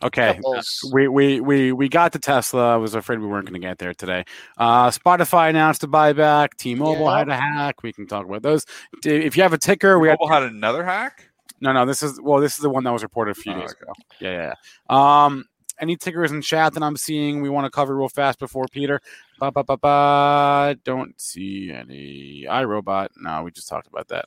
Okay. 0.00 0.34
The 0.36 0.42
Bulls. 0.42 0.90
We, 0.92 1.08
we 1.08 1.40
we 1.40 1.72
we 1.72 1.88
got 1.88 2.12
to 2.12 2.20
Tesla. 2.20 2.74
I 2.74 2.76
was 2.76 2.94
afraid 2.94 3.18
we 3.18 3.26
weren't 3.26 3.46
going 3.48 3.60
to 3.60 3.66
get 3.66 3.78
there 3.78 3.92
today. 3.94 4.22
Uh, 4.56 4.90
Spotify 4.90 5.50
announced 5.50 5.82
a 5.82 5.88
buyback. 5.88 6.50
T-Mobile 6.56 7.06
Yeah. 7.06 7.18
had 7.18 7.28
a 7.28 7.34
hack. 7.36 7.82
We 7.82 7.92
can 7.92 8.06
talk 8.06 8.24
about 8.24 8.42
those. 8.42 8.64
If 9.04 9.36
you 9.36 9.42
have 9.42 9.52
a 9.52 9.58
ticker, 9.58 9.98
we 9.98 10.06
had 10.06 10.18
Mobile 10.20 10.32
had 10.32 10.44
another 10.44 10.84
hack. 10.84 11.28
no, 11.60 11.72
no. 11.72 11.84
This 11.84 12.04
is 12.04 12.20
well, 12.20 12.38
this 12.38 12.52
is 12.54 12.58
the 12.60 12.70
one 12.70 12.84
that 12.84 12.92
was 12.92 13.02
reported 13.02 13.32
a 13.32 13.40
few 13.40 13.52
Oh, 13.52 13.60
days 13.60 13.72
okay. 13.72 13.80
ago. 13.82 13.92
Yeah, 14.20 14.30
yeah. 14.30 14.52
yeah. 14.88 15.24
Um, 15.24 15.46
any 15.80 15.96
tickers 15.96 16.30
in 16.30 16.42
chat 16.42 16.74
that 16.74 16.82
I'm 16.84 16.96
seeing 16.96 17.40
we 17.42 17.48
want 17.50 17.64
to 17.64 17.70
cover 17.70 17.96
real 17.96 18.08
fast 18.08 18.38
before 18.38 18.66
Peter? 18.70 19.00
Ba, 19.40 19.50
ba, 19.50 19.64
ba, 19.64 19.76
ba. 19.78 20.76
Don't 20.84 21.20
see 21.20 21.72
any 21.72 22.44
iRobot. 22.48 23.08
No, 23.16 23.42
we 23.42 23.50
just 23.50 23.68
talked 23.68 23.88
about 23.88 24.06
that. 24.08 24.26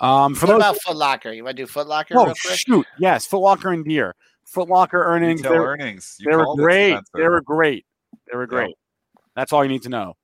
Um, 0.00 0.34
for 0.34 0.46
what 0.46 0.52
those, 0.52 0.60
about 0.62 0.76
Foot 0.82 0.96
Locker? 0.96 1.32
You 1.32 1.44
want 1.44 1.56
to 1.56 1.62
do 1.62 1.66
Foot 1.66 1.86
Locker 1.86 2.14
oh 2.16 2.26
real 2.26 2.34
quick? 2.40 2.58
shoot, 2.58 2.86
yes, 2.98 3.26
Foot 3.26 3.38
Locker 3.40 3.72
and 3.72 3.84
Deere. 3.84 4.14
Foot 4.44 4.68
Locker 4.68 5.02
earnings. 5.02 5.40
Retail 5.40 5.52
they're- 5.52 5.66
earnings. 5.66 6.18
They 6.24 6.36
were 6.36 6.54
great. 6.56 7.00
They 7.14 7.28
were 7.28 7.40
great. 7.40 7.86
They 8.30 8.36
were 8.36 8.42
Yep. 8.44 8.50
great. 8.50 8.74
That's 9.34 9.52
all 9.52 9.64
you 9.64 9.68
need 9.70 9.82
to 9.82 9.88
know. 9.88 10.14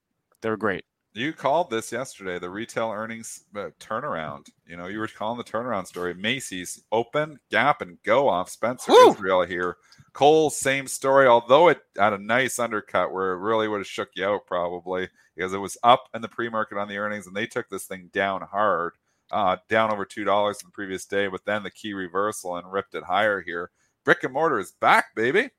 They 0.43 0.51
were 0.51 0.57
great. 0.57 0.85
You 1.17 1.33
called 1.33 1.71
this 1.71 1.93
yesterday, 1.93 2.41
the 2.41 2.51
retail 2.51 2.91
earnings 2.91 3.45
uh, 3.55 3.71
turnaround. 3.79 4.47
You 4.67 4.77
know, 4.77 4.87
you 4.89 4.99
were 4.99 5.07
calling 5.07 5.39
the 5.39 5.45
turnaround 5.45 5.87
story. 5.87 6.13
Macy's 6.13 6.83
open, 6.91 7.39
Gap, 7.53 7.83
and 7.83 8.03
go 8.03 8.29
off. 8.29 8.51
Spencer 8.51 8.91
Woo! 8.91 9.11
Israel 9.13 9.45
here. 9.45 9.77
Kohl's, 10.13 10.57
same 10.57 10.89
story, 10.89 11.29
although 11.29 11.69
it 11.69 11.81
had 11.97 12.15
a 12.15 12.19
nice 12.19 12.59
undercut 12.59 13.13
where 13.13 13.33
it 13.33 13.39
really 13.39 13.69
would 13.69 13.79
have 13.79 13.87
shook 13.87 14.09
you 14.17 14.27
out 14.27 14.47
probably 14.47 15.09
because 15.37 15.53
it 15.53 15.59
was 15.59 15.79
up 15.85 16.09
in 16.15 16.21
the 16.23 16.29
pre-market 16.29 16.79
on 16.79 16.89
the 16.89 16.99
earnings 16.99 17.29
and 17.29 17.37
they 17.37 17.47
took 17.47 17.69
this 17.69 17.85
thing 17.87 18.11
down 18.13 18.41
hard, 18.43 18.95
uh, 19.35 19.57
down 19.69 19.93
over 19.93 20.07
two 20.07 20.25
dollars 20.25 20.57
the 20.59 20.71
previous 20.71 21.05
day, 21.05 21.27
but 21.27 21.45
then 21.45 21.63
the 21.65 21.71
key 21.71 21.93
reversal 21.93 22.57
and 22.57 22.71
ripped 22.73 22.95
it 22.95 23.05
higher 23.05 23.43
here. 23.43 23.71
Brick 24.05 24.25
and 24.25 24.33
mortar 24.33 24.59
is 24.61 24.73
back, 24.81 25.15
baby. 25.15 25.51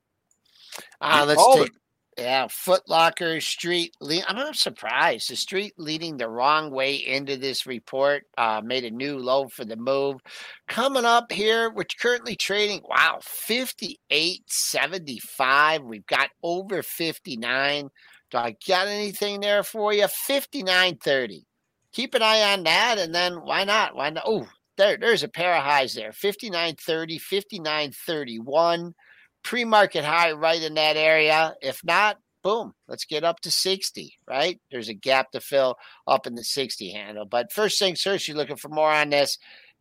Uh, 1.00 1.18
You 1.20 1.26
let's 1.26 1.46
take 1.54 1.66
it. 1.68 1.72
yeah, 2.18 2.46
Foot 2.50 2.82
Locker 2.88 3.40
Street. 3.40 3.94
Le- 4.00 4.22
I'm 4.26 4.36
not 4.36 4.56
surprised. 4.56 5.30
The 5.30 5.36
street 5.36 5.74
leading 5.76 6.16
the 6.16 6.28
wrong 6.28 6.70
way 6.70 6.94
into 6.94 7.36
this 7.36 7.66
report 7.66 8.24
uh, 8.38 8.62
made 8.64 8.84
a 8.84 8.90
new 8.90 9.18
low 9.18 9.48
for 9.48 9.64
the 9.64 9.76
move. 9.76 10.20
Coming 10.68 11.04
up 11.04 11.30
here, 11.32 11.70
we're 11.70 11.84
currently 12.00 12.36
trading. 12.36 12.80
Wow, 12.88 13.18
58.75. 13.22 15.84
We've 15.84 16.06
got 16.06 16.30
over 16.42 16.82
59. 16.82 17.88
Do 18.30 18.38
I 18.38 18.56
got 18.66 18.88
anything 18.88 19.40
there 19.40 19.62
for 19.62 19.92
you? 19.92 20.04
59.30. 20.04 21.42
keep 21.96 22.14
an 22.14 22.22
eye 22.22 22.52
on 22.52 22.62
that. 22.64 22.98
And 22.98 23.14
then 23.14 23.36
why 23.36 23.64
not? 23.64 23.96
Why 23.96 24.10
not? 24.10 24.24
Oh, 24.26 24.46
there, 24.76 24.98
there's 24.98 25.22
a 25.22 25.28
pair 25.28 25.56
of 25.56 25.64
highs 25.64 25.94
there 25.94 26.10
59.30, 26.10 26.76
59.31, 27.18 28.92
pre 29.42 29.64
market 29.64 30.04
high 30.04 30.32
right 30.32 30.62
in 30.62 30.74
that 30.74 30.96
area. 30.98 31.54
If 31.62 31.82
not, 31.82 32.18
boom, 32.42 32.74
let's 32.86 33.06
get 33.06 33.24
up 33.24 33.40
to 33.40 33.50
60, 33.50 34.14
right? 34.28 34.60
There's 34.70 34.90
a 34.90 34.94
gap 34.94 35.32
to 35.32 35.40
fill 35.40 35.76
up 36.06 36.26
in 36.26 36.34
the 36.34 36.44
60 36.44 36.90
handle. 36.90 37.24
But 37.24 37.50
first 37.50 37.78
things 37.78 38.02
first, 38.02 38.28
you're 38.28 38.36
looking 38.36 38.56
for 38.56 38.68
more 38.68 38.92
on 38.92 39.08
this. 39.08 39.38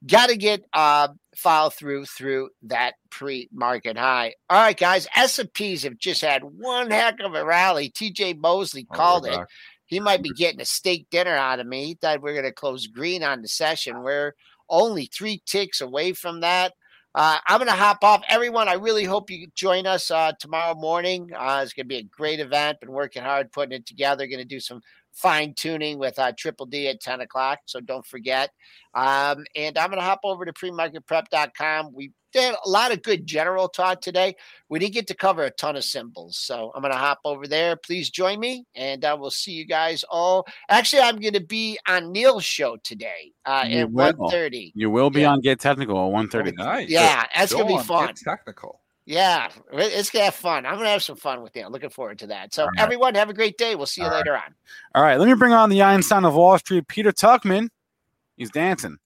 Got 0.07 0.29
to 0.29 0.37
get 0.37 0.63
uh, 0.71 1.07
follow 1.35 1.69
through 1.69 2.05
through 2.05 2.49
that 2.63 2.93
pre-market 3.09 3.97
high. 3.97 4.35
All 4.49 4.61
right, 4.61 4.77
guys. 4.77 5.07
S&Ps 5.15 5.83
have 5.83 5.97
just 5.97 6.21
had 6.21 6.43
one 6.43 6.91
heck 6.91 7.19
of 7.21 7.33
a 7.33 7.43
rally. 7.43 7.89
TJ 7.89 8.37
Mosley 8.37 8.85
Oh, 8.91 8.95
called 8.95 9.23
we're 9.23 9.31
it. 9.31 9.37
back. 9.37 9.47
He 9.85 9.99
might 9.99 10.23
be 10.23 10.31
getting 10.31 10.61
a 10.61 10.65
steak 10.65 11.07
dinner 11.09 11.35
out 11.35 11.59
of 11.59 11.67
me. 11.67 11.85
He 11.85 11.93
thought 11.95 12.21
we 12.21 12.31
are 12.31 12.35
going 12.35 12.45
to 12.45 12.51
close 12.51 12.87
green 12.87 13.23
on 13.23 13.41
the 13.41 13.47
session. 13.47 14.03
We're 14.03 14.33
only 14.69 15.05
three 15.05 15.41
ticks 15.45 15.81
away 15.81 16.13
from 16.13 16.41
that. 16.41 16.73
Uh, 17.13 17.37
I'm 17.47 17.59
going 17.59 17.69
to 17.69 17.73
hop 17.73 18.03
off. 18.03 18.23
Everyone, 18.27 18.67
I 18.67 18.73
really 18.73 19.05
hope 19.05 19.29
you 19.29 19.47
join 19.55 19.87
us 19.87 20.11
uh, 20.11 20.33
tomorrow 20.37 20.75
morning. 20.75 21.29
Uh, 21.33 21.61
it's 21.63 21.71
going 21.71 21.85
to 21.85 21.87
be 21.87 21.97
a 21.97 22.03
great 22.03 22.41
event. 22.41 22.81
Been 22.81 22.91
working 22.91 23.23
hard 23.23 23.53
putting 23.53 23.71
it 23.71 23.85
together. 23.85 24.27
Going 24.27 24.39
to 24.39 24.45
do 24.45 24.59
some 24.59 24.81
fine 25.15 25.53
tuning 25.55 25.97
with 25.97 26.19
uh, 26.19 26.31
Triple 26.37 26.65
D 26.67 26.87
at 26.89 26.99
10 27.01 27.21
o'clock. 27.21 27.59
So 27.65 27.79
don't 27.79 28.05
forget. 28.05 28.51
Um, 28.93 29.43
and 29.55 29.77
I'm 29.77 29.89
going 29.89 29.99
to 29.99 30.05
hop 30.05 30.19
over 30.23 30.45
to 30.45 30.53
premarketprep.com. 30.53 31.91
We 31.93 32.11
did 32.33 32.53
a 32.65 32.69
lot 32.69 32.91
of 32.91 33.01
good 33.01 33.25
general 33.25 33.69
talk 33.69 34.01
today. 34.01 34.35
We 34.69 34.77
didn't 34.79 34.93
get 34.93 35.07
to 35.07 35.15
cover 35.15 35.43
a 35.43 35.51
ton 35.51 35.77
of 35.77 35.85
symbols. 35.85 36.37
So 36.37 36.71
I'm 36.75 36.81
going 36.81 36.91
to 36.93 36.97
hop 36.99 37.19
over 37.23 37.47
there. 37.47 37.77
Please 37.77 38.09
join 38.09 38.39
me, 38.41 38.65
and 38.75 39.03
uh, 39.05 39.15
we'll 39.19 39.31
see 39.31 39.53
you 39.53 39.65
guys 39.65 40.03
all. 40.09 40.45
Actually, 40.69 41.01
I'm 41.03 41.17
going 41.19 41.33
to 41.33 41.39
be 41.43 41.79
on 41.87 42.11
Neil's 42.11 42.43
show 42.43 42.77
today 42.83 43.31
uh, 43.45 43.65
You 43.67 43.79
at 43.79 43.91
will. 43.91 44.13
1.30. 44.13 44.73
You 44.75 44.89
will 44.89 45.09
be 45.09 45.21
Yeah. 45.21 45.31
on 45.31 45.41
Get 45.41 45.59
Technical 45.61 45.95
at 45.97 46.25
1.30. 46.29 46.53
Oh, 46.59 46.63
nice. 46.63 46.89
Yeah, 46.89 47.25
that's 47.35 47.53
going 47.53 47.67
to 47.67 47.77
be 47.77 47.83
fun. 47.83 48.07
Get 48.07 48.17
technical. 48.17 48.81
Yeah, 49.05 49.49
it's 49.71 50.09
going 50.09 50.21
to 50.21 50.25
have 50.25 50.35
fun. 50.35 50.65
I'm 50.65 50.73
going 50.75 50.85
to 50.85 50.89
have 50.89 51.03
some 51.03 51.15
fun 51.15 51.43
with 51.43 51.55
you. 51.55 51.63
I'm 51.63 51.71
Looking 51.71 51.91
forward 51.91 52.17
to 52.19 52.27
that. 52.27 52.53
So, 52.55 52.63
All 52.63 52.69
right. 52.69 52.79
everyone, 52.79 53.13
have 53.15 53.29
a 53.29 53.33
great 53.35 53.57
day. 53.57 53.75
We'll 53.75 53.85
see 53.85 54.01
you 54.01 54.07
All 54.07 54.11
right. 54.13 54.17
later 54.19 54.35
on. 54.35 54.55
All 54.95 55.03
right, 55.03 55.19
let 55.19 55.27
me 55.27 55.35
bring 55.35 55.53
on 55.53 55.69
the 55.69 55.83
Einstein 55.83 56.25
of 56.25 56.33
Wall 56.33 56.57
Street, 56.57 56.87
Peter 56.87 57.11
Tuchman. 57.11 57.69
He's 58.35 58.49
dancing. 58.49 58.97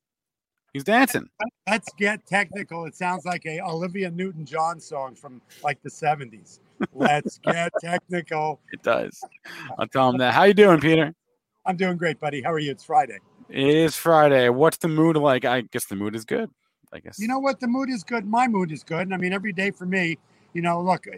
He's 0.71 0.83
dancing. 0.85 1.27
Let's 1.67 1.91
get 1.97 2.25
technical. 2.27 2.85
It 2.85 2.95
sounds 2.95 3.25
like 3.25 3.45
a 3.45 3.59
Olivia 3.59 4.09
Newton-John 4.09 4.79
song 4.79 5.15
from 5.15 5.41
like 5.63 5.81
the 5.81 5.89
70s. 5.89 6.59
Let's 6.93 7.37
get 7.43 7.73
technical. 7.81 8.61
It 8.71 8.81
does. 8.83 9.19
I'll 9.77 9.87
tell 9.87 10.09
him 10.09 10.17
that. 10.19 10.33
How 10.33 10.43
you 10.43 10.53
doing, 10.53 10.79
Peter? 10.79 11.13
I'm 11.65 11.75
doing 11.75 11.97
great, 11.97 12.19
buddy. 12.19 12.41
How 12.41 12.51
are 12.53 12.59
you? 12.59 12.71
It's 12.71 12.85
Friday. 12.85 13.17
It 13.49 13.67
is 13.67 13.95
Friday. 13.97 14.47
What's 14.49 14.77
the 14.77 14.87
mood 14.87 15.17
like? 15.17 15.43
I 15.43 15.61
guess 15.61 15.85
the 15.87 15.95
mood 15.95 16.15
is 16.15 16.23
good. 16.23 16.49
I 16.91 16.99
guess. 16.99 17.19
You 17.19 17.27
know 17.27 17.39
what? 17.39 17.59
The 17.59 17.67
mood 17.67 17.89
is 17.89 18.03
good. 18.03 18.25
My 18.25 18.47
mood 18.47 18.71
is 18.71 18.83
good. 18.83 19.01
And 19.01 19.13
I 19.13 19.17
mean, 19.17 19.33
every 19.33 19.53
day 19.53 19.71
for 19.71 19.85
me, 19.85 20.17
you 20.53 20.61
know, 20.61 20.81
look, 20.81 21.07
uh, 21.07 21.17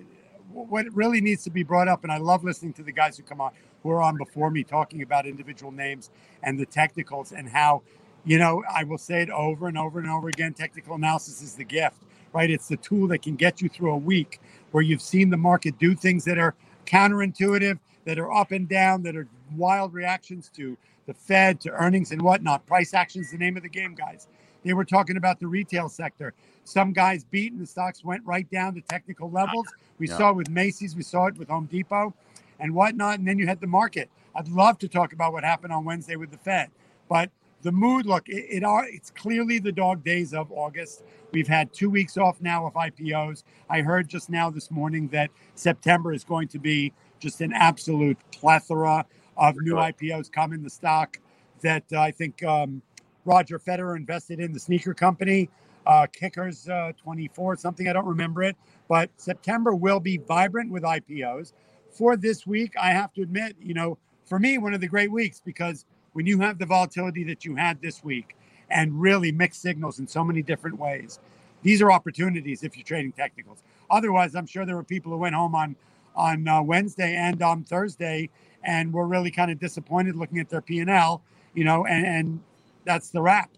what 0.51 0.85
really 0.93 1.21
needs 1.21 1.43
to 1.45 1.49
be 1.49 1.63
brought 1.63 1.87
up, 1.87 2.03
and 2.03 2.11
I 2.11 2.17
love 2.17 2.43
listening 2.43 2.73
to 2.73 2.83
the 2.83 2.91
guys 2.91 3.17
who 3.17 3.23
come 3.23 3.39
on, 3.39 3.51
who 3.83 3.89
are 3.91 4.01
on 4.01 4.17
before 4.17 4.51
me, 4.51 4.63
talking 4.63 5.01
about 5.01 5.25
individual 5.25 5.71
names 5.71 6.09
and 6.43 6.59
the 6.59 6.65
technicals 6.65 7.31
and 7.31 7.47
how, 7.47 7.83
you 8.25 8.37
know, 8.37 8.63
I 8.69 8.83
will 8.83 8.97
say 8.97 9.21
it 9.21 9.29
over 9.29 9.67
and 9.67 9.77
over 9.77 9.99
and 9.99 10.09
over 10.09 10.27
again 10.27 10.53
technical 10.53 10.95
analysis 10.95 11.41
is 11.41 11.55
the 11.55 11.63
gift, 11.63 12.03
right? 12.33 12.49
It's 12.49 12.67
the 12.67 12.77
tool 12.77 13.07
that 13.07 13.21
can 13.21 13.35
get 13.35 13.61
you 13.61 13.69
through 13.69 13.91
a 13.91 13.97
week 13.97 14.41
where 14.71 14.83
you've 14.83 15.01
seen 15.01 15.29
the 15.29 15.37
market 15.37 15.77
do 15.79 15.95
things 15.95 16.25
that 16.25 16.37
are 16.37 16.53
counterintuitive, 16.85 17.79
that 18.05 18.19
are 18.19 18.31
up 18.31 18.51
and 18.51 18.67
down, 18.67 19.03
that 19.03 19.15
are 19.15 19.27
wild 19.55 19.93
reactions 19.93 20.49
to 20.55 20.77
the 21.07 21.13
Fed, 21.13 21.61
to 21.61 21.71
earnings 21.71 22.11
and 22.11 22.21
whatnot. 22.21 22.65
Price 22.65 22.93
action 22.93 23.21
is 23.21 23.31
the 23.31 23.37
name 23.37 23.55
of 23.57 23.63
the 23.63 23.69
game, 23.69 23.95
guys. 23.95 24.27
They 24.63 24.73
were 24.73 24.85
talking 24.85 25.17
about 25.17 25.39
the 25.39 25.47
retail 25.47 25.89
sector. 25.89 26.33
Some 26.63 26.93
guys 26.93 27.23
beat 27.23 27.51
and 27.51 27.61
the 27.61 27.65
stocks 27.65 28.03
went 28.03 28.25
right 28.25 28.49
down 28.51 28.75
to 28.75 28.81
technical 28.81 29.29
levels. 29.29 29.67
We 29.97 30.07
Yeah. 30.07 30.17
saw 30.17 30.29
it 30.31 30.35
with 30.35 30.49
Macy's, 30.49 30.95
we 30.95 31.03
saw 31.03 31.25
it 31.27 31.37
with 31.37 31.49
Home 31.49 31.65
Depot 31.65 32.13
and 32.59 32.73
whatnot. 32.73 33.19
And 33.19 33.27
then 33.27 33.39
you 33.39 33.47
had 33.47 33.59
the 33.59 33.67
market. 33.67 34.09
I'd 34.35 34.47
love 34.47 34.77
to 34.79 34.87
talk 34.87 35.13
about 35.13 35.33
what 35.33 35.43
happened 35.43 35.73
on 35.73 35.83
Wednesday 35.85 36.15
with 36.15 36.31
the 36.31 36.37
Fed, 36.37 36.69
but 37.09 37.29
the 37.63 37.71
mood 37.71 38.05
look, 38.05 38.27
it, 38.29 38.45
it 38.49 38.63
are 38.63 38.85
it's 38.87 39.11
clearly 39.11 39.59
the 39.59 39.71
dog 39.71 40.03
days 40.03 40.33
of 40.33 40.51
August. 40.51 41.03
We've 41.31 41.47
had 41.47 41.73
two 41.73 41.89
weeks 41.89 42.17
off 42.17 42.41
now 42.41 42.65
of 42.65 42.73
IPOs. 42.73 43.43
I 43.69 43.81
heard 43.81 44.07
just 44.07 44.29
now 44.29 44.49
this 44.49 44.71
morning 44.71 45.07
that 45.09 45.29
September 45.55 46.13
is 46.13 46.23
going 46.23 46.47
to 46.49 46.59
be 46.59 46.93
just 47.19 47.41
an 47.41 47.53
absolute 47.53 48.17
plethora 48.31 49.05
of 49.37 49.57
new 49.61 49.75
IPOs 49.75 50.31
coming. 50.31 50.63
The 50.63 50.69
stock 50.69 51.19
that 51.61 51.83
uh, 51.93 51.99
I 51.99 52.11
think 52.11 52.43
um, 52.43 52.81
Roger 53.25 53.59
Federer 53.59 53.95
invested 53.95 54.39
in, 54.39 54.51
the 54.51 54.59
sneaker 54.59 54.93
company, 54.93 55.49
uh, 55.85 56.07
Kickers 56.11 56.67
uh, 56.69 56.91
24, 57.01 57.57
something 57.57 57.87
I 57.87 57.93
don't 57.93 58.05
remember 58.05 58.43
it. 58.43 58.55
But 58.87 59.09
September 59.17 59.75
will 59.75 59.99
be 59.99 60.17
vibrant 60.17 60.71
with 60.71 60.83
IPOs. 60.83 61.53
For 61.91 62.15
this 62.15 62.45
week, 62.47 62.73
I 62.79 62.91
have 62.91 63.13
to 63.13 63.21
admit, 63.21 63.55
you 63.59 63.73
know, 63.73 63.97
for 64.25 64.39
me, 64.39 64.57
one 64.57 64.73
of 64.73 64.81
the 64.81 64.87
great 64.87 65.11
weeks 65.11 65.41
because 65.43 65.85
when 66.13 66.25
you 66.25 66.39
have 66.39 66.57
the 66.57 66.65
volatility 66.65 67.23
that 67.25 67.45
you 67.45 67.55
had 67.55 67.81
this 67.81 68.03
week 68.03 68.35
and 68.69 68.99
really 68.99 69.31
mixed 69.31 69.61
signals 69.61 69.99
in 69.99 70.07
so 70.07 70.23
many 70.23 70.41
different 70.41 70.79
ways, 70.79 71.19
these 71.63 71.81
are 71.81 71.91
opportunities 71.91 72.63
if 72.63 72.75
you're 72.75 72.85
trading 72.85 73.11
technicals. 73.11 73.63
Otherwise, 73.89 74.35
I'm 74.35 74.45
sure 74.47 74.65
there 74.65 74.75
were 74.75 74.83
people 74.83 75.11
who 75.11 75.17
went 75.17 75.35
home 75.35 75.55
on 75.55 75.75
on 76.15 76.45
uh, 76.47 76.61
Wednesday 76.61 77.15
and 77.15 77.41
on 77.41 77.63
Thursday 77.63 78.29
and 78.63 78.91
were 78.93 79.07
really 79.07 79.31
kind 79.31 79.49
of 79.49 79.59
disappointed 79.59 80.15
looking 80.15 80.39
at 80.39 80.49
their 80.49 80.61
P 80.61 80.79
and 80.79 80.89
L, 80.89 81.21
you 81.53 81.63
know, 81.63 81.85
and, 81.85 82.05
and 82.05 82.39
that's 82.85 83.09
the 83.09 83.21
wrap. 83.21 83.49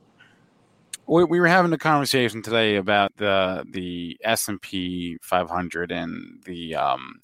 we, 1.08 1.24
we 1.24 1.40
were 1.40 1.48
having 1.48 1.74
a 1.74 1.78
conversation 1.78 2.42
today 2.42 2.76
about 2.76 3.16
the 3.18 3.66
the 3.72 4.18
S 4.24 4.48
and 4.48 4.62
P 4.62 5.18
500 5.22 5.92
and 5.92 6.42
the 6.46 6.76
um 6.76 7.20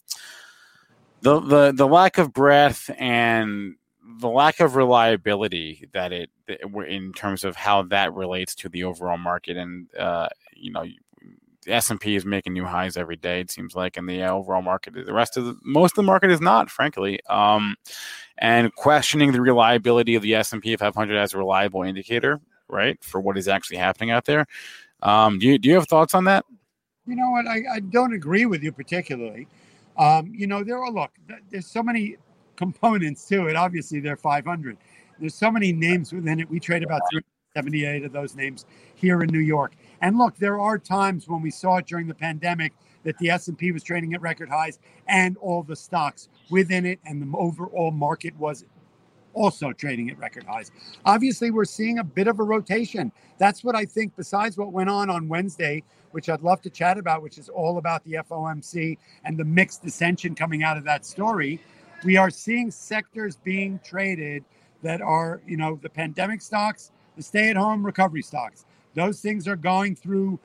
the 1.22 1.40
the 1.40 1.72
the 1.72 1.88
lack 1.88 2.18
of 2.18 2.34
breadth 2.34 2.90
and 2.98 3.76
the 4.20 4.30
lack 4.30 4.60
of 4.60 4.76
reliability 4.76 5.88
that 5.94 6.12
it 6.12 6.30
in 6.88 7.14
terms 7.14 7.44
of 7.44 7.56
how 7.56 7.84
that 7.84 8.14
relates 8.14 8.56
to 8.56 8.70
the 8.70 8.84
overall 8.84 9.18
market 9.18 9.56
and 9.56 9.88
uh 9.96 10.28
you 10.56 10.72
know 10.72 10.84
the 11.70 11.76
S&P 11.76 12.16
is 12.16 12.26
making 12.26 12.54
new 12.54 12.66
highs 12.66 12.98
every 12.98 13.16
day 13.16 13.40
it 13.40 13.52
seems 13.52 13.76
like 13.76 13.98
and 13.98 14.10
the 14.10 14.24
overall 14.24 14.62
market 14.62 14.94
the 14.94 15.14
rest 15.14 15.38
of 15.38 15.46
the 15.46 15.56
most 15.64 15.92
of 15.92 15.98
the 15.98 16.04
market 16.04 16.32
is 16.32 16.42
not 16.42 16.70
frankly 16.70 17.20
um 17.30 17.76
and 18.40 18.74
questioning 18.76 19.32
the 19.32 19.42
reliability 19.42 20.16
of 20.16 20.24
the 20.24 20.34
S&P 20.36 20.76
500 20.76 21.18
as 21.18 21.34
a 21.34 21.38
reliable 21.38 21.84
indicator 21.84 22.40
right 22.68 22.98
for 23.04 23.22
what 23.22 23.38
is 23.38 23.48
actually 23.48 23.78
happening 23.78 24.12
out 24.12 24.26
there 24.26 24.46
um 25.04 25.40
do 25.40 25.48
you 25.48 25.58
do 25.58 25.70
you 25.70 25.76
have 25.76 25.88
thoughts 25.88 26.16
on 26.16 26.24
that 26.26 26.44
You 27.10 27.16
know 27.16 27.32
what? 27.32 27.48
I, 27.48 27.64
I 27.76 27.80
don't 27.80 28.14
agree 28.14 28.46
with 28.46 28.62
you 28.62 28.72
particularly. 28.72 29.48
Um, 29.98 30.32
you 30.34 30.48
know, 30.48 30.64
there 30.64 30.78
are 30.78 30.92
look, 30.92 31.12
there's 31.50 31.66
so 31.66 31.82
many 31.82 32.18
components 32.56 33.26
to 33.28 33.48
it. 33.48 33.56
Obviously, 33.56 34.00
they're 34.00 34.16
500. 34.16 34.78
There's 35.20 35.34
so 35.34 35.52
many 35.52 35.74
names 35.74 36.14
within 36.14 36.40
it. 36.40 36.50
We 36.50 36.60
trade 36.60 36.84
about 36.84 37.02
378 37.12 38.06
of 38.06 38.12
those 38.12 38.36
names 38.36 38.66
here 38.96 39.24
in 39.24 39.30
New 39.32 39.40
York. 39.40 39.74
And 40.02 40.18
look, 40.18 40.38
there 40.38 40.60
are 40.60 40.78
times 40.78 41.28
when 41.28 41.42
we 41.42 41.52
saw 41.52 41.78
it 41.78 41.88
during 41.88 42.08
the 42.08 42.16
pandemic 42.16 42.74
that 43.04 43.18
the 43.18 43.30
S&P 43.30 43.72
was 43.72 43.84
trading 43.84 44.14
at 44.14 44.22
record 44.22 44.50
highs 44.50 44.80
and 45.08 45.38
all 45.38 45.64
the 45.64 45.76
stocks 45.76 46.30
within 46.50 46.86
it 46.86 47.00
and 47.06 47.22
the 47.22 47.38
overall 47.38 47.92
market 47.92 48.36
was 48.38 48.66
also 49.34 49.72
trading 49.72 50.10
at 50.10 50.18
record 50.18 50.44
highs. 50.44 50.72
Obviously, 51.06 51.52
we're 51.52 51.66
seeing 51.66 52.00
a 52.00 52.04
bit 52.04 52.28
of 52.28 52.40
a 52.40 52.44
rotation. 52.44 53.12
That's 53.38 53.64
what 53.64 53.76
I 53.76 53.86
think, 53.86 54.16
besides 54.16 54.58
what 54.58 54.72
went 54.72 54.90
on 54.90 55.10
on 55.10 55.28
Wednesday, 55.28 55.84
which 56.12 56.30
I'd 56.30 56.42
love 56.42 56.62
to 56.64 56.70
chat 56.70 56.98
about, 56.98 57.22
which 57.22 57.38
is 57.38 57.48
all 57.50 57.78
about 57.78 58.04
the 58.04 58.14
FOMC 58.14 58.98
and 59.26 59.38
the 59.38 59.46
mixed 59.46 59.84
dissension 59.84 60.36
coming 60.36 60.64
out 60.64 60.78
of 60.78 60.84
that 60.86 61.06
story. 61.06 61.60
We 62.04 62.18
are 62.18 62.30
seeing 62.30 62.72
sectors 62.72 63.36
being 63.38 63.80
traded 63.84 64.44
that 64.82 65.02
are, 65.02 65.42
you 65.46 65.58
know, 65.58 65.80
the 65.82 65.90
pandemic 65.90 66.42
stocks, 66.42 66.92
the 67.16 67.24
stay 67.24 67.50
at 67.50 67.56
home 67.58 67.86
recovery 67.86 68.22
stocks. 68.22 68.66
Those 68.96 69.22
things 69.22 69.48
are 69.48 69.56
going 69.56 69.96
through 69.96 70.40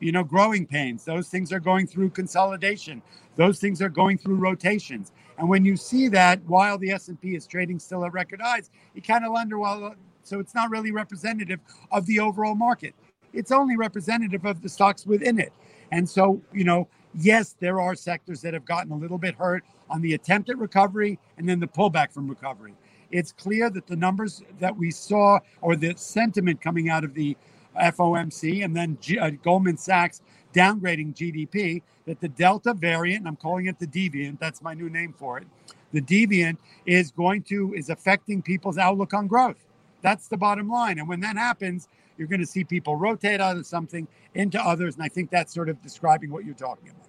you 0.00 0.12
know 0.12 0.24
growing 0.24 0.66
pains. 0.66 1.04
Those 1.04 1.28
things 1.28 1.52
are 1.52 1.60
going 1.60 1.86
through 1.86 2.10
consolidation. 2.10 3.02
Those 3.36 3.58
things 3.58 3.82
are 3.82 3.88
going 3.88 4.18
through 4.18 4.36
rotations. 4.36 5.12
And 5.38 5.48
when 5.48 5.64
you 5.64 5.76
see 5.76 6.08
that 6.08 6.42
while 6.46 6.78
the 6.78 6.90
s&p 6.90 7.34
is 7.34 7.46
trading 7.46 7.78
still 7.78 8.04
at 8.04 8.12
record 8.12 8.40
highs 8.42 8.70
you 8.94 9.02
kind 9.02 9.24
of 9.24 9.30
wonder 9.32 9.58
well 9.58 9.84
uh, 9.84 9.90
so 10.24 10.40
it's 10.40 10.54
not 10.54 10.70
really 10.70 10.90
representative 10.90 11.60
of 11.90 12.04
the 12.06 12.20
overall 12.20 12.54
market. 12.54 12.94
It's 13.32 13.52
only 13.52 13.76
representative 13.76 14.44
of 14.44 14.62
the 14.62 14.68
stocks 14.68 15.06
within 15.06 15.38
it. 15.38 15.52
And 15.92 16.08
so 16.08 16.40
you 16.52 16.64
know 16.64 16.88
yes 17.14 17.56
there 17.58 17.80
are 17.80 17.94
sectors 17.94 18.40
that 18.42 18.54
have 18.54 18.64
gotten 18.64 18.92
a 18.92 18.96
little 18.96 19.18
bit 19.18 19.34
hurt 19.34 19.64
on 19.90 20.00
the 20.02 20.14
attempt 20.14 20.50
at 20.50 20.58
recovery 20.58 21.18
and 21.38 21.48
then 21.48 21.60
the 21.60 21.68
pullback 21.68 22.12
from 22.12 22.28
recovery. 22.28 22.74
It's 23.10 23.32
clear 23.32 23.70
that 23.70 23.86
the 23.86 23.96
numbers 23.96 24.42
that 24.60 24.76
we 24.76 24.90
saw 24.90 25.40
or 25.62 25.76
the 25.76 25.94
sentiment 25.96 26.60
coming 26.60 26.90
out 26.90 27.04
of 27.04 27.14
the 27.14 27.36
FOMC 27.78 28.64
and 28.64 28.74
then 28.74 28.98
G- 29.00 29.18
uh, 29.18 29.30
Goldman 29.42 29.76
Sachs 29.76 30.22
downgrading 30.54 31.14
GDP, 31.14 31.82
that 32.06 32.20
the 32.20 32.28
Delta 32.28 32.74
variant, 32.74 33.20
and 33.20 33.28
I'm 33.28 33.36
calling 33.36 33.66
it 33.66 33.78
the 33.78 33.86
deviant, 33.86 34.38
that's 34.38 34.62
my 34.62 34.74
new 34.74 34.88
name 34.88 35.14
for 35.16 35.38
it, 35.38 35.46
the 35.92 36.00
deviant 36.00 36.56
is 36.86 37.10
going 37.10 37.42
to, 37.44 37.74
is 37.74 37.90
affecting 37.90 38.42
people's 38.42 38.78
outlook 38.78 39.14
on 39.14 39.26
growth. 39.26 39.64
That's 40.02 40.28
the 40.28 40.36
bottom 40.36 40.68
line. 40.68 40.98
And 40.98 41.08
when 41.08 41.20
that 41.20 41.36
happens, 41.36 41.88
you're 42.16 42.28
going 42.28 42.40
to 42.40 42.46
see 42.46 42.64
people 42.64 42.96
rotate 42.96 43.40
out 43.40 43.56
of 43.56 43.66
something 43.66 44.06
into 44.34 44.60
others. 44.60 44.94
And 44.94 45.04
I 45.04 45.08
think 45.08 45.30
that's 45.30 45.52
sort 45.52 45.68
of 45.68 45.80
describing 45.82 46.30
what 46.30 46.44
you're 46.44 46.54
talking 46.54 46.90
about. 46.90 47.08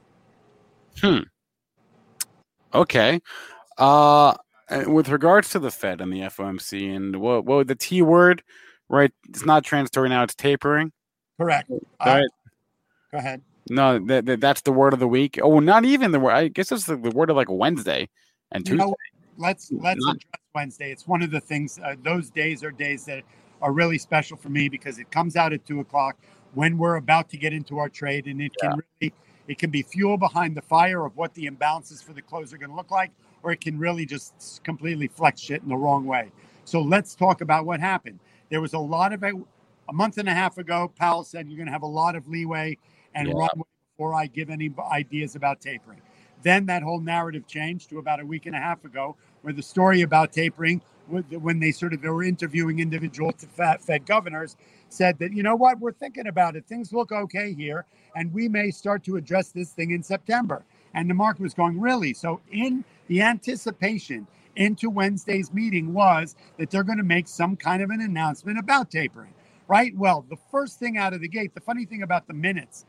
Hmm. 1.02 2.78
Okay. 2.78 3.22
Uh, 3.78 4.36
with 4.88 5.10
regards 5.10 5.50
to 5.50 5.60
the 5.60 5.72
Fed 5.72 6.02
and 6.02 6.12
the 6.12 6.22
FOMC 6.22 6.96
and 6.96 7.16
what, 7.18 7.46
what 7.46 7.68
the 7.68 7.76
T 7.76 8.02
word, 8.02 8.44
right? 8.90 9.12
It's 9.30 9.46
not 9.46 9.64
transitory 9.64 10.10
now; 10.10 10.24
it's 10.24 10.36
tapering. 10.36 10.92
Correct. 11.40 11.70
Go 11.70 11.80
Uh, 12.00 12.22
go 13.12 13.18
ahead. 13.18 13.42
No, 13.70 14.00
that, 14.08 14.26
that, 14.26 14.42
that's 14.42 14.62
the 14.62 14.72
word 14.72 14.94
of 14.94 15.00
the 15.00 15.08
week. 15.08 15.40
Oh, 15.42 15.60
not 15.60 15.86
even 15.86 16.12
the 16.12 16.20
word. 16.20 16.32
I 16.34 16.48
guess 16.48 16.72
it's 16.72 16.86
the, 16.86 16.96
the 16.98 17.12
word 17.12 17.30
of 17.30 17.36
like 17.36 17.50
Wednesday 17.50 18.10
and 18.52 18.68
You 18.68 18.76
Tuesday. 18.76 18.86
know, 18.86 18.96
let's 19.38 19.72
let's 19.72 20.04
Not- 20.04 20.16
address 20.18 20.42
Wednesday. 20.56 20.92
It's 20.92 21.08
one 21.08 21.22
of 21.22 21.32
the 21.32 21.40
things. 21.40 21.80
Uh, 21.84 21.96
those 22.04 22.30
days 22.30 22.64
are 22.64 22.72
days 22.72 23.06
that 23.06 23.24
are 23.62 23.72
really 23.72 23.98
special 23.98 24.38
for 24.38 24.50
me 24.50 24.70
because 24.70 24.98
it 25.00 25.12
comes 25.12 25.36
out 25.36 25.54
at 25.54 25.66
two 25.66 25.80
o'clock 25.82 26.18
when 26.56 26.78
we're 26.78 26.96
about 26.96 27.30
to 27.30 27.38
get 27.38 27.54
into 27.54 27.78
our 27.78 27.90
trade, 27.90 28.26
and 28.26 28.42
it 28.42 28.52
can 28.60 28.82
really 29.00 29.14
it 29.48 29.58
can 29.60 29.70
be 29.70 29.82
fuel 29.84 30.18
behind 30.18 30.56
the 30.58 30.62
fire 30.62 31.06
of 31.06 31.16
what 31.16 31.34
the 31.36 31.48
imbalances 31.48 32.04
for 32.04 32.14
the 32.14 32.22
close 32.22 32.52
are 32.54 32.58
going 32.58 32.70
to 32.70 32.76
look 32.76 32.92
like, 32.92 33.12
or 33.44 33.52
it 33.52 33.62
can 33.62 33.78
really 33.78 34.06
just 34.06 34.62
completely 34.64 35.08
flex 35.08 35.40
shit 35.42 35.62
in 35.62 35.70
the 35.70 35.78
wrong 35.78 36.06
way. 36.06 36.32
So 36.66 36.82
let's 36.82 37.16
talk 37.16 37.42
about 37.42 37.66
what 37.66 37.80
happened. 37.80 38.20
There 38.50 38.62
was 38.62 38.74
a 38.74 38.80
lot 38.80 39.14
of 39.14 39.24
a 39.24 39.94
month 39.94 40.18
and 40.18 40.30
a 40.30 40.34
half 40.34 40.58
ago. 40.58 40.92
Powell 40.98 41.24
said 41.24 41.48
you're 41.48 41.58
going 41.58 41.68
to 41.68 41.72
have 41.74 41.84
a 41.84 41.88
lot 41.88 42.16
of 42.16 42.28
leeway 42.28 42.78
and 43.16 43.28
Yeah. 43.28 43.34
runway 43.34 43.68
before 43.96 44.14
I 44.14 44.28
give 44.28 44.50
any 44.50 44.72
ideas 44.92 45.36
about 45.36 45.62
tapering. 45.62 46.02
Then 46.42 46.66
that 46.68 46.84
whole 46.84 47.00
narrative 47.02 47.48
changed 47.48 47.90
to 47.90 48.00
about 48.00 48.20
a 48.20 48.26
week 48.26 48.46
and 48.46 48.56
a 48.56 48.60
half 48.60 48.86
ago, 48.86 49.18
where 49.42 49.54
the 49.54 49.62
story 49.62 50.02
about 50.02 50.32
tapering, 50.32 50.82
when 51.08 51.60
they 51.60 51.72
sort 51.72 51.94
of 51.94 52.02
they 52.02 52.10
were 52.10 52.24
interviewing 52.24 52.80
individual 52.80 53.32
Fed, 53.32 53.82
Fed 53.82 54.06
governors, 54.06 54.56
said 54.90 55.20
that 55.20 55.34
you 55.34 55.44
know 55.44 55.56
what, 55.56 55.80
we're 55.80 55.92
thinking 55.92 56.28
about 56.28 56.56
it. 56.56 56.66
Things 56.66 56.94
look 56.94 57.12
okay 57.12 57.54
here, 57.54 57.86
and 58.16 58.32
we 58.34 58.48
may 58.48 58.72
start 58.72 59.04
to 59.06 59.18
address 59.18 59.50
this 59.50 59.72
thing 59.72 59.92
in 59.92 60.02
September. 60.04 60.64
And 60.94 61.10
the 61.10 61.14
market 61.14 61.42
was 61.42 61.54
going 61.54 61.80
really. 61.80 62.14
So 62.14 62.42
in 62.52 62.84
the 63.08 63.22
anticipation 63.22 64.26
into 64.56 64.90
Wednesday's 64.90 65.54
meeting 65.54 65.94
was 65.94 66.36
that 66.58 66.70
they're 66.70 66.84
going 66.84 66.98
to 66.98 67.04
make 67.04 67.28
some 67.28 67.56
kind 67.56 67.82
of 67.82 67.90
an 67.90 68.02
announcement 68.02 68.60
about 68.60 68.92
tapering, 68.92 69.34
right? 69.68 69.96
Well, 69.96 70.26
the 70.30 70.38
first 70.52 70.80
thing 70.80 70.98
out 70.98 71.14
of 71.14 71.22
the 71.22 71.28
gate, 71.28 71.54
the 71.54 71.62
funny 71.62 71.86
thing 71.86 72.04
about 72.04 72.28
the 72.28 72.34
minutes 72.34 72.86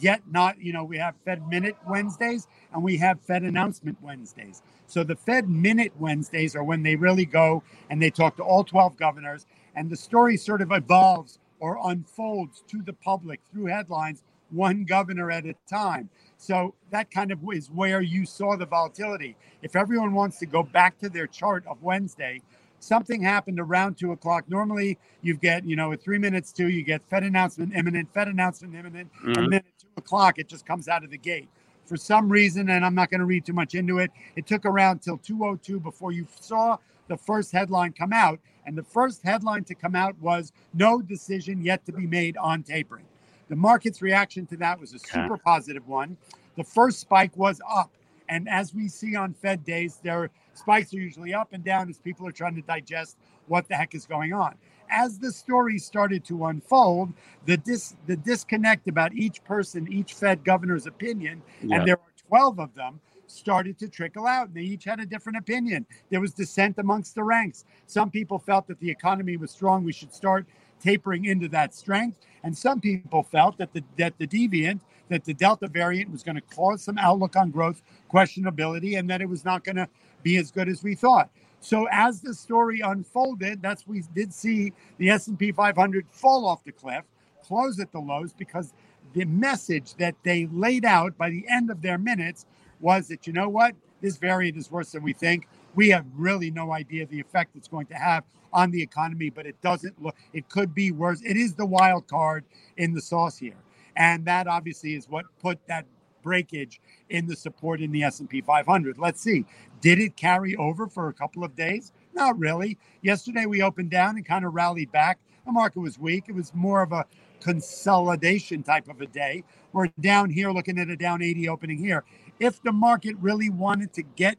yet 0.00 0.22
not, 0.30 0.60
you 0.60 0.72
know, 0.72 0.84
we 0.84 0.98
have 0.98 1.14
Fed 1.24 1.46
Minute 1.48 1.76
Wednesdays 1.86 2.46
and 2.72 2.82
we 2.82 2.96
have 2.98 3.20
Fed 3.20 3.42
Announcement 3.42 3.96
Wednesdays. 4.02 4.62
So 4.86 5.04
the 5.04 5.16
Fed 5.16 5.48
Minute 5.48 5.92
Wednesdays 5.98 6.56
are 6.56 6.64
when 6.64 6.82
they 6.82 6.96
really 6.96 7.24
go 7.24 7.62
and 7.90 8.00
they 8.00 8.10
talk 8.10 8.36
to 8.36 8.42
all 8.42 8.64
12 8.64 8.96
governors, 8.96 9.46
and 9.74 9.90
the 9.90 9.96
story 9.96 10.36
sort 10.36 10.62
of 10.62 10.72
evolves 10.72 11.38
or 11.60 11.78
unfolds 11.84 12.62
to 12.68 12.82
the 12.82 12.92
public 12.92 13.40
through 13.52 13.66
headlines, 13.66 14.22
one 14.54 14.84
governor 14.84 15.30
at 15.30 15.46
a 15.46 15.54
time. 15.68 16.08
So 16.36 16.74
that 16.90 17.10
kind 17.10 17.32
of 17.32 17.40
is 17.52 17.70
where 17.70 18.00
you 18.00 18.26
saw 18.26 18.56
the 18.56 18.66
volatility. 18.66 19.36
If 19.62 19.76
everyone 19.76 20.12
wants 20.12 20.38
to 20.40 20.46
go 20.46 20.62
back 20.62 20.98
to 21.00 21.08
their 21.08 21.26
chart 21.26 21.64
of 21.66 21.82
Wednesday, 21.82 22.42
something 22.80 23.22
happened 23.22 23.58
around 23.58 23.96
two 23.96 24.12
o'clock. 24.12 24.44
Normally, 24.48 24.98
you 25.22 25.36
get, 25.36 25.64
you 25.64 25.76
know, 25.76 25.92
at 25.92 26.02
three 26.02 26.18
minutes 26.18 26.52
to, 26.52 26.68
you 26.68 26.82
get 26.82 27.02
Fed 27.08 27.24
announcement 27.24 27.74
imminent, 27.74 28.12
Fed 28.12 28.28
announcement 28.28 28.74
imminent, 28.74 29.10
Mhm. 29.22 29.36
and 29.38 29.52
then 29.52 29.60
at 29.60 29.78
two 29.78 29.88
o'clock, 29.96 30.38
it 30.38 30.48
just 30.48 30.66
comes 30.66 30.88
out 30.88 31.02
of 31.02 31.10
the 31.10 31.18
gate. 31.18 31.48
For 31.86 31.96
some 31.96 32.30
reason, 32.30 32.70
and 32.70 32.84
I'm 32.84 32.94
not 32.94 33.10
going 33.10 33.20
to 33.20 33.26
read 33.26 33.44
too 33.44 33.52
much 33.52 33.74
into 33.74 33.98
it, 33.98 34.10
it 34.36 34.46
took 34.46 34.64
around 34.64 35.00
till 35.00 35.18
202 35.18 35.80
before 35.80 36.12
you 36.12 36.26
saw 36.40 36.78
the 37.08 37.16
first 37.16 37.52
headline 37.52 37.92
come 37.92 38.12
out. 38.12 38.40
And 38.66 38.76
the 38.76 38.82
first 38.82 39.22
headline 39.22 39.64
to 39.64 39.74
come 39.74 39.94
out 39.94 40.18
was 40.18 40.50
no 40.72 41.02
decision 41.02 41.62
yet 41.62 41.84
to 41.84 41.92
be 41.92 42.06
made 42.06 42.36
on 42.38 42.62
tapering. 42.62 43.04
The 43.48 43.56
market's 43.56 44.00
reaction 44.02 44.46
to 44.46 44.56
that 44.58 44.80
was 44.80 44.94
a 44.94 44.98
super 44.98 45.36
positive 45.36 45.86
one. 45.86 46.16
The 46.56 46.64
first 46.64 47.00
spike 47.00 47.36
was 47.36 47.60
up. 47.68 47.90
And 48.28 48.48
as 48.48 48.74
we 48.74 48.88
see 48.88 49.16
on 49.16 49.34
Fed 49.34 49.64
days, 49.64 49.98
their 50.02 50.30
spikes 50.54 50.94
are 50.94 50.98
usually 50.98 51.34
up 51.34 51.52
and 51.52 51.62
down 51.62 51.90
as 51.90 51.98
people 51.98 52.26
are 52.26 52.32
trying 52.32 52.54
to 52.54 52.62
digest 52.62 53.18
what 53.48 53.68
the 53.68 53.74
heck 53.74 53.94
is 53.94 54.06
going 54.06 54.32
on. 54.32 54.54
As 54.88 55.18
the 55.18 55.30
story 55.30 55.78
started 55.78 56.24
to 56.26 56.46
unfold, 56.46 57.12
the 57.44 57.56
dis- 57.58 57.96
the 58.06 58.16
disconnect 58.16 58.88
about 58.88 59.12
each 59.14 59.44
person, 59.44 59.90
each 59.92 60.14
Fed 60.14 60.42
governor's 60.44 60.86
opinion, 60.86 61.42
Yeah. 61.62 61.76
and 61.78 61.88
there 61.88 61.96
are 61.96 62.12
12 62.28 62.58
of 62.58 62.74
them, 62.74 63.00
started 63.26 63.78
to 63.78 63.88
trickle 63.88 64.26
out. 64.26 64.48
And 64.48 64.54
they 64.56 64.62
each 64.62 64.84
had 64.84 65.00
a 65.00 65.06
different 65.06 65.38
opinion. 65.38 65.86
There 66.10 66.20
was 66.20 66.32
dissent 66.32 66.78
amongst 66.78 67.14
the 67.14 67.24
ranks. 67.24 67.64
Some 67.86 68.10
people 68.10 68.38
felt 68.38 68.66
that 68.68 68.78
the 68.80 68.90
economy 68.90 69.36
was 69.36 69.50
strong. 69.50 69.84
We 69.84 69.92
should 69.92 70.14
start 70.14 70.46
tapering 70.84 71.24
into 71.24 71.48
that 71.48 71.74
strength. 71.74 72.18
And 72.42 72.56
some 72.56 72.80
people 72.80 73.22
felt 73.22 73.56
that 73.58 73.72
the 73.72 73.82
that 73.96 74.18
the 74.18 74.26
deviant, 74.26 74.80
that 75.08 75.24
the 75.24 75.32
Delta 75.34 75.66
variant 75.66 76.12
was 76.12 76.22
going 76.22 76.36
to 76.36 76.42
cause 76.54 76.82
some 76.82 76.98
outlook 76.98 77.36
on 77.36 77.50
growth 77.50 77.82
questionability 78.12 78.98
and 78.98 79.08
that 79.08 79.22
it 79.22 79.28
was 79.28 79.44
not 79.44 79.64
going 79.64 79.76
to 79.76 79.88
be 80.22 80.36
as 80.36 80.50
good 80.50 80.68
as 80.68 80.82
we 80.82 80.94
thought. 80.94 81.30
So 81.60 81.88
as 81.90 82.20
the 82.20 82.34
story 82.34 82.80
unfolded, 82.80 83.62
that's 83.62 83.86
we 83.86 84.02
did 84.14 84.34
see 84.34 84.74
the 84.98 85.08
S&P 85.08 85.50
500 85.50 86.06
fall 86.10 86.46
off 86.46 86.62
the 86.62 86.72
cliff, 86.72 87.04
close 87.42 87.80
at 87.80 87.90
the 87.90 88.00
lows 88.00 88.34
because 88.34 88.74
the 89.14 89.24
message 89.24 89.94
that 89.94 90.14
they 90.24 90.46
laid 90.52 90.84
out 90.84 91.16
by 91.16 91.30
the 91.30 91.46
end 91.48 91.70
of 91.70 91.80
their 91.80 91.96
minutes 91.96 92.44
was 92.80 93.08
that 93.08 93.26
you 93.26 93.32
know 93.32 93.48
what, 93.48 93.74
this 94.02 94.18
variant 94.18 94.58
is 94.58 94.70
worse 94.70 94.92
than 94.92 95.02
we 95.02 95.14
think. 95.14 95.48
We 95.74 95.88
have 95.90 96.06
really 96.14 96.50
no 96.50 96.72
idea 96.72 97.06
the 97.06 97.20
effect 97.20 97.56
it's 97.56 97.68
going 97.68 97.86
to 97.86 97.94
have 97.94 98.24
on 98.52 98.70
the 98.70 98.82
economy, 98.82 99.30
but 99.30 99.46
it 99.46 99.60
doesn't 99.60 100.00
look. 100.02 100.16
It 100.32 100.48
could 100.48 100.74
be 100.74 100.92
worse. 100.92 101.20
It 101.22 101.36
is 101.36 101.54
the 101.54 101.66
wild 101.66 102.06
card 102.06 102.44
in 102.76 102.94
the 102.94 103.00
sauce 103.00 103.38
here, 103.38 103.56
and 103.96 104.24
that 104.26 104.46
obviously 104.46 104.94
is 104.94 105.08
what 105.08 105.26
put 105.40 105.58
that 105.68 105.86
breakage 106.22 106.80
in 107.10 107.26
the 107.26 107.36
support 107.36 107.80
in 107.80 107.92
the 107.92 108.02
S&P 108.02 108.40
500. 108.40 108.98
Let's 108.98 109.20
see. 109.20 109.44
Did 109.80 109.98
it 110.00 110.16
carry 110.16 110.56
over 110.56 110.88
for 110.88 111.08
a 111.08 111.12
couple 111.12 111.44
of 111.44 111.54
days? 111.54 111.92
Not 112.14 112.38
really. 112.38 112.78
Yesterday 113.02 113.46
we 113.46 113.62
opened 113.62 113.90
down 113.90 114.16
and 114.16 114.24
kind 114.26 114.44
of 114.44 114.54
rallied 114.54 114.90
back. 114.92 115.18
The 115.44 115.52
market 115.52 115.80
was 115.80 115.98
weak. 115.98 116.24
It 116.28 116.34
was 116.34 116.52
more 116.54 116.82
of 116.82 116.92
a 116.92 117.04
consolidation 117.40 118.62
type 118.62 118.88
of 118.88 119.00
a 119.02 119.06
day. 119.06 119.44
We're 119.72 119.88
down 120.00 120.30
here 120.30 120.50
looking 120.50 120.78
at 120.78 120.88
a 120.88 120.96
down 120.96 121.22
80 121.22 121.48
opening 121.48 121.78
here. 121.78 122.04
If 122.40 122.62
the 122.62 122.72
market 122.72 123.16
really 123.20 123.50
wanted 123.50 123.92
to 123.94 124.02
get 124.02 124.38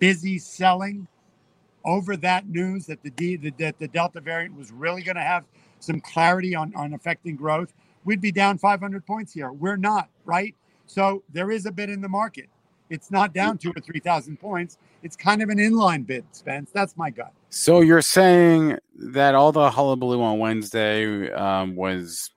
busy 0.00 0.38
selling 0.38 1.06
over 1.84 2.16
that 2.16 2.48
news 2.48 2.86
that 2.86 3.02
the 3.02 3.10
D, 3.10 3.36
the, 3.36 3.50
that 3.58 3.78
the 3.78 3.86
Delta 3.86 4.20
variant 4.20 4.56
was 4.56 4.72
really 4.72 5.02
going 5.02 5.16
to 5.16 5.22
have 5.22 5.44
some 5.78 6.00
clarity 6.00 6.54
on, 6.54 6.74
on 6.74 6.92
affecting 6.94 7.36
growth, 7.36 7.72
we'd 8.04 8.20
be 8.20 8.32
down 8.32 8.58
500 8.58 9.06
points 9.06 9.32
here. 9.32 9.52
We're 9.52 9.76
not, 9.76 10.08
right? 10.24 10.54
So 10.86 11.22
there 11.32 11.50
is 11.50 11.66
a 11.66 11.70
bid 11.70 11.88
in 11.88 12.00
the 12.00 12.08
market. 12.08 12.48
It's 12.90 13.10
not 13.12 13.32
down 13.32 13.56
two 13.56 13.70
or 13.70 13.80
3,000 13.80 14.38
points. 14.38 14.76
It's 15.04 15.14
kind 15.14 15.42
of 15.42 15.48
an 15.48 15.58
inline 15.58 16.04
bid, 16.04 16.24
Spence. 16.32 16.70
That's 16.72 16.96
my 16.96 17.08
gut. 17.08 17.32
So 17.48 17.80
you're 17.80 18.02
saying 18.02 18.78
that 18.96 19.36
all 19.36 19.52
the 19.52 19.70
hullabaloo 19.70 20.20
on 20.20 20.40
Wednesday 20.40 21.30
um, 21.32 21.76
was 21.76 22.30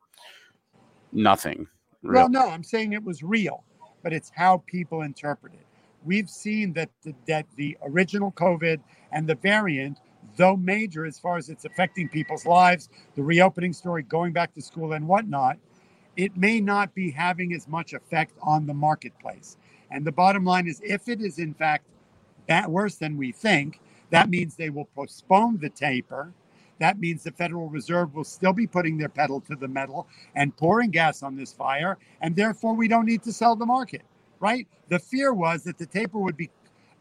nothing. 1.11 1.67
Well, 2.03 2.29
no, 2.29 2.49
I'm 2.49 2.63
saying 2.63 2.93
it 2.93 3.03
was 3.03 3.23
real, 3.23 3.63
but 4.03 4.13
it's 4.13 4.31
how 4.35 4.63
people 4.67 5.01
interpret 5.01 5.53
it. 5.53 5.62
We've 6.05 6.29
seen 6.29 6.73
that 6.73 6.89
the, 7.03 7.15
that 7.27 7.45
the 7.55 7.77
original 7.83 8.31
COVID 8.31 8.79
and 9.11 9.27
the 9.27 9.35
variant, 9.35 9.99
though 10.37 10.57
major 10.57 11.05
as 11.05 11.19
far 11.19 11.37
as 11.37 11.49
it's 11.49 11.65
affecting 11.65 12.09
people's 12.09 12.45
lives, 12.45 12.89
the 13.15 13.23
reopening 13.23 13.73
story, 13.73 14.03
going 14.03 14.33
back 14.33 14.53
to 14.55 14.61
school 14.61 14.93
and 14.93 15.07
whatnot, 15.07 15.57
it 16.17 16.37
may 16.37 16.59
not 16.59 16.93
be 16.93 17.11
having 17.11 17.53
as 17.53 17.67
much 17.67 17.93
effect 17.93 18.33
on 18.41 18.65
the 18.65 18.73
marketplace. 18.73 19.57
And 19.91 20.05
the 20.05 20.11
bottom 20.11 20.43
line 20.45 20.67
is, 20.67 20.81
if 20.83 21.07
it 21.07 21.21
is 21.21 21.39
in 21.39 21.53
fact 21.53 21.85
that 22.47 22.69
worse 22.69 22.95
than 22.95 23.17
we 23.17 23.31
think, 23.31 23.79
that 24.09 24.29
means 24.29 24.55
they 24.55 24.69
will 24.69 24.89
postpone 24.95 25.59
the 25.59 25.69
taper. 25.69 26.33
That 26.79 26.99
means 26.99 27.23
the 27.23 27.31
Federal 27.31 27.69
Reserve 27.69 28.13
will 28.13 28.23
still 28.23 28.53
be 28.53 28.67
putting 28.67 28.97
their 28.97 29.09
pedal 29.09 29.39
to 29.41 29.55
the 29.55 29.67
metal 29.67 30.07
and 30.35 30.55
pouring 30.57 30.91
gas 30.91 31.23
on 31.23 31.35
this 31.35 31.53
fire, 31.53 31.97
and 32.21 32.35
therefore 32.35 32.75
we 32.75 32.87
don't 32.87 33.05
need 33.05 33.23
to 33.23 33.33
sell 33.33 33.55
the 33.55 33.65
market, 33.65 34.01
right? 34.43 34.67
The 34.89 34.99
fear 34.99 35.33
was 35.33 35.63
that 35.63 35.77
the 35.77 35.85
taper 35.85 36.19
would 36.19 36.35
be 36.35 36.49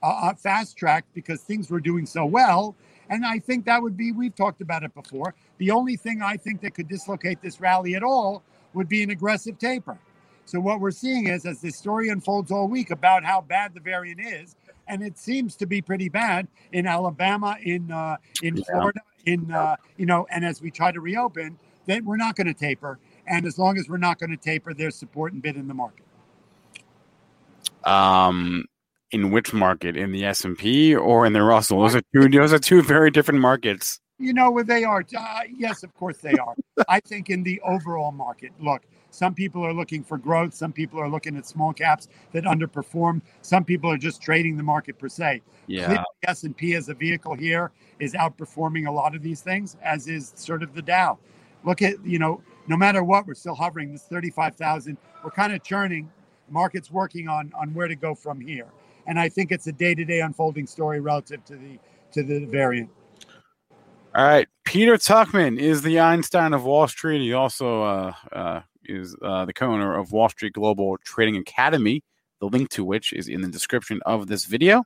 uh, 0.02 0.32
fast 0.34 0.76
tracked 0.76 1.12
because 1.12 1.40
things 1.42 1.70
were 1.70 1.80
doing 1.80 2.06
so 2.06 2.24
well. 2.24 2.76
And 3.10 3.26
I 3.26 3.40
think 3.40 3.66
that 3.66 3.82
would 3.82 3.96
be, 3.96 4.12
we've 4.12 4.34
talked 4.34 4.62
about 4.62 4.84
it 4.84 4.94
before. 4.94 5.34
The 5.58 5.72
only 5.72 5.96
thing 5.96 6.22
I 6.22 6.36
think 6.36 6.62
that 6.62 6.74
could 6.74 6.88
dislocate 6.88 7.42
this 7.42 7.60
rally 7.60 7.96
at 7.96 8.04
all 8.04 8.42
would 8.74 8.88
be 8.88 9.02
an 9.02 9.10
aggressive 9.10 9.58
taper. 9.58 9.98
So 10.44 10.60
what 10.60 10.80
we're 10.80 10.92
seeing 10.92 11.26
is 11.26 11.44
as 11.44 11.60
this 11.60 11.76
story 11.76 12.08
unfolds 12.08 12.50
all 12.52 12.68
week 12.68 12.90
about 12.90 13.24
how 13.24 13.40
bad 13.40 13.74
the 13.74 13.80
variant 13.80 14.20
is, 14.20 14.54
and 14.88 15.02
it 15.02 15.18
seems 15.18 15.56
to 15.56 15.66
be 15.66 15.82
pretty 15.82 16.08
bad 16.08 16.46
in 16.72 16.86
Alabama, 16.86 17.56
in 17.62 17.90
uh, 17.90 18.16
in 18.42 18.56
Yeah. 18.56 18.64
Florida, 18.70 19.00
in 19.26 19.50
uh, 19.52 19.76
you 19.96 20.06
know, 20.06 20.26
and 20.30 20.44
as 20.44 20.60
we 20.60 20.70
try 20.70 20.90
to 20.90 21.00
reopen, 21.00 21.58
that 21.86 22.02
we're 22.04 22.16
not 22.16 22.34
going 22.36 22.48
to 22.48 22.54
taper. 22.54 22.98
And 23.26 23.46
as 23.46 23.58
long 23.58 23.78
as 23.78 23.88
we're 23.88 23.98
not 23.98 24.18
going 24.18 24.30
to 24.30 24.36
taper, 24.36 24.74
there's 24.74 24.96
support 24.96 25.32
and 25.32 25.40
bid 25.42 25.56
in 25.56 25.68
the 25.68 25.74
market. 25.74 26.04
Um, 27.84 28.64
in 29.10 29.30
which 29.30 29.52
market? 29.52 29.96
In 29.96 30.12
the 30.12 30.24
S 30.24 30.44
and 30.44 30.56
P 30.56 30.94
or 30.94 31.26
in 31.26 31.32
the 31.32 31.42
Russell? 31.42 31.82
Those 31.82 31.94
are 31.96 32.02
two. 32.14 32.28
Those 32.28 32.52
are 32.52 32.58
two 32.58 32.82
very 32.82 33.10
different 33.10 33.40
markets. 33.40 34.00
You 34.18 34.32
know 34.32 34.50
where 34.50 34.64
they 34.64 34.84
are. 34.84 35.04
Uh, 35.16 35.40
yes, 35.56 35.82
of 35.82 35.92
course 35.94 36.18
they 36.18 36.34
are. 36.34 36.54
I 36.88 37.00
think 37.00 37.28
in 37.28 37.42
the 37.42 37.60
overall 37.62 38.12
market, 38.12 38.52
look, 38.60 38.82
some 39.10 39.34
people 39.34 39.66
are 39.66 39.74
looking 39.74 40.04
for 40.04 40.16
growth. 40.16 40.54
Some 40.54 40.72
people 40.72 41.00
are 41.00 41.08
looking 41.08 41.36
at 41.36 41.44
small 41.44 41.72
caps 41.72 42.08
that 42.32 42.44
underperform. 42.44 43.20
Some 43.40 43.64
people 43.64 43.90
are 43.90 43.98
just 43.98 44.22
trading 44.22 44.56
the 44.56 44.62
market 44.62 44.98
per 44.98 45.08
se. 45.08 45.42
Yeah. 45.66 46.04
S 46.26 46.44
and 46.44 46.56
P 46.56 46.74
as 46.74 46.88
a 46.88 46.94
vehicle 46.94 47.34
here 47.34 47.72
is 47.98 48.14
outperforming 48.14 48.86
a 48.86 48.92
lot 48.92 49.16
of 49.16 49.22
these 49.22 49.40
things, 49.40 49.76
as 49.82 50.06
is 50.06 50.32
sort 50.36 50.62
of 50.62 50.72
the 50.74 50.82
Dow. 50.82 51.18
Look 51.64 51.82
at 51.82 51.94
you 52.04 52.18
know, 52.18 52.40
no 52.68 52.76
matter 52.76 53.02
what, 53.02 53.26
we're 53.26 53.34
still 53.34 53.54
hovering 53.56 53.92
this 53.92 54.04
thirty-five 54.04 54.56
thousand. 54.56 54.98
We're 55.24 55.30
kind 55.30 55.52
of 55.52 55.62
churning. 55.64 56.10
Market's 56.52 56.90
working 56.90 57.28
on 57.28 57.52
on 57.58 57.74
where 57.74 57.88
to 57.88 57.96
go 57.96 58.14
from 58.14 58.40
here, 58.40 58.68
and 59.06 59.18
I 59.18 59.28
think 59.28 59.50
it's 59.50 59.66
a 59.66 59.72
day-to-day 59.72 60.20
unfolding 60.20 60.66
story 60.66 61.00
relative 61.00 61.44
to 61.46 61.56
the 61.56 61.78
to 62.12 62.22
the 62.22 62.44
variant. 62.46 62.90
All 64.14 64.24
right, 64.24 64.46
Peter 64.64 64.96
Tuchman 64.96 65.58
is 65.58 65.80
the 65.82 65.98
Einstein 65.98 66.52
of 66.52 66.64
Wall 66.64 66.86
Street. 66.86 67.20
He 67.20 67.32
also 67.32 67.82
uh, 67.82 68.12
uh, 68.30 68.60
is 68.84 69.16
uh, 69.22 69.46
the 69.46 69.54
co-owner 69.54 69.98
of 69.98 70.12
Wall 70.12 70.28
Street 70.28 70.52
Global 70.52 70.98
Trading 70.98 71.36
Academy. 71.36 72.04
The 72.40 72.48
link 72.48 72.70
to 72.70 72.84
which 72.84 73.12
is 73.12 73.28
in 73.28 73.40
the 73.40 73.48
description 73.48 74.00
of 74.04 74.26
this 74.26 74.44
video. 74.44 74.82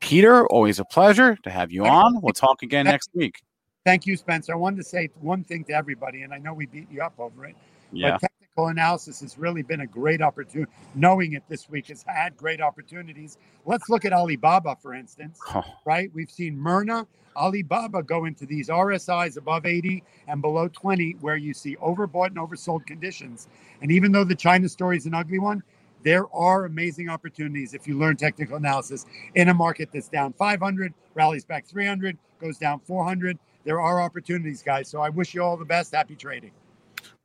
Peter, 0.00 0.46
always 0.48 0.78
a 0.78 0.84
pleasure 0.84 1.36
to 1.42 1.50
have 1.50 1.70
you 1.70 1.84
on. 1.84 2.20
We'll 2.22 2.32
talk 2.32 2.62
again 2.62 2.86
next 2.86 3.10
week. 3.14 3.42
Thank 3.84 4.06
you, 4.06 4.16
Spencer. 4.16 4.52
I 4.52 4.56
wanted 4.56 4.78
to 4.78 4.84
say 4.84 5.10
one 5.20 5.44
thing 5.44 5.62
to 5.64 5.72
everybody, 5.72 6.22
and 6.22 6.34
I 6.34 6.38
know 6.38 6.52
we 6.54 6.66
beat 6.66 6.90
you 6.90 7.02
up 7.02 7.14
over 7.18 7.44
it. 7.44 7.54
Yeah. 7.92 8.18
But 8.20 8.30
analysis 8.58 9.20
has 9.20 9.38
really 9.38 9.62
been 9.62 9.82
a 9.82 9.86
great 9.86 10.22
opportunity. 10.22 10.70
Knowing 10.94 11.34
it 11.34 11.42
this 11.48 11.68
week 11.68 11.88
has 11.88 12.02
had 12.06 12.36
great 12.36 12.60
opportunities. 12.60 13.38
Let's 13.66 13.88
look 13.88 14.04
at 14.04 14.12
Alibaba, 14.12 14.76
for 14.80 14.94
instance, 14.94 15.38
Oh, 15.54 15.62
right? 15.84 16.10
We've 16.14 16.30
seen 16.30 16.58
Myrna, 16.58 17.06
Alibaba 17.36 18.02
go 18.02 18.24
into 18.24 18.46
these 18.46 18.68
RSIs 18.68 19.36
above 19.36 19.66
80 19.66 20.02
and 20.28 20.40
below 20.40 20.68
20, 20.68 21.16
where 21.20 21.36
you 21.36 21.54
see 21.54 21.76
overbought 21.76 22.28
and 22.28 22.36
oversold 22.38 22.86
conditions. 22.86 23.48
And 23.82 23.92
even 23.92 24.12
though 24.12 24.24
the 24.24 24.34
China 24.34 24.68
story 24.68 24.96
is 24.96 25.06
an 25.06 25.14
ugly 25.14 25.38
one, 25.38 25.62
there 26.02 26.26
are 26.34 26.64
amazing 26.64 27.08
opportunities 27.10 27.74
if 27.74 27.86
you 27.86 27.98
learn 27.98 28.16
technical 28.16 28.56
analysis 28.56 29.06
in 29.34 29.48
a 29.50 29.54
market 29.54 29.90
that's 29.92 30.08
down 30.08 30.32
500, 30.32 30.94
rallies 31.14 31.44
back 31.44 31.66
300, 31.66 32.16
goes 32.40 32.58
down 32.58 32.80
400. 32.80 33.38
There 33.64 33.80
are 33.80 34.00
opportunities, 34.00 34.62
guys. 34.62 34.88
So 34.88 35.00
I 35.00 35.10
wish 35.10 35.34
you 35.34 35.42
all 35.42 35.56
the 35.56 35.64
best. 35.64 35.94
Happy 35.94 36.16
trading. 36.16 36.52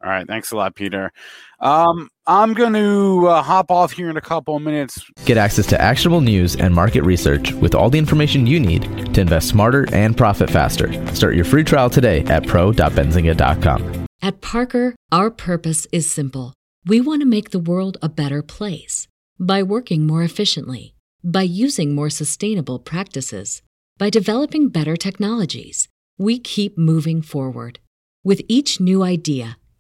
All 0.04 0.10
right, 0.10 0.28
thanks 0.28 0.52
a 0.52 0.56
lot, 0.56 0.76
Peter. 0.76 1.12
Um, 1.60 2.10
I'm 2.26 2.54
going 2.54 2.74
to 2.74 3.28
uh, 3.28 3.44
hop 3.44 3.70
off 3.70 3.92
here 3.92 4.10
in 4.10 4.18
a 4.18 4.22
couple 4.22 4.56
of 4.56 4.64
minutes. 4.64 5.04
Get 5.26 5.38
access 5.38 5.68
to 5.68 5.80
actionable 5.80 6.22
news 6.22 6.56
and 6.56 6.74
market 6.74 7.04
research 7.04 7.54
with 7.54 7.76
all 7.76 7.90
the 7.90 8.00
information 8.00 8.48
you 8.48 8.60
need 8.60 9.14
to 9.14 9.22
invest 9.22 9.50
smarter 9.50 9.88
and 9.94 10.18
profit 10.18 10.50
faster. 10.50 10.92
Start 11.14 11.36
your 11.36 11.46
free 11.46 11.64
trial 11.64 11.90
today 11.90 12.22
at 12.26 12.48
pro.benzinga.com. 12.48 14.08
At 14.24 14.42
Parker, 14.42 14.96
our 15.12 15.30
purpose 15.30 15.88
is 15.92 16.10
simple. 16.10 16.54
We 16.86 17.00
want 17.00 17.22
to 17.22 17.28
make 17.28 17.52
the 17.52 17.60
world 17.60 17.98
a 18.02 18.10
better 18.10 18.42
place 18.42 19.08
by 19.40 19.62
working 19.62 20.08
more 20.08 20.24
efficiently, 20.24 20.96
by 21.24 21.44
using 21.44 21.94
more 21.94 22.10
sustainable 22.10 22.80
practices, 22.80 23.62
by 23.98 24.10
developing 24.10 24.70
better 24.70 24.96
technologies. 24.96 25.88
We 26.18 26.40
keep 26.40 26.78
moving 26.78 27.22
forward. 27.22 27.80
With 28.24 28.42
each 28.48 28.80
new 28.80 29.02
idea, 29.02 29.58